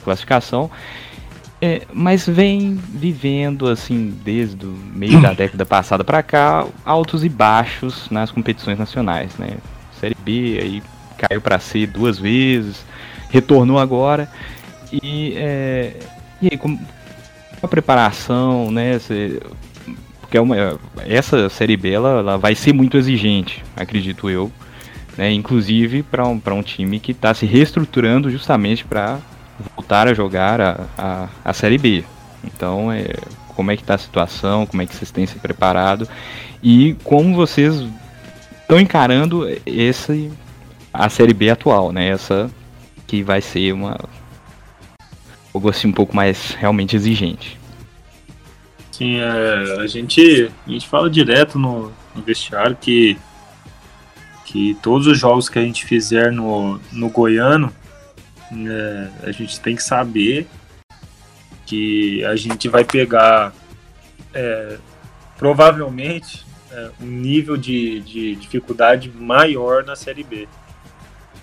classificação. 0.04 0.70
É, 1.62 1.82
mas 1.94 2.26
vem 2.26 2.76
vivendo, 2.76 3.68
assim, 3.68 4.18
desde 4.24 4.66
o 4.66 4.70
meio 4.70 5.22
da 5.22 5.34
década 5.34 5.66
passada 5.66 6.04
pra 6.06 6.24
cá, 6.24 6.66
altos 6.86 7.24
e 7.24 7.30
baixos 7.30 8.10
nas 8.10 8.32
competições 8.32 8.80
nacionais, 8.80 9.38
né? 9.38 9.58
Série 10.00 10.16
B, 10.24 10.58
aí 10.62 10.84
caiu 11.18 11.42
pra 11.42 11.60
C 11.60 11.86
duas 11.86 12.18
vezes, 12.18 12.86
retornou 13.30 13.80
agora. 13.80 14.30
E, 14.92 15.34
é, 15.38 15.94
e 16.42 16.50
aí, 16.52 16.60
a 17.62 17.68
preparação, 17.68 18.72
né? 18.72 18.98
cê- 19.00 19.40
porque 20.22 20.38
é 20.38 20.42
uma, 20.42 20.80
essa 21.08 21.50
série 21.50 21.76
B 21.76 21.92
ela, 21.92 22.20
ela 22.20 22.38
vai 22.38 22.54
ser 22.54 22.72
muito 22.74 22.98
exigente, 22.98 23.64
acredito 23.76 24.30
eu. 24.30 24.52
Né, 25.18 25.34
inclusive 25.34 26.02
para 26.02 26.26
um, 26.26 26.42
um 26.52 26.64
time 26.64 26.98
que 26.98 27.12
está 27.12 27.34
se 27.34 27.46
reestruturando 27.46 28.32
justamente 28.32 28.86
para 28.86 29.20
voltar 29.76 30.08
a 30.08 30.14
jogar 30.14 30.62
a, 30.62 30.86
a, 30.98 31.28
a 31.44 31.52
Série 31.52 31.78
B. 31.78 32.06
Então, 32.42 32.90
é, 32.90 33.16
como 33.50 33.70
é 33.70 33.76
que 33.76 33.82
está 33.84 33.96
a 33.96 33.98
situação, 33.98 34.66
como 34.66 34.82
é 34.82 34.86
que 34.86 34.96
vocês 34.96 35.12
têm 35.12 35.26
se 35.26 35.36
preparado 35.36 36.08
e 36.64 36.96
como 37.04 37.36
vocês 37.36 37.84
estão 38.62 38.80
encarando 38.80 39.46
esse, 39.66 40.32
a 40.94 41.10
Série 41.10 41.34
B 41.34 41.50
atual, 41.50 41.92
né? 41.92 42.08
Essa 42.08 42.50
que 43.10 43.24
vai 43.24 43.42
ser 43.42 43.74
uma 43.74 43.98
algo 45.52 45.68
assim 45.68 45.88
um 45.88 45.92
pouco 45.92 46.16
mais 46.16 46.52
realmente 46.52 46.96
exigente. 46.96 47.60
Sim, 48.92 49.18
é, 49.18 49.82
a 49.82 49.88
gente 49.88 50.52
a 50.68 50.70
gente 50.70 50.88
fala 50.88 51.10
direto 51.10 51.58
no, 51.58 51.92
no 52.14 52.22
vestiário 52.22 52.78
que 52.80 53.18
que 54.46 54.78
todos 54.82 55.08
os 55.08 55.18
jogos 55.18 55.50
que 55.50 55.58
a 55.58 55.62
gente 55.62 55.86
fizer 55.86 56.32
no, 56.32 56.80
no 56.92 57.10
Goiano, 57.10 57.74
é, 58.52 59.10
a 59.24 59.32
gente 59.32 59.60
tem 59.60 59.76
que 59.76 59.84
saber 59.84 60.48
que 61.66 62.24
a 62.26 62.36
gente 62.36 62.68
vai 62.68 62.84
pegar 62.84 63.54
é, 64.34 64.78
provavelmente 65.38 66.46
é, 66.72 66.90
um 67.02 67.06
nível 67.06 67.58
de, 67.58 68.02
de, 68.02 68.36
dificuldade 68.36 69.12
maior 69.12 69.84
na 69.84 69.96
Série 69.96 70.24
B. 70.24 70.48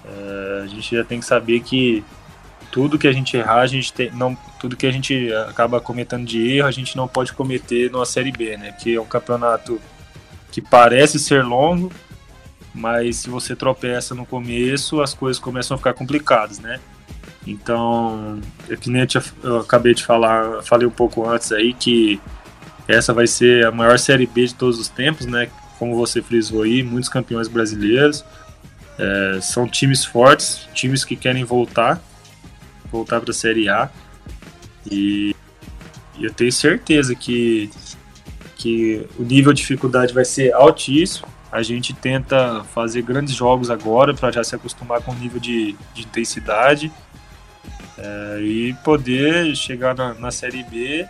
É, 0.07 0.63
a 0.65 0.67
gente 0.67 0.95
já 0.95 1.05
tem 1.05 1.21
que 1.21 1.27
saber 1.27 1.61
que 1.61 2.05
tudo 2.71 2.99
que 2.99 3.09
a 3.09 3.13
gente 3.13 3.37
errar, 3.37 3.61
a 3.61 3.67
gente 3.67 3.93
tem, 3.93 4.11
não, 4.13 4.37
tudo 4.61 4.77
que 4.77 4.87
a 4.87 4.91
gente 4.91 5.33
acaba 5.49 5.81
cometendo 5.81 6.25
de 6.25 6.57
erro, 6.57 6.69
a 6.69 6.73
gente 6.73 6.97
não 6.97 7.09
pode 7.09 7.33
cometer 7.33 7.91
numa 7.91 8.07
Série 8.07 8.33
B, 8.33 8.57
né? 8.57 8.73
Que 8.73 8.95
é 8.95 9.01
um 9.01 9.07
campeonato 9.07 9.81
que 10.53 10.61
parece 10.61 11.19
ser 11.19 11.43
longo, 11.43 11.91
mas 12.75 13.17
se 13.17 13.31
você 13.31 13.57
tropeça 13.57 14.15
no 14.15 14.27
começo, 14.27 15.01
as 15.01 15.15
coisas 15.15 15.41
começam 15.41 15.75
a 15.75 15.79
ficar 15.79 15.95
complicadas, 15.95 16.59
né? 16.59 16.81
Então, 17.47 18.41
é 18.69 18.77
que 18.77 18.91
nem 18.91 19.03
eu, 19.03 19.23
eu 19.43 19.61
acabei 19.61 19.95
de 19.95 20.05
falar, 20.05 20.63
falei 20.63 20.87
um 20.87 20.91
pouco 20.91 21.29
antes 21.29 21.53
aí 21.53 21.73
que 21.73 22.21
essa 22.89 23.13
vai 23.13 23.27
ser 23.27 23.65
a 23.67 23.71
maior 23.71 23.99
Série 23.99 24.27
B 24.27 24.47
de 24.47 24.55
todos 24.55 24.79
os 24.79 24.89
tempos, 24.89 25.27
né? 25.27 25.49
Como 25.79 25.97
você 25.97 26.21
frisou 26.21 26.63
aí, 26.63 26.83
muitos 26.83 27.09
campeões 27.09 27.49
brasileiros. 27.49 28.25
É, 28.99 29.41
são 29.41 29.69
times 29.69 30.05
fortes, 30.05 30.69
times 30.73 31.05
que 31.05 31.17
querem 31.17 31.45
voltar, 31.45 32.01
voltar 32.91 33.21
para 33.21 33.31
a 33.31 33.35
Série 33.35 33.69
A. 33.69 33.91
E, 34.91 35.35
eu 36.19 36.33
tenho 36.33 36.51
certeza 36.51 37.15
que, 37.15 37.71
que 38.57 39.07
o 39.19 39.23
nível 39.23 39.53
de 39.53 39.61
dificuldade 39.61 40.15
vai 40.15 40.25
ser 40.25 40.53
altíssimo. 40.55 41.29
A 41.53 41.63
gente 41.63 41.93
tenta 41.93 42.65
fazer 42.75 43.03
grandes 43.03 43.35
jogos 43.35 43.71
agora 43.71 44.15
para 44.15 44.31
já 44.31 44.43
se 44.43 44.55
acostumar 44.55 45.03
com 45.03 45.13
o 45.13 45.15
nível 45.15 45.39
de, 45.39 45.77
de 45.95 46.03
intensidade 46.03 46.91
é, 47.99 48.41
e 48.41 48.75
poder 48.85 49.55
chegar 49.55 49.95
na, 49.95 50.15
na 50.15 50.31
Série 50.31 50.63
B 50.65 51.07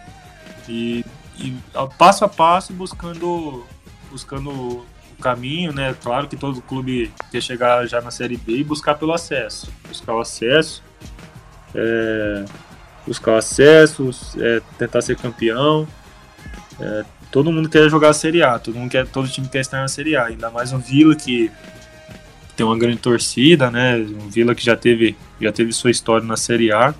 e, 0.68 1.04
e, 1.38 1.56
passo 1.96 2.24
a 2.24 2.28
passo 2.28 2.72
buscando, 2.72 3.64
buscando 4.10 4.84
caminho, 5.16 5.72
né? 5.72 5.94
Claro 6.02 6.28
que 6.28 6.36
todo 6.36 6.60
clube 6.62 7.10
quer 7.30 7.42
chegar 7.42 7.86
já 7.86 8.00
na 8.00 8.10
Série 8.10 8.36
B 8.36 8.58
e 8.58 8.64
buscar 8.64 8.94
pelo 8.94 9.12
acesso. 9.12 9.72
Buscar 9.88 10.14
o 10.14 10.20
acesso, 10.20 10.82
é, 11.74 12.44
buscar 13.06 13.32
o 13.32 13.36
acesso, 13.36 14.10
é, 14.38 14.60
tentar 14.78 15.00
ser 15.00 15.16
campeão. 15.16 15.86
É, 16.80 17.04
todo 17.30 17.52
mundo 17.52 17.68
quer 17.68 17.88
jogar 17.88 18.10
a 18.10 18.14
Série 18.14 18.42
A, 18.42 18.58
todo 18.58 18.76
mundo 18.76 18.90
quer, 18.90 19.06
todo 19.06 19.28
time 19.28 19.48
quer 19.48 19.60
estar 19.60 19.80
na 19.80 19.88
Série 19.88 20.16
A, 20.16 20.26
ainda 20.26 20.50
mais 20.50 20.72
um 20.72 20.78
Vila 20.78 21.14
que 21.14 21.50
tem 22.56 22.64
uma 22.64 22.78
grande 22.78 22.98
torcida, 22.98 23.70
né? 23.70 23.96
Um 23.96 24.30
Vila 24.30 24.54
que 24.54 24.64
já 24.64 24.76
teve, 24.76 25.16
já 25.40 25.52
teve 25.52 25.72
sua 25.72 25.90
história 25.90 26.26
na 26.26 26.36
Série 26.36 26.72
A. 26.72 26.94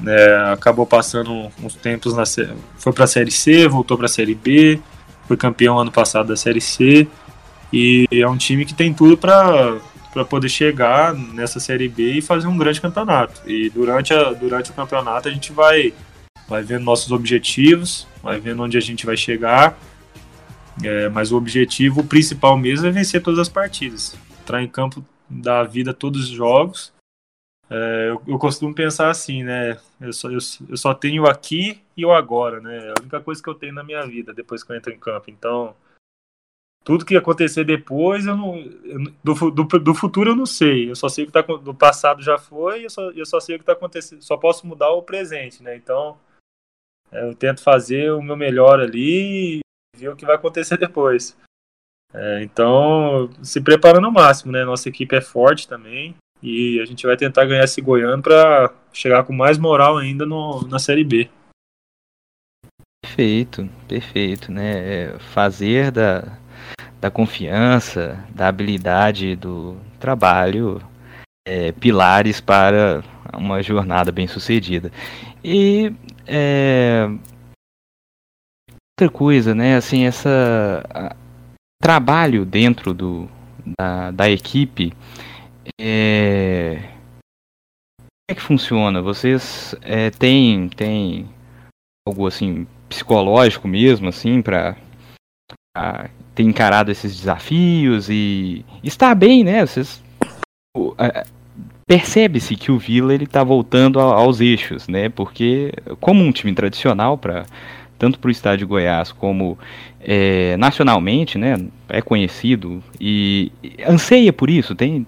né? 0.00 0.52
acabou 0.52 0.86
passando 0.86 1.50
uns 1.62 1.74
tempos 1.74 2.14
na 2.14 2.24
foi 2.76 2.92
para 2.92 3.04
a 3.04 3.08
Série 3.08 3.30
C, 3.30 3.66
voltou 3.66 3.96
para 3.96 4.06
a 4.06 4.08
Série 4.08 4.34
B, 4.34 4.80
foi 5.26 5.36
campeão 5.36 5.78
ano 5.78 5.92
passado 5.92 6.28
da 6.28 6.36
Série 6.36 6.60
C 6.60 7.06
e 7.72 8.06
é 8.12 8.28
um 8.28 8.36
time 8.36 8.64
que 8.64 8.74
tem 8.74 8.92
tudo 8.92 9.16
para 9.16 9.80
para 10.12 10.26
poder 10.26 10.50
chegar 10.50 11.14
nessa 11.14 11.58
Série 11.58 11.88
B 11.88 12.18
e 12.18 12.20
fazer 12.20 12.46
um 12.46 12.58
grande 12.58 12.82
campeonato. 12.82 13.40
E 13.46 13.70
durante, 13.70 14.12
a, 14.12 14.32
durante 14.34 14.70
o 14.70 14.74
campeonato 14.74 15.26
a 15.26 15.30
gente 15.30 15.52
vai 15.52 15.94
vai 16.46 16.62
vendo 16.62 16.84
nossos 16.84 17.10
objetivos, 17.12 18.06
vai 18.22 18.38
vendo 18.38 18.62
onde 18.62 18.76
a 18.76 18.80
gente 18.80 19.06
vai 19.06 19.16
chegar. 19.16 19.78
É, 20.84 21.08
mas 21.08 21.32
o 21.32 21.36
objetivo 21.36 22.04
principal 22.04 22.58
mesmo 22.58 22.86
é 22.86 22.90
vencer 22.90 23.22
todas 23.22 23.40
as 23.40 23.48
partidas. 23.48 24.14
Entrar 24.42 24.62
em 24.62 24.68
campo 24.68 25.02
da 25.28 25.62
vida 25.64 25.94
todos 25.94 26.24
os 26.24 26.28
jogos. 26.28 26.92
É, 27.74 28.10
eu, 28.10 28.22
eu, 28.26 28.38
costumo 28.38 28.74
pensar 28.74 29.08
assim, 29.08 29.42
né? 29.42 29.80
Eu 29.98 30.12
só, 30.12 30.28
eu, 30.28 30.38
eu 30.68 30.76
só 30.76 30.92
tenho 30.92 31.24
aqui 31.26 31.80
e 31.96 32.04
o 32.04 32.12
agora, 32.12 32.60
né? 32.60 32.88
É 32.88 32.90
a 32.90 33.00
única 33.00 33.18
coisa 33.20 33.42
que 33.42 33.48
eu 33.48 33.54
tenho 33.54 33.72
na 33.72 33.82
minha 33.82 34.04
vida 34.06 34.34
depois 34.34 34.62
que 34.62 34.70
eu 34.70 34.76
entro 34.76 34.92
em 34.92 34.98
campo. 34.98 35.30
Então, 35.30 35.74
tudo 36.84 37.06
que 37.06 37.16
acontecer 37.16 37.64
depois, 37.64 38.26
eu 38.26 38.36
não, 38.36 38.62
do, 39.24 39.50
do, 39.50 39.64
do, 39.78 39.94
futuro 39.94 40.32
eu 40.32 40.36
não 40.36 40.44
sei. 40.44 40.90
Eu 40.90 40.96
só 40.96 41.08
sei 41.08 41.24
o 41.24 41.26
que 41.28 41.32
tá, 41.32 41.40
do 41.40 41.74
passado 41.74 42.22
já 42.22 42.36
foi, 42.36 42.84
eu 42.84 42.90
só, 42.90 43.10
eu 43.12 43.24
só 43.24 43.40
sei 43.40 43.56
o 43.56 43.58
que 43.58 43.62
está 43.62 43.72
acontecendo. 43.72 44.20
Só 44.22 44.36
posso 44.36 44.66
mudar 44.66 44.90
o 44.90 45.02
presente, 45.02 45.62
né? 45.62 45.74
Então, 45.74 46.18
eu 47.10 47.34
tento 47.34 47.62
fazer 47.62 48.12
o 48.12 48.20
meu 48.20 48.36
melhor 48.36 48.80
ali 48.80 49.60
e 49.60 49.60
ver 49.96 50.10
o 50.10 50.16
que 50.16 50.26
vai 50.26 50.34
acontecer 50.34 50.76
depois. 50.76 51.34
É, 52.12 52.42
então, 52.42 53.30
se 53.42 53.62
preparando 53.62 54.06
ao 54.06 54.12
máximo, 54.12 54.52
né? 54.52 54.62
Nossa 54.62 54.90
equipe 54.90 55.16
é 55.16 55.22
forte 55.22 55.66
também 55.66 56.14
e 56.42 56.80
a 56.80 56.84
gente 56.84 57.06
vai 57.06 57.16
tentar 57.16 57.44
ganhar 57.44 57.64
esse 57.64 57.80
Goiano 57.80 58.22
para 58.22 58.72
chegar 58.92 59.24
com 59.24 59.32
mais 59.32 59.58
moral 59.58 59.96
ainda 59.96 60.26
no, 60.26 60.66
na 60.66 60.78
Série 60.78 61.04
B. 61.04 61.30
Perfeito, 63.04 63.68
perfeito, 63.86 64.50
né? 64.50 64.72
É, 64.74 65.18
fazer 65.18 65.90
da, 65.90 66.38
da 67.00 67.10
confiança, 67.10 68.24
da 68.34 68.48
habilidade, 68.48 69.36
do 69.36 69.76
trabalho 70.00 70.82
é, 71.46 71.72
pilares 71.72 72.40
para 72.40 73.02
uma 73.34 73.62
jornada 73.62 74.10
bem 74.10 74.26
sucedida. 74.26 74.90
E 75.44 75.92
é, 76.26 77.08
outra 78.98 79.12
coisa, 79.12 79.54
né? 79.54 79.76
Assim, 79.76 80.04
essa 80.04 80.82
trabalho 81.82 82.46
dentro 82.46 82.94
do, 82.94 83.28
da, 83.78 84.12
da 84.12 84.30
equipe 84.30 84.92
é, 85.78 86.78
como 87.98 88.30
é 88.30 88.34
que 88.34 88.42
funciona? 88.42 89.02
Vocês 89.02 89.74
é, 89.82 90.10
têm, 90.10 90.68
têm 90.68 91.28
algo 92.06 92.26
assim 92.26 92.66
psicológico 92.88 93.66
mesmo, 93.66 94.08
assim, 94.08 94.42
para 94.42 94.76
ter 96.34 96.42
encarado 96.42 96.90
esses 96.90 97.16
desafios 97.16 98.08
e 98.08 98.64
estar 98.82 99.14
bem, 99.14 99.42
né? 99.44 99.64
Vocês 99.64 100.02
percebe-se 101.86 102.56
que 102.56 102.70
o 102.70 102.78
Vila 102.78 103.12
ele 103.12 103.24
está 103.24 103.42
voltando 103.44 104.00
aos 104.00 104.40
eixos, 104.40 104.88
né? 104.88 105.08
Porque 105.08 105.72
como 106.00 106.22
um 106.22 106.32
time 106.32 106.54
tradicional 106.54 107.18
para 107.18 107.44
tanto 107.98 108.18
para 108.18 108.28
o 108.28 108.32
estado 108.32 108.58
de 108.58 108.64
Goiás 108.64 109.12
como 109.12 109.58
é, 110.00 110.56
nacionalmente, 110.56 111.38
né? 111.38 111.56
É 111.88 112.00
conhecido 112.00 112.82
e 113.00 113.52
anseia 113.86 114.32
por 114.32 114.50
isso. 114.50 114.74
Tem 114.74 115.06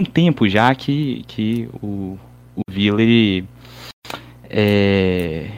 um 0.00 0.04
tempo 0.04 0.48
já 0.48 0.74
que, 0.74 1.24
que 1.26 1.68
o, 1.82 2.18
o 2.54 2.62
Vila 2.70 3.02
ele, 3.02 3.44
é, 4.48 5.50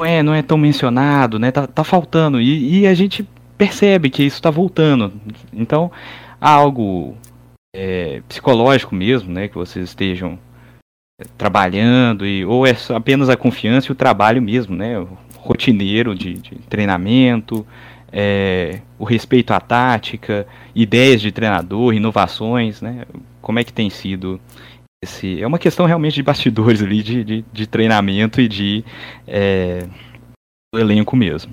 não 0.00 0.06
é 0.06 0.22
não 0.22 0.34
é 0.34 0.42
tão 0.42 0.56
mencionado, 0.56 1.38
né? 1.38 1.50
Tá, 1.50 1.66
tá 1.66 1.84
faltando 1.84 2.40
e, 2.40 2.80
e 2.80 2.86
a 2.86 2.94
gente 2.94 3.26
percebe 3.58 4.08
que 4.08 4.22
isso 4.22 4.36
está 4.36 4.50
voltando. 4.50 5.12
Então 5.52 5.92
há 6.40 6.50
algo 6.50 7.16
é, 7.76 8.22
psicológico 8.26 8.94
mesmo, 8.94 9.30
né? 9.30 9.48
Que 9.48 9.54
vocês 9.54 9.90
estejam 9.90 10.38
é, 11.20 11.24
trabalhando 11.36 12.26
e 12.26 12.44
ou 12.44 12.66
é 12.66 12.74
apenas 12.94 13.28
a 13.28 13.36
confiança 13.36 13.88
e 13.88 13.92
o 13.92 13.96
trabalho 13.96 14.40
mesmo, 14.40 14.74
né? 14.74 14.98
O 14.98 15.18
rotineiro 15.36 16.14
de, 16.14 16.34
de 16.34 16.54
treinamento, 16.68 17.66
é, 18.12 18.80
o 18.98 19.04
respeito 19.04 19.52
à 19.52 19.60
tática, 19.60 20.46
ideias 20.74 21.20
de 21.20 21.30
treinador, 21.30 21.94
inovações, 21.94 22.80
né? 22.80 23.06
Como 23.40 23.58
é 23.58 23.64
que 23.64 23.72
tem 23.72 23.88
sido 23.88 24.40
esse? 25.02 25.40
É 25.40 25.46
uma 25.46 25.58
questão 25.58 25.86
realmente 25.86 26.14
de 26.14 26.22
bastidores 26.22 26.82
ali, 26.82 27.02
de, 27.02 27.24
de, 27.24 27.42
de 27.42 27.66
treinamento 27.66 28.40
e 28.40 28.48
de 28.48 28.84
é, 29.26 29.88
elenco 30.74 31.16
mesmo. 31.16 31.52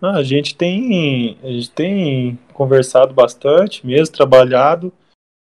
Ah, 0.00 0.16
a 0.18 0.22
gente 0.22 0.54
tem 0.54 1.36
a 1.42 1.48
gente 1.48 1.70
tem 1.70 2.38
conversado 2.52 3.12
bastante, 3.12 3.84
mesmo 3.84 4.14
trabalhado, 4.14 4.92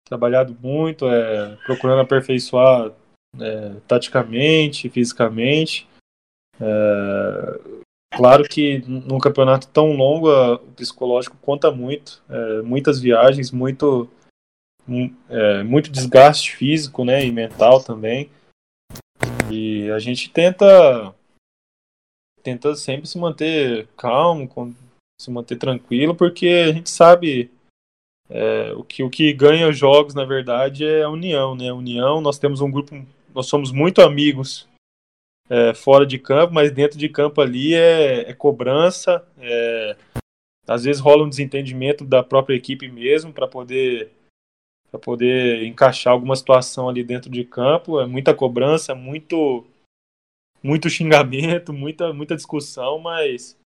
trabalhado 0.09 0.57
muito, 0.63 1.07
é, 1.07 1.57
procurando 1.67 2.01
aperfeiçoar 2.01 2.91
é, 3.39 3.75
taticamente, 3.87 4.89
fisicamente. 4.89 5.87
É, 6.59 7.61
claro 8.13 8.45
que 8.45 8.79
num 8.87 9.19
campeonato 9.19 9.69
tão 9.69 9.93
longo, 9.93 10.29
o 10.55 10.59
psicológico 10.73 11.37
conta 11.41 11.71
muito, 11.71 12.23
é, 12.29 12.63
muitas 12.63 13.01
viagens, 13.01 13.51
muito 13.51 14.09
mu- 14.87 15.15
é, 15.29 15.63
muito 15.63 15.91
desgaste 15.91 16.55
físico, 16.55 17.05
né, 17.05 17.25
e 17.25 17.33
mental 17.33 17.83
também. 17.83 18.31
E 19.51 19.91
a 19.91 19.99
gente 19.99 20.31
tenta 20.31 21.15
tenta 22.43 22.75
sempre 22.75 23.07
se 23.07 23.19
manter 23.19 23.87
calmo, 23.97 24.49
se 25.21 25.31
manter 25.31 25.57
tranquilo, 25.57 26.15
porque 26.15 26.47
a 26.69 26.73
gente 26.73 26.89
sabe 26.89 27.51
é, 28.31 28.73
o 28.73 28.85
que 28.85 29.03
o 29.03 29.11
que 29.11 29.33
ganha 29.33 29.69
os 29.69 29.77
jogos, 29.77 30.15
na 30.15 30.25
verdade, 30.25 30.87
é 30.87 31.03
a 31.03 31.11
união, 31.11 31.55
né? 31.55 31.69
A 31.69 31.75
união, 31.75 32.21
nós 32.21 32.39
temos 32.39 32.61
um 32.61 32.71
grupo, 32.71 32.95
nós 33.35 33.47
somos 33.47 33.73
muito 33.73 34.01
amigos 34.01 34.69
é, 35.51 35.75
fora 35.75 36.07
de 36.07 36.17
campo, 36.17 36.55
mas 36.55 36.71
dentro 36.71 36.97
de 36.97 37.09
campo 37.09 37.41
ali 37.41 37.75
é, 37.75 38.31
é 38.31 38.33
cobrança, 38.33 39.27
é, 39.37 39.97
às 40.67 40.85
vezes 40.85 41.03
rola 41.03 41.25
um 41.25 41.29
desentendimento 41.29 42.05
da 42.05 42.23
própria 42.23 42.55
equipe 42.55 42.89
mesmo 42.89 43.33
para 43.33 43.49
poder 43.49 44.13
para 44.89 44.99
poder 44.99 45.65
encaixar 45.65 46.13
alguma 46.13 46.35
situação 46.35 46.89
ali 46.89 47.05
dentro 47.05 47.31
de 47.31 47.45
campo, 47.45 48.01
é 48.01 48.07
muita 48.07 48.35
cobrança, 48.35 48.95
muito 48.95 49.67
muito 50.63 50.89
xingamento, 50.89 51.73
muita 51.75 52.13
muita 52.13 52.37
discussão, 52.37 53.01
mas 53.01 53.59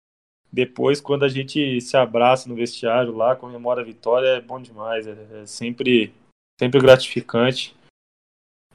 depois 0.53 1.01
quando 1.01 1.24
a 1.24 1.28
gente 1.28 1.80
se 1.80 1.97
abraça 1.97 2.49
no 2.49 2.55
vestiário 2.55 3.16
lá, 3.16 3.35
comemora 3.35 3.80
a 3.80 3.85
vitória, 3.85 4.28
é 4.28 4.41
bom 4.41 4.61
demais, 4.61 5.07
é, 5.09 5.43
é 5.43 5.47
sempre 5.47 6.12
sempre 6.61 6.80
gratificante. 6.80 7.74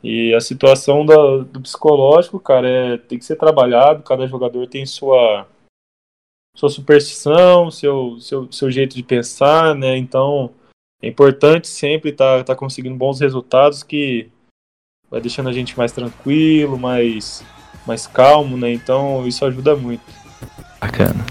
E 0.03 0.33
a 0.33 0.39
situação 0.39 1.05
da- 1.05 1.37
do 1.37 1.61
psicológico, 1.61 2.39
cara, 2.39 2.67
é, 2.67 2.97
tem 2.97 3.17
que 3.17 3.25
ser 3.25 3.35
trabalhado, 3.35 4.03
cada 4.03 4.27
jogador 4.27 4.67
tem 4.67 4.85
sua 4.85 5.47
sua 6.55 6.69
superstição, 6.69 7.69
seu, 7.69 8.19
seu, 8.19 8.51
seu 8.51 8.71
jeito 8.71 8.95
de 8.95 9.03
pensar, 9.03 9.75
né? 9.75 9.95
Então 9.95 10.51
é 11.01 11.07
importante 11.07 11.67
sempre 11.67 12.09
estar 12.09 12.39
tá, 12.39 12.43
tá 12.45 12.55
conseguindo 12.55 12.95
bons 12.95 13.19
resultados 13.19 13.83
que 13.83 14.31
vai 15.09 15.21
deixando 15.21 15.49
a 15.49 15.53
gente 15.53 15.77
mais 15.77 15.91
tranquilo, 15.91 16.77
mais, 16.77 17.43
mais 17.85 18.07
calmo, 18.07 18.57
né? 18.57 18.71
Então 18.71 19.27
isso 19.27 19.45
ajuda 19.45 19.75
muito. 19.75 20.03
Bacana. 20.81 21.23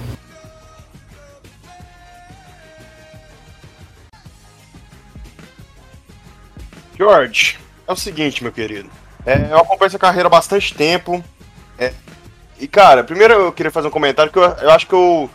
George, 6.96 7.58
é 7.86 7.92
o 7.92 7.96
seguinte, 7.96 8.42
meu 8.42 8.52
querido. 8.52 8.90
É, 9.24 9.48
eu 9.50 9.58
acompanho 9.58 9.88
essa 9.88 9.98
carreira 9.98 10.28
há 10.28 10.30
bastante 10.30 10.72
tempo. 10.74 11.22
é, 11.78 11.92
e, 12.58 12.66
cara, 12.66 13.04
primeiro 13.04 13.34
eu 13.34 13.52
queria 13.52 13.70
fazer 13.72 13.88
um 13.88 13.90
comentário 13.90 14.32
que 14.32 14.38
eu, 14.38 14.42
eu 14.44 14.70
acho 14.70 14.86
que 14.86 14.94
eu. 14.94 15.30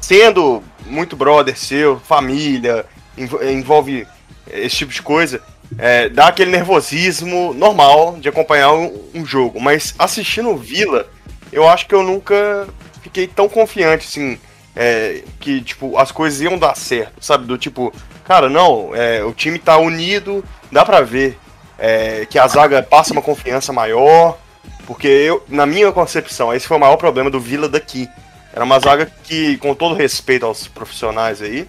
Sendo 0.00 0.62
muito 0.86 1.16
brother 1.16 1.56
seu, 1.58 1.98
família, 2.00 2.86
env- 3.16 3.42
envolve 3.42 4.06
esse 4.50 4.76
tipo 4.76 4.92
de 4.92 5.02
coisa, 5.02 5.42
é, 5.76 6.08
dá 6.08 6.28
aquele 6.28 6.50
nervosismo 6.50 7.52
normal 7.52 8.16
de 8.18 8.28
acompanhar 8.28 8.72
um, 8.72 9.10
um 9.12 9.26
jogo. 9.26 9.60
Mas 9.60 9.94
assistindo 9.98 10.50
o 10.50 10.56
Vila, 10.56 11.06
eu 11.52 11.68
acho 11.68 11.86
que 11.86 11.94
eu 11.94 12.02
nunca 12.02 12.68
fiquei 13.02 13.26
tão 13.26 13.48
confiante, 13.48 14.06
assim, 14.06 14.38
é, 14.80 15.24
que, 15.40 15.60
tipo, 15.60 15.98
as 15.98 16.12
coisas 16.12 16.40
iam 16.40 16.56
dar 16.56 16.76
certo, 16.76 17.14
sabe? 17.20 17.44
Do 17.44 17.58
tipo, 17.58 17.92
cara, 18.24 18.48
não, 18.48 18.94
é, 18.94 19.24
o 19.24 19.32
time 19.32 19.58
tá 19.58 19.76
unido, 19.76 20.44
dá 20.70 20.84
pra 20.84 21.00
ver 21.00 21.36
é, 21.76 22.24
que 22.30 22.38
a 22.38 22.46
zaga 22.46 22.80
passa 22.80 23.12
uma 23.12 23.20
confiança 23.20 23.72
maior, 23.72 24.38
porque 24.86 25.08
eu, 25.08 25.44
na 25.48 25.66
minha 25.66 25.90
concepção, 25.90 26.54
esse 26.54 26.68
foi 26.68 26.76
o 26.76 26.80
maior 26.80 26.96
problema 26.96 27.28
do 27.28 27.40
Vila 27.40 27.68
daqui. 27.68 28.08
Era 28.52 28.64
uma 28.64 28.78
zaga 28.78 29.10
que, 29.24 29.56
com 29.58 29.74
todo 29.74 29.96
respeito 29.96 30.46
aos 30.46 30.68
profissionais 30.68 31.42
aí, 31.42 31.68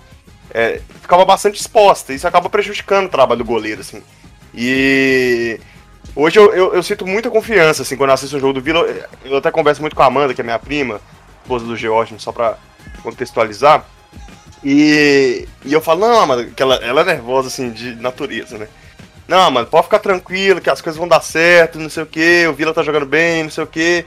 é, 0.53 0.79
ficava 1.01 1.25
bastante 1.25 1.59
exposta. 1.59 2.13
Isso 2.13 2.27
acaba 2.27 2.47
prejudicando 2.47 3.07
o 3.07 3.09
trabalho 3.09 3.39
do 3.39 3.45
goleiro, 3.45 3.81
assim. 3.81 4.03
E 4.53 5.59
hoje 6.15 6.37
eu, 6.37 6.53
eu, 6.53 6.73
eu 6.75 6.83
sinto 6.83 7.07
muita 7.07 7.31
confiança, 7.31 7.81
assim, 7.81 7.97
quando 7.97 8.11
eu 8.11 8.13
assisto 8.13 8.37
um 8.37 8.39
jogo 8.39 8.53
do 8.53 8.61
Vila. 8.61 8.87
Eu 9.25 9.37
até 9.37 9.49
converso 9.49 9.81
muito 9.81 9.95
com 9.95 10.03
a 10.03 10.05
Amanda, 10.05 10.33
que 10.35 10.41
é 10.41 10.43
minha 10.43 10.59
prima, 10.59 11.01
esposa 11.41 11.65
do 11.65 11.75
George, 11.75 12.13
só 12.19 12.31
pra 12.31 12.55
contextualizar. 12.99 13.85
E, 14.63 15.47
e 15.63 15.71
eu 15.71 15.81
falo, 15.81 16.01
não, 16.01 16.19
Amanda, 16.19 16.45
que 16.45 16.61
ela, 16.61 16.75
ela 16.75 17.01
é 17.01 17.05
nervosa, 17.05 17.47
assim, 17.47 17.71
de 17.71 17.95
natureza, 17.95 18.57
né? 18.57 18.67
Não, 19.27 19.49
mano, 19.51 19.67
pode 19.67 19.83
ficar 19.83 19.99
tranquilo, 19.99 20.59
que 20.59 20.69
as 20.69 20.81
coisas 20.81 20.97
vão 20.97 21.07
dar 21.07 21.21
certo, 21.21 21.79
não 21.79 21.89
sei 21.89 22.03
o 22.03 22.07
que, 22.07 22.47
o 22.47 22.53
Vila 22.53 22.73
tá 22.73 22.81
jogando 22.81 23.05
bem, 23.05 23.43
não 23.43 23.51
sei 23.51 23.63
o 23.63 23.67
que. 23.67 24.05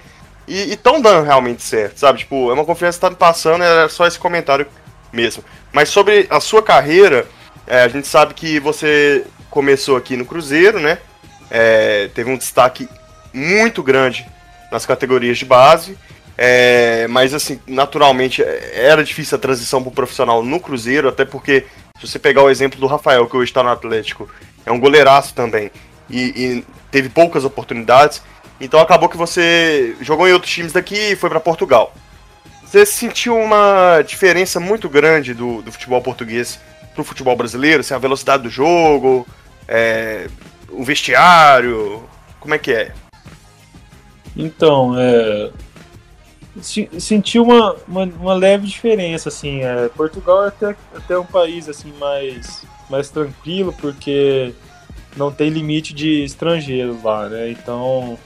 E 0.49 0.73
estão 0.73 1.01
dando 1.01 1.25
realmente 1.25 1.63
certo, 1.63 1.99
sabe? 1.99 2.19
Tipo, 2.19 2.51
é 2.51 2.55
uma 2.55 2.65
confiança 2.65 2.99
que 2.99 3.03
tá 3.03 3.11
me 3.11 3.17
passando, 3.17 3.63
era 3.63 3.89
só 3.89 4.07
esse 4.07 4.19
comentário 4.19 4.67
mesmo. 5.13 5.45
Mas 5.73 5.89
sobre 5.89 6.27
a 6.29 6.41
sua 6.41 6.63
carreira, 6.63 7.27
é, 7.67 7.83
a 7.83 7.89
gente 7.89 8.09
sabe 8.09 8.35
que 8.35 8.59
você 8.59 9.25
começou 9.49 9.97
aqui 9.97 10.17
no 10.17 10.27
Cruzeiro, 10.27 10.81
né? 10.81 10.99
É, 11.51 12.09
teve 12.15 12.31
um 12.31 12.37
destaque 12.37 12.89
muito 13.33 13.83
grande 13.83 14.27
nas 14.73 14.85
categorias 14.85 15.39
de 15.39 15.45
base. 15.45 15.97
É, 16.37 17.07
mas 17.09 17.35
assim, 17.35 17.61
naturalmente 17.67 18.43
é, 18.43 18.73
era 18.75 19.05
difícil 19.05 19.37
a 19.37 19.41
transição 19.41 19.83
para 19.83 19.91
o 19.91 19.95
profissional 19.95 20.43
no 20.43 20.59
Cruzeiro, 20.59 21.09
até 21.09 21.25
porque 21.25 21.67
se 21.99 22.09
você 22.09 22.19
pegar 22.19 22.43
o 22.43 22.51
exemplo 22.51 22.81
do 22.81 22.87
Rafael, 22.87 23.27
que 23.27 23.37
hoje 23.37 23.51
está 23.51 23.63
no 23.63 23.69
Atlético, 23.69 24.29
é 24.65 24.73
um 24.73 24.81
goleiraço 24.81 25.35
também, 25.35 25.71
e, 26.09 26.21
e 26.21 26.65
teve 26.91 27.09
poucas 27.09 27.45
oportunidades, 27.45 28.23
então 28.61 28.81
acabou 28.81 29.09
que 29.09 29.17
você 29.17 29.95
jogou 30.01 30.29
em 30.29 30.33
outros 30.33 30.53
times 30.53 30.73
daqui 30.73 31.13
e 31.13 31.17
foi 31.17 31.29
para 31.29 31.41
Portugal. 31.41 31.95
Você 32.65 32.87
sentiu 32.87 33.37
uma 33.37 34.01
diferença 34.01 34.59
muito 34.59 34.89
grande 34.89 35.35
do, 35.35 35.61
do 35.61 35.71
futebol 35.71 36.01
português 36.01 36.59
pro 36.95 37.05
futebol 37.05 37.37
brasileiro? 37.37 37.81
Assim, 37.81 37.93
a 37.93 37.99
velocidade 37.99 38.45
do 38.45 38.49
jogo, 38.49 39.27
é, 39.69 40.27
o 40.71 40.83
vestiário, 40.83 42.03
como 42.41 42.55
é 42.55 42.59
que 42.59 42.73
é? 42.73 42.93
Então, 44.35 44.95
é, 44.99 45.51
senti 46.61 47.39
uma, 47.39 47.75
uma, 47.89 48.05
uma 48.05 48.35
leve 48.35 48.67
diferença, 48.67 49.29
assim, 49.29 49.63
é, 49.63 49.89
Portugal 49.89 50.45
é 50.45 50.49
até, 50.49 50.77
até 50.95 51.19
um 51.19 51.25
país, 51.25 51.69
assim, 51.69 51.93
mais, 51.99 52.65
mais 52.91 53.09
tranquilo, 53.09 53.75
porque 53.81 54.53
não 55.17 55.33
tem 55.33 55.49
limite 55.51 55.95
de 55.95 56.23
estrangeiros 56.25 57.03
lá, 57.03 57.29
né, 57.29 57.51
então, 57.51 58.19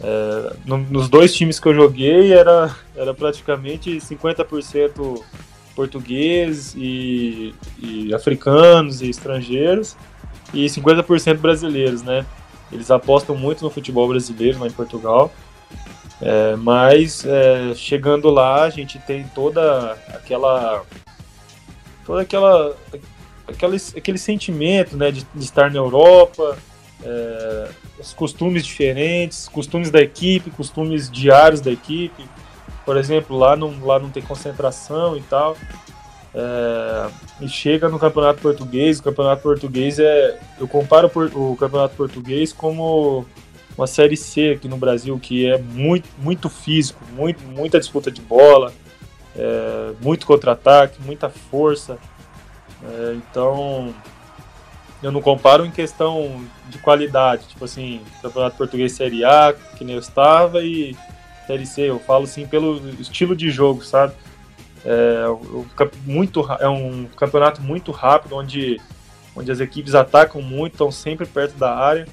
é, 0.00 0.52
no- 0.64 0.78
nos 0.78 1.08
dois 1.08 1.34
times 1.34 1.58
que 1.58 1.66
eu 1.66 1.74
joguei, 1.74 2.32
era, 2.32 2.74
era 2.94 3.12
praticamente 3.12 4.00
50% 4.00 5.22
português 5.74 6.74
e, 6.76 7.54
e 7.82 8.14
africanos 8.14 9.00
e 9.02 9.08
estrangeiros, 9.10 9.96
e 10.54 10.66
50% 10.66 11.38
brasileiros, 11.38 12.02
né, 12.02 12.24
eles 12.70 12.90
apostam 12.90 13.36
muito 13.36 13.64
no 13.64 13.70
futebol 13.70 14.06
brasileiro 14.06 14.60
lá 14.60 14.66
em 14.66 14.70
Portugal. 14.72 15.32
É, 16.24 16.54
mas 16.54 17.26
é, 17.26 17.74
chegando 17.74 18.30
lá, 18.30 18.62
a 18.62 18.70
gente 18.70 18.96
tem 19.00 19.24
toda 19.34 19.92
aquela. 20.14 20.84
toda 22.06 22.22
aquela. 22.22 22.76
aquela 23.48 23.76
aquele 23.96 24.18
sentimento 24.18 24.96
né, 24.96 25.10
de, 25.10 25.26
de 25.34 25.44
estar 25.44 25.68
na 25.68 25.78
Europa, 25.78 26.56
é, 27.02 27.68
os 27.98 28.14
costumes 28.14 28.64
diferentes, 28.64 29.48
costumes 29.48 29.90
da 29.90 30.00
equipe, 30.00 30.48
costumes 30.52 31.10
diários 31.10 31.60
da 31.60 31.72
equipe. 31.72 32.24
Por 32.86 32.96
exemplo, 32.96 33.36
lá 33.36 33.56
não, 33.56 33.84
lá 33.84 33.98
não 33.98 34.08
tem 34.08 34.22
concentração 34.22 35.16
e 35.16 35.22
tal. 35.22 35.56
É, 36.32 37.08
e 37.40 37.48
chega 37.48 37.88
no 37.88 37.98
campeonato 37.98 38.40
português, 38.40 39.00
o 39.00 39.02
campeonato 39.02 39.42
português 39.42 39.98
é. 39.98 40.38
Eu 40.60 40.68
comparo 40.68 41.10
o 41.34 41.56
campeonato 41.56 41.96
português 41.96 42.52
como 42.52 43.26
uma 43.76 43.86
série 43.86 44.16
C 44.16 44.52
aqui 44.56 44.68
no 44.68 44.76
Brasil, 44.76 45.18
que 45.18 45.46
é 45.46 45.58
muito, 45.58 46.08
muito 46.18 46.48
físico, 46.48 47.02
muito, 47.14 47.42
muita 47.44 47.78
disputa 47.78 48.10
de 48.10 48.20
bola, 48.20 48.72
é, 49.36 49.92
muito 50.00 50.26
contra-ataque, 50.26 51.00
muita 51.02 51.28
força. 51.28 51.98
É, 52.84 53.14
então 53.14 53.94
eu 55.02 55.10
não 55.10 55.20
comparo 55.20 55.64
em 55.64 55.70
questão 55.70 56.44
de 56.68 56.78
qualidade, 56.78 57.48
tipo 57.48 57.64
assim, 57.64 58.00
campeonato 58.20 58.56
português 58.56 58.92
Série 58.92 59.24
A, 59.24 59.54
que 59.76 59.84
nem 59.84 59.94
eu 59.94 60.00
estava, 60.00 60.62
e 60.62 60.96
Série 61.46 61.66
C, 61.66 61.82
eu 61.82 61.98
falo 61.98 62.24
assim 62.24 62.46
pelo 62.46 62.88
estilo 63.00 63.34
de 63.34 63.50
jogo, 63.50 63.84
sabe? 63.84 64.14
É, 64.84 65.24
muito, 66.04 66.46
é 66.60 66.68
um 66.68 67.06
campeonato 67.16 67.60
muito 67.60 67.90
rápido, 67.90 68.36
onde, 68.36 68.80
onde 69.34 69.50
as 69.50 69.60
equipes 69.60 69.94
atacam 69.94 70.42
muito, 70.42 70.74
estão 70.74 70.90
sempre 70.90 71.26
perto 71.26 71.56
da 71.56 71.74
área. 71.74 72.06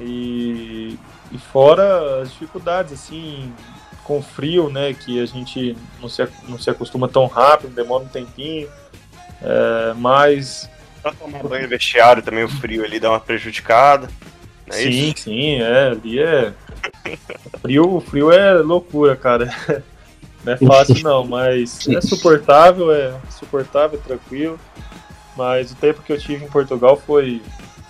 E, 0.00 0.98
e 1.30 1.38
fora 1.38 2.22
as 2.22 2.30
dificuldades, 2.32 2.92
assim, 2.92 3.52
com 4.04 4.22
frio, 4.22 4.70
né, 4.70 4.94
que 4.94 5.20
a 5.20 5.26
gente 5.26 5.76
não 6.00 6.08
se, 6.08 6.26
não 6.48 6.58
se 6.58 6.70
acostuma 6.70 7.08
tão 7.08 7.26
rápido, 7.26 7.74
demora 7.74 8.04
um 8.04 8.08
tempinho. 8.08 8.68
É, 9.42 9.94
mas 9.96 10.68
Pra 11.02 11.12
tomar 11.12 11.42
banho 11.42 11.68
vestiário 11.68 12.22
também, 12.22 12.44
o 12.44 12.48
frio 12.48 12.84
ali 12.84 13.00
dá 13.00 13.10
uma 13.10 13.20
prejudicada. 13.20 14.08
É 14.68 14.72
sim, 14.72 14.88
isso? 14.88 15.24
sim, 15.24 15.60
é, 15.60 15.88
ali 15.88 16.20
é. 16.20 16.52
Frio, 17.60 18.00
frio 18.00 18.30
é 18.30 18.54
loucura, 18.54 19.16
cara. 19.16 19.50
Não 20.44 20.54
é 20.54 20.56
fácil 20.56 21.02
não, 21.02 21.22
mas 21.26 21.86
é 21.86 22.00
suportável, 22.00 22.90
é 22.90 23.14
suportável, 23.28 23.98
é 23.98 24.02
tranquilo. 24.02 24.58
mas 25.36 25.70
o 25.70 25.74
tempo 25.74 26.00
que 26.00 26.10
eu 26.10 26.18
tive 26.18 26.42
em 26.42 26.48
Portugal 26.48 26.96
foi, 26.96 27.42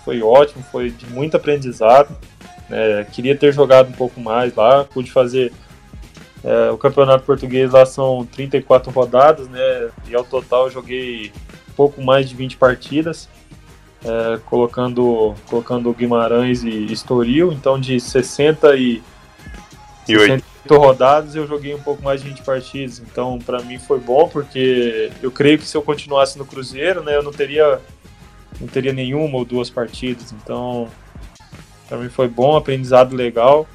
foi 0.03 0.21
ótimo, 0.21 0.63
foi 0.71 0.89
de 0.89 1.05
muito 1.07 1.37
aprendizado. 1.37 2.15
É, 2.69 3.05
queria 3.11 3.35
ter 3.35 3.53
jogado 3.53 3.89
um 3.89 3.93
pouco 3.93 4.19
mais 4.19 4.55
lá, 4.55 4.85
pude 4.85 5.11
fazer. 5.11 5.51
É, 6.43 6.71
o 6.71 6.77
campeonato 6.77 7.23
português 7.23 7.71
lá 7.71 7.85
são 7.85 8.25
34 8.25 8.91
rodadas, 8.91 9.47
né? 9.47 9.89
E 10.07 10.15
ao 10.15 10.23
total 10.23 10.65
eu 10.65 10.71
joguei 10.71 11.31
pouco 11.81 12.01
mais 12.01 12.29
de 12.29 12.35
20 12.35 12.57
partidas, 12.57 13.27
é, 14.05 14.39
colocando, 14.45 15.33
colocando 15.49 15.91
Guimarães 15.93 16.63
e 16.63 16.85
Estoril. 16.91 17.51
Então, 17.51 17.79
de 17.79 17.99
60 17.99 18.75
e, 18.75 19.01
E 20.07 20.17
oito. 20.17 20.43
68 20.67 20.77
rodadas, 20.77 21.35
eu 21.35 21.47
joguei 21.47 21.73
um 21.73 21.81
pouco 21.81 22.03
mais 22.03 22.21
de 22.21 22.29
20 22.29 22.43
partidas. 22.43 22.99
Então, 22.99 23.39
para 23.39 23.61
mim 23.63 23.79
foi 23.79 23.99
bom, 23.99 24.27
porque 24.27 25.11
eu 25.21 25.31
creio 25.31 25.57
que 25.57 25.65
se 25.65 25.75
eu 25.75 25.81
continuasse 25.81 26.37
no 26.37 26.45
Cruzeiro, 26.45 27.03
né, 27.03 27.15
eu 27.15 27.23
não 27.23 27.31
teria, 27.31 27.81
não 28.59 28.67
teria 28.67 28.93
nenhuma 28.93 29.37
ou 29.37 29.45
duas 29.45 29.69
partidas. 29.69 30.31
Então, 30.31 30.89
mim 31.97 32.09
foi 32.09 32.27
bom, 32.27 32.55
aprendizado 32.55 33.15
legal. 33.15 33.67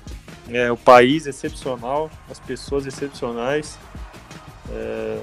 É, 0.48 0.70
o 0.70 0.76
país 0.76 1.26
excepcional, 1.26 2.10
as 2.30 2.38
pessoas 2.38 2.86
excepcionais. 2.86 3.78
É, 4.70 5.18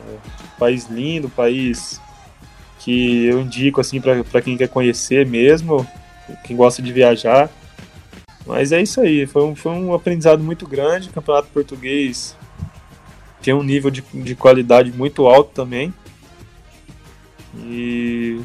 país 0.58 0.88
lindo, 0.90 1.30
país 1.30 2.00
que 2.80 3.26
eu 3.26 3.42
indico 3.42 3.80
assim 3.80 4.02
para 4.02 4.42
quem 4.42 4.58
quer 4.58 4.68
conhecer 4.68 5.26
mesmo, 5.26 5.88
quem 6.44 6.56
gosta 6.56 6.82
de 6.82 6.92
viajar. 6.92 7.50
Mas 8.46 8.74
é 8.74 8.82
isso 8.82 9.00
aí, 9.00 9.26
foi 9.26 9.44
um, 9.44 9.56
foi 9.56 9.72
um 9.72 9.94
aprendizado 9.94 10.44
muito 10.44 10.68
grande. 10.68 11.10
O 11.10 11.14
Campeonato 11.14 11.48
Português 11.48 12.36
tem 13.42 13.54
um 13.54 13.64
nível 13.64 13.90
de, 13.90 14.02
de 14.14 14.36
qualidade 14.36 14.92
muito 14.92 15.28
alto 15.28 15.52
também. 15.54 15.94
E 17.58 18.42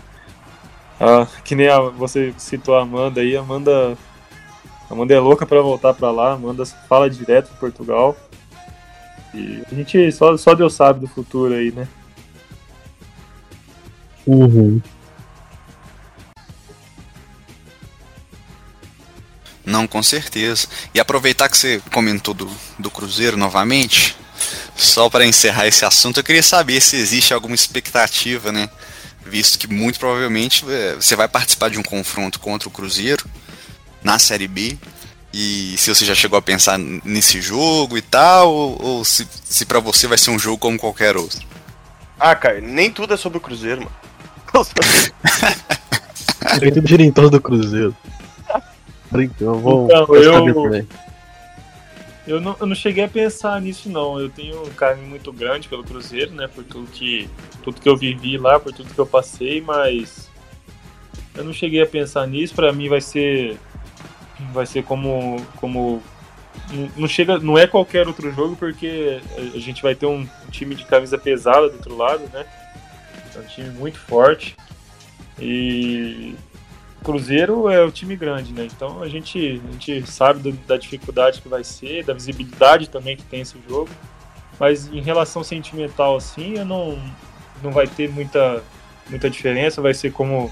ah, 1.01 1.27
que 1.45 1.55
nem 1.55 1.69
a, 1.69 1.81
você 1.81 2.35
citou 2.39 2.77
a 2.77 2.83
Amanda 2.83 3.21
aí, 3.21 3.37
a 3.37 3.41
Amanda, 3.41 3.97
Amanda 4.91 5.15
é 5.15 5.21
louca 5.21 5.47
para 5.47 5.61
voltar 5.61 5.95
para 5.95 6.11
lá, 6.11 6.33
Amanda 6.33 6.65
fala 6.89 7.09
direto 7.09 7.51
de 7.51 7.59
Portugal. 7.59 8.17
E 9.35 9.63
a 9.71 9.75
gente 9.75 10.11
só, 10.13 10.37
só 10.37 10.55
Deus 10.55 10.75
sabe 10.75 11.01
do 11.01 11.07
futuro 11.07 11.55
aí, 11.55 11.71
né? 11.71 11.87
Uhum. 14.27 14.81
Não, 19.65 19.87
com 19.87 20.03
certeza. 20.03 20.67
E 20.95 20.99
aproveitar 20.99 21.49
que 21.49 21.57
você 21.57 21.81
comentou 21.93 22.33
do, 22.33 22.51
do 22.79 22.91
Cruzeiro 22.91 23.37
novamente, 23.37 24.17
só 24.75 25.11
para 25.11 25.27
encerrar 25.27 25.67
esse 25.67 25.85
assunto, 25.85 26.21
eu 26.21 26.25
queria 26.25 26.43
saber 26.43 26.81
se 26.81 26.97
existe 26.97 27.35
alguma 27.35 27.55
expectativa, 27.55 28.51
né? 28.51 28.69
Visto 29.29 29.59
que 29.59 29.67
muito 29.67 29.99
provavelmente 29.99 30.65
eh, 30.69 30.97
você 30.99 31.15
vai 31.15 31.29
participar 31.29 31.71
de 31.71 31.79
um 31.79 31.83
confronto 31.83 32.41
contra 32.41 32.69
o 32.69 32.73
Cruzeiro 32.73 33.25
na 34.03 34.19
Série 34.19 34.49
B. 34.49 34.77
E 35.33 35.75
se 35.77 35.95
você 35.95 36.05
já 36.05 36.15
chegou 36.15 36.39
a 36.39 36.43
pensar 36.43 36.79
nesse 36.79 37.41
jogo 37.41 37.99
e 37.99 38.03
tal, 38.03 38.51
ou, 38.51 38.83
ou 38.83 39.05
se, 39.05 39.29
se 39.45 39.67
para 39.67 39.79
você 39.79 40.07
vai 40.07 40.17
ser 40.17 40.31
um 40.31 40.39
jogo 40.39 40.59
como 40.59 40.79
qualquer 40.79 41.17
outro. 41.17 41.39
Ah, 42.19 42.35
cara, 42.35 42.61
nem 42.61 42.91
tudo 42.91 43.15
é 43.15 43.17
sobre 43.17 43.39
o 43.39 43.41
Cruzeiro, 43.41 43.83
mano. 43.83 43.97
Tem 46.59 46.73
tudo 46.73 46.89
gira 46.89 47.03
em 47.03 47.13
torno 47.13 47.31
do 47.31 47.41
Cruzeiro. 47.41 47.95
Então, 49.15 49.55
vou 49.61 49.87
Então, 49.87 50.15
eu-. 50.17 50.87
Eu 52.29 52.43
não, 52.43 52.55
eu 52.61 52.67
não 52.67 52.75
cheguei 52.75 53.05
a 53.05 53.09
pensar 53.09 53.59
nisso 53.61 53.89
não. 53.89 54.21
Eu 54.21 54.29
tenho 54.29 54.63
um 54.63 54.71
carinho 54.75 55.07
muito 55.09 55.33
grande 55.33 55.67
pelo 55.67 55.83
Cruzeiro, 55.83 56.31
né? 56.33 56.47
Por 56.47 56.63
tudo 56.63 56.87
que, 56.91 57.27
tudo 57.63 57.81
que 57.81 57.89
eu 57.89 57.97
vivi 57.97 58.37
lá, 58.37 58.61
por 58.61 58.71
tudo 58.71 58.93
que 58.93 58.99
eu 59.01 59.07
passei, 59.07 59.63
mas 59.63 60.29
eu 61.35 61.43
não 61.43 61.55
cheguei 61.55 61.81
a 61.81 61.87
pensar 61.87 62.27
nisso. 62.27 62.55
Pra 62.55 62.71
mim 62.71 62.87
vai 62.89 63.01
ser 63.01 63.59
vai 64.53 64.67
ser 64.67 64.85
como 64.85 65.43
como 65.57 66.03
não- 66.97 67.09
chega, 67.09 67.39
não 67.39 67.57
é 67.57 67.67
qualquer 67.67 68.07
outro 68.07 68.31
jogo 68.31 68.55
porque 68.57 69.21
a 69.55 69.59
gente 69.59 69.83
vai 69.83 69.95
ter 69.95 70.05
um 70.07 70.29
time 70.51 70.75
de 70.75 70.85
camisa 70.85 71.17
pesada 71.17 71.69
do 71.71 71.77
outro 71.77 71.97
lado, 71.97 72.23
né? 72.33 72.45
É 73.35 73.39
um 73.39 73.45
time 73.45 73.71
muito 73.71 73.99
forte 73.99 74.55
e 75.41 76.35
Cruzeiro 77.03 77.69
é 77.71 77.83
o 77.83 77.91
time 77.91 78.17
grande, 78.17 78.53
né? 78.53 78.67
Então 78.67 79.03
a 79.03 79.09
gente, 79.09 79.63
a 79.69 79.73
gente 79.73 80.11
sabe 80.11 80.41
do- 80.41 80.67
da 80.67 80.77
dificuldade 80.77 81.41
que 81.41 81.49
vai 81.49 81.65
ser, 81.65 82.05
da 82.05 82.13
visibilidade 82.13 82.89
também 82.89 83.17
que 83.17 83.23
tem 83.23 83.41
esse 83.41 83.57
jogo. 83.69 83.89
Mas 84.59 84.89
em 84.93 85.01
relação 85.01 85.45
sentimental, 85.45 86.17
assim, 86.17 86.59
eu 86.59 86.65
não, 86.65 86.99
não 87.63 87.71
vai 87.71 87.87
ter 87.87 88.11
muita, 88.11 88.63
muita 89.09 89.31
diferença. 89.31 89.81
Vai 89.81 89.95
ser 89.95 90.13
como, 90.13 90.51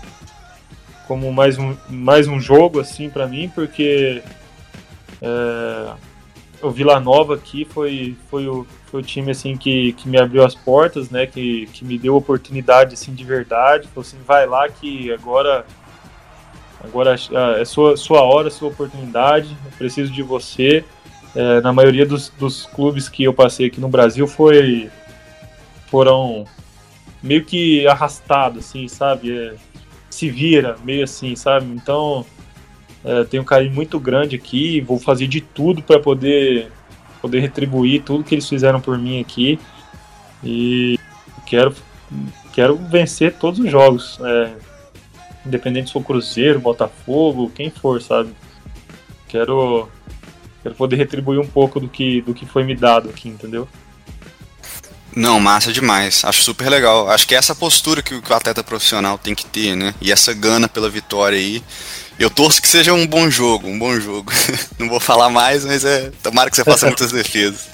como 1.09 1.33
mais, 1.33 1.59
um, 1.59 1.77
mais 1.89 2.29
um 2.29 2.39
jogo, 2.39 2.79
assim, 2.81 3.11
para 3.11 3.27
mim, 3.27 3.51
porque 3.53 4.23
é, 5.21 5.93
o 6.63 6.71
Vila 6.71 7.01
Nova 7.01 7.35
aqui 7.35 7.65
foi, 7.65 8.17
foi, 8.31 8.47
o, 8.47 8.65
foi 8.87 9.01
o 9.01 9.05
time, 9.05 9.33
assim, 9.33 9.57
que, 9.57 9.93
que 9.95 10.09
me 10.09 10.19
abriu 10.19 10.45
as 10.45 10.55
portas, 10.55 11.11
né? 11.11 11.27
Que, 11.27 11.67
que 11.73 11.85
me 11.85 11.99
deu 11.99 12.15
oportunidade, 12.15 12.95
assim, 12.95 13.13
de 13.13 13.25
verdade. 13.25 13.89
Falou 13.89 14.07
assim, 14.07 14.19
vai 14.25 14.47
lá 14.47 14.69
que 14.69 15.13
agora 15.13 15.67
Agora 16.87 17.17
ah, 17.35 17.61
é 17.61 17.65
sua, 17.65 17.97
sua 17.97 18.23
hora, 18.23 18.51
sua 18.51 18.69
oportunidade. 18.69 19.57
Eu 19.65 19.73
preciso 19.77 20.13
de 20.13 20.23
você. 20.23 20.85
É, 21.35 21.61
na 21.61 21.73
maioria 21.73 22.07
dos, 22.07 22.31
dos 22.31 22.65
clubes 22.67 23.09
que 23.09 23.25
eu 23.25 23.35
passei 23.35 23.67
aqui 23.67 23.81
no 23.81 23.89
Brasil 23.89 24.27
foi 24.27 24.91
foram 25.89 26.47
meio 27.23 27.45
que 27.45 27.87
arrastados, 27.87 28.67
assim, 28.67 28.89
sabe? 28.89 29.37
É, 29.37 29.55
se 30.09 30.31
vira, 30.31 30.77
meio 30.83 31.05
assim, 31.05 31.37
sabe? 31.37 31.67
Então 31.75 32.25
é, 33.05 33.25
tenho 33.25 33.43
um 33.43 33.47
carinho 33.47 33.75
muito 33.75 34.01
grande 34.01 34.37
aqui. 34.37 34.81
Vou 34.81 34.99
fazer 34.99 35.27
de 35.27 35.41
tudo 35.41 35.83
para 35.83 36.01
poder 36.01 36.73
poder 37.21 37.41
retribuir 37.41 38.03
tudo 38.03 38.25
que 38.25 38.35
eles 38.35 38.49
fizeram 38.49 38.81
por 38.81 38.97
mim 38.99 39.21
aqui 39.21 39.59
e 40.45 40.99
quero 41.47 41.75
quero 42.53 42.77
vencer 42.77 43.35
todos 43.35 43.59
os 43.59 43.71
jogos. 43.71 44.19
É, 44.23 44.53
independente 45.47 45.87
se 45.89 45.93
for 45.93 46.03
Cruzeiro, 46.05 46.61
Botafogo, 46.61 47.51
quem 47.55 47.71
for, 47.71 48.01
sabe? 48.03 48.31
Quero, 49.29 49.89
quero 50.63 50.75
poder 50.75 50.97
retribuir 50.97 51.41
um 51.41 51.47
pouco 51.47 51.81
do 51.81 51.89
que, 51.89 52.21
do 52.23 52.33
que 52.35 52.47
foi 52.47 52.65
me 52.65 52.75
dado 52.77 53.09
aqui, 53.11 53.29
entendeu? 53.29 53.69
Não, 55.15 55.41
massa 55.41 55.73
demais. 55.73 56.25
Acho 56.25 56.43
super 56.43 56.69
legal. 56.69 57.09
Acho 57.11 57.27
que 57.27 57.35
é 57.35 57.39
essa 57.39 57.55
postura 57.55 58.03
que, 58.03 58.15
o- 58.15 58.21
que 58.23 58.31
o 58.31 58.37
atleta 58.37 58.63
profissional 58.63 59.17
tem 59.17 59.35
que 59.35 59.47
ter, 59.47 59.75
né? 59.75 59.95
E 60.01 60.13
essa 60.13 60.35
gana 60.35 60.69
pela 60.69 60.91
vitória 60.91 61.39
aí. 61.39 61.63
Eu 62.19 62.31
torço 62.31 62.61
que 62.61 62.69
seja 62.69 62.93
um 62.93 63.07
bom 63.07 63.31
jogo, 63.31 63.67
um 63.69 63.79
bom 63.79 63.99
jogo. 63.99 64.31
Não 64.79 64.89
vou 64.89 65.01
falar 65.01 65.31
mais, 65.31 65.65
mas 65.65 65.85
é. 65.85 66.11
Tomara 66.23 66.51
que 66.51 66.57
você 66.57 66.65
faça 66.65 66.87
muitas 66.87 67.13
defesas. 67.13 67.67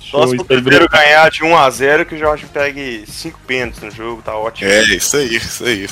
Só 0.00 0.26
se 0.28 0.36
o 0.36 0.44
Cruzeiro 0.44 0.88
ganhar 0.88 1.28
de 1.30 1.40
1x0 1.40 2.04
que 2.04 2.14
o 2.14 2.18
Jorge 2.18 2.46
pegue 2.46 3.04
5 3.08 3.40
pênaltis 3.46 3.82
no 3.82 3.90
jogo, 3.90 4.22
tá 4.22 4.36
ótimo. 4.36 4.70
É, 4.70 4.84
isso 4.94 5.16
aí, 5.16 5.36
isso 5.36 5.64
aí. 5.64 5.88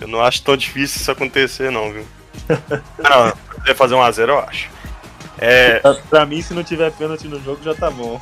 Eu 0.00 0.08
não 0.08 0.20
acho 0.20 0.42
tão 0.42 0.56
difícil 0.56 1.00
isso 1.00 1.10
acontecer, 1.10 1.70
não, 1.70 1.92
viu? 1.92 2.06
não, 2.98 3.28
se 3.28 3.60
quiser 3.60 3.74
fazer 3.74 3.94
1x0, 3.94 4.28
eu 4.28 4.38
acho. 4.40 4.70
É, 5.38 5.78
Pra, 5.80 5.94
pra 5.94 6.26
mim, 6.26 6.42
se 6.42 6.54
não 6.54 6.64
tiver 6.64 6.90
pênalti 6.92 7.28
no 7.28 7.42
jogo, 7.42 7.62
já 7.62 7.74
tá 7.74 7.90
bom. 7.90 8.20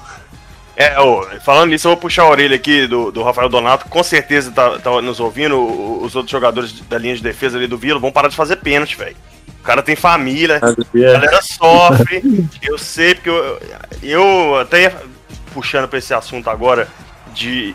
É, 0.77 1.01
ô, 1.01 1.25
falando 1.41 1.71
nisso, 1.71 1.89
eu 1.89 1.93
vou 1.93 2.01
puxar 2.01 2.25
a 2.25 2.29
orelha 2.29 2.55
aqui 2.55 2.87
do, 2.87 3.11
do 3.11 3.23
Rafael 3.23 3.49
Donato, 3.49 3.89
com 3.89 4.03
certeza 4.03 4.53
tá, 4.53 4.79
tá 4.79 5.01
nos 5.01 5.19
ouvindo. 5.21 5.59
Os 6.03 6.15
outros 6.15 6.31
jogadores 6.31 6.81
da 6.81 6.99
linha 6.99 7.17
de 7.17 7.23
defesa 7.23 7.57
ali 7.57 7.67
do 7.67 7.79
Vila 7.79 7.99
vão 7.99 8.13
parar 8.13 8.29
de 8.29 8.37
fazer 8.37 8.57
pênalti, 8.57 8.97
velho. 8.97 9.17
O 9.61 9.63
cara 9.63 9.83
tem 9.83 9.97
família, 9.97 10.61
a 10.63 10.95
galera 10.95 11.41
sofre. 11.43 12.47
Eu 12.63 12.77
sei, 12.77 13.15
porque 13.15 13.31
eu, 13.31 13.61
eu 14.03 14.57
até 14.61 14.83
ia 14.83 14.97
puxando 15.53 15.89
pra 15.89 15.99
esse 15.99 16.13
assunto 16.13 16.51
agora 16.51 16.87
de 17.33 17.75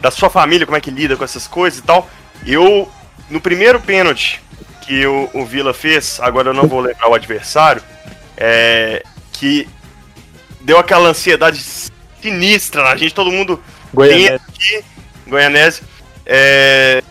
da 0.00 0.10
sua 0.10 0.28
família, 0.28 0.66
como 0.66 0.76
é 0.76 0.80
que 0.82 0.90
lida 0.90 1.16
com 1.16 1.24
essas 1.24 1.48
coisas 1.48 1.78
e 1.78 1.82
tal. 1.82 2.08
Eu, 2.46 2.92
no 3.30 3.40
primeiro 3.40 3.80
pênalti 3.80 4.42
que 4.82 5.06
o, 5.06 5.30
o 5.32 5.46
Vila 5.46 5.72
fez, 5.72 6.18
agora 6.20 6.50
eu 6.50 6.54
não 6.54 6.68
vou 6.68 6.80
lembrar 6.80 7.08
o 7.08 7.14
adversário, 7.14 7.82
é, 8.36 9.02
que 9.32 9.68
deu 10.60 10.78
aquela 10.78 11.08
ansiedade 11.08 11.64
sinistra 12.20 12.82
na 12.82 12.96
gente, 12.96 13.14
todo 13.14 13.30
mundo 13.32 13.62
Goianese. 13.92 14.34
aqui, 14.34 14.84
Goianese. 15.26 15.82
É, 16.26 17.02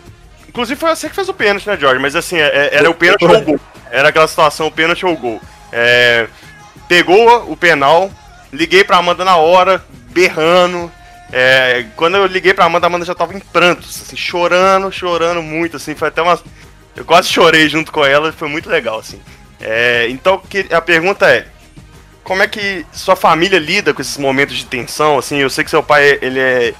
Inclusive 0.48 0.78
foi 0.78 0.90
você 0.94 1.08
que 1.08 1.16
fez 1.16 1.28
o 1.28 1.34
pênalti, 1.34 1.66
né, 1.66 1.76
Jorge? 1.76 2.00
Mas 2.00 2.14
assim, 2.14 2.36
é- 2.38 2.70
era 2.72 2.88
o 2.88 2.94
pênalti 2.94 3.24
ou 3.24 3.36
o 3.36 3.40
gol. 3.42 3.60
Era 3.90 4.10
aquela 4.10 4.28
situação, 4.28 4.68
o 4.68 4.72
pênalti 4.72 5.04
ou 5.04 5.12
o 5.12 5.16
gol. 5.16 5.40
É, 5.72 6.28
Pegou 6.88 7.50
o 7.50 7.56
penal, 7.56 8.08
liguei 8.52 8.84
pra 8.84 8.98
Amanda 8.98 9.24
na 9.24 9.36
hora, 9.36 9.82
berrando. 10.10 10.92
É, 11.36 11.86
quando 11.96 12.16
eu 12.16 12.26
liguei 12.26 12.54
pra 12.54 12.64
Amanda, 12.66 12.86
a 12.86 12.88
Amanda 12.88 13.04
já 13.04 13.12
tava 13.14 13.34
em 13.34 13.40
prantos, 13.40 14.00
assim, 14.02 14.16
chorando, 14.16 14.92
chorando 14.92 15.42
muito, 15.42 15.76
assim, 15.78 15.92
foi 15.96 16.06
até 16.06 16.22
umas. 16.22 16.40
Eu 16.94 17.04
quase 17.04 17.28
chorei 17.28 17.68
junto 17.68 17.90
com 17.90 18.04
ela, 18.06 18.30
foi 18.30 18.46
muito 18.48 18.70
legal, 18.70 19.00
assim. 19.00 19.20
É, 19.60 20.06
então 20.10 20.38
que- 20.38 20.66
a 20.72 20.80
pergunta 20.80 21.28
é: 21.28 21.48
como 22.22 22.40
é 22.40 22.46
que 22.46 22.86
sua 22.92 23.16
família 23.16 23.58
lida 23.58 23.92
com 23.92 24.00
esses 24.00 24.16
momentos 24.16 24.54
de 24.56 24.64
tensão? 24.66 25.18
Assim, 25.18 25.38
eu 25.38 25.50
sei 25.50 25.64
que 25.64 25.70
seu 25.70 25.82
pai 25.82 26.18
ele 26.22 26.38
é 26.38 26.72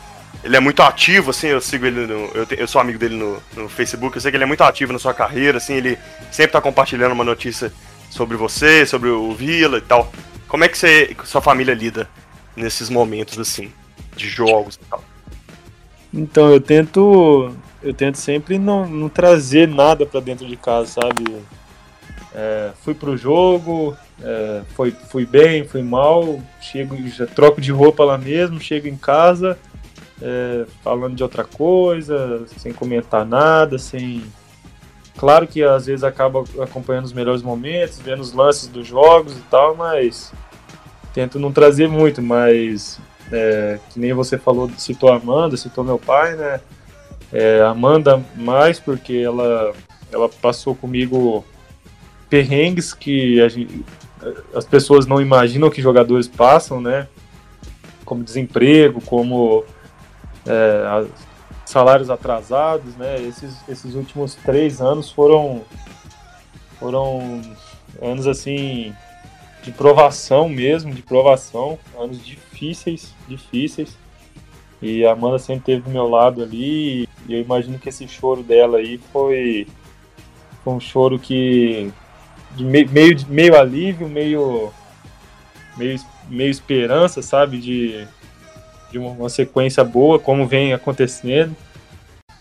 ele 0.45 0.57
é 0.57 0.61
muito 0.61 0.83
ativo, 0.83 1.31
assim, 1.31 1.49
eu 1.49 1.61
sigo 1.61 1.85
ele 1.87 2.07
no. 2.07 2.31
Eu, 2.35 2.47
te- 2.47 2.57
eu 2.61 2.69
sou 2.69 2.81
amigo 2.81 2.99
dele 2.99 3.17
no, 3.17 3.43
no 3.57 3.69
Facebook, 3.69 4.15
eu 4.17 4.21
sei 4.21 4.31
que 4.31 4.37
ele 4.37 4.45
é 4.45 4.47
muito 4.47 4.63
ativo 4.63 4.93
na 4.93 4.99
sua 5.01 5.15
carreira, 5.15 5.57
assim, 5.59 5.75
ele 5.75 5.99
sempre 6.31 6.53
tá 6.53 6.61
compartilhando 6.61 7.13
uma 7.13 7.25
notícia 7.25 7.73
sobre 8.11 8.37
você, 8.37 8.87
sobre 8.87 9.09
o 9.09 9.35
Vila 9.35 9.79
e 9.79 9.81
tal. 9.81 10.13
Como 10.47 10.63
é 10.63 10.69
que 10.69 10.79
você, 10.79 11.17
sua 11.25 11.41
família 11.41 11.75
lida 11.75 12.09
nesses 12.55 12.89
momentos, 12.89 13.37
assim, 13.39 13.73
de 14.17 14.29
jogos 14.29 14.77
e 14.77 14.85
tal? 14.87 15.03
Então, 16.13 16.51
eu 16.51 16.61
tento. 16.61 17.55
Eu 17.83 17.93
tento 17.93 18.17
sempre 18.17 18.59
não, 18.59 18.89
não 18.89 19.09
trazer 19.11 19.69
nada 19.69 20.07
pra 20.07 20.21
dentro 20.21 20.47
de 20.47 20.57
casa, 20.57 21.01
sabe? 21.03 21.43
É, 22.35 22.73
fui 22.83 22.95
pro 22.95 23.17
jogo, 23.17 23.95
é, 24.23 24.63
foi, 24.75 24.91
fui 24.91 25.27
bem, 25.27 25.67
fui 25.69 25.83
mal, 25.83 26.41
chego, 26.61 26.97
já 27.09 27.27
troco 27.27 27.61
de 27.61 27.71
roupa 27.71 28.03
lá 28.03 28.17
mesmo, 28.17 28.59
chego 28.59 28.89
em 28.89 28.97
casa 28.97 29.59
é, 30.25 30.65
falando 30.83 31.15
de 31.15 31.23
outra 31.23 31.45
coisa, 31.45 32.45
sem 32.57 32.73
comentar 32.73 33.25
nada, 33.25 33.79
sem. 33.79 34.23
Claro 35.17 35.47
que 35.47 35.63
às 35.63 35.87
vezes 35.87 36.03
acaba 36.03 36.43
acompanhando 36.61 37.05
os 37.05 37.13
melhores 37.13 37.43
momentos, 37.43 38.01
vendo 38.01 38.21
os 38.21 38.33
lances 38.33 38.67
dos 38.67 38.87
jogos 38.87 39.37
e 39.37 39.43
tal, 39.43 39.77
mas 39.77 40.33
tento 41.13 41.39
não 41.39 41.53
trazer 41.53 41.89
muito, 41.89 42.21
mas 42.21 42.99
é, 43.33 43.79
que 43.91 43.99
nem 43.99 44.13
você 44.13 44.39
falou, 44.39 44.71
citou 44.77 45.11
a 45.13 45.17
Amanda, 45.17 45.57
citou 45.57 45.85
meu 45.85 45.99
pai, 45.99 46.35
né? 46.37 46.61
É, 47.33 47.63
Amanda 47.63 48.23
mais 48.37 48.79
porque 48.79 49.15
ela, 49.15 49.73
ela 50.13 50.29
passou 50.29 50.75
comigo 50.75 51.45
perrengues 52.29 52.93
que 52.93 53.49
gente- 53.49 53.85
as 54.55 54.65
pessoas 54.65 55.07
não 55.07 55.21
imaginam 55.21 55.71
que 55.71 55.83
jogadores 55.83 56.29
passam, 56.29 56.81
né? 56.81 57.09
Como 58.05 58.23
desemprego, 58.23 59.01
como 59.01 59.65
é, 60.47 61.07
salários 61.65 62.11
atrasados, 62.11 62.95
né? 62.97 63.21
Esses, 63.21 63.57
esses 63.69 63.95
últimos 63.95 64.35
três 64.35 64.81
anos 64.81 65.11
foram 65.11 65.63
foram 66.79 67.41
anos 68.03 68.27
assim 68.27 68.95
de 69.63 69.73
provação 69.73 70.49
mesmo, 70.49 70.93
de 70.93 71.01
provação, 71.03 71.79
anos 71.99 72.23
difíceis, 72.25 72.44
difíceis. 73.29 73.97
E 74.81 75.05
a 75.05 75.13
Amanda 75.13 75.39
sempre 75.39 75.61
esteve 75.61 75.83
do 75.83 75.91
meu 75.91 76.09
lado 76.09 76.43
ali, 76.43 77.09
e 77.27 77.33
eu 77.33 77.41
imagino 77.41 77.79
que 77.79 77.89
esse 77.89 78.07
choro 78.07 78.43
dela 78.43 78.79
aí 78.79 78.99
foi, 79.13 79.67
foi 80.63 80.73
um 80.75 80.81
choro 80.81 81.19
que 81.19 81.91
de 82.55 82.65
meio, 82.65 82.91
meio, 82.91 83.17
meio 83.29 83.59
alívio, 83.59 84.09
meio, 84.09 84.73
meio, 85.77 85.99
meio 86.29 86.51
esperança, 86.51 87.23
sabe? 87.23 87.59
De, 87.59 88.07
de 88.91 88.99
uma, 88.99 89.11
uma 89.11 89.29
sequência 89.29 89.83
boa, 89.83 90.19
como 90.19 90.47
vem 90.47 90.73
acontecendo. 90.73 91.57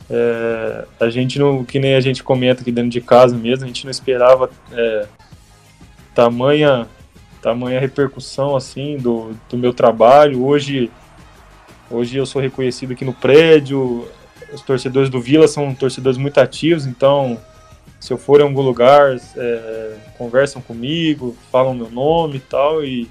É, 0.10 0.86
a 1.00 1.10
gente 1.10 1.40
não, 1.40 1.64
que 1.64 1.80
nem 1.80 1.96
a 1.96 2.02
gente 2.02 2.24
comenta 2.24 2.62
aqui 2.62 2.72
dentro 2.72 2.90
de 2.90 3.02
casa 3.02 3.36
mesmo, 3.36 3.64
a 3.64 3.68
gente 3.68 3.86
não 3.86 3.92
esperava 3.92 4.50
é, 4.72 5.08
tamanha, 6.14 6.88
tamanha 7.44 7.80
repercussão 7.80 8.56
assim 8.56 8.98
do, 8.98 9.36
do 9.50 9.58
meu 9.58 9.74
trabalho. 9.74 10.46
Hoje, 10.46 10.90
hoje 11.92 12.18
eu 12.18 12.26
sou 12.26 12.42
reconhecido 12.42 12.94
aqui 12.94 13.04
no 13.04 13.14
prédio. 13.14 14.08
Os 14.54 14.62
torcedores 14.62 15.10
do 15.10 15.20
Vila 15.20 15.48
são 15.48 15.76
torcedores 15.76 16.18
muito 16.18 16.40
ativos, 16.40 16.86
então 16.86 17.38
se 18.00 18.12
eu 18.12 18.18
for 18.18 18.40
em 18.40 18.44
algum 18.44 18.62
lugar, 18.62 19.16
é, 19.36 19.96
conversam 20.18 20.62
comigo, 20.62 21.36
falam 21.52 21.74
meu 21.74 21.90
nome 21.90 22.38
e 22.38 22.40
tal, 22.40 22.84
e, 22.84 23.10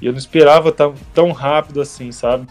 e 0.00 0.06
eu 0.06 0.12
não 0.12 0.18
esperava 0.18 0.72
tão, 0.72 0.94
tão 1.12 1.32
rápido 1.32 1.80
assim, 1.80 2.12
sabe? 2.12 2.46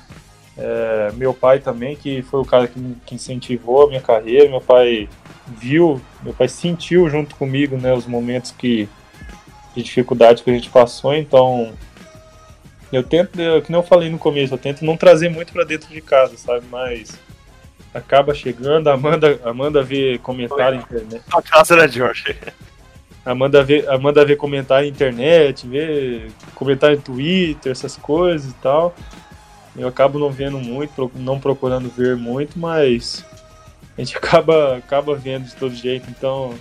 É, 0.57 1.11
meu 1.15 1.33
pai 1.33 1.59
também, 1.59 1.95
que 1.95 2.21
foi 2.21 2.41
o 2.41 2.45
cara 2.45 2.67
que, 2.67 2.79
que 3.05 3.15
incentivou 3.15 3.85
a 3.85 3.87
minha 3.87 4.01
carreira, 4.01 4.49
meu 4.49 4.61
pai 4.61 5.09
viu, 5.47 6.01
meu 6.21 6.33
pai 6.33 6.47
sentiu 6.47 7.09
junto 7.09 7.35
comigo, 7.35 7.77
né, 7.77 7.93
os 7.93 8.05
momentos 8.05 8.51
que 8.51 8.87
de 9.75 9.83
dificuldade 9.83 10.43
que 10.43 10.49
a 10.49 10.53
gente 10.53 10.69
passou, 10.69 11.13
então 11.15 11.73
eu 12.91 13.01
tento, 13.03 13.39
eu- 13.41 13.61
que 13.61 13.71
nem 13.71 13.79
eu 13.81 13.85
falei 13.87 14.09
no 14.09 14.19
começo, 14.19 14.53
eu 14.53 14.57
tento 14.57 14.85
não 14.85 14.95
trazer 14.95 15.29
muito 15.29 15.51
pra 15.51 15.63
dentro 15.63 15.89
de 15.89 15.99
casa, 16.01 16.37
sabe? 16.37 16.65
Mas 16.71 17.17
acaba 17.93 18.33
chegando, 18.33 18.87
a 18.87 18.93
Amanda, 18.93 19.39
a 19.43 19.49
Amanda 19.49 19.81
vê 19.83 20.17
comentário 20.19 20.77
na 20.77 20.83
internet. 20.83 21.23
Tua 21.29 21.41
casa, 21.41 21.75
né, 21.75 21.87
George? 21.87 22.35
Amanda 23.25 23.63
vê, 23.63 23.85
Amanda 23.87 24.25
vê 24.25 24.35
comentário 24.35 24.87
na 24.89 24.93
internet, 24.93 25.65
vê 25.67 26.27
comentário 26.53 26.97
no 26.97 27.01
Twitter, 27.03 27.71
essas 27.71 27.95
coisas 27.95 28.51
e 28.51 28.55
tal. 28.55 28.93
Eu 29.75 29.87
acabo 29.87 30.19
não 30.19 30.29
vendo 30.29 30.59
muito, 30.59 31.09
não 31.15 31.39
procurando 31.39 31.89
ver 31.89 32.15
muito, 32.15 32.59
mas 32.59 33.25
a 33.97 34.01
gente 34.01 34.15
acaba, 34.17 34.77
acaba 34.77 35.15
vendo 35.15 35.45
de 35.45 35.55
todo 35.55 35.73
jeito, 35.73 36.09
então. 36.09 36.53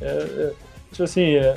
É, 0.00 0.06
é, 0.06 0.52
tipo 0.90 1.02
assim, 1.04 1.34
é, 1.36 1.56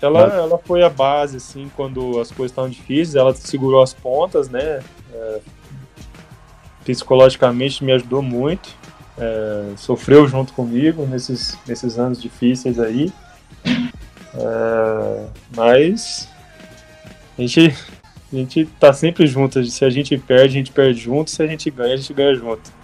ela, 0.00 0.20
ela 0.34 0.58
foi 0.58 0.82
a 0.82 0.88
base, 0.88 1.38
assim, 1.38 1.70
quando 1.76 2.20
as 2.20 2.30
coisas 2.30 2.52
estavam 2.52 2.70
difíceis, 2.70 3.14
ela 3.14 3.34
segurou 3.34 3.82
as 3.82 3.92
pontas, 3.92 4.48
né? 4.48 4.80
É, 5.12 5.40
psicologicamente 6.84 7.84
me 7.84 7.92
ajudou 7.92 8.22
muito. 8.22 8.70
é, 9.18 9.76
sofreu 9.76 10.26
junto 10.28 10.52
comigo 10.52 11.04
nesses, 11.06 11.58
nesses 11.66 11.98
anos 11.98 12.20
difíceis 12.22 12.78
aí. 12.78 13.12
É, 14.34 15.26
mas 15.56 16.28
a 17.36 17.40
gente, 17.42 17.74
a 18.32 18.36
gente 18.36 18.64
tá 18.78 18.92
sempre 18.92 19.26
junto. 19.26 19.62
Se 19.64 19.84
a 19.84 19.90
gente 19.90 20.16
perde, 20.16 20.44
a 20.56 20.58
gente 20.58 20.72
perde 20.72 21.00
junto. 21.00 21.30
Se 21.30 21.42
a 21.42 21.46
gente 21.46 21.70
ganha, 21.70 21.94
a 21.94 21.96
gente 21.96 22.12
ganha 22.14 22.34
junto. 22.34 22.77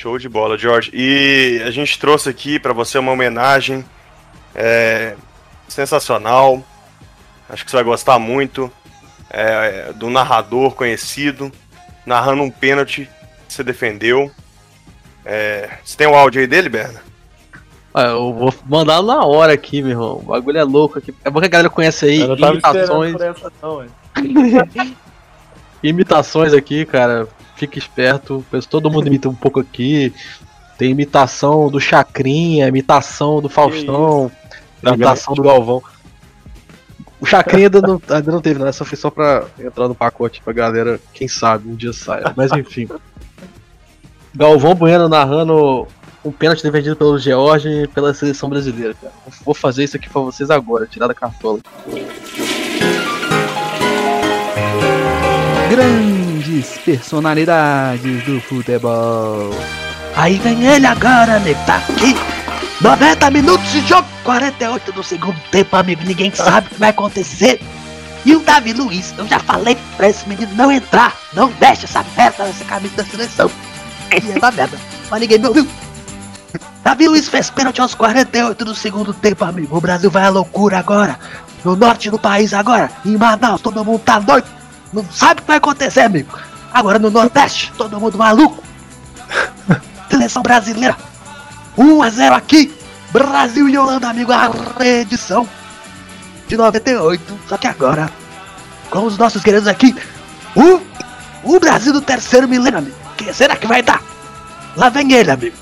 Show 0.00 0.16
de 0.16 0.28
bola, 0.28 0.56
George. 0.56 0.92
E 0.94 1.60
a 1.66 1.72
gente 1.72 1.98
trouxe 1.98 2.28
aqui 2.28 2.56
pra 2.60 2.72
você 2.72 2.96
uma 2.98 3.10
homenagem 3.10 3.84
é, 4.54 5.16
sensacional. 5.66 6.62
Acho 7.48 7.64
que 7.64 7.70
você 7.72 7.78
vai 7.78 7.84
gostar 7.84 8.16
muito. 8.16 8.70
É, 9.28 9.92
do 9.94 10.08
narrador 10.08 10.76
conhecido, 10.76 11.50
narrando 12.06 12.44
um 12.44 12.50
pênalti 12.50 13.10
que 13.48 13.52
você 13.52 13.64
defendeu. 13.64 14.30
É, 15.24 15.68
você 15.84 15.96
tem 15.96 16.06
o 16.06 16.14
áudio 16.14 16.42
aí 16.42 16.46
dele, 16.46 16.68
Berna? 16.68 17.02
Ah, 17.92 18.04
eu 18.04 18.32
vou 18.32 18.54
mandar 18.66 19.02
na 19.02 19.24
hora 19.24 19.52
aqui, 19.52 19.82
meu 19.82 19.90
irmão. 19.90 20.18
O 20.18 20.22
bagulho 20.22 20.58
é 20.58 20.64
louco 20.64 21.00
aqui. 21.00 21.12
É 21.24 21.28
bom 21.28 21.40
que 21.40 21.46
a 21.46 21.48
galera 21.50 21.68
conhece 21.68 22.06
aí 22.06 22.20
Eu 22.20 22.36
não 22.36 22.36
tava 22.36 22.56
esperando 22.56 23.04
imitações. 23.04 23.36
essa 23.36 23.52
não, 23.60 24.94
imitações 25.82 26.52
aqui, 26.52 26.86
cara. 26.86 27.26
Fica 27.58 27.78
esperto. 27.78 28.44
Pois 28.50 28.64
Todo 28.64 28.90
mundo 28.90 29.08
imita 29.08 29.28
um 29.28 29.34
pouco 29.34 29.60
aqui. 29.60 30.14
Tem 30.78 30.92
imitação 30.92 31.68
do 31.68 31.80
Chacrinha, 31.80 32.68
imitação 32.68 33.42
do 33.42 33.48
Faustão, 33.48 34.30
imitação 34.80 35.34
do 35.34 35.42
Galvão. 35.42 35.82
O 37.20 37.26
Chacrinha 37.26 37.66
ainda 37.66 37.82
não, 37.82 38.00
ainda 38.08 38.30
não 38.30 38.40
teve, 38.40 38.62
né? 38.62 38.70
Só 38.70 38.84
foi 38.84 38.96
só 38.96 39.10
pra 39.10 39.44
entrar 39.58 39.88
no 39.88 39.94
pacote 39.94 40.40
pra 40.40 40.52
galera, 40.52 41.00
quem 41.12 41.26
sabe, 41.26 41.68
um 41.68 41.74
dia 41.74 41.92
saia. 41.92 42.32
Mas 42.36 42.52
enfim. 42.52 42.88
Galvão 44.32 44.74
Bueno 44.74 45.08
narrando 45.08 45.88
um 46.24 46.30
pênalti 46.30 46.62
defendido 46.62 46.94
pelo 46.94 47.18
George 47.18 47.68
e 47.68 47.88
pela 47.88 48.14
seleção 48.14 48.48
brasileira, 48.48 48.94
cara. 48.94 49.12
Vou 49.44 49.54
fazer 49.54 49.82
isso 49.82 49.96
aqui 49.96 50.08
pra 50.08 50.20
vocês 50.20 50.48
agora, 50.48 50.86
tirar 50.86 51.08
da 51.08 51.14
cartola. 51.14 51.58
Grandes 56.48 56.78
personalidades 56.78 58.24
do 58.24 58.40
futebol. 58.40 59.50
Aí 60.16 60.38
vem 60.38 60.64
ele 60.64 60.86
agora, 60.86 61.36
amigo, 61.36 61.60
tá 61.66 61.76
aqui. 61.76 62.16
90 62.80 63.30
minutos 63.30 63.70
de 63.70 63.86
jogo, 63.86 64.08
48 64.24 64.92
do 64.92 65.02
segundo 65.02 65.38
tempo, 65.50 65.76
amigo. 65.76 66.00
Ninguém 66.06 66.32
sabe 66.34 66.68
o 66.68 66.70
que 66.70 66.80
vai 66.80 66.88
acontecer. 66.88 67.60
E 68.24 68.34
o 68.34 68.40
Davi 68.40 68.72
Luiz, 68.72 69.12
eu 69.18 69.28
já 69.28 69.38
falei 69.38 69.76
pra 69.98 70.08
esse 70.08 70.26
menino 70.26 70.50
não 70.54 70.72
entrar. 70.72 71.14
Não 71.34 71.52
deixa 71.60 71.84
essa 71.84 72.02
merda 72.16 72.44
nessa 72.44 72.64
camisa 72.64 72.96
da 72.96 73.04
seleção. 73.04 73.50
E 74.10 74.32
essa 74.32 74.50
merda. 74.50 74.78
Mas 75.10 75.20
ninguém 75.20 75.38
me 75.38 75.48
ouviu. 75.48 75.68
Davi 76.82 77.08
Luiz 77.08 77.28
fez 77.28 77.50
pênalti 77.50 77.82
aos 77.82 77.94
48 77.94 78.64
do 78.64 78.74
segundo 78.74 79.12
tempo, 79.12 79.44
amigo. 79.44 79.76
O 79.76 79.80
Brasil 79.82 80.10
vai 80.10 80.24
à 80.24 80.30
loucura 80.30 80.78
agora. 80.78 81.18
No 81.62 81.76
norte 81.76 82.10
do 82.10 82.18
país 82.18 82.54
agora, 82.54 82.90
em 83.04 83.18
Manaus, 83.18 83.60
todo 83.60 83.84
mundo 83.84 83.98
tá 83.98 84.18
doido. 84.18 84.57
Não 84.92 85.04
sabe 85.10 85.40
o 85.40 85.42
que 85.42 85.48
vai 85.48 85.58
acontecer, 85.58 86.00
amigo. 86.00 86.38
Agora 86.72 86.98
no 86.98 87.10
Nordeste, 87.10 87.72
todo 87.76 88.00
mundo 88.00 88.18
maluco. 88.18 88.62
Seleção 90.10 90.42
brasileira. 90.42 90.96
1 91.76 92.02
a 92.02 92.10
0 92.10 92.34
aqui. 92.34 92.74
Brasil 93.10 93.68
e 93.68 93.78
Holanda, 93.78 94.08
amigo. 94.08 94.32
A 94.32 94.50
reedição 94.78 95.48
de 96.46 96.56
98. 96.56 97.38
Só 97.48 97.56
que 97.56 97.66
agora, 97.66 98.10
com 98.90 99.04
os 99.04 99.16
nossos 99.16 99.42
queridos 99.42 99.68
aqui, 99.68 99.94
o, 100.54 100.80
o 101.44 101.60
Brasil 101.60 101.92
do 101.92 102.00
terceiro 102.00 102.48
milênio, 102.48 102.78
amigo. 102.78 102.96
Que 103.16 103.32
será 103.32 103.56
que 103.56 103.66
vai 103.66 103.82
dar? 103.82 104.02
Lá 104.76 104.88
vem 104.88 105.12
ele, 105.12 105.30
amigo. 105.30 105.56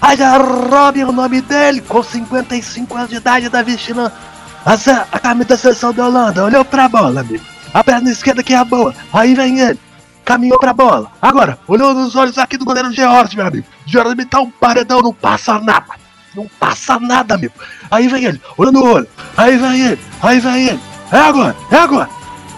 Aja 0.00 0.36
Robin 0.36 1.00
é 1.00 1.06
o 1.06 1.12
nome 1.12 1.40
dele, 1.40 1.80
com 1.80 2.02
55 2.02 2.94
anos 2.94 3.10
de 3.10 3.16
idade, 3.16 3.48
tá 3.48 3.62
vestindo 3.62 4.00
a, 4.02 4.74
a 5.10 5.18
camisa 5.18 5.48
da 5.48 5.56
seleção 5.56 5.94
da 5.94 6.06
Holanda. 6.06 6.44
Olhou 6.44 6.64
pra 6.64 6.88
bola, 6.88 7.20
amigo. 7.20 7.53
A 7.74 7.82
perna 7.82 8.08
esquerda 8.08 8.44
que 8.44 8.54
é 8.54 8.56
a 8.56 8.64
boa. 8.64 8.94
Aí 9.12 9.34
vem 9.34 9.58
ele. 9.58 9.80
caminhou 10.24 10.60
pra 10.60 10.72
bola. 10.72 11.10
Agora, 11.20 11.58
olhou 11.66 11.92
nos 11.92 12.14
olhos 12.14 12.38
aqui 12.38 12.56
do 12.56 12.64
goleiro 12.64 12.92
George, 12.92 13.36
meu 13.36 13.48
amigo. 13.48 13.66
George 13.84 14.14
me 14.14 14.24
tá 14.24 14.40
um 14.40 14.48
paredão, 14.48 15.02
não 15.02 15.12
passa 15.12 15.58
nada. 15.58 15.94
Não 16.36 16.48
passa 16.60 17.00
nada, 17.00 17.34
amigo. 17.34 17.52
Aí 17.90 18.06
vem 18.06 18.24
ele, 18.24 18.40
olha 18.56 18.70
no 18.70 18.84
olho. 18.84 19.08
Aí 19.36 19.56
vem 19.56 19.80
ele, 19.80 19.98
aí 20.22 20.38
vem 20.38 20.68
ele. 20.68 20.80
É 21.10 21.18
agora, 21.18 21.56
é 21.70 21.76
agora. 21.76 22.08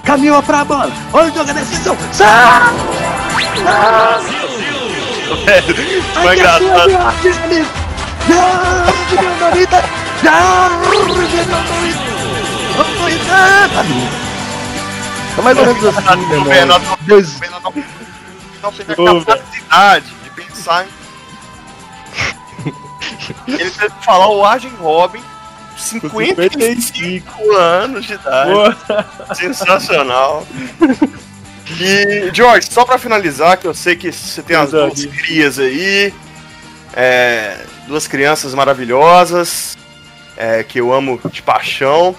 Caminhou 0.05 0.43
pra 0.43 0.65
bola. 0.65 0.93
Olha 1.13 1.33
o 1.33 1.35
jogo, 1.35 1.51
a 1.51 1.55
decisão. 1.55 1.97
Sai! 2.13 2.75
Foi 6.23 6.37
engraçado. 6.37 6.91
George, 8.29 9.17
meu 9.21 9.49
amigo. 9.49 9.77
É 15.39 15.43
mais 15.43 15.59
ou 15.59 15.67
menos 15.67 15.85
assim, 15.85 16.27
meu. 16.27 16.45
Bernardo 16.45 16.85
não- 16.87 16.99
Dois- 17.03 17.37
o 17.37 17.39
Bernardo 17.39 17.63
não- 17.65 17.85
não 18.63 18.73
teve 18.73 18.93
a 18.93 18.97
capacidade 18.97 20.07
de 20.25 20.31
pensar 20.31 20.85
em. 20.85 20.89
Ele 23.49 23.71
teve 23.71 23.91
que 23.95 24.05
falar 24.05 24.29
o 24.29 24.45
Arjen 24.45 24.73
Robin, 24.81 25.23
55 25.77 27.53
anos 27.57 28.05
de 28.07 28.15
idade. 28.15 28.77
Sensacional. 29.35 30.47
E, 31.81 32.31
George, 32.33 32.69
só 32.71 32.85
pra 32.85 32.97
finalizar, 32.99 33.57
que 33.59 33.67
eu 33.67 33.75
sei 33.75 33.97
que 33.97 34.11
você 34.13 34.43
tem 34.43 34.57
as 34.57 34.71
duas 34.71 35.05
crias 35.07 35.59
aí, 35.59 36.15
é, 36.95 37.59
duas 37.89 38.07
crianças 38.07 38.55
maravilhosas, 38.55 39.77
é, 40.37 40.63
que 40.63 40.81
eu 40.81 40.93
amo 40.93 41.21
de 41.31 41.43
paixão, 41.43 42.15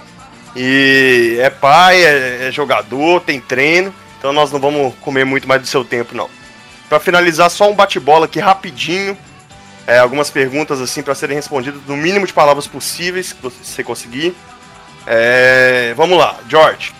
e 0.57 1.37
é 1.39 1.49
pai, 1.49 2.03
é, 2.03 2.47
é 2.47 2.51
jogador, 2.51 3.21
tem 3.21 3.39
treino, 3.39 3.93
então 4.17 4.33
nós 4.33 4.51
não 4.51 4.59
vamos 4.59 4.93
comer 5.01 5.23
muito 5.25 5.47
mais 5.47 5.61
do 5.61 5.67
seu 5.67 5.85
tempo, 5.85 6.15
não. 6.15 6.29
Pra 6.89 6.99
finalizar, 6.99 7.49
só 7.49 7.69
um 7.69 7.75
bate-bola 7.75 8.25
aqui 8.25 8.39
rapidinho, 8.39 9.17
é, 9.85 9.99
algumas 9.99 10.29
perguntas 10.29 10.81
assim 10.81 11.01
para 11.01 11.15
serem 11.15 11.35
respondidas 11.35 11.81
no 11.87 11.95
mínimo 11.95 12.25
de 12.25 12.33
palavras 12.33 12.65
possíveis, 12.67 13.33
que 13.33 13.41
você 13.41 13.83
conseguir. 13.83 14.35
É, 15.05 15.93
vamos 15.95 16.17
lá, 16.17 16.35
George. 16.49 16.93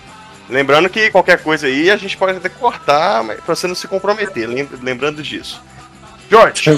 Lembrando 0.49 0.89
que 0.89 1.09
qualquer 1.11 1.43
coisa 1.43 1.67
aí 1.67 1.91
a 1.91 1.97
gente 1.97 2.15
pode 2.15 2.37
até 2.37 2.47
cortar, 2.47 3.21
mas 3.23 3.39
pra 3.41 3.53
você 3.55 3.67
não 3.67 3.75
se 3.75 3.87
comprometer, 3.87 4.47
lem- 4.47 4.69
lembrando 4.81 5.21
disso. 5.21 5.61
George, 6.29 6.69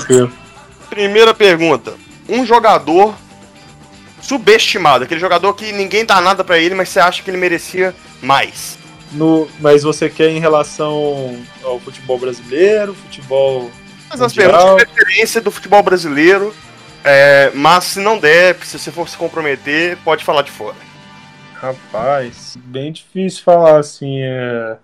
primeira 0.89 1.33
pergunta. 1.33 1.93
Um 2.27 2.45
jogador 2.45 3.13
subestimado, 4.21 5.03
aquele 5.03 5.19
jogador 5.19 5.53
que 5.53 5.71
ninguém 5.71 6.05
dá 6.05 6.21
nada 6.21 6.43
pra 6.43 6.57
ele, 6.57 6.75
mas 6.75 6.89
você 6.89 6.99
acha 6.99 7.23
que 7.23 7.29
ele 7.29 7.37
merecia 7.37 7.95
mais. 8.21 8.77
No, 9.11 9.49
mas 9.59 9.83
você 9.83 10.09
quer 10.09 10.29
em 10.29 10.39
relação 10.39 11.43
ao 11.63 11.79
futebol 11.79 12.17
brasileiro, 12.17 12.93
futebol. 12.93 13.71
Mas 14.09 14.21
as 14.21 14.33
perguntas 14.33 14.77
de 14.77 14.85
preferência 14.85 15.41
do 15.41 15.51
futebol 15.51 15.81
brasileiro, 15.81 16.53
é, 17.03 17.51
mas 17.55 17.85
se 17.85 17.99
não 17.99 18.19
der, 18.19 18.55
se 18.63 18.77
você 18.77 18.91
for 18.91 19.09
se 19.09 19.17
comprometer, 19.17 19.97
pode 20.03 20.23
falar 20.23 20.43
de 20.43 20.51
fora. 20.51 20.75
Rapaz, 21.55 22.55
bem 22.57 22.91
difícil 22.91 23.43
falar 23.43 23.79
assim. 23.79 24.21
É... 24.21 24.77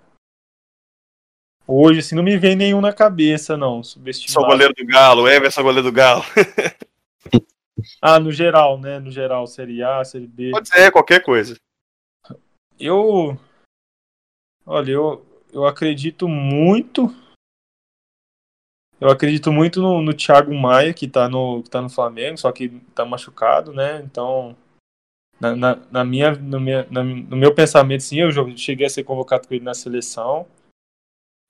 Hoje, 1.67 1.99
assim, 1.99 2.15
não 2.15 2.23
me 2.23 2.37
vem 2.37 2.55
nenhum 2.55 2.81
na 2.81 2.93
cabeça, 2.93 3.55
não. 3.55 3.81
Subestimado. 3.81 4.33
Sou 4.33 4.45
goleiro 4.45 4.73
do 4.73 4.85
Galo, 4.85 5.27
Everson 5.27 5.63
goleiro 5.63 5.83
do 5.83 5.91
Galo. 5.91 6.23
Ah, 8.01 8.19
no 8.19 8.31
geral, 8.31 8.79
né? 8.79 8.99
No 8.99 9.11
geral, 9.11 9.45
Série 9.47 9.83
A, 9.83 10.03
Série 10.03 10.27
B. 10.27 10.51
Pode 10.51 10.69
ser, 10.69 10.91
qualquer 10.91 11.21
coisa. 11.21 11.55
Eu. 12.79 13.37
Olha, 14.65 14.91
eu, 14.91 15.25
eu 15.53 15.65
acredito 15.65 16.27
muito. 16.27 17.07
Eu 18.99 19.09
acredito 19.09 19.51
muito 19.51 19.81
no, 19.81 20.01
no 20.01 20.13
Thiago 20.13 20.53
Maia, 20.55 20.93
que 20.93 21.07
tá 21.07 21.27
no, 21.27 21.61
que 21.61 21.69
tá 21.69 21.81
no 21.81 21.89
Flamengo, 21.89 22.37
só 22.37 22.51
que 22.51 22.69
tá 22.95 23.05
machucado, 23.05 23.73
né? 23.73 24.01
Então. 24.01 24.55
Na, 25.39 25.53
na, 25.53 25.75
na 25.91 26.05
minha, 26.05 26.31
no, 26.31 26.61
minha, 26.61 26.87
na- 26.89 27.03
no 27.03 27.35
meu 27.35 27.53
pensamento, 27.53 28.01
sim, 28.03 28.21
eu 28.21 28.31
cheguei 28.57 28.87
a 28.87 28.89
ser 28.89 29.03
convocado 29.03 29.47
com 29.47 29.53
ele 29.53 29.65
na 29.65 29.73
seleção. 29.73 30.47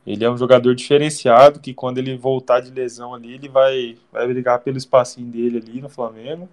Ele 0.06 0.24
é 0.24 0.30
um 0.30 0.38
jogador 0.38 0.76
diferenciado, 0.76 1.60
que 1.60 1.74
quando 1.74 1.97
ele 1.97 2.16
voltar 2.16 2.60
de 2.60 2.70
lesão 2.70 3.14
ali, 3.14 3.34
ele 3.34 3.49
vai, 3.49 3.97
vai 4.12 4.28
brigar 4.28 4.62
pelo 4.62 4.78
espacinho 4.78 5.32
dele 5.32 5.58
ali 5.58 5.82
no 5.82 5.89
Flamengo. 5.89 6.47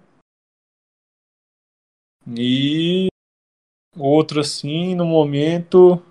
E 2.27 3.07
outro 3.95 4.39
assim, 4.39 4.95
no 4.95 5.05
momento 5.05 6.01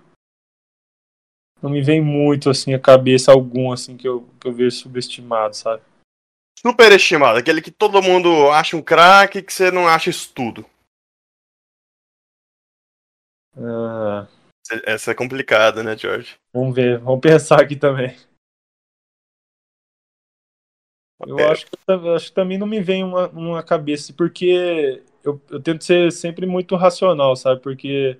não 1.61 1.69
me 1.69 1.81
vem 1.81 2.01
muito 2.01 2.49
assim 2.49 2.73
a 2.73 2.79
cabeça 2.79 3.31
algum 3.31 3.71
assim 3.71 3.95
que 3.95 4.07
eu, 4.07 4.27
que 4.39 4.47
eu 4.47 4.53
vejo 4.53 4.75
subestimado, 4.75 5.55
sabe? 5.55 5.81
Superestimado, 6.59 7.39
aquele 7.39 7.61
que 7.61 7.71
todo 7.71 8.01
mundo 8.01 8.49
acha 8.51 8.77
um 8.77 8.81
craque 8.81 9.41
que 9.41 9.53
você 9.53 9.71
não 9.71 9.87
acha 9.87 10.09
isso 10.09 10.33
tudo. 10.33 10.65
Ah, 13.57 14.27
Essa 14.85 15.11
é 15.11 15.15
complicada, 15.15 15.83
né, 15.83 15.97
George? 15.97 16.35
vamos 16.53 16.73
ver, 16.75 16.99
vamos 16.99 17.19
pensar 17.21 17.61
aqui 17.61 17.75
também. 17.75 18.15
Eu 21.25 21.39
É. 21.39 21.51
acho 21.51 21.65
que, 21.65 21.77
eu 21.87 22.15
acho 22.15 22.27
que 22.27 22.33
também 22.33 22.57
não 22.57 22.67
me 22.67 22.81
vem 22.81 23.03
uma, 23.03 23.29
uma 23.29 23.63
cabeça, 23.63 24.13
porque 24.13 25.03
eu, 25.23 25.41
eu 25.49 25.61
tento 25.61 25.83
ser 25.83 26.11
sempre 26.11 26.45
muito 26.45 26.75
racional, 26.75 27.35
sabe? 27.35 27.61
Porque 27.61 28.19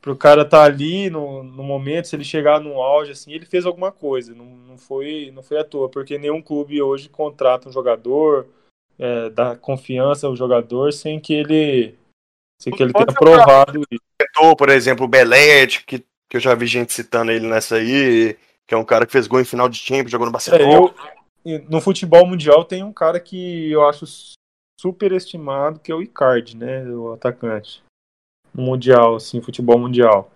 pro 0.00 0.16
cara 0.16 0.42
estar 0.42 0.64
ali 0.64 1.08
no, 1.08 1.42
no 1.44 1.62
momento, 1.62 2.08
se 2.08 2.16
ele 2.16 2.24
chegar 2.24 2.60
no 2.60 2.82
auge, 2.82 3.12
assim, 3.12 3.32
ele 3.32 3.46
fez 3.46 3.64
alguma 3.64 3.92
coisa. 3.92 4.34
Não, 4.34 4.44
não, 4.44 4.76
foi, 4.76 5.30
não 5.32 5.42
foi 5.42 5.58
à 5.58 5.64
toa, 5.64 5.88
porque 5.88 6.18
nenhum 6.18 6.42
clube 6.42 6.82
hoje 6.82 7.08
contrata 7.08 7.68
um 7.68 7.72
jogador, 7.72 8.48
é, 8.98 9.30
dá 9.30 9.56
confiança 9.56 10.26
ao 10.26 10.36
jogador 10.36 10.92
sem 10.92 11.20
que 11.20 11.32
ele, 11.32 11.94
sem 12.60 12.72
que 12.72 12.82
ele 12.82 12.92
tenha 12.92 13.06
provado 13.06 13.82
isso. 13.90 14.02
Citou, 14.42 14.56
por 14.56 14.68
exemplo, 14.68 15.04
o 15.04 15.08
Belete, 15.08 15.84
que, 15.86 16.00
que 16.28 16.36
eu 16.36 16.40
já 16.40 16.54
vi 16.54 16.66
gente 16.66 16.92
citando 16.92 17.30
ele 17.30 17.46
nessa 17.46 17.76
aí, 17.76 18.36
que 18.66 18.74
é 18.74 18.76
um 18.76 18.84
cara 18.84 19.06
que 19.06 19.12
fez 19.12 19.28
gol 19.28 19.40
em 19.40 19.44
final 19.44 19.68
de 19.68 19.78
Champions, 19.78 20.10
jogou 20.10 20.26
no 20.26 20.30
É, 20.30 20.32
Barcelona. 20.32 20.72
eu, 20.74 20.94
e 21.44 21.58
no 21.70 21.80
futebol 21.80 22.26
mundial 22.26 22.64
tem 22.64 22.82
um 22.82 22.92
cara 22.92 23.20
que 23.20 23.70
eu 23.70 23.86
acho 23.88 24.04
super 24.80 25.12
estimado, 25.12 25.78
que 25.78 25.92
é 25.92 25.94
o 25.94 26.02
Icardi, 26.02 26.56
né? 26.56 26.84
O 26.88 27.12
atacante. 27.12 27.82
Mundial, 28.52 29.14
assim, 29.16 29.40
futebol 29.40 29.78
mundial. 29.78 30.30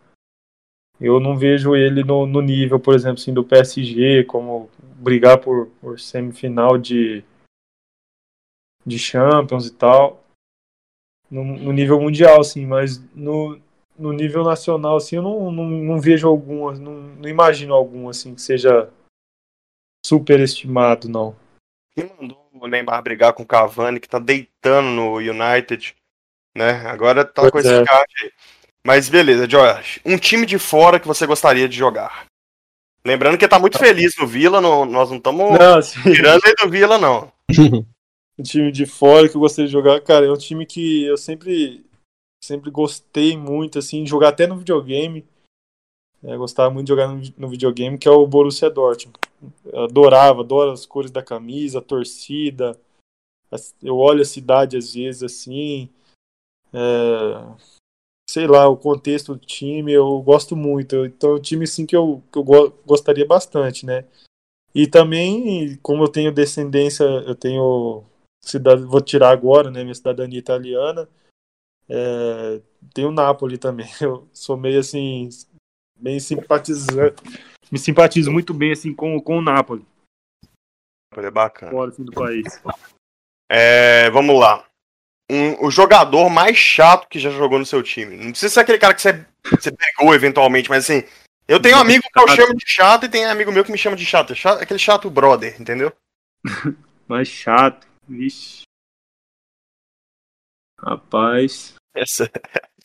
Eu 1.01 1.21
não 1.21 1.37
vejo 1.37 1.75
ele 1.77 2.03
no, 2.03 2.27
no 2.27 2.41
nível, 2.41 2.79
por 2.79 2.95
exemplo, 2.95 3.21
assim, 3.21 3.35
do 3.35 3.45
PSG, 3.45 4.25
como 4.25 4.71
brigar 4.79 5.39
por, 5.39 5.67
por 5.81 5.99
semifinal 6.01 6.79
de, 6.79 7.23
de 8.87 8.99
Champions 8.99 9.67
e 9.67 9.75
tal. 9.75 10.23
No, 11.31 11.45
no 11.45 11.73
nível 11.73 12.01
mundial, 12.01 12.41
assim, 12.41 12.65
mas 12.65 12.99
no, 13.15 13.61
no 13.99 14.12
nível 14.12 14.44
nacional, 14.44 14.97
assim, 14.97 15.16
eu 15.16 15.22
não, 15.22 15.51
não, 15.51 15.64
não 15.64 16.01
vejo 16.01 16.28
algum, 16.28 16.70
não, 16.72 16.92
não 16.92 17.28
imagino 17.28 17.74
algum, 17.74 18.09
assim, 18.09 18.34
que 18.34 18.42
seja 18.42 18.90
superestimado, 20.05 21.09
não. 21.09 21.34
Quem 21.94 22.11
mandou 22.18 22.49
o 22.53 22.66
Neymar 22.66 23.03
brigar 23.03 23.32
com 23.32 23.42
o 23.42 23.47
Cavani, 23.47 24.01
que 24.01 24.09
tá 24.09 24.18
deitando 24.18 24.88
no 24.88 25.16
United, 25.16 25.94
né? 26.57 26.86
Agora 26.86 27.24
tá 27.24 27.42
Pois 27.42 27.53
com 27.53 27.59
esse 27.59 27.72
é. 27.72 27.78
aí. 27.80 28.32
Mas 28.84 29.09
beleza, 29.09 29.49
George. 29.49 30.01
Um 30.05 30.16
time 30.16 30.47
de 30.47 30.59
fora 30.59 31.01
que 31.01 31.09
você 31.09 31.26
gostaria 31.26 31.68
de 31.68 31.76
jogar. 31.76 32.26
Lembrando 33.05 33.38
que 33.38 33.49
tá 33.49 33.59
muito 33.59 33.78
feliz 33.78 34.14
no 34.18 34.26
Vila, 34.26 34.61
não- 34.61 34.84
nós 34.84 35.11
não 35.11 35.16
estamos 35.16 35.59
tirando 36.03 36.44
ele 36.44 36.55
do 36.57 36.70
Vila, 36.70 36.99
não. 36.99 37.32
Um 38.38 38.42
time 38.42 38.70
de 38.70 38.84
fora 38.84 39.26
que 39.30 39.34
eu 39.34 39.40
gostei 39.40 39.64
de 39.64 39.72
jogar, 39.72 39.99
cara, 40.03 40.26
é 40.26 40.30
um 40.30 40.36
time 40.36 40.66
que 40.66 41.07
eu 41.07 41.16
sempre 41.16 41.86
sempre 42.47 42.70
gostei 42.70 43.36
muito, 43.36 43.78
assim, 43.78 44.05
de 44.05 44.11
jogar 44.11 44.30
até 44.30 44.47
no 44.47 44.57
videogame. 44.59 45.26
É, 46.22 46.36
gostava 46.36 46.72
muito 46.72 46.86
de 46.86 46.92
jogar 46.92 47.09
no, 47.09 47.18
vi- 47.18 47.34
no 47.36 47.49
videogame, 47.49 47.99
que 47.99 48.09
é 48.09 48.11
o 48.11 48.26
Borussia 48.26 48.70
Dortmund. 48.70 49.18
Adorava, 49.74 50.40
adoro 50.40 50.70
as 50.72 50.86
cores 50.86 51.11
da 51.11 51.22
camisa, 51.22 51.78
a 51.78 51.82
torcida. 51.82 52.78
Eu 53.82 53.97
olho 53.99 54.22
a 54.22 54.24
cidade 54.24 54.76
às 54.76 54.94
vezes 54.94 55.22
assim. 55.22 55.88
é, 56.72 57.57
sei 58.28 58.47
lá, 58.47 58.68
o 58.68 58.76
contexto 58.76 59.34
do 59.34 59.47
time, 59.47 59.92
eu 59.92 60.20
gosto 60.22 60.57
muito. 60.57 61.07
Então 61.07 61.32
é 61.32 61.34
um 61.34 61.40
time 61.40 61.64
assim 61.64 61.86
que 61.86 61.97
eu, 61.97 62.22
que 62.32 62.38
eu 62.38 62.44
go- 62.44 62.72
gostaria 62.84 63.26
bastante, 63.26 63.86
né? 63.86 64.05
E 64.74 64.86
também, 64.86 65.76
como 65.78 66.05
eu 66.05 66.09
tenho 66.09 66.32
descendência, 66.32 67.05
eu 67.05 67.34
tenho 67.34 68.05
cidad... 68.44 68.80
vou 68.84 69.01
tirar 69.01 69.30
agora, 69.30 69.70
né, 69.70 69.82
minha 69.82 69.94
cidadania 69.94 70.38
italiana. 70.38 71.09
É, 71.89 72.61
tem 72.95 73.05
o 73.05 73.11
Napoli 73.11 73.59
também. 73.59 73.87
Eu 74.01 74.28
sou 74.32 74.57
meio 74.57 74.78
assim, 74.80 75.28
bem 75.99 76.18
simpatizante. 76.20 77.22
Me 77.70 77.78
simpatizo 77.78 78.30
muito 78.30 78.55
bem 78.55 78.72
assim 78.72 78.95
com, 78.95 79.20
com 79.20 79.39
o 79.39 79.43
Napoli, 79.43 79.84
É 81.16 81.30
bacana. 81.30 81.72
fora 81.72 81.91
assim, 81.91 82.05
do 82.05 82.12
país. 82.12 82.62
É, 83.51 84.09
vamos 84.11 84.39
lá. 84.39 84.64
Um- 85.30 85.66
o 85.66 85.70
jogador 85.72 86.28
mais 86.30 86.57
chato 86.57 87.09
que 87.09 87.18
já 87.18 87.30
jogou 87.30 87.59
no 87.59 87.66
seu 87.66 87.82
time. 87.82 88.16
Não 88.16 88.30
precisa 88.30 88.55
ser 88.55 88.61
aquele 88.61 88.78
cara 88.78 88.95
que 88.95 89.03
você, 89.03 89.26
você 89.51 89.72
pegou 89.72 90.14
eventualmente, 90.14 90.68
mas 90.68 90.84
assim, 90.84 91.03
Eu 91.49 91.61
tenho 91.62 91.76
um 91.76 91.80
amigo 91.80 92.03
que 92.12 92.18
eu 92.20 92.28
chamo 92.28 92.55
de 92.57 92.64
chato 92.66 93.07
e 93.07 93.09
tem 93.09 93.24
amigo 93.24 93.53
meu 93.53 93.64
que 93.64 93.70
me 93.70 93.78
chama 93.78 93.95
de 93.97 94.05
chato. 94.05 94.34
Chato- 94.34 94.61
aquele 94.61 94.78
chato 94.80 95.09
brother, 95.11 95.61
entendeu? 95.61 95.93
Mais 97.09 97.28
chato. 97.28 97.87
Vixe. 98.09 98.62
Rapaz. 100.79 101.74
Essa, 101.95 102.31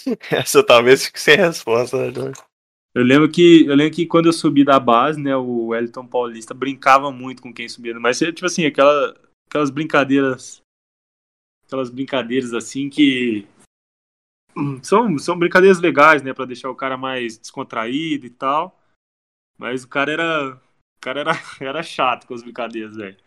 essa 0.32 0.66
talvez 0.66 1.06
fique 1.06 1.20
sem 1.20 1.36
resposta, 1.36 2.12
né? 2.12 2.32
Eu 2.94 3.04
lembro 3.04 3.32
que 3.32 3.66
eu 3.66 3.76
lembro 3.76 3.96
que 3.96 4.06
quando 4.06 4.26
eu 4.26 4.34
subi 4.34 4.66
da 4.66 4.80
base, 4.80 5.22
né, 5.22 5.36
o 5.36 5.68
Wellington 5.68 6.06
Paulista 6.06 6.54
brincava 6.54 7.12
muito 7.12 7.42
com 7.42 7.54
quem 7.54 7.70
subia, 7.70 7.98
mas 8.00 8.20
tipo 8.20 8.46
assim, 8.46 8.66
aquela, 8.66 9.16
aquelas 9.48 9.70
brincadeiras 9.70 10.62
aquelas 11.66 11.90
brincadeiras 11.90 12.54
assim 12.54 12.90
que 12.90 13.48
são, 14.84 15.18
são 15.18 15.40
brincadeiras 15.40 15.80
legais, 15.80 16.22
né, 16.22 16.34
Pra 16.34 16.46
deixar 16.46 16.70
o 16.70 16.76
cara 16.76 16.98
mais 16.98 17.38
descontraído 17.38 18.26
e 18.26 18.30
tal. 18.30 18.78
Mas 19.58 19.84
o 19.84 19.88
cara 19.88 20.12
era 20.12 20.56
o 20.56 21.02
cara 21.02 21.22
era, 21.22 21.32
era 21.62 21.84
chato 21.84 22.28
com 22.28 22.34
as 22.34 22.44
brincadeiras, 22.44 22.96
velho. 22.96 23.18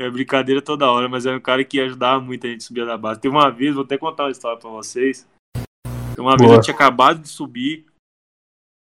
É 0.00 0.08
brincadeira 0.08 0.62
toda 0.62 0.90
hora, 0.90 1.10
mas 1.10 1.26
era 1.26 1.36
um 1.36 1.40
cara 1.42 1.62
que 1.62 1.78
ajudava 1.78 2.22
muito 2.22 2.46
a 2.46 2.50
gente 2.50 2.62
a 2.62 2.66
subir 2.66 2.86
da 2.86 2.96
base. 2.96 3.20
Teve 3.20 3.34
uma 3.36 3.50
vez, 3.50 3.74
vou 3.74 3.84
até 3.84 3.98
contar 3.98 4.24
uma 4.24 4.30
história 4.30 4.58
pra 4.58 4.70
vocês. 4.70 5.28
Tem 5.54 6.24
Uma 6.24 6.38
vez 6.38 6.48
Boa. 6.48 6.56
eu 6.58 6.62
tinha 6.62 6.74
acabado 6.74 7.20
de 7.20 7.28
subir. 7.28 7.84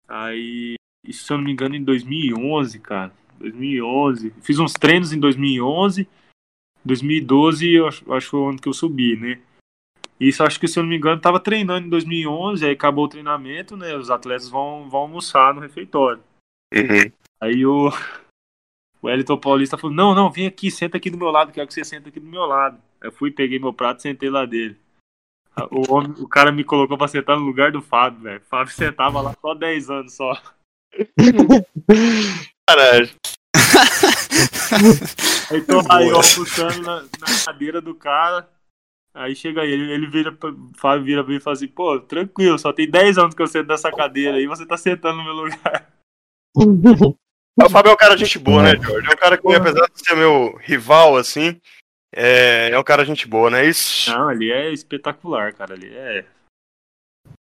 Aí, 0.09 0.77
isso 1.07 1.25
se 1.25 1.31
eu 1.31 1.37
não 1.37 1.45
me 1.45 1.53
engano, 1.53 1.77
em 1.77 1.85
2011, 1.85 2.79
cara. 2.79 3.13
2011. 3.39 4.33
Fiz 4.41 4.59
uns 4.59 4.73
treinos 4.73 5.13
em 5.13 5.21
2011. 5.21 6.09
2012, 6.83 7.71
eu 7.71 7.89
acho, 7.89 8.11
acho 8.15 8.27
que 8.27 8.31
foi 8.31 8.41
o 8.41 8.49
ano 8.49 8.59
que 8.59 8.69
eu 8.71 8.73
subi, 8.73 9.15
né? 9.15 9.39
Isso 10.19 10.43
acho 10.43 10.59
que, 10.59 10.67
se 10.67 10.79
eu 10.79 10.83
não 10.83 10.89
me 10.89 10.97
engano, 10.97 11.21
tava 11.21 11.39
treinando 11.39 11.87
em 11.87 11.91
2011. 11.91 12.65
Aí 12.65 12.73
acabou 12.73 13.05
o 13.05 13.09
treinamento, 13.09 13.77
né? 13.77 13.95
Os 13.95 14.09
atletas 14.09 14.49
vão, 14.49 14.89
vão 14.89 15.01
almoçar 15.01 15.53
no 15.53 15.61
refeitório. 15.61 16.23
Aí 17.39 17.67
o, 17.67 17.91
o 19.03 19.11
Elton 19.11 19.37
Paulista 19.37 19.77
falou: 19.77 19.95
Não, 19.95 20.15
não, 20.15 20.31
vem 20.31 20.47
aqui, 20.47 20.71
senta 20.71 20.97
aqui 20.97 21.11
do 21.11 21.19
meu 21.19 21.31
lado, 21.31 21.53
quero 21.53 21.67
que 21.67 21.75
você 21.75 21.85
senta 21.85 22.09
aqui 22.09 22.21
do 22.21 22.27
meu 22.27 22.47
lado. 22.47 22.81
Eu 23.03 23.11
fui, 23.11 23.33
peguei 23.33 23.59
meu 23.59 23.73
prato 23.73 23.99
e 23.99 24.03
sentei 24.03 24.31
lá 24.31 24.47
dele. 24.47 24.79
O, 25.71 25.93
homem, 25.93 26.15
o 26.19 26.29
cara 26.29 26.53
me 26.53 26.65
colocou 26.65 26.97
pra 26.97 27.09
sentar 27.09 27.37
no 27.37 27.45
lugar 27.45 27.73
do 27.73 27.83
Fábio, 27.83 28.21
velho. 28.21 28.41
O 28.41 28.49
Fábio 28.49 28.73
sentava 28.73 29.21
lá 29.21 29.35
só 29.39 29.55
10 29.55 29.91
anos 29.91 30.15
só. 30.15 30.33
Caralho. 32.67 33.11
Aí 35.51 35.61
tô 35.63 35.81
aí 35.91 36.09
Boa. 36.09 36.23
almoçando 36.23 36.83
na, 36.83 37.03
na 37.03 37.45
cadeira 37.45 37.81
do 37.81 37.95
cara. 37.95 38.49
Aí 39.15 39.37
chega 39.37 39.65
ele, 39.65 39.93
ele 39.93 40.07
vira, 40.07 40.35
Fábio 40.79 41.05
vira 41.05 41.23
pra 41.23 41.31
mim 41.33 41.37
e 41.37 41.41
fala 41.41 41.55
assim: 41.55 41.69
Pô, 41.69 42.01
tranquilo, 42.01 42.59
só 42.59 42.73
tem 42.73 42.89
10 42.89 43.19
anos 43.19 43.35
que 43.35 43.43
eu 43.43 43.47
sento 43.47 43.67
nessa 43.67 43.91
cadeira 43.91 44.39
aí, 44.39 44.47
você 44.47 44.65
tá 44.65 44.77
sentando 44.77 45.19
no 45.19 45.25
meu 45.25 45.35
lugar. 45.35 45.93
O 47.61 47.69
Fábio 47.69 47.91
é 47.91 47.93
um 47.93 47.97
cara 47.97 48.17
gente 48.17 48.39
boa, 48.39 48.63
né, 48.63 48.77
Jorge? 48.81 49.09
É 49.09 49.13
um 49.13 49.17
cara 49.17 49.37
que, 49.37 49.55
apesar 49.55 49.87
de 49.87 50.01
ser 50.01 50.15
meu 50.17 50.57
rival, 50.61 51.17
assim, 51.17 51.61
é, 52.15 52.71
é 52.71 52.79
um 52.79 52.83
cara 52.83 53.05
gente 53.05 53.29
boa, 53.29 53.51
não 53.51 53.59
é 53.59 53.67
isso? 53.67 54.11
Não, 54.11 54.29
ali 54.29 54.51
é 54.51 54.73
espetacular, 54.73 55.53
cara. 55.53 55.75
Ali 55.75 55.95
é. 55.95 56.25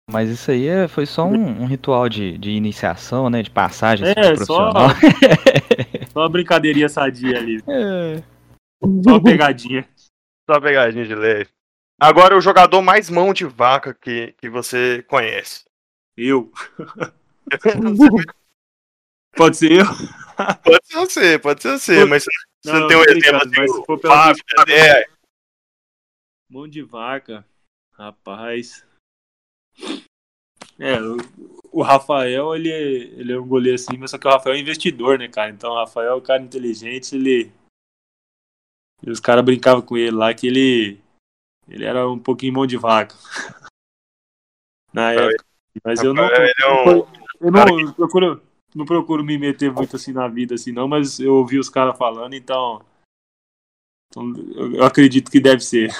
Mas 0.10 0.30
isso 0.30 0.52
aí 0.52 0.68
é- 0.68 0.88
foi 0.88 1.06
só 1.06 1.26
um, 1.26 1.64
um 1.64 1.66
ritual 1.66 2.08
de, 2.08 2.38
de 2.38 2.52
iniciação, 2.52 3.30
né? 3.30 3.42
De 3.42 3.50
passagem 3.50 4.08
assim, 4.08 4.20
É, 4.20 4.36
só, 4.36 4.72
profissional. 4.72 4.90
só 6.14 6.20
uma 6.20 6.30
brincadeirinha 6.30 6.88
sadia 6.88 7.38
ali. 7.38 7.58
É. 7.68 8.22
Só 9.04 9.12
uma 9.12 9.24
pegadinha. 9.24 9.88
Só 10.48 10.56
uma 10.56 10.62
pegadinha 10.62 11.06
de 11.06 11.16
leve. 11.16 11.50
Agora, 12.00 12.38
o 12.38 12.42
jogador 12.42 12.82
mais 12.82 13.10
mão 13.10 13.34
de 13.34 13.46
vaca 13.46 13.94
que, 13.94 14.36
que 14.38 14.50
você 14.50 15.04
conhece. 15.08 15.64
Eu. 16.16 16.52
Pode 19.36 19.58
ser 19.58 19.72
eu? 19.72 19.86
Pode 20.64 20.86
ser 20.86 20.96
você, 20.96 21.40
pode 21.40 21.62
ser 21.62 21.72
você, 21.80 22.06
mas 22.06 22.24
você 22.24 22.32
não, 22.66 22.80
Não, 22.82 22.88
tem 22.88 22.98
um 22.98 23.02
exemplo 23.04 23.36
assim, 23.38 23.52
mas 23.58 23.72
se 23.72 23.78
o 23.80 23.86
for 23.86 24.00
pela 24.00 24.16
Fábio, 24.16 24.36
justiça- 24.36 24.66
Dedé, 24.66 25.10
Mão 26.50 26.68
de 26.68 26.82
vaca. 26.82 27.46
Rapaz. 27.94 28.86
É, 30.78 30.98
o, 31.72 31.82
Rafael, 31.82 32.56
ele, 32.56 32.70
é- 32.70 33.04
ele 33.20 33.34
é 33.34 33.40
um 33.40 33.48
goleiro 33.48 33.76
assim, 33.76 33.98
mas 33.98 34.12
só 34.12 34.18
que 34.18 34.28
o 34.28 34.30
Rafael 34.32 34.56
é 34.56 34.60
investidor, 34.60 35.18
né, 35.18 35.28
cara? 35.30 35.50
Então 35.50 35.72
o 35.72 35.76
Rafael 35.76 36.12
é 36.12 36.16
um 36.16 36.22
cara 36.22 36.42
inteligente, 36.44 37.16
ele. 37.16 37.52
E 39.02 39.10
os 39.10 39.20
caras 39.20 39.44
brincavam 39.46 39.82
com 39.82 39.98
ele 39.98 40.12
lá 40.12 40.34
que 40.34 40.48
ele. 40.48 41.00
Ele 41.68 41.84
era 41.86 42.08
um 42.08 42.20
pouquinho 42.20 42.54
mão 42.54 42.68
de 42.68 42.78
vaca. 42.78 43.16
Na 44.94 45.12
época. 45.14 45.44
Mas 45.84 46.04
eu 46.04 46.14
não. 46.14 46.26
Ele 46.26 46.54
é 46.62 46.68
um 46.68 47.08
Eu 47.42 47.52
não, 47.52 47.94
procuro, 47.94 48.42
não 48.76 48.86
procuro 48.86 49.24
me 49.24 49.38
meter 49.38 49.72
muito 49.72 49.96
assim 49.96 50.12
na 50.12 50.28
vida, 50.28 50.56
assim, 50.56 50.74
não, 50.74 50.88
mas 50.88 51.20
eu 51.20 51.34
ouvi 51.36 51.58
os 51.58 51.70
caras 51.70 51.98
falando, 51.98 52.36
então. 52.36 52.86
então 54.12 54.34
eu, 54.54 54.76
eu 54.76 54.84
acredito 54.84 55.32
que 55.32 55.40
deve 55.40 55.62
ser. 55.62 55.92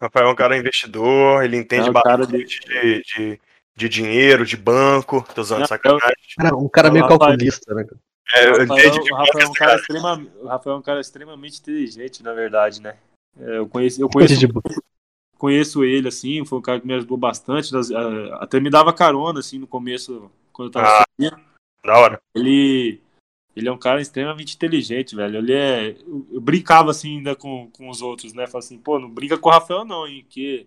Rafael 0.00 0.28
é 0.28 0.32
um 0.32 0.36
cara 0.36 0.58
investidor, 0.58 1.42
ele 1.42 1.56
entende 1.56 1.86
É 1.86 1.90
um 1.90 1.92
bastante 1.94 2.60
de, 2.66 3.02
de, 3.02 3.40
de 3.74 3.88
dinheiro, 3.88 4.44
de 4.44 4.56
banco. 4.56 5.24
Tô 5.34 5.40
usando 5.40 5.60
Não, 5.60 5.66
sacanagem. 5.66 6.14
Cara, 6.36 6.56
um 6.56 6.68
cara 6.68 6.90
meio 6.90 7.08
calculista, 7.08 7.74
né? 7.74 7.84
cara? 7.84 8.00
É, 8.34 8.50
O 8.50 8.58
Rafael, 8.58 8.64
entendo 8.64 9.02
de 9.04 9.12
o 9.12 9.16
Rafael 9.16 9.46
é 9.46 9.48
um 9.48 9.52
cara 9.52 9.76
extrema, 9.76 10.26
Rafael 10.44 10.76
é 10.76 10.78
um 10.78 10.82
cara 10.82 11.00
extremamente 11.00 11.60
inteligente, 11.60 12.22
na 12.22 12.34
verdade, 12.34 12.82
né? 12.82 12.98
É, 13.38 13.58
eu 13.58 13.68
conheço, 13.68 14.00
eu 14.00 14.08
conheço, 14.08 14.36
de 14.36 14.48
conheço 15.38 15.84
ele, 15.84 16.08
assim, 16.08 16.44
foi 16.44 16.58
um 16.58 16.62
cara 16.62 16.80
que 16.80 16.86
me 16.86 16.94
ajudou 16.94 17.16
bastante, 17.16 17.70
até 18.34 18.60
me 18.60 18.70
dava 18.70 18.92
carona, 18.92 19.40
assim, 19.40 19.58
no 19.58 19.66
começo, 19.66 20.30
quando 20.52 20.68
eu 20.68 20.72
tava 20.72 20.86
Ah. 20.88 21.04
subindo. 21.10 21.53
Da 21.84 21.98
hora. 21.98 22.20
Ele, 22.34 23.00
ele 23.54 23.68
é 23.68 23.72
um 23.72 23.78
cara 23.78 24.00
extremamente 24.00 24.56
inteligente, 24.56 25.14
velho. 25.14 25.38
Ele 25.38 25.52
é. 25.52 25.90
Eu, 26.30 26.40
brincava 26.40 26.90
assim 26.90 27.18
ainda 27.18 27.36
com, 27.36 27.70
com 27.70 27.88
os 27.88 28.00
outros, 28.00 28.32
né? 28.32 28.46
Falei 28.46 28.66
assim, 28.66 28.78
pô, 28.78 28.98
não 28.98 29.10
brinca 29.10 29.38
com 29.38 29.48
o 29.48 29.52
Rafael, 29.52 29.84
não, 29.84 30.06
hein? 30.06 30.26
Que 30.28 30.66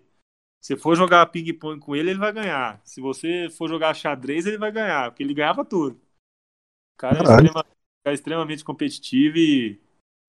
se 0.60 0.76
for 0.76 0.96
jogar 0.96 1.26
ping-pong 1.26 1.80
com 1.80 1.94
ele, 1.94 2.10
ele 2.10 2.18
vai 2.18 2.32
ganhar. 2.32 2.80
Se 2.84 3.00
você 3.00 3.48
for 3.50 3.68
jogar 3.68 3.94
xadrez, 3.94 4.46
ele 4.46 4.58
vai 4.58 4.70
ganhar, 4.70 5.10
porque 5.10 5.22
ele 5.22 5.34
ganhava 5.34 5.64
tudo. 5.64 5.94
O 5.94 6.98
cara 6.98 7.18
é, 7.18 7.22
Caralho. 7.22 7.46
extrema- 7.46 7.64
cara 7.64 7.74
é 8.06 8.14
extremamente 8.14 8.64
competitivo 8.64 9.36
e, 9.36 9.80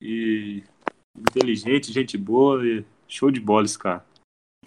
e 0.01 0.63
inteligente, 1.17 1.91
gente 1.91 2.17
boa, 2.17 2.65
e 2.65 2.85
show 3.07 3.31
de 3.31 3.39
bola 3.39 3.65
esse 3.65 3.77
cara. 3.77 4.05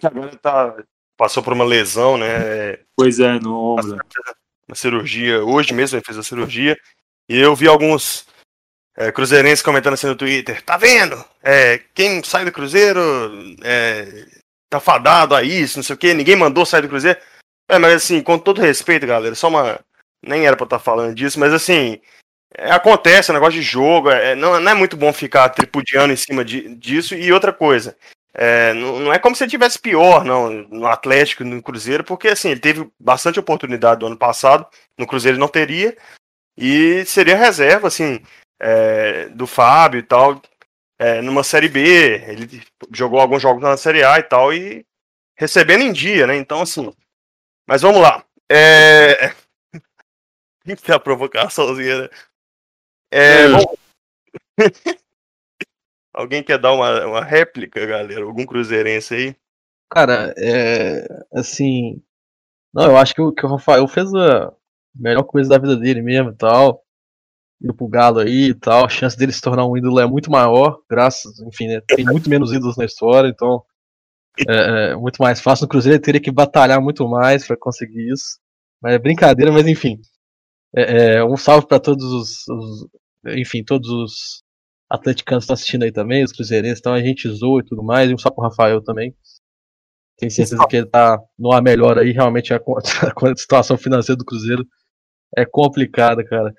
Agora 0.01 0.35
tá, 0.37 0.83
passou 1.17 1.41
por 1.41 1.53
uma 1.53 1.63
lesão, 1.63 2.17
né? 2.17 2.77
Pois 2.95 3.19
é, 3.19 3.39
no 3.39 3.55
ombro. 3.55 3.97
Uma 4.67 4.75
cirurgia. 4.75 5.43
Hoje 5.43 5.73
mesmo 5.73 5.97
ele 5.97 6.05
fez 6.05 6.17
a 6.17 6.23
cirurgia. 6.23 6.77
E 7.29 7.39
eu 7.39 7.55
vi 7.55 7.67
alguns 7.67 8.25
é, 8.97 9.11
cruzeirenses 9.11 9.61
comentando 9.61 9.93
assim 9.93 10.07
no 10.07 10.15
Twitter. 10.15 10.61
Tá 10.61 10.77
vendo? 10.77 11.23
É, 11.41 11.79
quem 11.93 12.23
sai 12.23 12.45
do 12.45 12.51
Cruzeiro 12.51 12.99
é, 13.63 14.25
tá 14.69 14.79
fadado 14.79 15.35
a 15.35 15.43
isso, 15.43 15.77
não 15.77 15.83
sei 15.83 15.95
o 15.95 15.97
que. 15.97 16.13
Ninguém 16.13 16.35
mandou 16.35 16.65
sair 16.65 16.81
do 16.81 16.89
Cruzeiro. 16.89 17.19
É, 17.69 17.77
mas 17.79 17.93
assim, 17.93 18.21
com 18.21 18.37
todo 18.37 18.61
respeito, 18.61 19.07
galera, 19.07 19.35
só 19.35 19.47
uma. 19.47 19.79
Nem 20.25 20.45
era 20.47 20.55
pra 20.55 20.65
estar 20.65 20.79
falando 20.79 21.13
disso, 21.15 21.39
mas 21.39 21.53
assim. 21.53 21.99
é, 22.55 22.71
acontece, 22.71 23.29
é 23.29 23.33
um 23.33 23.35
negócio 23.35 23.59
de 23.59 23.65
jogo. 23.65 24.09
é, 24.09 24.35
não, 24.35 24.59
não 24.59 24.71
é 24.71 24.75
muito 24.75 24.95
bom 24.97 25.11
ficar 25.13 25.49
tripudiando 25.49 26.13
em 26.13 26.17
cima 26.17 26.43
de- 26.45 26.75
disso. 26.75 27.15
E 27.15 27.31
outra 27.33 27.51
coisa. 27.53 27.97
É, 28.35 28.73
não, 28.73 28.99
não 28.99 29.13
é 29.13 29.19
como 29.19 29.35
se 29.35 29.43
ele 29.43 29.51
tivesse 29.51 29.77
pior, 29.77 30.25
não, 30.25 30.49
no 30.49 30.87
Atlético, 30.87 31.43
no 31.43 31.61
Cruzeiro, 31.61 32.03
porque 32.03 32.29
assim, 32.29 32.49
ele 32.49 32.59
teve 32.59 32.91
bastante 32.99 33.39
oportunidade 33.39 33.99
do 33.99 34.07
ano 34.07 34.17
passado, 34.17 34.67
no 34.97 35.05
Cruzeiro 35.05 35.35
ele 35.35 35.41
não 35.41 35.47
teria, 35.47 35.95
e 36.57 37.05
seria 37.05 37.37
reserva, 37.37 37.87
assim, 37.87 38.19
é, 38.59 39.29
do 39.29 39.45
Fábio 39.45 39.99
e 39.99 40.03
tal, 40.03 40.41
é, 40.97 41.21
numa 41.21 41.43
Série 41.43 41.69
B, 41.69 42.23
ele 42.27 42.63
jogou 42.91 43.19
alguns 43.19 43.41
jogos 43.41 43.61
na 43.61 43.77
Série 43.77 44.03
A 44.03 44.17
e 44.17 44.23
tal, 44.23 44.51
e 44.51 44.83
recebendo 45.37 45.83
em 45.83 45.93
dia, 45.93 46.25
né, 46.25 46.35
então 46.35 46.61
assim, 46.61 46.91
mas 47.67 47.83
vamos 47.83 48.01
lá, 48.01 48.25
é... 48.51 49.31
que 50.81 50.91
é 50.91 50.95
a 50.95 50.99
provocaçãozinha, 50.99 52.03
né? 52.03 52.09
É, 53.11 53.47
bom... 53.47 53.75
Alguém 56.13 56.43
quer 56.43 56.59
dar 56.59 56.73
uma, 56.73 57.05
uma 57.05 57.23
réplica, 57.23 57.85
galera? 57.85 58.23
Algum 58.23 58.45
cruzeirense 58.45 59.13
aí? 59.15 59.35
Cara, 59.91 60.33
é. 60.37 61.07
Assim. 61.33 62.01
Não, 62.73 62.85
eu 62.85 62.97
acho 62.97 63.13
que 63.15 63.21
o, 63.21 63.33
que 63.33 63.45
o 63.45 63.49
Rafael 63.49 63.87
fez 63.87 64.13
a 64.15 64.53
melhor 64.95 65.23
coisa 65.23 65.49
da 65.49 65.57
vida 65.59 65.77
dele 65.77 66.01
mesmo 66.01 66.31
e 66.31 66.35
tal. 66.35 66.83
Indo 67.61 67.73
pro 67.75 67.87
Galo 67.87 68.19
aí 68.19 68.49
e 68.49 68.55
tal. 68.55 68.85
A 68.85 68.89
chance 68.89 69.17
dele 69.17 69.31
se 69.33 69.41
tornar 69.41 69.65
um 69.67 69.77
ídolo 69.77 69.99
é 69.99 70.07
muito 70.07 70.31
maior, 70.31 70.81
graças. 70.89 71.39
Enfim, 71.41 71.67
né, 71.67 71.81
tem 71.87 72.05
muito 72.05 72.29
menos 72.29 72.51
ídolos 72.53 72.77
na 72.77 72.85
história, 72.85 73.29
então. 73.29 73.63
É, 74.49 74.91
é 74.91 74.95
muito 74.95 75.21
mais 75.21 75.41
fácil. 75.41 75.63
No 75.65 75.69
Cruzeiro 75.69 75.95
ele 75.97 76.03
teria 76.03 76.21
que 76.21 76.31
batalhar 76.31 76.81
muito 76.81 77.07
mais 77.07 77.45
pra 77.47 77.57
conseguir 77.57 78.11
isso. 78.11 78.39
Mas 78.81 78.93
é 78.95 78.99
brincadeira, 78.99 79.51
mas 79.51 79.67
enfim. 79.67 79.99
É, 80.75 81.15
é, 81.17 81.25
um 81.25 81.37
salve 81.37 81.67
pra 81.67 81.79
todos 81.79 82.05
os, 82.05 82.47
os- 82.49 82.87
Enfim, 83.37 83.63
todos 83.63 83.89
os 83.89 84.42
atleticanos 84.93 85.43
estão 85.43 85.55
assistindo 85.55 85.81
aí 85.83 85.91
também, 85.91 86.23
os 86.23 86.31
cruzeirenses, 86.31 86.77
então 86.79 86.93
a 86.93 87.01
gente 87.01 87.27
zoa 87.27 87.61
e 87.61 87.65
tudo 87.65 87.83
mais, 87.83 88.09
e 88.09 88.13
um 88.13 88.17
salve 88.17 88.35
pro 88.35 88.43
Rafael 88.43 88.79
também. 88.83 89.15
Tenho 90.19 90.31
certeza 90.31 90.67
que 90.67 90.75
ele 90.77 90.85
tá 90.85 91.19
numa 91.37 91.59
melhor 91.59 91.97
aí, 91.97 92.11
realmente 92.11 92.53
a, 92.53 92.59
con- 92.59 92.77
a 92.77 93.35
situação 93.35 93.75
financeira 93.75 94.17
do 94.17 94.23
Cruzeiro 94.23 94.63
É 95.35 95.43
complicado, 95.45 96.23
cara. 96.23 96.53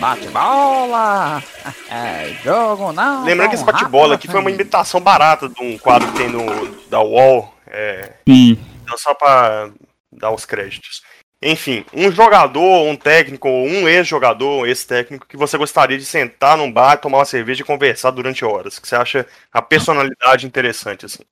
Bate 0.00 0.28
bola! 0.28 1.42
É, 1.92 2.32
jogo 2.44 2.92
não. 2.92 3.24
Lembrando 3.24 3.48
que 3.50 3.56
esse 3.56 3.64
bate-bola 3.64 4.14
aqui 4.14 4.28
foi 4.28 4.38
uma 4.38 4.48
assim. 4.48 4.54
imitação 4.60 5.00
barata 5.00 5.48
de 5.48 5.60
um 5.60 5.76
quadro 5.76 6.06
que 6.12 6.18
tem 6.18 6.28
no, 6.28 6.46
da 6.88 7.02
UOL. 7.02 7.52
É, 7.66 8.12
Sim. 8.28 8.56
Então 8.90 8.98
só 8.98 9.14
pra 9.14 9.72
dar 10.10 10.32
os 10.32 10.44
créditos. 10.44 11.02
Enfim, 11.40 11.86
um 11.94 12.10
jogador, 12.10 12.82
um 12.86 12.96
técnico, 12.96 13.48
ou 13.48 13.66
um 13.66 13.88
ex-jogador, 13.88 14.66
ex-técnico, 14.66 15.26
que 15.26 15.36
você 15.36 15.56
gostaria 15.56 15.96
de 15.96 16.04
sentar 16.04 16.58
num 16.58 16.70
bar, 16.70 17.00
tomar 17.00 17.18
uma 17.18 17.24
cerveja 17.24 17.62
e 17.62 17.66
conversar 17.66 18.10
durante 18.10 18.44
horas. 18.44 18.78
Que 18.78 18.86
você 18.86 18.96
acha 18.96 19.26
a 19.50 19.62
personalidade 19.62 20.46
interessante, 20.46 21.06
assim. 21.06 21.22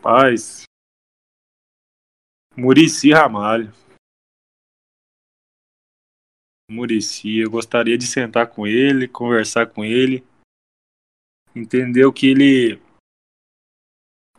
Paz. 0.00 0.62
Murici 2.56 3.12
Ramalho. 3.12 3.72
Murici, 6.70 7.40
eu 7.40 7.50
gostaria 7.50 7.98
de 7.98 8.06
sentar 8.06 8.46
com 8.46 8.66
ele, 8.66 9.08
conversar 9.08 9.66
com 9.66 9.84
ele, 9.84 10.24
entender 11.54 12.06
o 12.06 12.12
que 12.12 12.28
ele 12.28 12.80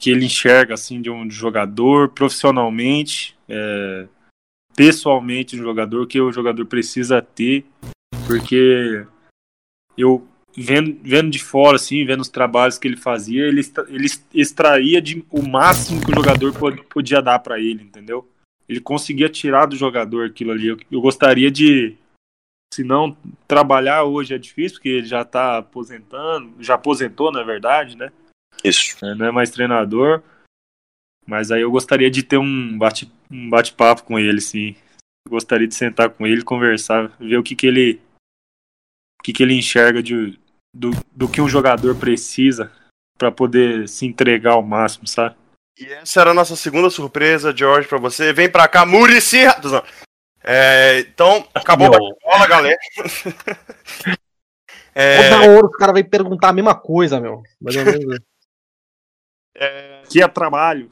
que 0.02 0.10
ele 0.10 0.26
enxerga 0.26 0.74
assim 0.74 1.00
de 1.00 1.12
um 1.12 1.30
jogador 1.30 2.10
profissionalmente, 2.10 3.38
é, 3.48 4.08
pessoalmente 4.76 5.56
um 5.56 5.60
jogador, 5.60 6.08
que 6.08 6.20
o 6.20 6.32
jogador 6.32 6.66
precisa 6.66 7.22
ter, 7.22 7.64
porque 8.26 9.06
eu 9.96 10.28
vendo, 10.58 10.98
vendo 11.04 11.30
de 11.30 11.38
fora 11.38 11.76
assim, 11.76 12.04
vendo 12.04 12.22
os 12.22 12.30
trabalhos 12.30 12.80
que 12.80 12.88
ele 12.88 12.98
fazia, 12.98 13.46
ele, 13.46 13.62
ele 13.90 14.08
extraía 14.34 15.00
de, 15.00 15.24
o 15.30 15.48
máximo 15.48 16.04
que 16.04 16.12
o 16.12 16.16
jogador 16.16 16.52
pod- 16.58 16.84
podia 16.90 17.22
dar 17.22 17.38
para 17.38 17.60
ele, 17.60 17.84
entendeu? 17.84 18.28
Ele 18.68 18.80
conseguia 18.80 19.30
tirar 19.30 19.68
do 19.68 19.76
jogador 19.76 20.26
aquilo 20.26 20.52
ali. 20.52 20.68
Eu, 20.68 20.78
eu 20.90 21.00
gostaria 21.00 21.52
de 21.52 21.96
se 22.74 22.84
não 22.84 23.16
trabalhar 23.48 24.06
hoje 24.06 24.34
é 24.34 24.38
difícil, 24.40 24.78
porque 24.78 24.90
ele 24.90 25.06
já 25.06 25.24
tá 25.24 25.58
aposentando, 25.58 26.54
já 26.60 26.74
aposentou, 26.74 27.32
na 27.32 27.44
verdade, 27.44 27.96
né? 27.96 28.12
Isso. 28.64 29.04
É, 29.06 29.16
Não 29.16 29.26
é 29.26 29.32
mais 29.32 29.50
treinador. 29.50 30.22
Mas 31.26 31.52
aí 31.52 31.62
eu 31.62 31.72
gostaria 31.72 32.10
de 32.10 32.24
ter 32.24 32.38
um 32.38 32.78
bate- 32.78 33.12
um 33.30 33.50
bate-papo 33.50 34.04
com 34.04 34.18
ele, 34.20 34.42
sim. 34.42 34.76
Gostaria 35.30 35.68
de 35.68 35.76
sentar 35.76 36.10
com 36.10 36.26
ele, 36.26 36.44
conversar, 36.44 37.10
ver 37.20 37.38
o 37.38 37.44
que, 37.44 37.56
que 37.56 37.68
ele. 37.68 38.02
O 39.20 39.24
que, 39.24 39.32
que 39.32 39.44
ele 39.44 39.54
enxerga 39.54 40.02
de, 40.02 40.40
do, 40.76 40.90
do 41.12 41.30
que 41.30 41.40
um 41.40 41.48
jogador 41.48 41.96
precisa 41.96 42.72
para 43.20 43.32
poder 43.32 43.88
se 43.88 44.06
entregar 44.06 44.54
ao 44.54 44.64
máximo, 44.64 45.08
sabe? 45.08 45.36
E 45.80 45.86
essa 45.86 46.22
era 46.22 46.32
a 46.32 46.34
nossa 46.34 46.56
segunda 46.56 46.90
surpresa, 46.90 47.56
George, 47.56 47.88
pra 47.88 48.00
você. 48.00 48.34
Vem 48.34 48.52
pra 48.52 48.68
cá, 48.68 48.84
Murici! 48.84 49.42
É, 50.44 51.00
então, 51.02 51.48
acabou 51.54 51.88
o 51.88 51.92
bate-bola, 51.92 52.48
galera. 52.48 52.80
É, 54.94 55.30
Toda 55.30 55.52
hora 55.52 55.66
os 55.68 55.78
caras 55.78 55.94
vêm 55.94 56.04
perguntar 56.04 56.50
a 56.50 56.54
mesma 56.54 56.76
coisa, 56.76 57.22
meu. 57.22 57.44
Mais 57.62 57.76
ou 57.76 57.86
menos. 57.86 58.20
Que 60.10 60.22
é 60.22 60.28
trabalho. 60.28 60.90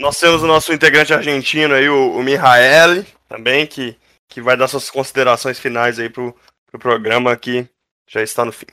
Nós 0.00 0.18
temos 0.18 0.42
o 0.42 0.46
nosso 0.46 0.72
integrante 0.72 1.12
argentino 1.12 1.74
aí, 1.74 1.88
o, 1.88 2.16
o 2.16 2.22
Mihael, 2.22 3.04
também, 3.28 3.66
que, 3.66 3.96
que 4.28 4.40
vai 4.40 4.56
dar 4.56 4.66
suas 4.66 4.90
considerações 4.90 5.58
finais 5.58 5.98
aí 5.98 6.08
pro, 6.08 6.34
pro 6.70 6.80
programa 6.80 7.36
que 7.36 7.66
já 8.08 8.22
está 8.22 8.44
no 8.44 8.52
fim. 8.52 8.66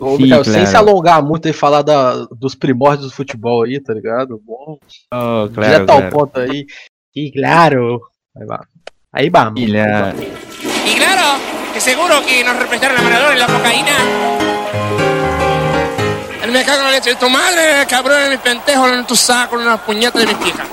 Ô, 0.00 0.16
Sim, 0.16 0.22
Mikael, 0.22 0.44
sem 0.44 0.52
claro. 0.54 0.66
se 0.68 0.76
alongar 0.76 1.22
muito 1.22 1.48
e 1.48 1.52
falar 1.52 1.82
da, 1.82 2.24
dos 2.26 2.54
primórdios 2.54 3.10
do 3.10 3.16
futebol 3.16 3.64
aí, 3.64 3.80
tá 3.80 3.92
ligado? 3.92 4.40
Bom, 4.44 4.78
Oh, 5.12 5.48
claro, 5.48 5.50
direto 5.50 5.90
ao 5.90 5.98
claro. 5.98 6.10
ponto 6.16 6.40
aí. 6.40 6.64
E 7.14 7.32
claro. 7.32 8.00
Aí, 8.36 8.46
va. 8.46 8.66
Aí 9.12 9.30
vamos. 9.30 9.60
Y 9.60 9.66
claro, 10.96 11.40
que 11.74 11.80
seguro 11.80 12.24
que 12.24 12.44
nos 12.44 12.56
representaron 12.56 12.96
la 12.96 13.02
Maradona 13.02 13.36
la 13.36 13.46
cocaína. 13.46 14.55
Me 16.52 16.64
cago 16.64 16.78
en 16.78 16.84
la 16.84 16.90
leche 16.92 17.10
de 17.10 17.16
tu 17.16 17.28
madre, 17.28 17.86
cabrón, 17.88 18.18
en 18.24 18.30
mi 18.30 18.36
pentejo, 18.36 18.88
en 18.88 19.04
tu 19.04 19.16
saco, 19.16 19.56
en 19.56 19.62
una 19.62 19.76
puñeta 19.76 20.18
de 20.20 20.26
mi 20.26 20.34
pija. 20.34 20.64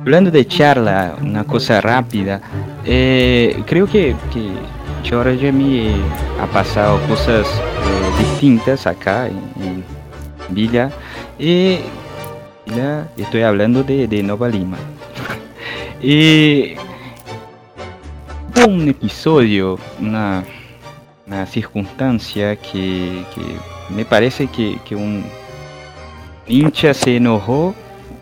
Hablando 0.00 0.30
de 0.30 0.46
charla, 0.46 1.16
una 1.20 1.44
cosa 1.44 1.80
rápida, 1.80 2.42
eh, 2.84 3.62
creo 3.66 3.86
que, 3.86 4.14
que 4.32 4.50
George 5.02 5.50
me 5.50 5.94
ha 6.40 6.46
pasado 6.46 7.00
cosas 7.08 7.46
eh, 7.46 8.22
distintas 8.22 8.86
acá 8.86 9.26
en, 9.26 9.38
en 9.62 9.84
Villa. 10.50 10.90
Y 11.38 11.78
Villa, 12.66 13.08
estoy 13.16 13.42
hablando 13.42 13.82
de, 13.82 14.06
de 14.06 14.22
Nova 14.22 14.48
Lima. 14.48 14.76
y 16.02 16.74
hubo 18.56 18.66
un 18.66 18.88
episodio, 18.88 19.78
una, 20.00 20.44
una 21.26 21.46
circunstancia 21.46 22.56
que, 22.56 23.24
que 23.34 23.73
me 23.90 24.04
parece 24.04 24.46
que, 24.48 24.78
que 24.84 24.96
un 24.96 25.24
hincha 26.46 26.94
se 26.94 27.16
enojó 27.16 27.74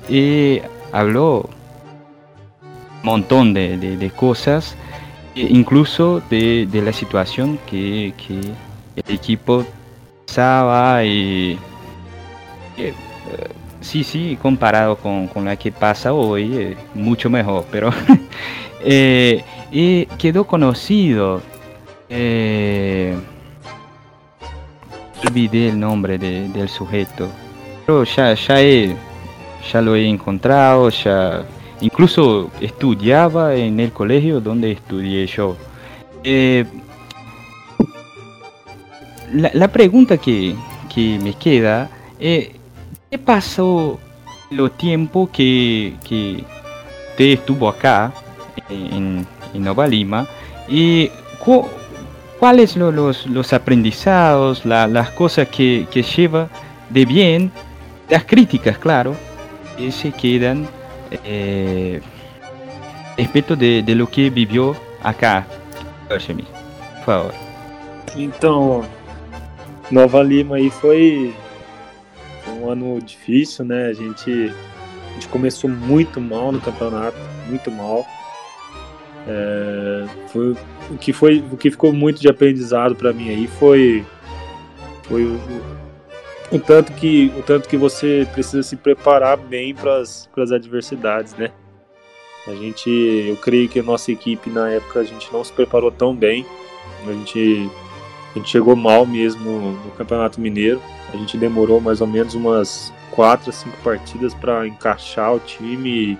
y 0.09 0.61
habló 0.93 1.49
un 3.03 3.07
montón 3.07 3.53
de, 3.55 3.77
de- 3.79 4.11
cosas, 4.11 4.77
e 5.35 5.43
incluso 5.43 6.23
de, 6.31 6.67
de 6.71 6.83
la 6.83 6.93
situación 6.93 7.59
que, 7.67 8.15
que 8.17 8.35
el 8.97 9.15
equipo 9.15 9.65
pasaba 10.27 11.05
y 11.05 11.59
eh, 12.77 12.93
sí, 13.81 14.05
sí, 14.05 14.39
comparado 14.41 14.97
con, 14.97 15.29
con 15.29 15.45
la 15.45 15.57
que 15.57 15.73
pasa 15.73 16.13
hoy, 16.13 16.57
eh, 16.57 16.77
mucho 16.95 17.31
mejor, 17.31 17.67
pero 17.71 17.91
eh, 18.85 19.45
y 19.71 20.07
quedó 20.19 20.47
conocido. 20.47 21.43
Olvidé 25.25 25.69
el 25.69 25.79
nombre 25.81 26.19
de- 26.19 26.49
del 26.49 26.69
sujeto, 26.69 27.29
pero 27.87 28.05
ya, 28.05 28.35
ya, 28.35 28.61
he- 28.61 28.97
ya 29.73 29.81
lo 29.81 29.95
he 29.95 30.07
encontrado, 30.09 30.89
ya 30.91 31.45
incluso 31.81 32.51
estudiaba 32.61 33.55
en 33.55 33.81
el 33.81 33.93
colegio 33.93 34.41
donde 34.41 34.73
estudié 34.73 35.27
yo. 35.27 35.57
Eh, 36.25 36.65
la, 39.33 39.51
la 39.55 39.69
pregunta 39.69 40.17
que, 40.19 40.55
que 40.93 41.19
me 41.23 41.33
queda 41.35 41.89
es, 42.19 42.51
¿qué 43.11 43.19
pasó 43.19 43.99
lo 44.51 44.71
tiempo 44.71 45.29
que, 45.33 45.95
que 46.07 46.45
usted 47.11 47.25
estuvo 47.25 47.69
acá 47.69 48.13
en, 48.69 49.27
en 49.55 49.63
Nova 49.65 49.87
Lima? 49.87 50.27
¿Y 50.69 51.11
cuáles 52.43 52.77
lo- 52.77 52.91
los, 52.91 53.25
los 53.27 53.53
aprendizados, 53.53 54.65
la- 54.67 54.89
las 54.89 55.11
cosas 55.11 55.47
que, 55.47 55.87
que 55.93 56.03
lleva 56.03 56.49
de 56.91 57.07
bien, 57.07 57.53
las 58.11 58.25
críticas, 58.25 58.77
claro, 58.79 59.15
que 59.77 59.93
se 59.93 60.11
quedan 60.11 60.67
eh, 61.25 62.01
respecto 63.17 63.55
de, 63.55 63.81
de 63.85 63.95
lo 63.95 64.09
que 64.09 64.29
vivió 64.29 64.75
acá? 65.05 65.47
Por 66.09 67.05
favor. 67.05 67.35
Então, 68.17 68.83
Nova 69.89 70.21
Lima 70.25 70.57
aí 70.57 70.69
foi 70.69 71.33
um 72.61 72.69
ano 72.69 73.01
difícil, 73.01 73.65
né? 73.65 73.87
A 73.87 73.93
gente, 73.93 74.53
a 75.11 75.13
gente 75.15 75.29
começou 75.29 75.71
muito 75.71 76.21
mal 76.21 76.51
no 76.51 76.61
campeonato, 76.61 77.17
muito 77.49 77.71
mal. 77.71 78.05
É, 79.27 80.05
foi, 80.29 80.57
o, 80.91 80.99
que 80.99 81.13
foi, 81.13 81.45
o 81.53 81.57
que 81.57 81.71
ficou 81.71 81.93
muito 81.93 82.21
de 82.21 82.29
aprendizado 82.29 82.97
para 82.97 83.13
mim 83.13 83.31
aí 83.31 83.47
foi, 83.47 84.05
foi 85.05 85.25
o, 85.25 85.41
o 86.51 86.59
tanto 86.59 86.93
que 86.93 87.33
o 87.39 87.43
tanto 87.43 87.69
que 87.69 87.77
você 87.77 88.27
precisa 88.33 88.63
se 88.63 88.77
preparar 88.77 89.37
bem 89.37 89.75
para 89.75 89.99
as 89.99 90.29
adversidades, 90.53 91.35
né? 91.35 91.51
A 92.47 92.55
gente, 92.55 92.91
eu 92.91 93.37
creio 93.37 93.69
que 93.69 93.79
a 93.79 93.83
nossa 93.85 94.11
equipe 94.11 94.51
na 94.51 94.69
época 94.69 95.01
a 95.01 95.05
gente 95.05 95.33
não 95.33 95.45
se 95.45 95.53
preparou 95.53 95.93
tão 95.93 96.15
bem. 96.15 96.45
A 97.07 97.13
gente 97.13 97.71
a 98.35 98.39
gente 98.39 98.51
chegou 98.51 98.75
mal 98.75 99.07
mesmo 99.07 99.73
no 99.85 99.91
Campeonato 99.93 100.41
Mineiro. 100.41 100.83
A 101.13 101.17
gente 101.17 101.37
demorou 101.37 101.81
mais 101.81 102.01
ou 102.01 102.07
menos 102.07 102.35
umas 102.35 102.93
quatro, 103.11 103.53
cinco 103.53 103.77
partidas 103.85 104.35
para 104.35 104.67
encaixar 104.67 105.35
o 105.35 105.39
time 105.39 106.19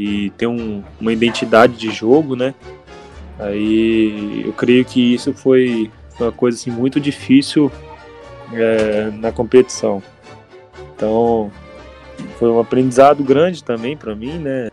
e, 0.00 0.30
ter 0.30 0.46
um- 0.46 0.82
uma 0.98 1.12
identidade 1.12 1.74
de 1.76 1.90
jogo, 1.90 2.34
né? 2.34 2.54
Aí 3.38 4.42
eu 4.46 4.52
creio 4.54 4.82
que 4.84 5.14
isso 5.14 5.34
foi, 5.34 5.90
uma 6.18 6.32
coisa 6.32 6.56
assim, 6.56 6.70
muito 6.70 6.98
difícil 6.98 7.70
é, 8.52 9.10
na 9.12 9.30
competição. 9.30 10.02
Então 10.96 11.50
foi 12.38 12.48
um 12.50 12.58
aprendizado 12.58 13.22
grande 13.22 13.62
também 13.62 13.96
para 13.96 14.14
mim, 14.14 14.38
né? 14.38 14.70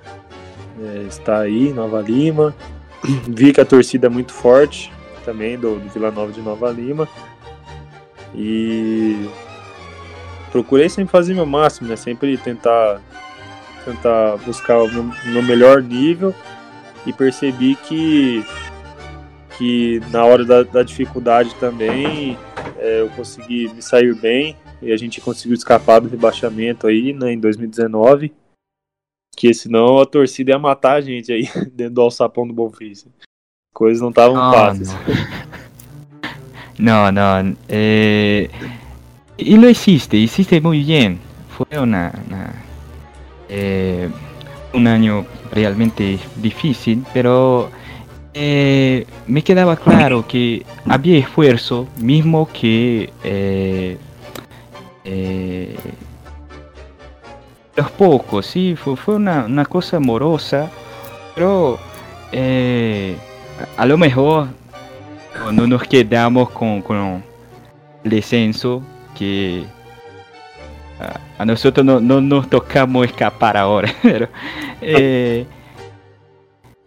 É, 0.82 1.06
estar 1.08 1.40
aí 1.40 1.74
Nova 1.74 2.02
Lima. 2.02 2.56
Vi 3.28 3.52
que 3.52 3.62
a 3.62 3.66
torcida 3.66 4.08
é 4.08 4.10
muito 4.10 4.32
forte 4.32 4.92
também 5.26 5.58
do, 5.58 5.78
do 5.78 5.90
Vila 5.90 6.10
Nova 6.10 6.32
de 6.32 6.42
Nova 6.42 6.72
Lima. 6.72 7.08
E 8.34 9.28
procurei 10.52 10.88
sempre 10.90 11.12
fazer 11.12 11.34
meu 11.34 11.46
máximo, 11.46 11.88
né? 11.90 11.96
Sempre 11.96 12.38
tentar 12.38 13.02
tentar 13.92 14.38
buscar 14.46 14.80
o 14.84 14.88
meu, 14.92 15.42
melhor 15.44 15.82
nível 15.82 16.34
e 17.06 17.14
percebi 17.14 17.76
que 17.76 18.44
que 19.58 20.00
na 20.12 20.24
hora 20.24 20.46
da, 20.46 20.62
da 20.64 20.84
dificuldade 20.84 21.56
também 21.56 22.38
é, 22.78 23.02
eu 23.02 23.10
consegui 23.10 23.68
me 23.74 23.82
sair 23.82 24.14
bem 24.14 24.56
e 24.82 24.92
a 24.92 24.98
gente 24.98 25.20
conseguiu 25.20 25.56
escapar 25.56 26.00
do 26.00 26.10
rebaixamento 26.10 26.86
aí 26.86 27.12
né, 27.14 27.32
em 27.34 27.40
2019 27.40 28.32
que 29.36 29.54
senão 29.54 30.00
a 30.00 30.06
torcida 30.06 30.52
ia 30.52 30.60
matar 30.60 30.94
a 30.98 31.02
gente 31.02 31.32
aí 31.32 31.50
dentro 31.74 31.96
do 31.96 32.02
alçapão 32.02 32.48
do 32.48 32.54
Bonfim. 32.54 32.94
Coisas 33.74 34.02
não 34.02 34.10
estavam 34.10 34.36
Ah, 34.38 34.52
fáceis. 34.52 34.90
No, 36.80 37.12
no. 37.12 37.56
eh, 37.70 38.50
y 39.38 39.56
lo 39.58 39.70
hiciste, 39.70 40.18
hiciste 40.18 40.60
muy 40.62 40.84
bien. 40.84 41.20
Fue 41.50 41.80
una, 41.80 42.12
una, 42.28 42.54
eh, 43.50 44.10
un 44.74 44.88
año 44.88 45.26
realmente 45.52 46.20
difícil, 46.36 47.06
pero 47.14 47.70
eh, 48.34 49.06
me 49.26 49.42
quedaba 49.42 49.76
claro 49.76 50.28
que 50.28 50.66
había 50.88 51.18
esfuerzo, 51.18 51.88
mismo 51.98 52.48
que 52.52 53.12
eh, 53.24 53.98
los 57.76 57.92
pocos, 57.92 58.46
sí, 58.46 58.76
fue, 58.76 58.96
fue 58.98 59.16
una, 59.16 59.46
una 59.46 59.66
cosa 59.66 59.98
amorosa, 59.98 60.70
pero 61.34 61.80
a, 63.78 63.86
lo 63.86 63.98
mejor 63.98 64.48
no 65.54 65.66
nos 65.66 65.84
quedamos 65.84 66.50
con, 66.50 66.82
con 66.82 67.24
el 68.04 68.10
descenso 68.10 68.82
que 69.18 69.66
a, 71.38 71.46
nosotros 71.46 71.86
no, 71.86 72.00
no 72.00 72.22
nos 72.22 72.50
tocamos 72.50 73.06
escapar 73.06 73.58
ahora, 73.58 73.94
pero 74.04 74.28
eh, 74.82 75.46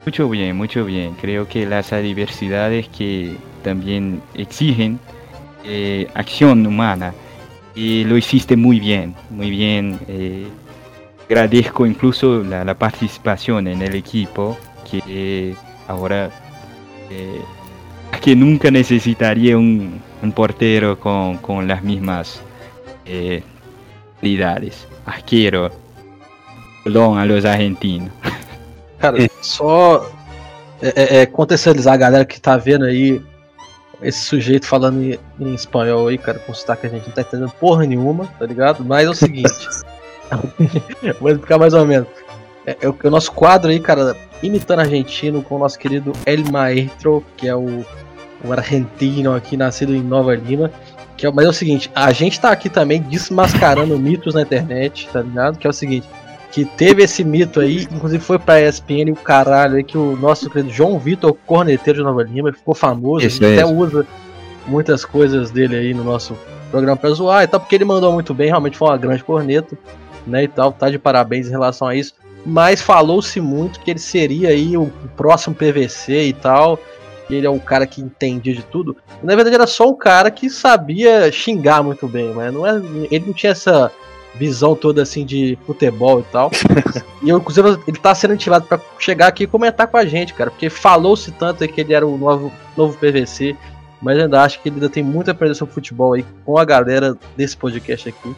mucho 0.05 0.29
bien, 0.29 0.57
mucho 0.57 0.85
bien. 0.85 1.15
Creo 1.21 1.47
que 1.49 1.67
las 1.67 1.93
adversidades 1.93 2.89
que 2.89 3.37
también 3.63 4.23
exigen 4.35 4.99
eh, 5.65 6.09
acción 6.15 6.67
humana 6.67 7.13
y 7.75 8.05
lo 8.05 8.17
hiciste 8.17 8.57
muy 8.57 8.81
bien, 8.81 9.15
muy 9.31 9.51
bien. 9.51 9.99
eh, 10.09 10.47
agradezco 11.29 11.87
incluso 11.87 12.43
la, 12.43 12.65
la 12.65 12.75
participación 12.75 13.69
en 13.69 13.83
el 13.83 13.95
equipo 13.95 14.59
que 14.91 15.55
ahora 15.87 16.31
que 18.21 18.35
nunca 18.37 18.71
necesitaría 18.71 19.57
un, 19.57 20.01
un 20.23 20.33
portero 20.33 20.99
con, 20.99 21.39
con 21.39 21.67
las 21.69 21.83
mismas 21.83 22.43
habilidades. 24.21 24.87
Arquero, 25.07 25.71
perdón 26.85 27.19
a 27.19 27.25
los 27.25 27.45
argentinos. 27.45 28.11
Cara, 28.99 29.17
só 29.41 30.07
é, 30.83 30.93
é, 30.95 31.23
é, 31.23 31.27
contextualizar 31.27 31.95
a 31.95 31.97
galera 31.97 32.25
que 32.25 32.41
tá 32.41 32.57
vendo 32.57 32.85
aí 32.85 33.21
esse 34.03 34.21
sujeito 34.21 34.67
falando 34.67 35.03
em, 35.03 35.19
em 35.39 35.55
espanhol 35.55 36.09
aí, 36.09 36.17
cara, 36.17 36.39
com 36.39 36.55
sotaque 36.55 36.83
que 36.83 36.87
a 36.87 36.91
gente 36.91 37.07
não 37.07 37.15
tá 37.15 37.23
entendendo 37.23 37.53
porra 37.53 37.85
nenhuma, 37.85 38.27
tá 38.39 38.47
ligado? 38.47 38.85
Mas 38.85 39.07
é 39.07 39.11
o 39.11 39.15
seguinte. 39.15 39.69
Vou 41.21 41.31
explicar 41.31 41.59
mais 41.59 41.75
ou 41.75 41.85
menos. 41.85 42.09
É, 42.67 42.77
é 42.81 42.89
o, 42.89 42.97
é 43.03 43.07
o 43.07 43.11
nosso 43.11 43.33
quadro 43.33 43.71
aí, 43.71 43.81
cara, 43.81 44.17
imitando 44.43 44.81
argentino 44.81 45.43
com 45.43 45.57
o 45.57 45.59
nosso 45.59 45.79
querido 45.79 46.13
El 46.25 46.45
Maestro, 46.51 47.25
que 47.37 47.49
é 47.49 47.55
o, 47.55 47.85
o 48.45 48.53
argentino 48.53 49.35
aqui, 49.35 49.57
nascido 49.57 49.95
em 49.95 50.03
Nova 50.03 50.35
Lima. 50.35 50.71
Que 51.21 51.27
é, 51.27 51.31
mas 51.31 51.45
é 51.45 51.49
o 51.51 51.53
seguinte, 51.53 51.91
a 51.95 52.11
gente 52.13 52.41
tá 52.41 52.51
aqui 52.51 52.71
também 52.71 53.03
desmascarando 53.03 53.99
mitos 53.99 54.35
na 54.35 54.41
internet, 54.41 55.07
tá 55.13 55.21
ligado? 55.21 55.59
Que 55.59 55.67
é 55.67 55.71
o 55.71 55.73
seguinte, 55.73 56.09
que 56.51 56.65
teve 56.65 57.03
esse 57.03 57.23
mito 57.23 57.61
aí, 57.61 57.87
inclusive 57.91 58.25
foi 58.25 58.39
pra 58.39 58.59
ESPN 58.59 59.09
e 59.09 59.13
o 59.13 59.17
caralho 59.17 59.77
aí, 59.77 59.85
que 59.85 59.99
o 59.99 60.17
nosso 60.17 60.49
querido 60.49 60.73
João 60.73 60.99
Vitor, 60.99 61.37
corneteiro 61.47 61.99
de 61.99 62.05
Nova 62.05 62.23
Lima, 62.23 62.51
ficou 62.55 62.75
famoso, 62.75 63.27
Isso 63.27 63.45
a 63.45 63.47
gente 63.49 63.59
até 63.59 63.67
mesmo. 63.67 63.83
usa 63.83 64.07
muitas 64.67 65.05
coisas 65.05 65.51
dele 65.51 65.77
aí 65.77 65.93
no 65.93 66.03
nosso 66.03 66.35
programa 66.71 66.97
pra 66.97 67.11
zoar 67.11 67.45
e 67.45 67.47
tal, 67.47 67.61
porque 67.61 67.75
ele 67.75 67.85
mandou 67.85 68.15
muito 68.15 68.33
bem, 68.33 68.47
realmente 68.49 68.79
foi 68.79 68.89
uma 68.89 68.97
grande 68.97 69.23
corneta, 69.23 69.77
né, 70.27 70.45
e 70.45 70.49
tal, 70.49 70.73
tá 70.73 70.89
de 70.89 70.99
parabéns 70.99 71.49
em 71.49 71.51
relação 71.51 71.87
a 71.87 71.95
isso, 71.95 72.15
mas 72.47 72.81
falou-se 72.81 73.39
muito 73.43 73.79
que 73.81 73.91
ele 73.91 74.01
seria 74.01 74.49
aí 74.49 74.75
o 74.75 74.91
próximo 75.19 75.55
PVC 75.55 76.29
e 76.29 76.33
tal, 76.33 76.79
que 77.31 77.37
ele 77.37 77.47
é 77.47 77.51
um 77.51 77.59
cara 77.59 77.87
que 77.87 78.01
entendia 78.01 78.55
de 78.55 78.63
tudo, 78.63 78.97
e, 79.23 79.27
na 79.27 79.35
verdade 79.35 79.55
era 79.55 79.67
só 79.67 79.89
um 79.89 79.95
cara 79.95 80.31
que 80.31 80.51
sabia 80.51 81.31
xingar 81.31 81.83
muito 81.83 82.09
bem, 82.09 82.33
mas 82.35 82.53
não 82.53 82.67
é, 82.67 82.77
ele 83.11 83.25
não 83.27 83.33
tinha 83.33 83.53
essa 83.53 83.91
visão 84.35 84.75
toda 84.75 85.03
assim 85.03 85.25
de 85.25 85.59
futebol 85.67 86.21
e 86.21 86.25
tal. 86.25 86.51
e 87.23 87.29
eu, 87.29 87.39
inclusive, 87.39 87.79
ele 87.87 87.99
tá 87.99 88.15
sendo 88.15 88.35
ativado 88.35 88.67
pra 88.67 88.81
chegar 88.99 89.27
aqui 89.27 89.45
e 89.45 89.47
comentar 89.47 89.87
com 89.87 89.97
a 89.97 90.05
gente, 90.05 90.35
cara, 90.35 90.51
porque 90.51 90.71
falou-se 90.71 91.31
tanto 91.33 91.63
aí 91.63 91.69
que 91.69 91.81
ele 91.81 91.95
era 91.95 92.07
o 92.07 92.17
novo, 92.17 92.53
novo 92.77 92.97
PVC, 92.99 93.57
mas 94.01 94.17
eu 94.17 94.25
ainda 94.25 94.43
acho 94.43 94.61
que 94.61 94.69
ele 94.69 94.77
ainda 94.77 94.89
tem 94.89 95.03
muita 95.03 95.33
aprender 95.33 95.55
sobre 95.55 95.75
futebol 95.75 96.15
aí 96.15 96.25
com 96.45 96.59
a 96.59 96.65
galera 96.65 97.17
desse 97.37 97.57
podcast 97.57 98.09
aqui. 98.09 98.35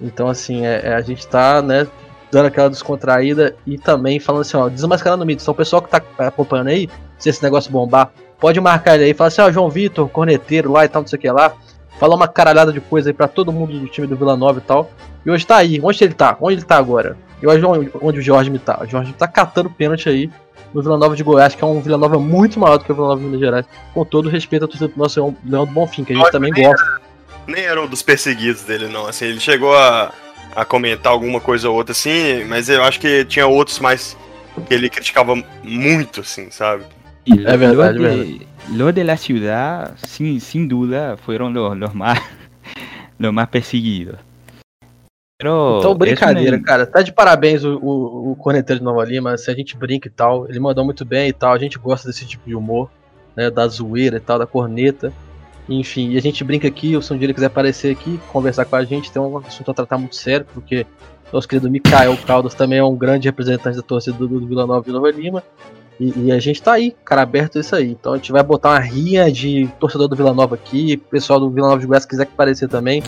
Então, 0.00 0.28
assim, 0.28 0.66
é, 0.66 0.80
é, 0.84 0.94
a 0.94 1.00
gente 1.00 1.26
tá, 1.26 1.62
né, 1.62 1.86
dando 2.30 2.46
aquela 2.46 2.70
descontraída 2.70 3.54
e 3.66 3.78
também 3.78 4.18
falando 4.18 4.42
assim, 4.42 4.56
ó, 4.56 4.68
desmascarando 4.68 5.24
mitos. 5.26 5.44
Então, 5.44 5.52
o 5.52 5.56
pessoal 5.56 5.82
que 5.82 5.90
tá 5.90 6.02
acompanhando 6.18 6.68
aí, 6.68 6.88
se 7.18 7.28
esse 7.28 7.42
negócio 7.42 7.70
bombar, 7.70 8.10
pode 8.42 8.60
marcar 8.60 8.96
ele 8.96 9.04
aí, 9.04 9.14
fala 9.14 9.28
assim, 9.28 9.40
ó, 9.40 9.52
João 9.52 9.70
Vitor, 9.70 10.08
corneteiro 10.08 10.72
lá 10.72 10.84
e 10.84 10.88
tal, 10.88 11.02
não 11.02 11.06
sei 11.06 11.16
o 11.16 11.22
que 11.22 11.30
lá. 11.30 11.54
Falar 12.00 12.16
uma 12.16 12.26
caralhada 12.26 12.72
de 12.72 12.80
coisa 12.80 13.10
aí 13.10 13.14
pra 13.14 13.28
todo 13.28 13.52
mundo 13.52 13.78
do 13.78 13.86
time 13.86 14.04
do 14.04 14.16
Vila 14.16 14.36
Nova 14.36 14.58
e 14.58 14.62
tal. 14.62 14.90
E 15.24 15.30
hoje 15.30 15.46
tá 15.46 15.58
aí. 15.58 15.80
Onde 15.80 16.02
ele 16.02 16.12
tá? 16.12 16.36
Onde 16.40 16.56
ele 16.56 16.64
tá 16.64 16.76
agora? 16.76 17.16
E 17.40 17.46
hoje 17.46 17.64
onde, 17.64 18.18
o 18.18 18.20
Jorge 18.22 18.50
me 18.50 18.58
tá? 18.58 18.82
O 18.82 18.86
Jorge 18.86 19.12
tá 19.12 19.28
catando 19.28 19.70
pênalti 19.70 20.08
aí 20.08 20.28
no 20.74 20.82
Vila 20.82 20.98
Nova 20.98 21.14
de 21.14 21.22
Goiás, 21.22 21.54
que 21.54 21.62
é 21.62 21.66
um 21.66 21.80
Vila 21.80 21.96
Nova 21.96 22.18
muito 22.18 22.58
maior 22.58 22.78
do 22.78 22.84
que 22.84 22.90
o 22.90 22.94
Vila 22.96 23.06
Nova 23.06 23.20
de 23.20 23.26
Minas 23.26 23.40
Gerais. 23.40 23.66
Com 23.94 24.04
todo 24.04 24.26
o 24.26 24.28
respeito 24.28 24.62
ao 24.62 24.68
torcedor 24.68 24.92
do 24.92 24.98
nosso 24.98 25.36
do 25.40 25.66
Bonfim, 25.66 26.02
que 26.02 26.12
a 26.12 26.16
gente 26.16 26.24
Olha, 26.24 26.32
também 26.32 26.50
nem 26.50 26.64
gosta. 26.64 27.00
Nem 27.46 27.62
era 27.62 27.80
um 27.80 27.86
dos 27.86 28.02
perseguidos 28.02 28.62
dele, 28.62 28.88
não. 28.88 29.06
Assim, 29.06 29.26
ele 29.26 29.38
chegou 29.38 29.72
a, 29.72 30.12
a 30.56 30.64
comentar 30.64 31.12
alguma 31.12 31.40
coisa 31.40 31.70
ou 31.70 31.76
outra, 31.76 31.92
assim, 31.92 32.42
mas 32.46 32.68
eu 32.68 32.82
acho 32.82 32.98
que 32.98 33.24
tinha 33.24 33.46
outros 33.46 33.78
mais 33.78 34.16
que 34.66 34.74
ele 34.74 34.90
criticava 34.90 35.40
muito, 35.62 36.22
assim, 36.22 36.50
sabe? 36.50 36.82
Y 37.24 37.34
lo, 37.36 37.50
Es 37.50 37.58
verdad, 37.58 37.94
lo 37.94 38.02
de, 38.08 38.46
lo 38.74 38.92
de 38.92 39.04
la 39.04 39.16
ciudad, 39.16 39.96
sin, 40.06 40.40
sin 40.40 40.68
duda, 40.68 41.16
fueron 41.16 41.54
los, 41.54 41.76
los 41.76 41.94
más 41.94 42.18
los 43.18 43.32
más 43.32 43.48
perseguidos. 43.48 44.18
Pero 45.38 45.78
Então, 45.80 45.94
brincadeira, 45.94 46.56
una- 46.56 46.64
cara. 46.64 46.86
Tá 46.86 47.02
de 47.02 47.12
parabéns 47.12 47.64
o, 47.64 47.76
o, 47.78 48.32
o 48.32 48.36
corneteiro 48.36 48.78
de 48.80 48.84
Nova 48.84 49.04
Lima. 49.04 49.36
Se 49.36 49.50
a 49.50 49.54
gente 49.54 49.76
brinca 49.76 50.08
e 50.08 50.10
tal, 50.10 50.48
ele 50.48 50.60
mandou 50.60 50.84
muito 50.84 51.04
bem 51.04 51.28
e 51.28 51.32
tal. 51.32 51.52
A 51.52 51.58
gente 51.58 51.78
gosta 51.78 52.08
desse 52.08 52.24
tipo 52.26 52.48
de 52.48 52.54
humor, 52.54 52.90
né? 53.36 53.50
Da 53.50 53.66
zoeira 53.66 54.16
e 54.18 54.20
tal, 54.20 54.38
da 54.38 54.46
corneta. 54.46 55.12
Enfim, 55.68 56.10
e 56.10 56.16
a 56.16 56.20
gente 56.20 56.42
brinca 56.44 56.68
aqui. 56.68 57.00
Se 57.02 57.12
um 57.12 57.16
dia 57.18 57.26
ele 57.26 57.34
quiser 57.34 57.46
aparecer 57.46 57.92
aqui, 57.92 58.20
conversar 58.32 58.64
com 58.64 58.76
a 58.76 58.84
gente, 58.84 59.10
tem 59.10 59.20
um 59.22 59.36
assunto 59.38 59.70
a 59.70 59.74
tratar 59.74 59.98
muito 59.98 60.14
sério, 60.16 60.46
porque 60.54 60.86
nosso 61.32 61.48
querido 61.48 61.70
Mikael 61.70 62.16
Caldas 62.26 62.54
também 62.54 62.78
é 62.78 62.84
um 62.84 62.96
grande 62.96 63.26
representante 63.28 63.76
da 63.76 63.82
torcida 63.82 64.16
do, 64.18 64.28
do 64.28 64.46
Vila 64.46 64.66
Nova 64.66 64.88
e 64.88 64.92
Nova 64.92 65.10
Lima. 65.10 65.42
E, 66.00 66.26
e 66.26 66.32
a 66.32 66.38
gente 66.38 66.62
tá 66.62 66.72
aí, 66.72 66.94
cara 67.04 67.22
aberto 67.22 67.58
isso 67.58 67.74
aí. 67.74 67.90
Então 67.90 68.14
a 68.14 68.16
gente 68.16 68.32
vai 68.32 68.42
botar 68.42 68.70
uma 68.70 68.78
rinha 68.78 69.30
de 69.30 69.68
torcedor 69.78 70.08
do 70.08 70.16
Vila 70.16 70.32
Nova 70.32 70.54
aqui. 70.54 70.96
Pessoal 70.96 71.38
do 71.38 71.50
Vila 71.50 71.68
Nova 71.68 71.80
de 71.80 71.86
Goiás, 71.86 72.04
quiser 72.04 72.24
aparecer 72.24 72.68
também 72.68 73.02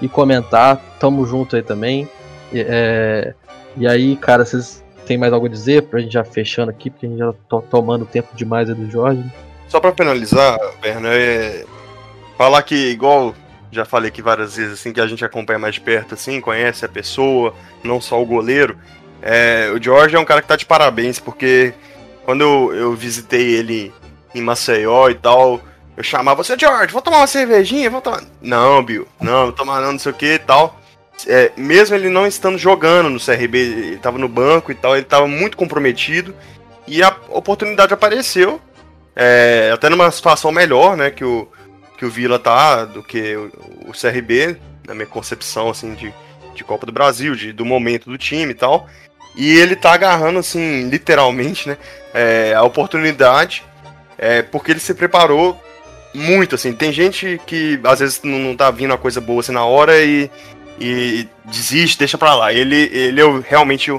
e 0.00 0.08
comentar, 0.08 0.76
tamo 1.00 1.26
junto 1.26 1.56
aí 1.56 1.62
também. 1.62 2.08
E, 2.52 2.64
é, 2.66 3.34
e 3.76 3.86
aí, 3.86 4.16
cara, 4.16 4.44
vocês 4.44 4.84
têm 5.06 5.18
mais 5.18 5.32
algo 5.32 5.46
a 5.46 5.48
dizer 5.48 5.82
pra 5.82 6.00
gente 6.00 6.12
já 6.12 6.24
fechando 6.24 6.70
aqui, 6.70 6.90
porque 6.90 7.06
a 7.06 7.08
gente 7.08 7.18
já 7.18 7.32
tá 7.32 7.60
tomando 7.70 8.04
tempo 8.04 8.28
demais 8.34 8.68
aí 8.68 8.74
do 8.74 8.90
Jorge. 8.90 9.24
Só 9.68 9.80
pra 9.80 9.92
penalizar, 9.92 10.58
Berna, 10.80 11.08
é 11.12 11.64
falar 12.36 12.62
que, 12.62 12.74
igual 12.74 13.34
já 13.70 13.84
falei 13.84 14.08
aqui 14.08 14.22
várias 14.22 14.56
vezes, 14.56 14.74
assim, 14.74 14.92
que 14.92 15.00
a 15.00 15.06
gente 15.06 15.24
acompanha 15.24 15.58
mais 15.58 15.74
de 15.74 15.80
perto, 15.80 16.14
assim, 16.14 16.40
conhece 16.40 16.84
a 16.84 16.88
pessoa, 16.88 17.54
não 17.82 18.00
só 18.00 18.20
o 18.20 18.26
goleiro. 18.26 18.78
É, 19.20 19.70
o 19.74 19.82
Jorge 19.82 20.16
é 20.16 20.18
um 20.18 20.24
cara 20.24 20.40
que 20.40 20.48
tá 20.48 20.56
de 20.56 20.64
parabéns, 20.64 21.18
porque 21.18 21.74
quando 22.28 22.42
eu, 22.42 22.74
eu 22.74 22.94
visitei 22.94 23.54
ele 23.54 23.90
em 24.34 24.42
Maceió 24.42 25.08
e 25.08 25.14
tal, 25.14 25.62
eu 25.96 26.02
chamava 26.02 26.44
você, 26.44 26.58
Jorge, 26.58 26.92
vou 26.92 27.00
tomar 27.00 27.20
uma 27.20 27.26
cervejinha, 27.26 27.88
vou 27.88 28.02
tomar. 28.02 28.22
Não, 28.42 28.84
Bill, 28.84 29.08
não, 29.18 29.46
não 29.46 29.52
tomar 29.52 29.80
não, 29.80 29.92
não 29.92 29.98
sei 29.98 30.12
o 30.12 30.14
que 30.14 30.34
e 30.34 30.38
tal. 30.38 30.78
É, 31.26 31.50
mesmo 31.56 31.96
ele 31.96 32.10
não 32.10 32.26
estando 32.26 32.58
jogando 32.58 33.08
no 33.08 33.18
CRB, 33.18 33.58
ele 33.58 33.96
tava 33.96 34.18
no 34.18 34.28
banco 34.28 34.70
e 34.70 34.74
tal, 34.74 34.94
ele 34.94 35.06
tava 35.06 35.26
muito 35.26 35.56
comprometido. 35.56 36.34
E 36.86 37.02
a 37.02 37.16
oportunidade 37.30 37.94
apareceu. 37.94 38.60
é, 39.16 39.70
até 39.72 39.88
numa 39.88 40.10
situação 40.10 40.52
melhor, 40.52 40.98
né, 40.98 41.10
que 41.10 41.24
o, 41.24 41.48
que 41.96 42.04
o 42.04 42.10
Vila 42.10 42.38
tá, 42.38 42.84
do 42.84 43.02
que 43.02 43.36
o, 43.36 43.50
o 43.88 43.92
CRB, 43.92 44.58
na 44.86 44.94
minha 44.94 45.06
concepção, 45.06 45.70
assim, 45.70 45.94
de, 45.94 46.12
de 46.54 46.62
Copa 46.62 46.84
do 46.84 46.92
Brasil, 46.92 47.34
de, 47.34 47.54
do 47.54 47.64
momento 47.64 48.10
do 48.10 48.18
time 48.18 48.50
e 48.50 48.54
tal. 48.54 48.86
E 49.38 49.56
ele 49.56 49.76
tá 49.76 49.92
agarrando, 49.92 50.40
assim, 50.40 50.88
literalmente, 50.88 51.68
né, 51.68 51.78
é, 52.12 52.54
a 52.54 52.64
oportunidade, 52.64 53.62
é, 54.18 54.42
porque 54.42 54.72
ele 54.72 54.80
se 54.80 54.92
preparou 54.92 55.56
muito, 56.12 56.56
assim. 56.56 56.72
Tem 56.72 56.92
gente 56.92 57.40
que 57.46 57.78
às 57.84 58.00
vezes 58.00 58.20
não, 58.24 58.36
não 58.36 58.56
tá 58.56 58.68
vindo 58.72 58.90
uma 58.90 58.98
coisa 58.98 59.20
boa 59.20 59.38
assim 59.38 59.52
na 59.52 59.64
hora 59.64 60.02
e, 60.02 60.28
e 60.80 61.28
desiste, 61.44 61.96
deixa 62.00 62.18
pra 62.18 62.34
lá. 62.34 62.52
Ele, 62.52 62.90
ele 62.92 63.22
eu 63.22 63.40
realmente 63.40 63.92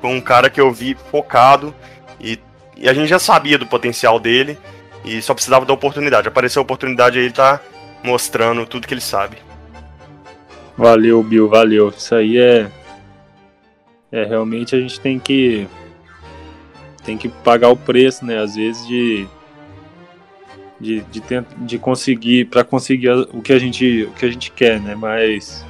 foi 0.00 0.10
um 0.10 0.20
cara 0.20 0.48
que 0.48 0.60
eu 0.60 0.72
vi 0.72 0.96
focado 1.10 1.74
e, 2.20 2.38
e 2.76 2.88
a 2.88 2.94
gente 2.94 3.08
já 3.08 3.18
sabia 3.18 3.58
do 3.58 3.66
potencial 3.66 4.20
dele 4.20 4.56
e 5.04 5.20
só 5.20 5.34
precisava 5.34 5.66
da 5.66 5.72
oportunidade. 5.72 6.28
Apareceu 6.28 6.60
a 6.60 6.62
oportunidade 6.62 7.18
e 7.18 7.22
ele 7.22 7.32
tá 7.32 7.60
mostrando 8.04 8.64
tudo 8.64 8.86
que 8.86 8.94
ele 8.94 9.00
sabe. 9.00 9.38
Valeu, 10.78 11.20
Bill, 11.24 11.48
valeu. 11.48 11.92
Isso 11.96 12.14
aí 12.14 12.38
é. 12.38 12.70
É, 14.10 14.24
realmente 14.24 14.74
a 14.74 14.80
gente 14.80 15.00
tem 15.00 15.18
que. 15.18 15.66
Tem 17.04 17.16
que 17.16 17.28
pagar 17.28 17.68
o 17.70 17.76
preço, 17.76 18.24
né? 18.24 18.38
Às 18.38 18.56
vezes 18.56 18.86
de. 18.86 19.26
De, 20.78 21.00
de, 21.02 21.22
de 21.58 21.78
conseguir. 21.78 22.46
para 22.46 22.62
conseguir 22.62 23.10
o 23.10 23.40
que, 23.40 23.52
a 23.52 23.58
gente, 23.58 24.04
o 24.04 24.12
que 24.12 24.26
a 24.26 24.30
gente 24.30 24.50
quer, 24.50 24.80
né? 24.80 24.94
Mas. 24.94 25.64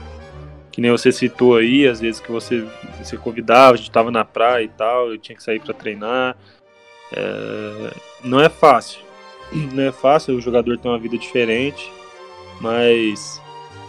Que 0.71 0.81
nem 0.81 0.91
você 0.91 1.11
citou 1.11 1.57
aí, 1.57 1.89
às 1.89 2.01
vezes 2.01 2.21
que 2.21 2.31
você, 2.31 2.63
você 3.03 3.17
convidava, 3.17 3.73
a 3.73 3.77
gente 3.79 3.91
tava 3.91 4.11
na 4.11 4.27
praia 4.27 4.65
e 4.65 4.69
tal, 4.69 5.11
eu 5.11 5.17
tinha 5.17 5.35
que 5.35 5.43
sair 5.43 5.59
para 5.59 5.73
treinar. 5.73 6.37
É, 7.13 7.95
não 8.23 8.41
é 8.41 8.49
fácil. 8.51 9.01
Não 9.73 9.85
é 9.85 9.93
fácil, 9.93 10.37
o 10.37 10.41
jogador 10.41 10.77
tem 10.77 10.91
uma 10.91 10.99
vida 10.99 11.17
diferente, 11.17 11.91
mas 12.61 13.41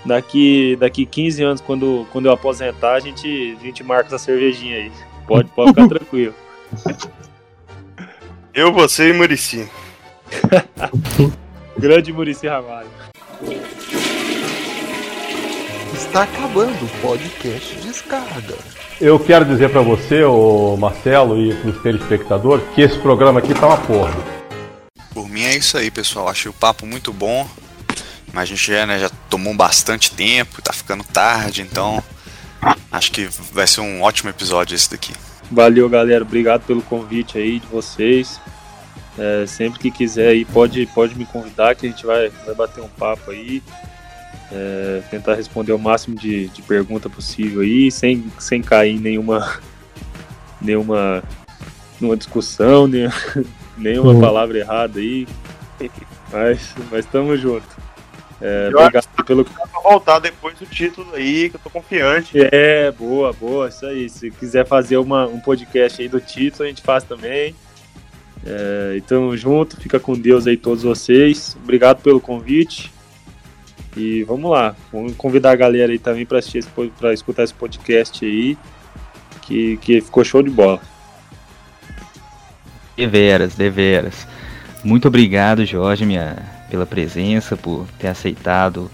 daqui, 0.05 0.75
daqui 0.79 1.05
15 1.05 1.43
anos, 1.43 1.61
quando, 1.61 2.07
quando 2.11 2.25
eu 2.27 2.31
aposentar, 2.31 2.93
a 2.93 2.99
gente, 2.99 3.57
a 3.59 3.63
gente 3.63 3.83
marca 3.83 4.07
essa 4.07 4.17
cervejinha 4.17 4.77
aí. 4.77 4.91
Pode, 5.27 5.49
pode 5.49 5.69
ficar 5.69 5.87
tranquilo. 5.89 6.33
Eu, 8.53 8.73
você 8.73 9.09
e 9.09 9.13
Murici. 9.13 9.69
Grande 11.77 12.11
Murici 12.11 12.47
Ramalho. 12.47 12.89
Está 15.93 16.23
acabando 16.23 16.85
o 16.85 17.01
podcast 17.01 17.75
Descarga. 17.75 18.55
Eu 18.99 19.19
quero 19.19 19.45
dizer 19.45 19.69
pra 19.69 19.81
você, 19.81 20.23
ô 20.23 20.75
Marcelo, 20.75 21.39
e 21.39 21.53
pros 21.55 21.79
telespectadores, 21.83 22.65
que 22.73 22.81
esse 22.81 22.97
programa 22.97 23.39
aqui 23.39 23.53
tá 23.53 23.67
uma 23.67 23.77
porra. 23.77 24.15
Por 25.13 25.29
mim 25.29 25.43
é 25.43 25.55
isso 25.55 25.77
aí, 25.77 25.91
pessoal. 25.91 26.27
Achei 26.27 26.49
o 26.49 26.53
papo 26.53 26.85
muito 26.85 27.13
bom. 27.13 27.47
Mas 28.33 28.43
a 28.43 28.45
gente 28.45 28.71
já, 28.71 28.85
né, 28.85 28.99
já 28.99 29.09
tomou 29.37 29.53
bastante 29.53 30.11
tempo, 30.11 30.61
tá 30.63 30.73
ficando 30.73 31.03
tarde, 31.03 31.61
então 31.61 32.03
acho 32.91 33.11
que 33.11 33.29
vai 33.53 33.67
ser 33.67 33.81
um 33.81 34.01
ótimo 34.01 34.31
episódio 34.31 34.73
esse 34.75 34.89
daqui. 34.89 35.13
Valeu, 35.51 35.87
galera. 35.87 36.23
Obrigado 36.23 36.63
pelo 36.65 36.81
convite 36.81 37.37
aí 37.37 37.59
de 37.59 37.67
vocês. 37.67 38.41
É, 39.17 39.45
sempre 39.47 39.79
que 39.79 39.91
quiser 39.91 40.29
aí, 40.29 40.43
pode, 40.43 40.85
pode 40.87 41.15
me 41.15 41.25
convidar 41.25 41.75
que 41.75 41.85
a 41.85 41.89
gente 41.89 42.05
vai, 42.05 42.29
vai 42.45 42.55
bater 42.55 42.83
um 42.83 42.89
papo 42.89 43.31
aí. 43.31 43.61
É, 44.51 45.01
tentar 45.11 45.35
responder 45.35 45.71
o 45.73 45.79
máximo 45.79 46.15
de, 46.15 46.47
de 46.47 46.61
pergunta 46.61 47.09
possível 47.09 47.61
aí, 47.61 47.91
sem, 47.91 48.31
sem 48.39 48.61
cair 48.61 48.95
em 48.95 48.99
nenhuma, 48.99 49.59
nenhuma, 50.61 51.23
nenhuma 51.99 52.17
discussão, 52.17 52.87
nenhuma, 52.87 53.13
nenhuma 53.77 54.11
Uhum. 54.13 54.21
palavra 54.21 54.57
errada 54.57 54.99
aí. 54.99 55.27
Mas, 56.31 56.73
mas 56.91 57.05
tamo 57.05 57.37
junto. 57.37 57.86
É, 58.41 58.69
Eu 58.71 58.79
obrigado 58.79 59.07
pelo. 59.25 59.45
Pra 59.45 59.81
voltar 59.81 60.19
depois 60.19 60.57
do 60.57 60.65
título 60.65 61.13
aí, 61.15 61.49
que 61.49 61.55
eu 61.55 61.59
tô 61.59 61.69
confiante. 61.69 62.37
É, 62.51 62.91
boa, 62.91 63.33
boa, 63.33 63.67
isso 63.67 63.85
aí. 63.85 64.09
Se 64.09 64.29
quiser 64.31 64.65
fazer 64.65 64.97
uma, 64.97 65.25
um 65.25 65.39
podcast 65.39 66.01
aí 66.01 66.07
do 66.07 66.19
título, 66.19 66.65
a 66.65 66.67
gente 66.67 66.81
faz 66.81 67.03
também. 67.03 67.55
É, 68.45 68.95
e 68.95 69.01
tamo 69.01 69.35
junto, 69.35 69.79
fica 69.79 69.99
com 69.99 70.13
Deus 70.13 70.45
aí 70.47 70.55
todos 70.55 70.83
vocês. 70.83 71.57
Obrigado 71.63 72.01
pelo 72.01 72.21
convite. 72.21 72.91
E 73.95 74.23
vamos 74.23 74.51
lá, 74.51 74.75
vamos 74.93 75.15
convidar 75.15 75.51
a 75.51 75.55
galera 75.55 75.91
aí 75.91 75.97
também 75.97 76.23
para 76.23 76.37
assistir 76.37 76.63
pra 76.99 77.11
escutar 77.13 77.43
esse 77.43 77.53
podcast 77.53 78.23
aí, 78.23 78.55
que, 79.41 79.77
que 79.77 80.01
ficou 80.01 80.23
show 80.23 80.43
de 80.43 80.51
bola. 80.51 80.79
Deveras, 82.95 83.55
deveras. 83.55 84.27
Muito 84.83 85.07
obrigado, 85.07 85.65
Jorge, 85.65 86.05
minha, 86.05 86.37
pela 86.69 86.85
presença, 86.85 87.55
por 87.55 87.85
ter 87.97 88.07
aceitado 88.07 88.89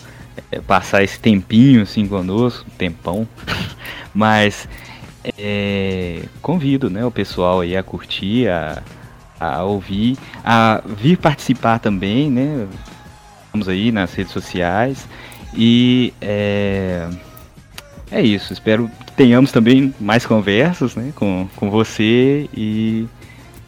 eh, 0.51 0.59
passar 0.61 1.03
esse 1.03 1.19
tempinho 1.19 1.81
assim 1.81 2.07
conosco, 2.07 2.65
tempão. 2.77 3.27
Mas 4.13 4.67
eh, 5.37 6.23
convido 6.41 6.89
né, 6.89 7.05
o 7.05 7.11
pessoal 7.11 7.61
aí 7.61 7.75
a 7.75 7.83
curtir, 7.83 8.47
a, 8.47 8.81
a 9.39 9.63
ouvir, 9.63 10.17
a 10.43 10.81
vir 10.85 11.17
participar 11.17 11.79
também, 11.79 12.29
né? 12.29 12.67
Estamos 13.45 13.67
aí 13.69 13.91
nas 13.91 14.13
redes 14.13 14.33
sociais. 14.33 15.07
E 15.55 16.13
é, 16.19 17.07
é 18.11 18.21
isso, 18.21 18.53
espero 18.53 18.89
que 19.05 19.11
tenhamos 19.13 19.51
também 19.51 19.93
mais 19.99 20.25
conversas 20.25 20.95
né, 20.95 21.11
com, 21.15 21.47
com 21.55 21.69
você 21.69 22.49
e 22.55 23.07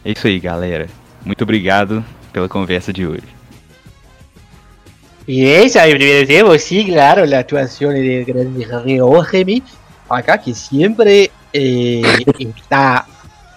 é 0.04 0.12
isso 0.12 0.26
aí, 0.26 0.40
galera. 0.40 0.88
Muito 1.24 1.42
obrigado 1.42 2.04
pela 2.32 2.48
conversa 2.48 2.92
de 2.92 3.06
hoje. 3.06 3.35
Y 5.26 5.46
esa, 5.46 5.82
primero 5.84 6.26
tenemos, 6.26 6.62
sí, 6.62 6.84
claro, 6.84 7.26
la 7.26 7.40
actuación 7.40 7.94
del 7.94 8.24
grande 8.24 8.64
Reógemi, 8.64 9.62
acá 10.08 10.38
que 10.38 10.54
siempre 10.54 11.30
eh, 11.52 12.02
está 12.38 13.04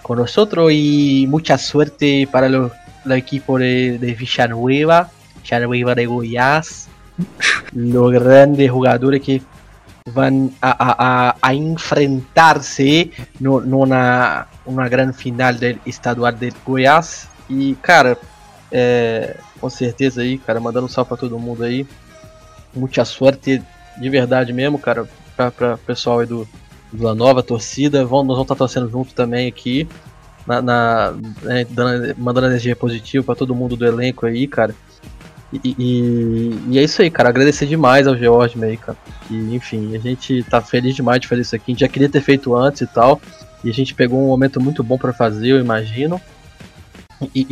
con 0.02 0.18
nosotros 0.18 0.72
y 0.72 1.26
mucha 1.28 1.56
suerte 1.56 2.28
para 2.30 2.48
los, 2.48 2.72
el 3.04 3.12
equipo 3.12 3.58
de, 3.58 3.98
de 3.98 4.14
Villanueva, 4.14 5.10
Villanueva 5.44 5.94
de 5.94 6.06
Goiás, 6.06 6.88
los 7.72 8.12
grandes 8.12 8.68
jugadores 8.70 9.22
que 9.22 9.40
van 10.12 10.50
a, 10.60 10.70
a, 10.70 11.36
a, 11.40 11.54
enfrentarse 11.54 13.10
no, 13.38 13.60
numa 13.60 14.48
uma 14.64 14.88
grande 14.88 15.16
final 15.16 15.54
do 15.54 15.78
estadual 15.86 16.32
de 16.32 16.52
Goiás. 16.66 17.28
E, 17.48 17.76
cara, 17.82 18.18
é, 18.72 19.36
com 19.60 19.68
certeza 19.70 20.22
aí, 20.22 20.38
cara, 20.38 20.60
mandando 20.60 20.86
um 20.86 20.88
salve 20.88 21.08
pra 21.08 21.16
todo 21.16 21.38
mundo 21.38 21.62
aí. 21.64 21.86
Muita 22.74 23.04
sorte, 23.04 23.60
de 24.00 24.08
verdade 24.08 24.52
mesmo, 24.52 24.78
cara, 24.78 25.08
pra, 25.36 25.50
pra 25.50 25.76
pessoal 25.78 26.20
aí 26.20 26.26
do 26.26 26.46
Vila 26.92 27.14
Nova, 27.14 27.42
torcida. 27.42 28.04
Vão, 28.04 28.18
nós 28.22 28.36
vamos 28.36 28.42
estar 28.44 28.54
torcendo 28.54 28.88
junto 28.88 29.12
também 29.14 29.48
aqui. 29.48 29.88
Na, 30.46 30.62
na- 30.62 31.14
né, 31.42 31.66
dando- 31.68 32.14
mandando 32.18 32.46
energia 32.46 32.74
positiva 32.74 33.24
pra 33.24 33.34
todo 33.34 33.54
mundo 33.54 33.76
do 33.76 33.84
elenco 33.86 34.24
aí, 34.26 34.46
cara. 34.46 34.74
E, 35.52 35.74
e- 35.78 36.60
e 36.70 36.78
é 36.78 36.82
isso 36.82 37.02
aí, 37.02 37.10
cara. 37.10 37.28
Agradecer 37.28 37.66
demais 37.66 38.06
ao 38.06 38.16
George 38.16 38.62
aí, 38.64 38.76
cara. 38.76 38.96
E, 39.28 39.54
enfim, 39.54 39.94
a 39.96 39.98
gente 39.98 40.42
tá 40.44 40.60
feliz 40.60 40.94
demais 40.94 41.20
de 41.20 41.26
fazer 41.28 41.42
isso 41.42 41.56
aqui. 41.56 41.64
A 41.66 41.72
gente 41.72 41.80
já 41.80 41.88
queria 41.88 42.08
ter 42.08 42.20
feito 42.20 42.54
antes 42.56 42.82
e 42.82 42.86
tal. 42.86 43.20
E 43.64 43.68
a 43.68 43.72
gente 43.72 43.94
pegou 43.94 44.22
um 44.22 44.28
momento 44.28 44.60
muito 44.60 44.82
bom 44.82 44.96
pra 44.96 45.12
fazer, 45.12 45.48
eu 45.48 45.60
imagino. 45.60 46.20
E, 47.34 47.46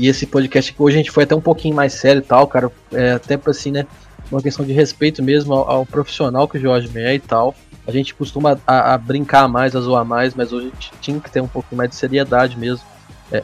e- 0.00 0.08
esse 0.08 0.26
podcast 0.26 0.72
que 0.72 0.82
hoje 0.82 0.96
a 0.96 0.98
gente 0.98 1.10
foi 1.10 1.24
até 1.24 1.34
um 1.34 1.40
pouquinho 1.40 1.74
mais 1.74 1.92
sério 1.92 2.20
e 2.20 2.24
tal, 2.24 2.46
cara. 2.46 2.70
É, 2.92 3.12
até 3.12 3.38
assim, 3.46 3.70
né? 3.70 3.86
Uma 4.30 4.42
questão 4.42 4.64
de 4.64 4.72
respeito 4.72 5.22
mesmo 5.22 5.52
ao, 5.54 5.70
ao 5.70 5.86
profissional 5.86 6.48
que 6.48 6.58
o 6.58 6.60
Jorge 6.60 6.90
é 6.98 7.14
e 7.14 7.20
tal. 7.20 7.54
A 7.86 7.90
gente 7.90 8.14
costuma 8.14 8.58
a, 8.66 8.94
a 8.94 8.98
brincar 8.98 9.48
mais, 9.48 9.74
a 9.74 9.80
zoar 9.80 10.04
mais, 10.04 10.34
mas 10.34 10.52
hoje 10.52 10.68
a 10.68 10.70
gente 10.70 10.92
tinha 11.00 11.20
que 11.20 11.30
ter 11.30 11.40
um 11.40 11.48
pouquinho 11.48 11.78
mais 11.78 11.90
de 11.90 11.96
seriedade 11.96 12.58
mesmo. 12.58 12.84
É, 13.30 13.36
é, 13.36 13.40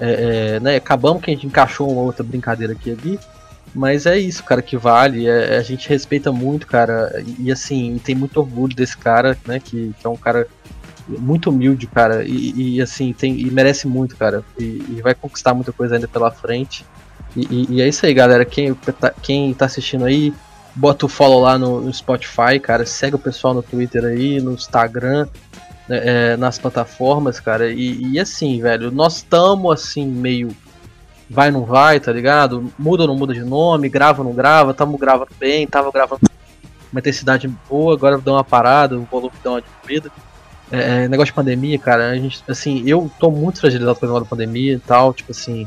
é, 0.56 0.60
né? 0.60 0.76
Acabamos 0.76 1.22
que 1.22 1.30
a 1.30 1.34
gente 1.34 1.46
encaixou 1.46 1.90
uma 1.90 2.02
outra 2.02 2.22
brincadeira 2.22 2.72
aqui 2.72 2.90
ali. 2.90 3.18
Mas 3.74 4.06
é 4.06 4.18
isso, 4.18 4.42
cara, 4.44 4.62
que 4.62 4.76
vale. 4.76 5.26
É, 5.26 5.56
a 5.56 5.62
gente 5.62 5.88
respeita 5.88 6.32
muito, 6.32 6.66
cara. 6.66 7.22
E, 7.26 7.44
e, 7.44 7.52
assim, 7.52 8.00
tem 8.02 8.14
muito 8.14 8.38
orgulho 8.38 8.74
desse 8.74 8.96
cara, 8.96 9.36
né? 9.46 9.60
Que, 9.60 9.94
que 9.98 10.06
é 10.06 10.10
um 10.10 10.16
cara 10.16 10.46
muito 11.08 11.50
humilde, 11.50 11.86
cara. 11.86 12.24
E, 12.24 12.76
e, 12.76 12.82
assim, 12.82 13.12
tem, 13.12 13.40
e 13.40 13.50
merece 13.50 13.86
muito, 13.86 14.16
cara. 14.16 14.44
E, 14.58 14.82
e 14.90 15.00
vai 15.02 15.14
conquistar 15.14 15.54
muita 15.54 15.72
coisa 15.72 15.94
ainda 15.94 16.08
pela 16.08 16.30
frente. 16.30 16.84
E, 17.36 17.66
e- 17.70 17.82
é 17.82 17.88
isso 17.88 18.04
aí, 18.04 18.12
galera. 18.12 18.44
Quem 18.44 18.74
tá, 18.74 19.12
quem 19.22 19.54
tá 19.54 19.66
assistindo 19.66 20.04
aí, 20.04 20.32
bota 20.74 21.06
o 21.06 21.08
follow 21.08 21.40
lá 21.40 21.58
no, 21.58 21.80
no 21.80 21.92
Spotify, 21.92 22.58
cara. 22.60 22.84
Segue 22.84 23.16
o 23.16 23.18
pessoal 23.18 23.54
no 23.54 23.62
Twitter 23.62 24.04
aí, 24.04 24.40
no 24.40 24.52
Instagram, 24.52 25.26
né, 25.88 26.00
é, 26.32 26.36
nas 26.36 26.58
plataformas, 26.58 27.40
cara. 27.40 27.70
E, 27.70 28.18
assim, 28.18 28.60
velho, 28.60 28.90
nós 28.90 29.16
estamos 29.16 29.72
assim, 29.72 30.06
meio 30.06 30.54
vai 31.30 31.50
não 31.50 31.64
vai, 31.64 32.00
tá 32.00 32.10
ligado? 32.10 32.72
Muda 32.78 33.02
ou 33.02 33.08
não 33.08 33.16
muda 33.16 33.34
de 33.34 33.44
nome, 33.44 33.88
grava 33.88 34.22
ou 34.22 34.28
não 34.28 34.34
grava, 34.34 34.72
tamo 34.72 34.96
gravando 34.96 35.30
bem, 35.38 35.66
tava 35.66 35.92
gravando 35.92 36.22
uma 36.90 37.00
intensidade 37.00 37.46
boa, 37.68 37.94
agora 37.94 38.18
deu 38.18 38.32
uma 38.32 38.44
parada, 38.44 38.96
o 38.98 39.02
volume 39.02 39.32
deu 39.42 39.52
uma 39.52 39.62
diminuída. 39.62 40.10
É, 40.70 41.04
é, 41.04 41.08
negócio 41.08 41.32
de 41.32 41.34
pandemia, 41.34 41.78
cara, 41.78 42.10
a 42.10 42.16
gente, 42.16 42.42
assim, 42.46 42.82
eu 42.86 43.10
tô 43.18 43.30
muito 43.30 43.60
fragilizado 43.60 43.98
o 44.00 44.04
negócio 44.04 44.24
da 44.24 44.28
pandemia 44.28 44.74
e 44.74 44.78
tal, 44.78 45.14
tipo 45.14 45.32
assim, 45.32 45.66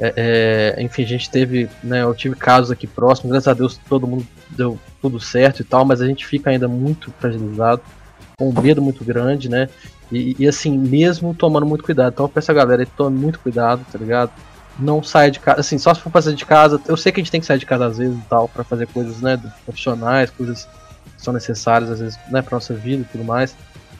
é, 0.00 0.74
é, 0.76 0.82
enfim, 0.82 1.04
a 1.04 1.06
gente 1.06 1.30
teve, 1.30 1.68
né, 1.84 2.02
eu 2.02 2.14
tive 2.14 2.34
casos 2.34 2.70
aqui 2.70 2.86
próximos, 2.86 3.30
graças 3.30 3.48
a 3.48 3.54
Deus 3.54 3.78
todo 3.88 4.08
mundo 4.08 4.26
deu 4.50 4.78
tudo 5.00 5.20
certo 5.20 5.60
e 5.60 5.64
tal, 5.64 5.84
mas 5.84 6.00
a 6.00 6.06
gente 6.06 6.26
fica 6.26 6.50
ainda 6.50 6.66
muito 6.66 7.12
fragilizado, 7.20 7.80
com 8.36 8.48
um 8.48 8.60
medo 8.60 8.82
muito 8.82 9.04
grande, 9.04 9.48
né, 9.48 9.68
e, 10.10 10.34
e, 10.36 10.48
assim, 10.48 10.76
mesmo 10.76 11.32
tomando 11.32 11.64
muito 11.64 11.84
cuidado, 11.84 12.12
então 12.12 12.24
eu 12.24 12.30
peço 12.30 12.50
a 12.50 12.54
galera, 12.54 12.84
tome 12.96 13.16
muito 13.16 13.38
cuidado, 13.38 13.86
tá 13.92 13.98
ligado? 13.98 14.32
não 14.80 15.02
saia 15.02 15.30
de 15.30 15.40
casa, 15.40 15.60
assim, 15.60 15.78
só 15.78 15.92
se 15.92 16.00
for 16.00 16.10
fazer 16.10 16.34
de 16.34 16.46
casa. 16.46 16.80
Eu 16.88 16.96
sei 16.96 17.12
que 17.12 17.20
a 17.20 17.22
gente 17.22 17.30
tem 17.30 17.40
que 17.40 17.46
sair 17.46 17.58
de 17.58 17.66
casa 17.66 17.86
às 17.86 17.98
vezes 17.98 18.16
e 18.16 18.22
tal, 18.28 18.48
para 18.48 18.64
fazer 18.64 18.86
coisas, 18.86 19.20
né, 19.20 19.38
profissionais, 19.64 20.30
coisas 20.30 20.66
que 21.16 21.22
são 21.22 21.32
necessárias 21.34 21.90
às 21.90 22.00
vezes, 22.00 22.18
né, 22.30 22.42
pra 22.42 22.56
nossa 22.56 22.74
vida 22.74 23.02
e 23.02 23.04
tudo 23.04 23.24
mais. 23.24 23.54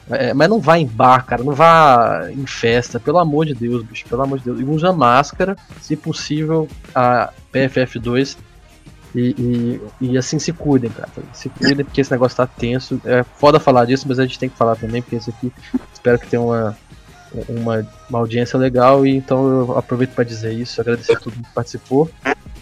É, 0.09 0.33
mas 0.33 0.49
não 0.49 0.59
vá 0.59 0.77
em 0.77 0.85
bar, 0.85 1.25
cara, 1.25 1.43
não 1.43 1.53
vá 1.53 2.29
em 2.31 2.45
festa, 2.45 2.99
pelo 2.99 3.17
amor 3.17 3.45
de 3.45 3.53
Deus, 3.53 3.83
bicho, 3.83 4.05
pelo 4.07 4.21
amor 4.21 4.39
de 4.39 4.45
Deus. 4.45 4.59
E 4.59 4.63
usa 4.63 4.91
máscara, 4.91 5.55
se 5.81 5.95
possível, 5.95 6.67
a 6.93 7.31
PFF2. 7.53 8.37
E, 9.13 9.79
e, 9.99 10.05
e, 10.11 10.17
assim 10.17 10.39
se 10.39 10.53
cuidem, 10.53 10.89
cara. 10.89 11.09
Se 11.33 11.49
cuidem 11.49 11.83
porque 11.83 11.99
esse 11.99 12.11
negócio 12.11 12.37
tá 12.37 12.47
tenso. 12.47 13.01
É 13.03 13.23
foda 13.23 13.59
falar 13.59 13.85
disso, 13.85 14.05
mas 14.07 14.19
a 14.19 14.25
gente 14.25 14.39
tem 14.39 14.49
que 14.49 14.57
falar 14.57 14.75
também, 14.75 15.01
porque 15.01 15.17
isso 15.17 15.29
aqui 15.29 15.51
espero 15.93 16.17
que 16.17 16.27
tenha 16.27 16.41
uma, 16.41 16.77
uma, 17.49 17.87
uma 18.09 18.19
audiência 18.19 18.57
legal. 18.57 19.05
E 19.05 19.15
então 19.15 19.47
eu 19.49 19.77
aproveito 19.77 20.11
para 20.11 20.23
dizer 20.23 20.53
isso, 20.53 20.79
agradecer 20.79 21.13
a 21.13 21.19
todo 21.19 21.35
mundo 21.35 21.45
que 21.45 21.53
participou. 21.53 22.09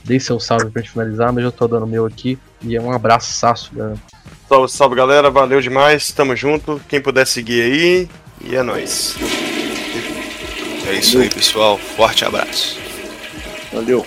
Dei 0.03 0.19
seu 0.19 0.39
salve 0.39 0.69
pra 0.69 0.81
gente 0.81 0.91
finalizar, 0.91 1.31
mas 1.31 1.43
eu 1.43 1.51
tô 1.51 1.67
dando 1.67 1.83
o 1.83 1.87
meu 1.87 2.05
aqui. 2.05 2.37
E 2.61 2.75
é 2.75 2.81
um 2.81 2.91
abraço, 2.91 3.71
galera. 3.73 3.97
Salve, 4.47 4.71
salve 4.71 4.95
galera, 4.95 5.29
valeu 5.29 5.61
demais, 5.61 6.11
tamo 6.11 6.35
junto. 6.35 6.81
Quem 6.87 7.01
puder 7.01 7.25
seguir 7.27 7.61
aí, 7.61 8.09
e 8.41 8.55
é 8.55 8.63
nóis. 8.63 9.15
É 10.87 10.93
isso 10.93 11.19
aí, 11.19 11.29
pessoal. 11.29 11.77
Forte 11.77 12.25
abraço. 12.25 12.79
Valeu. 13.71 14.05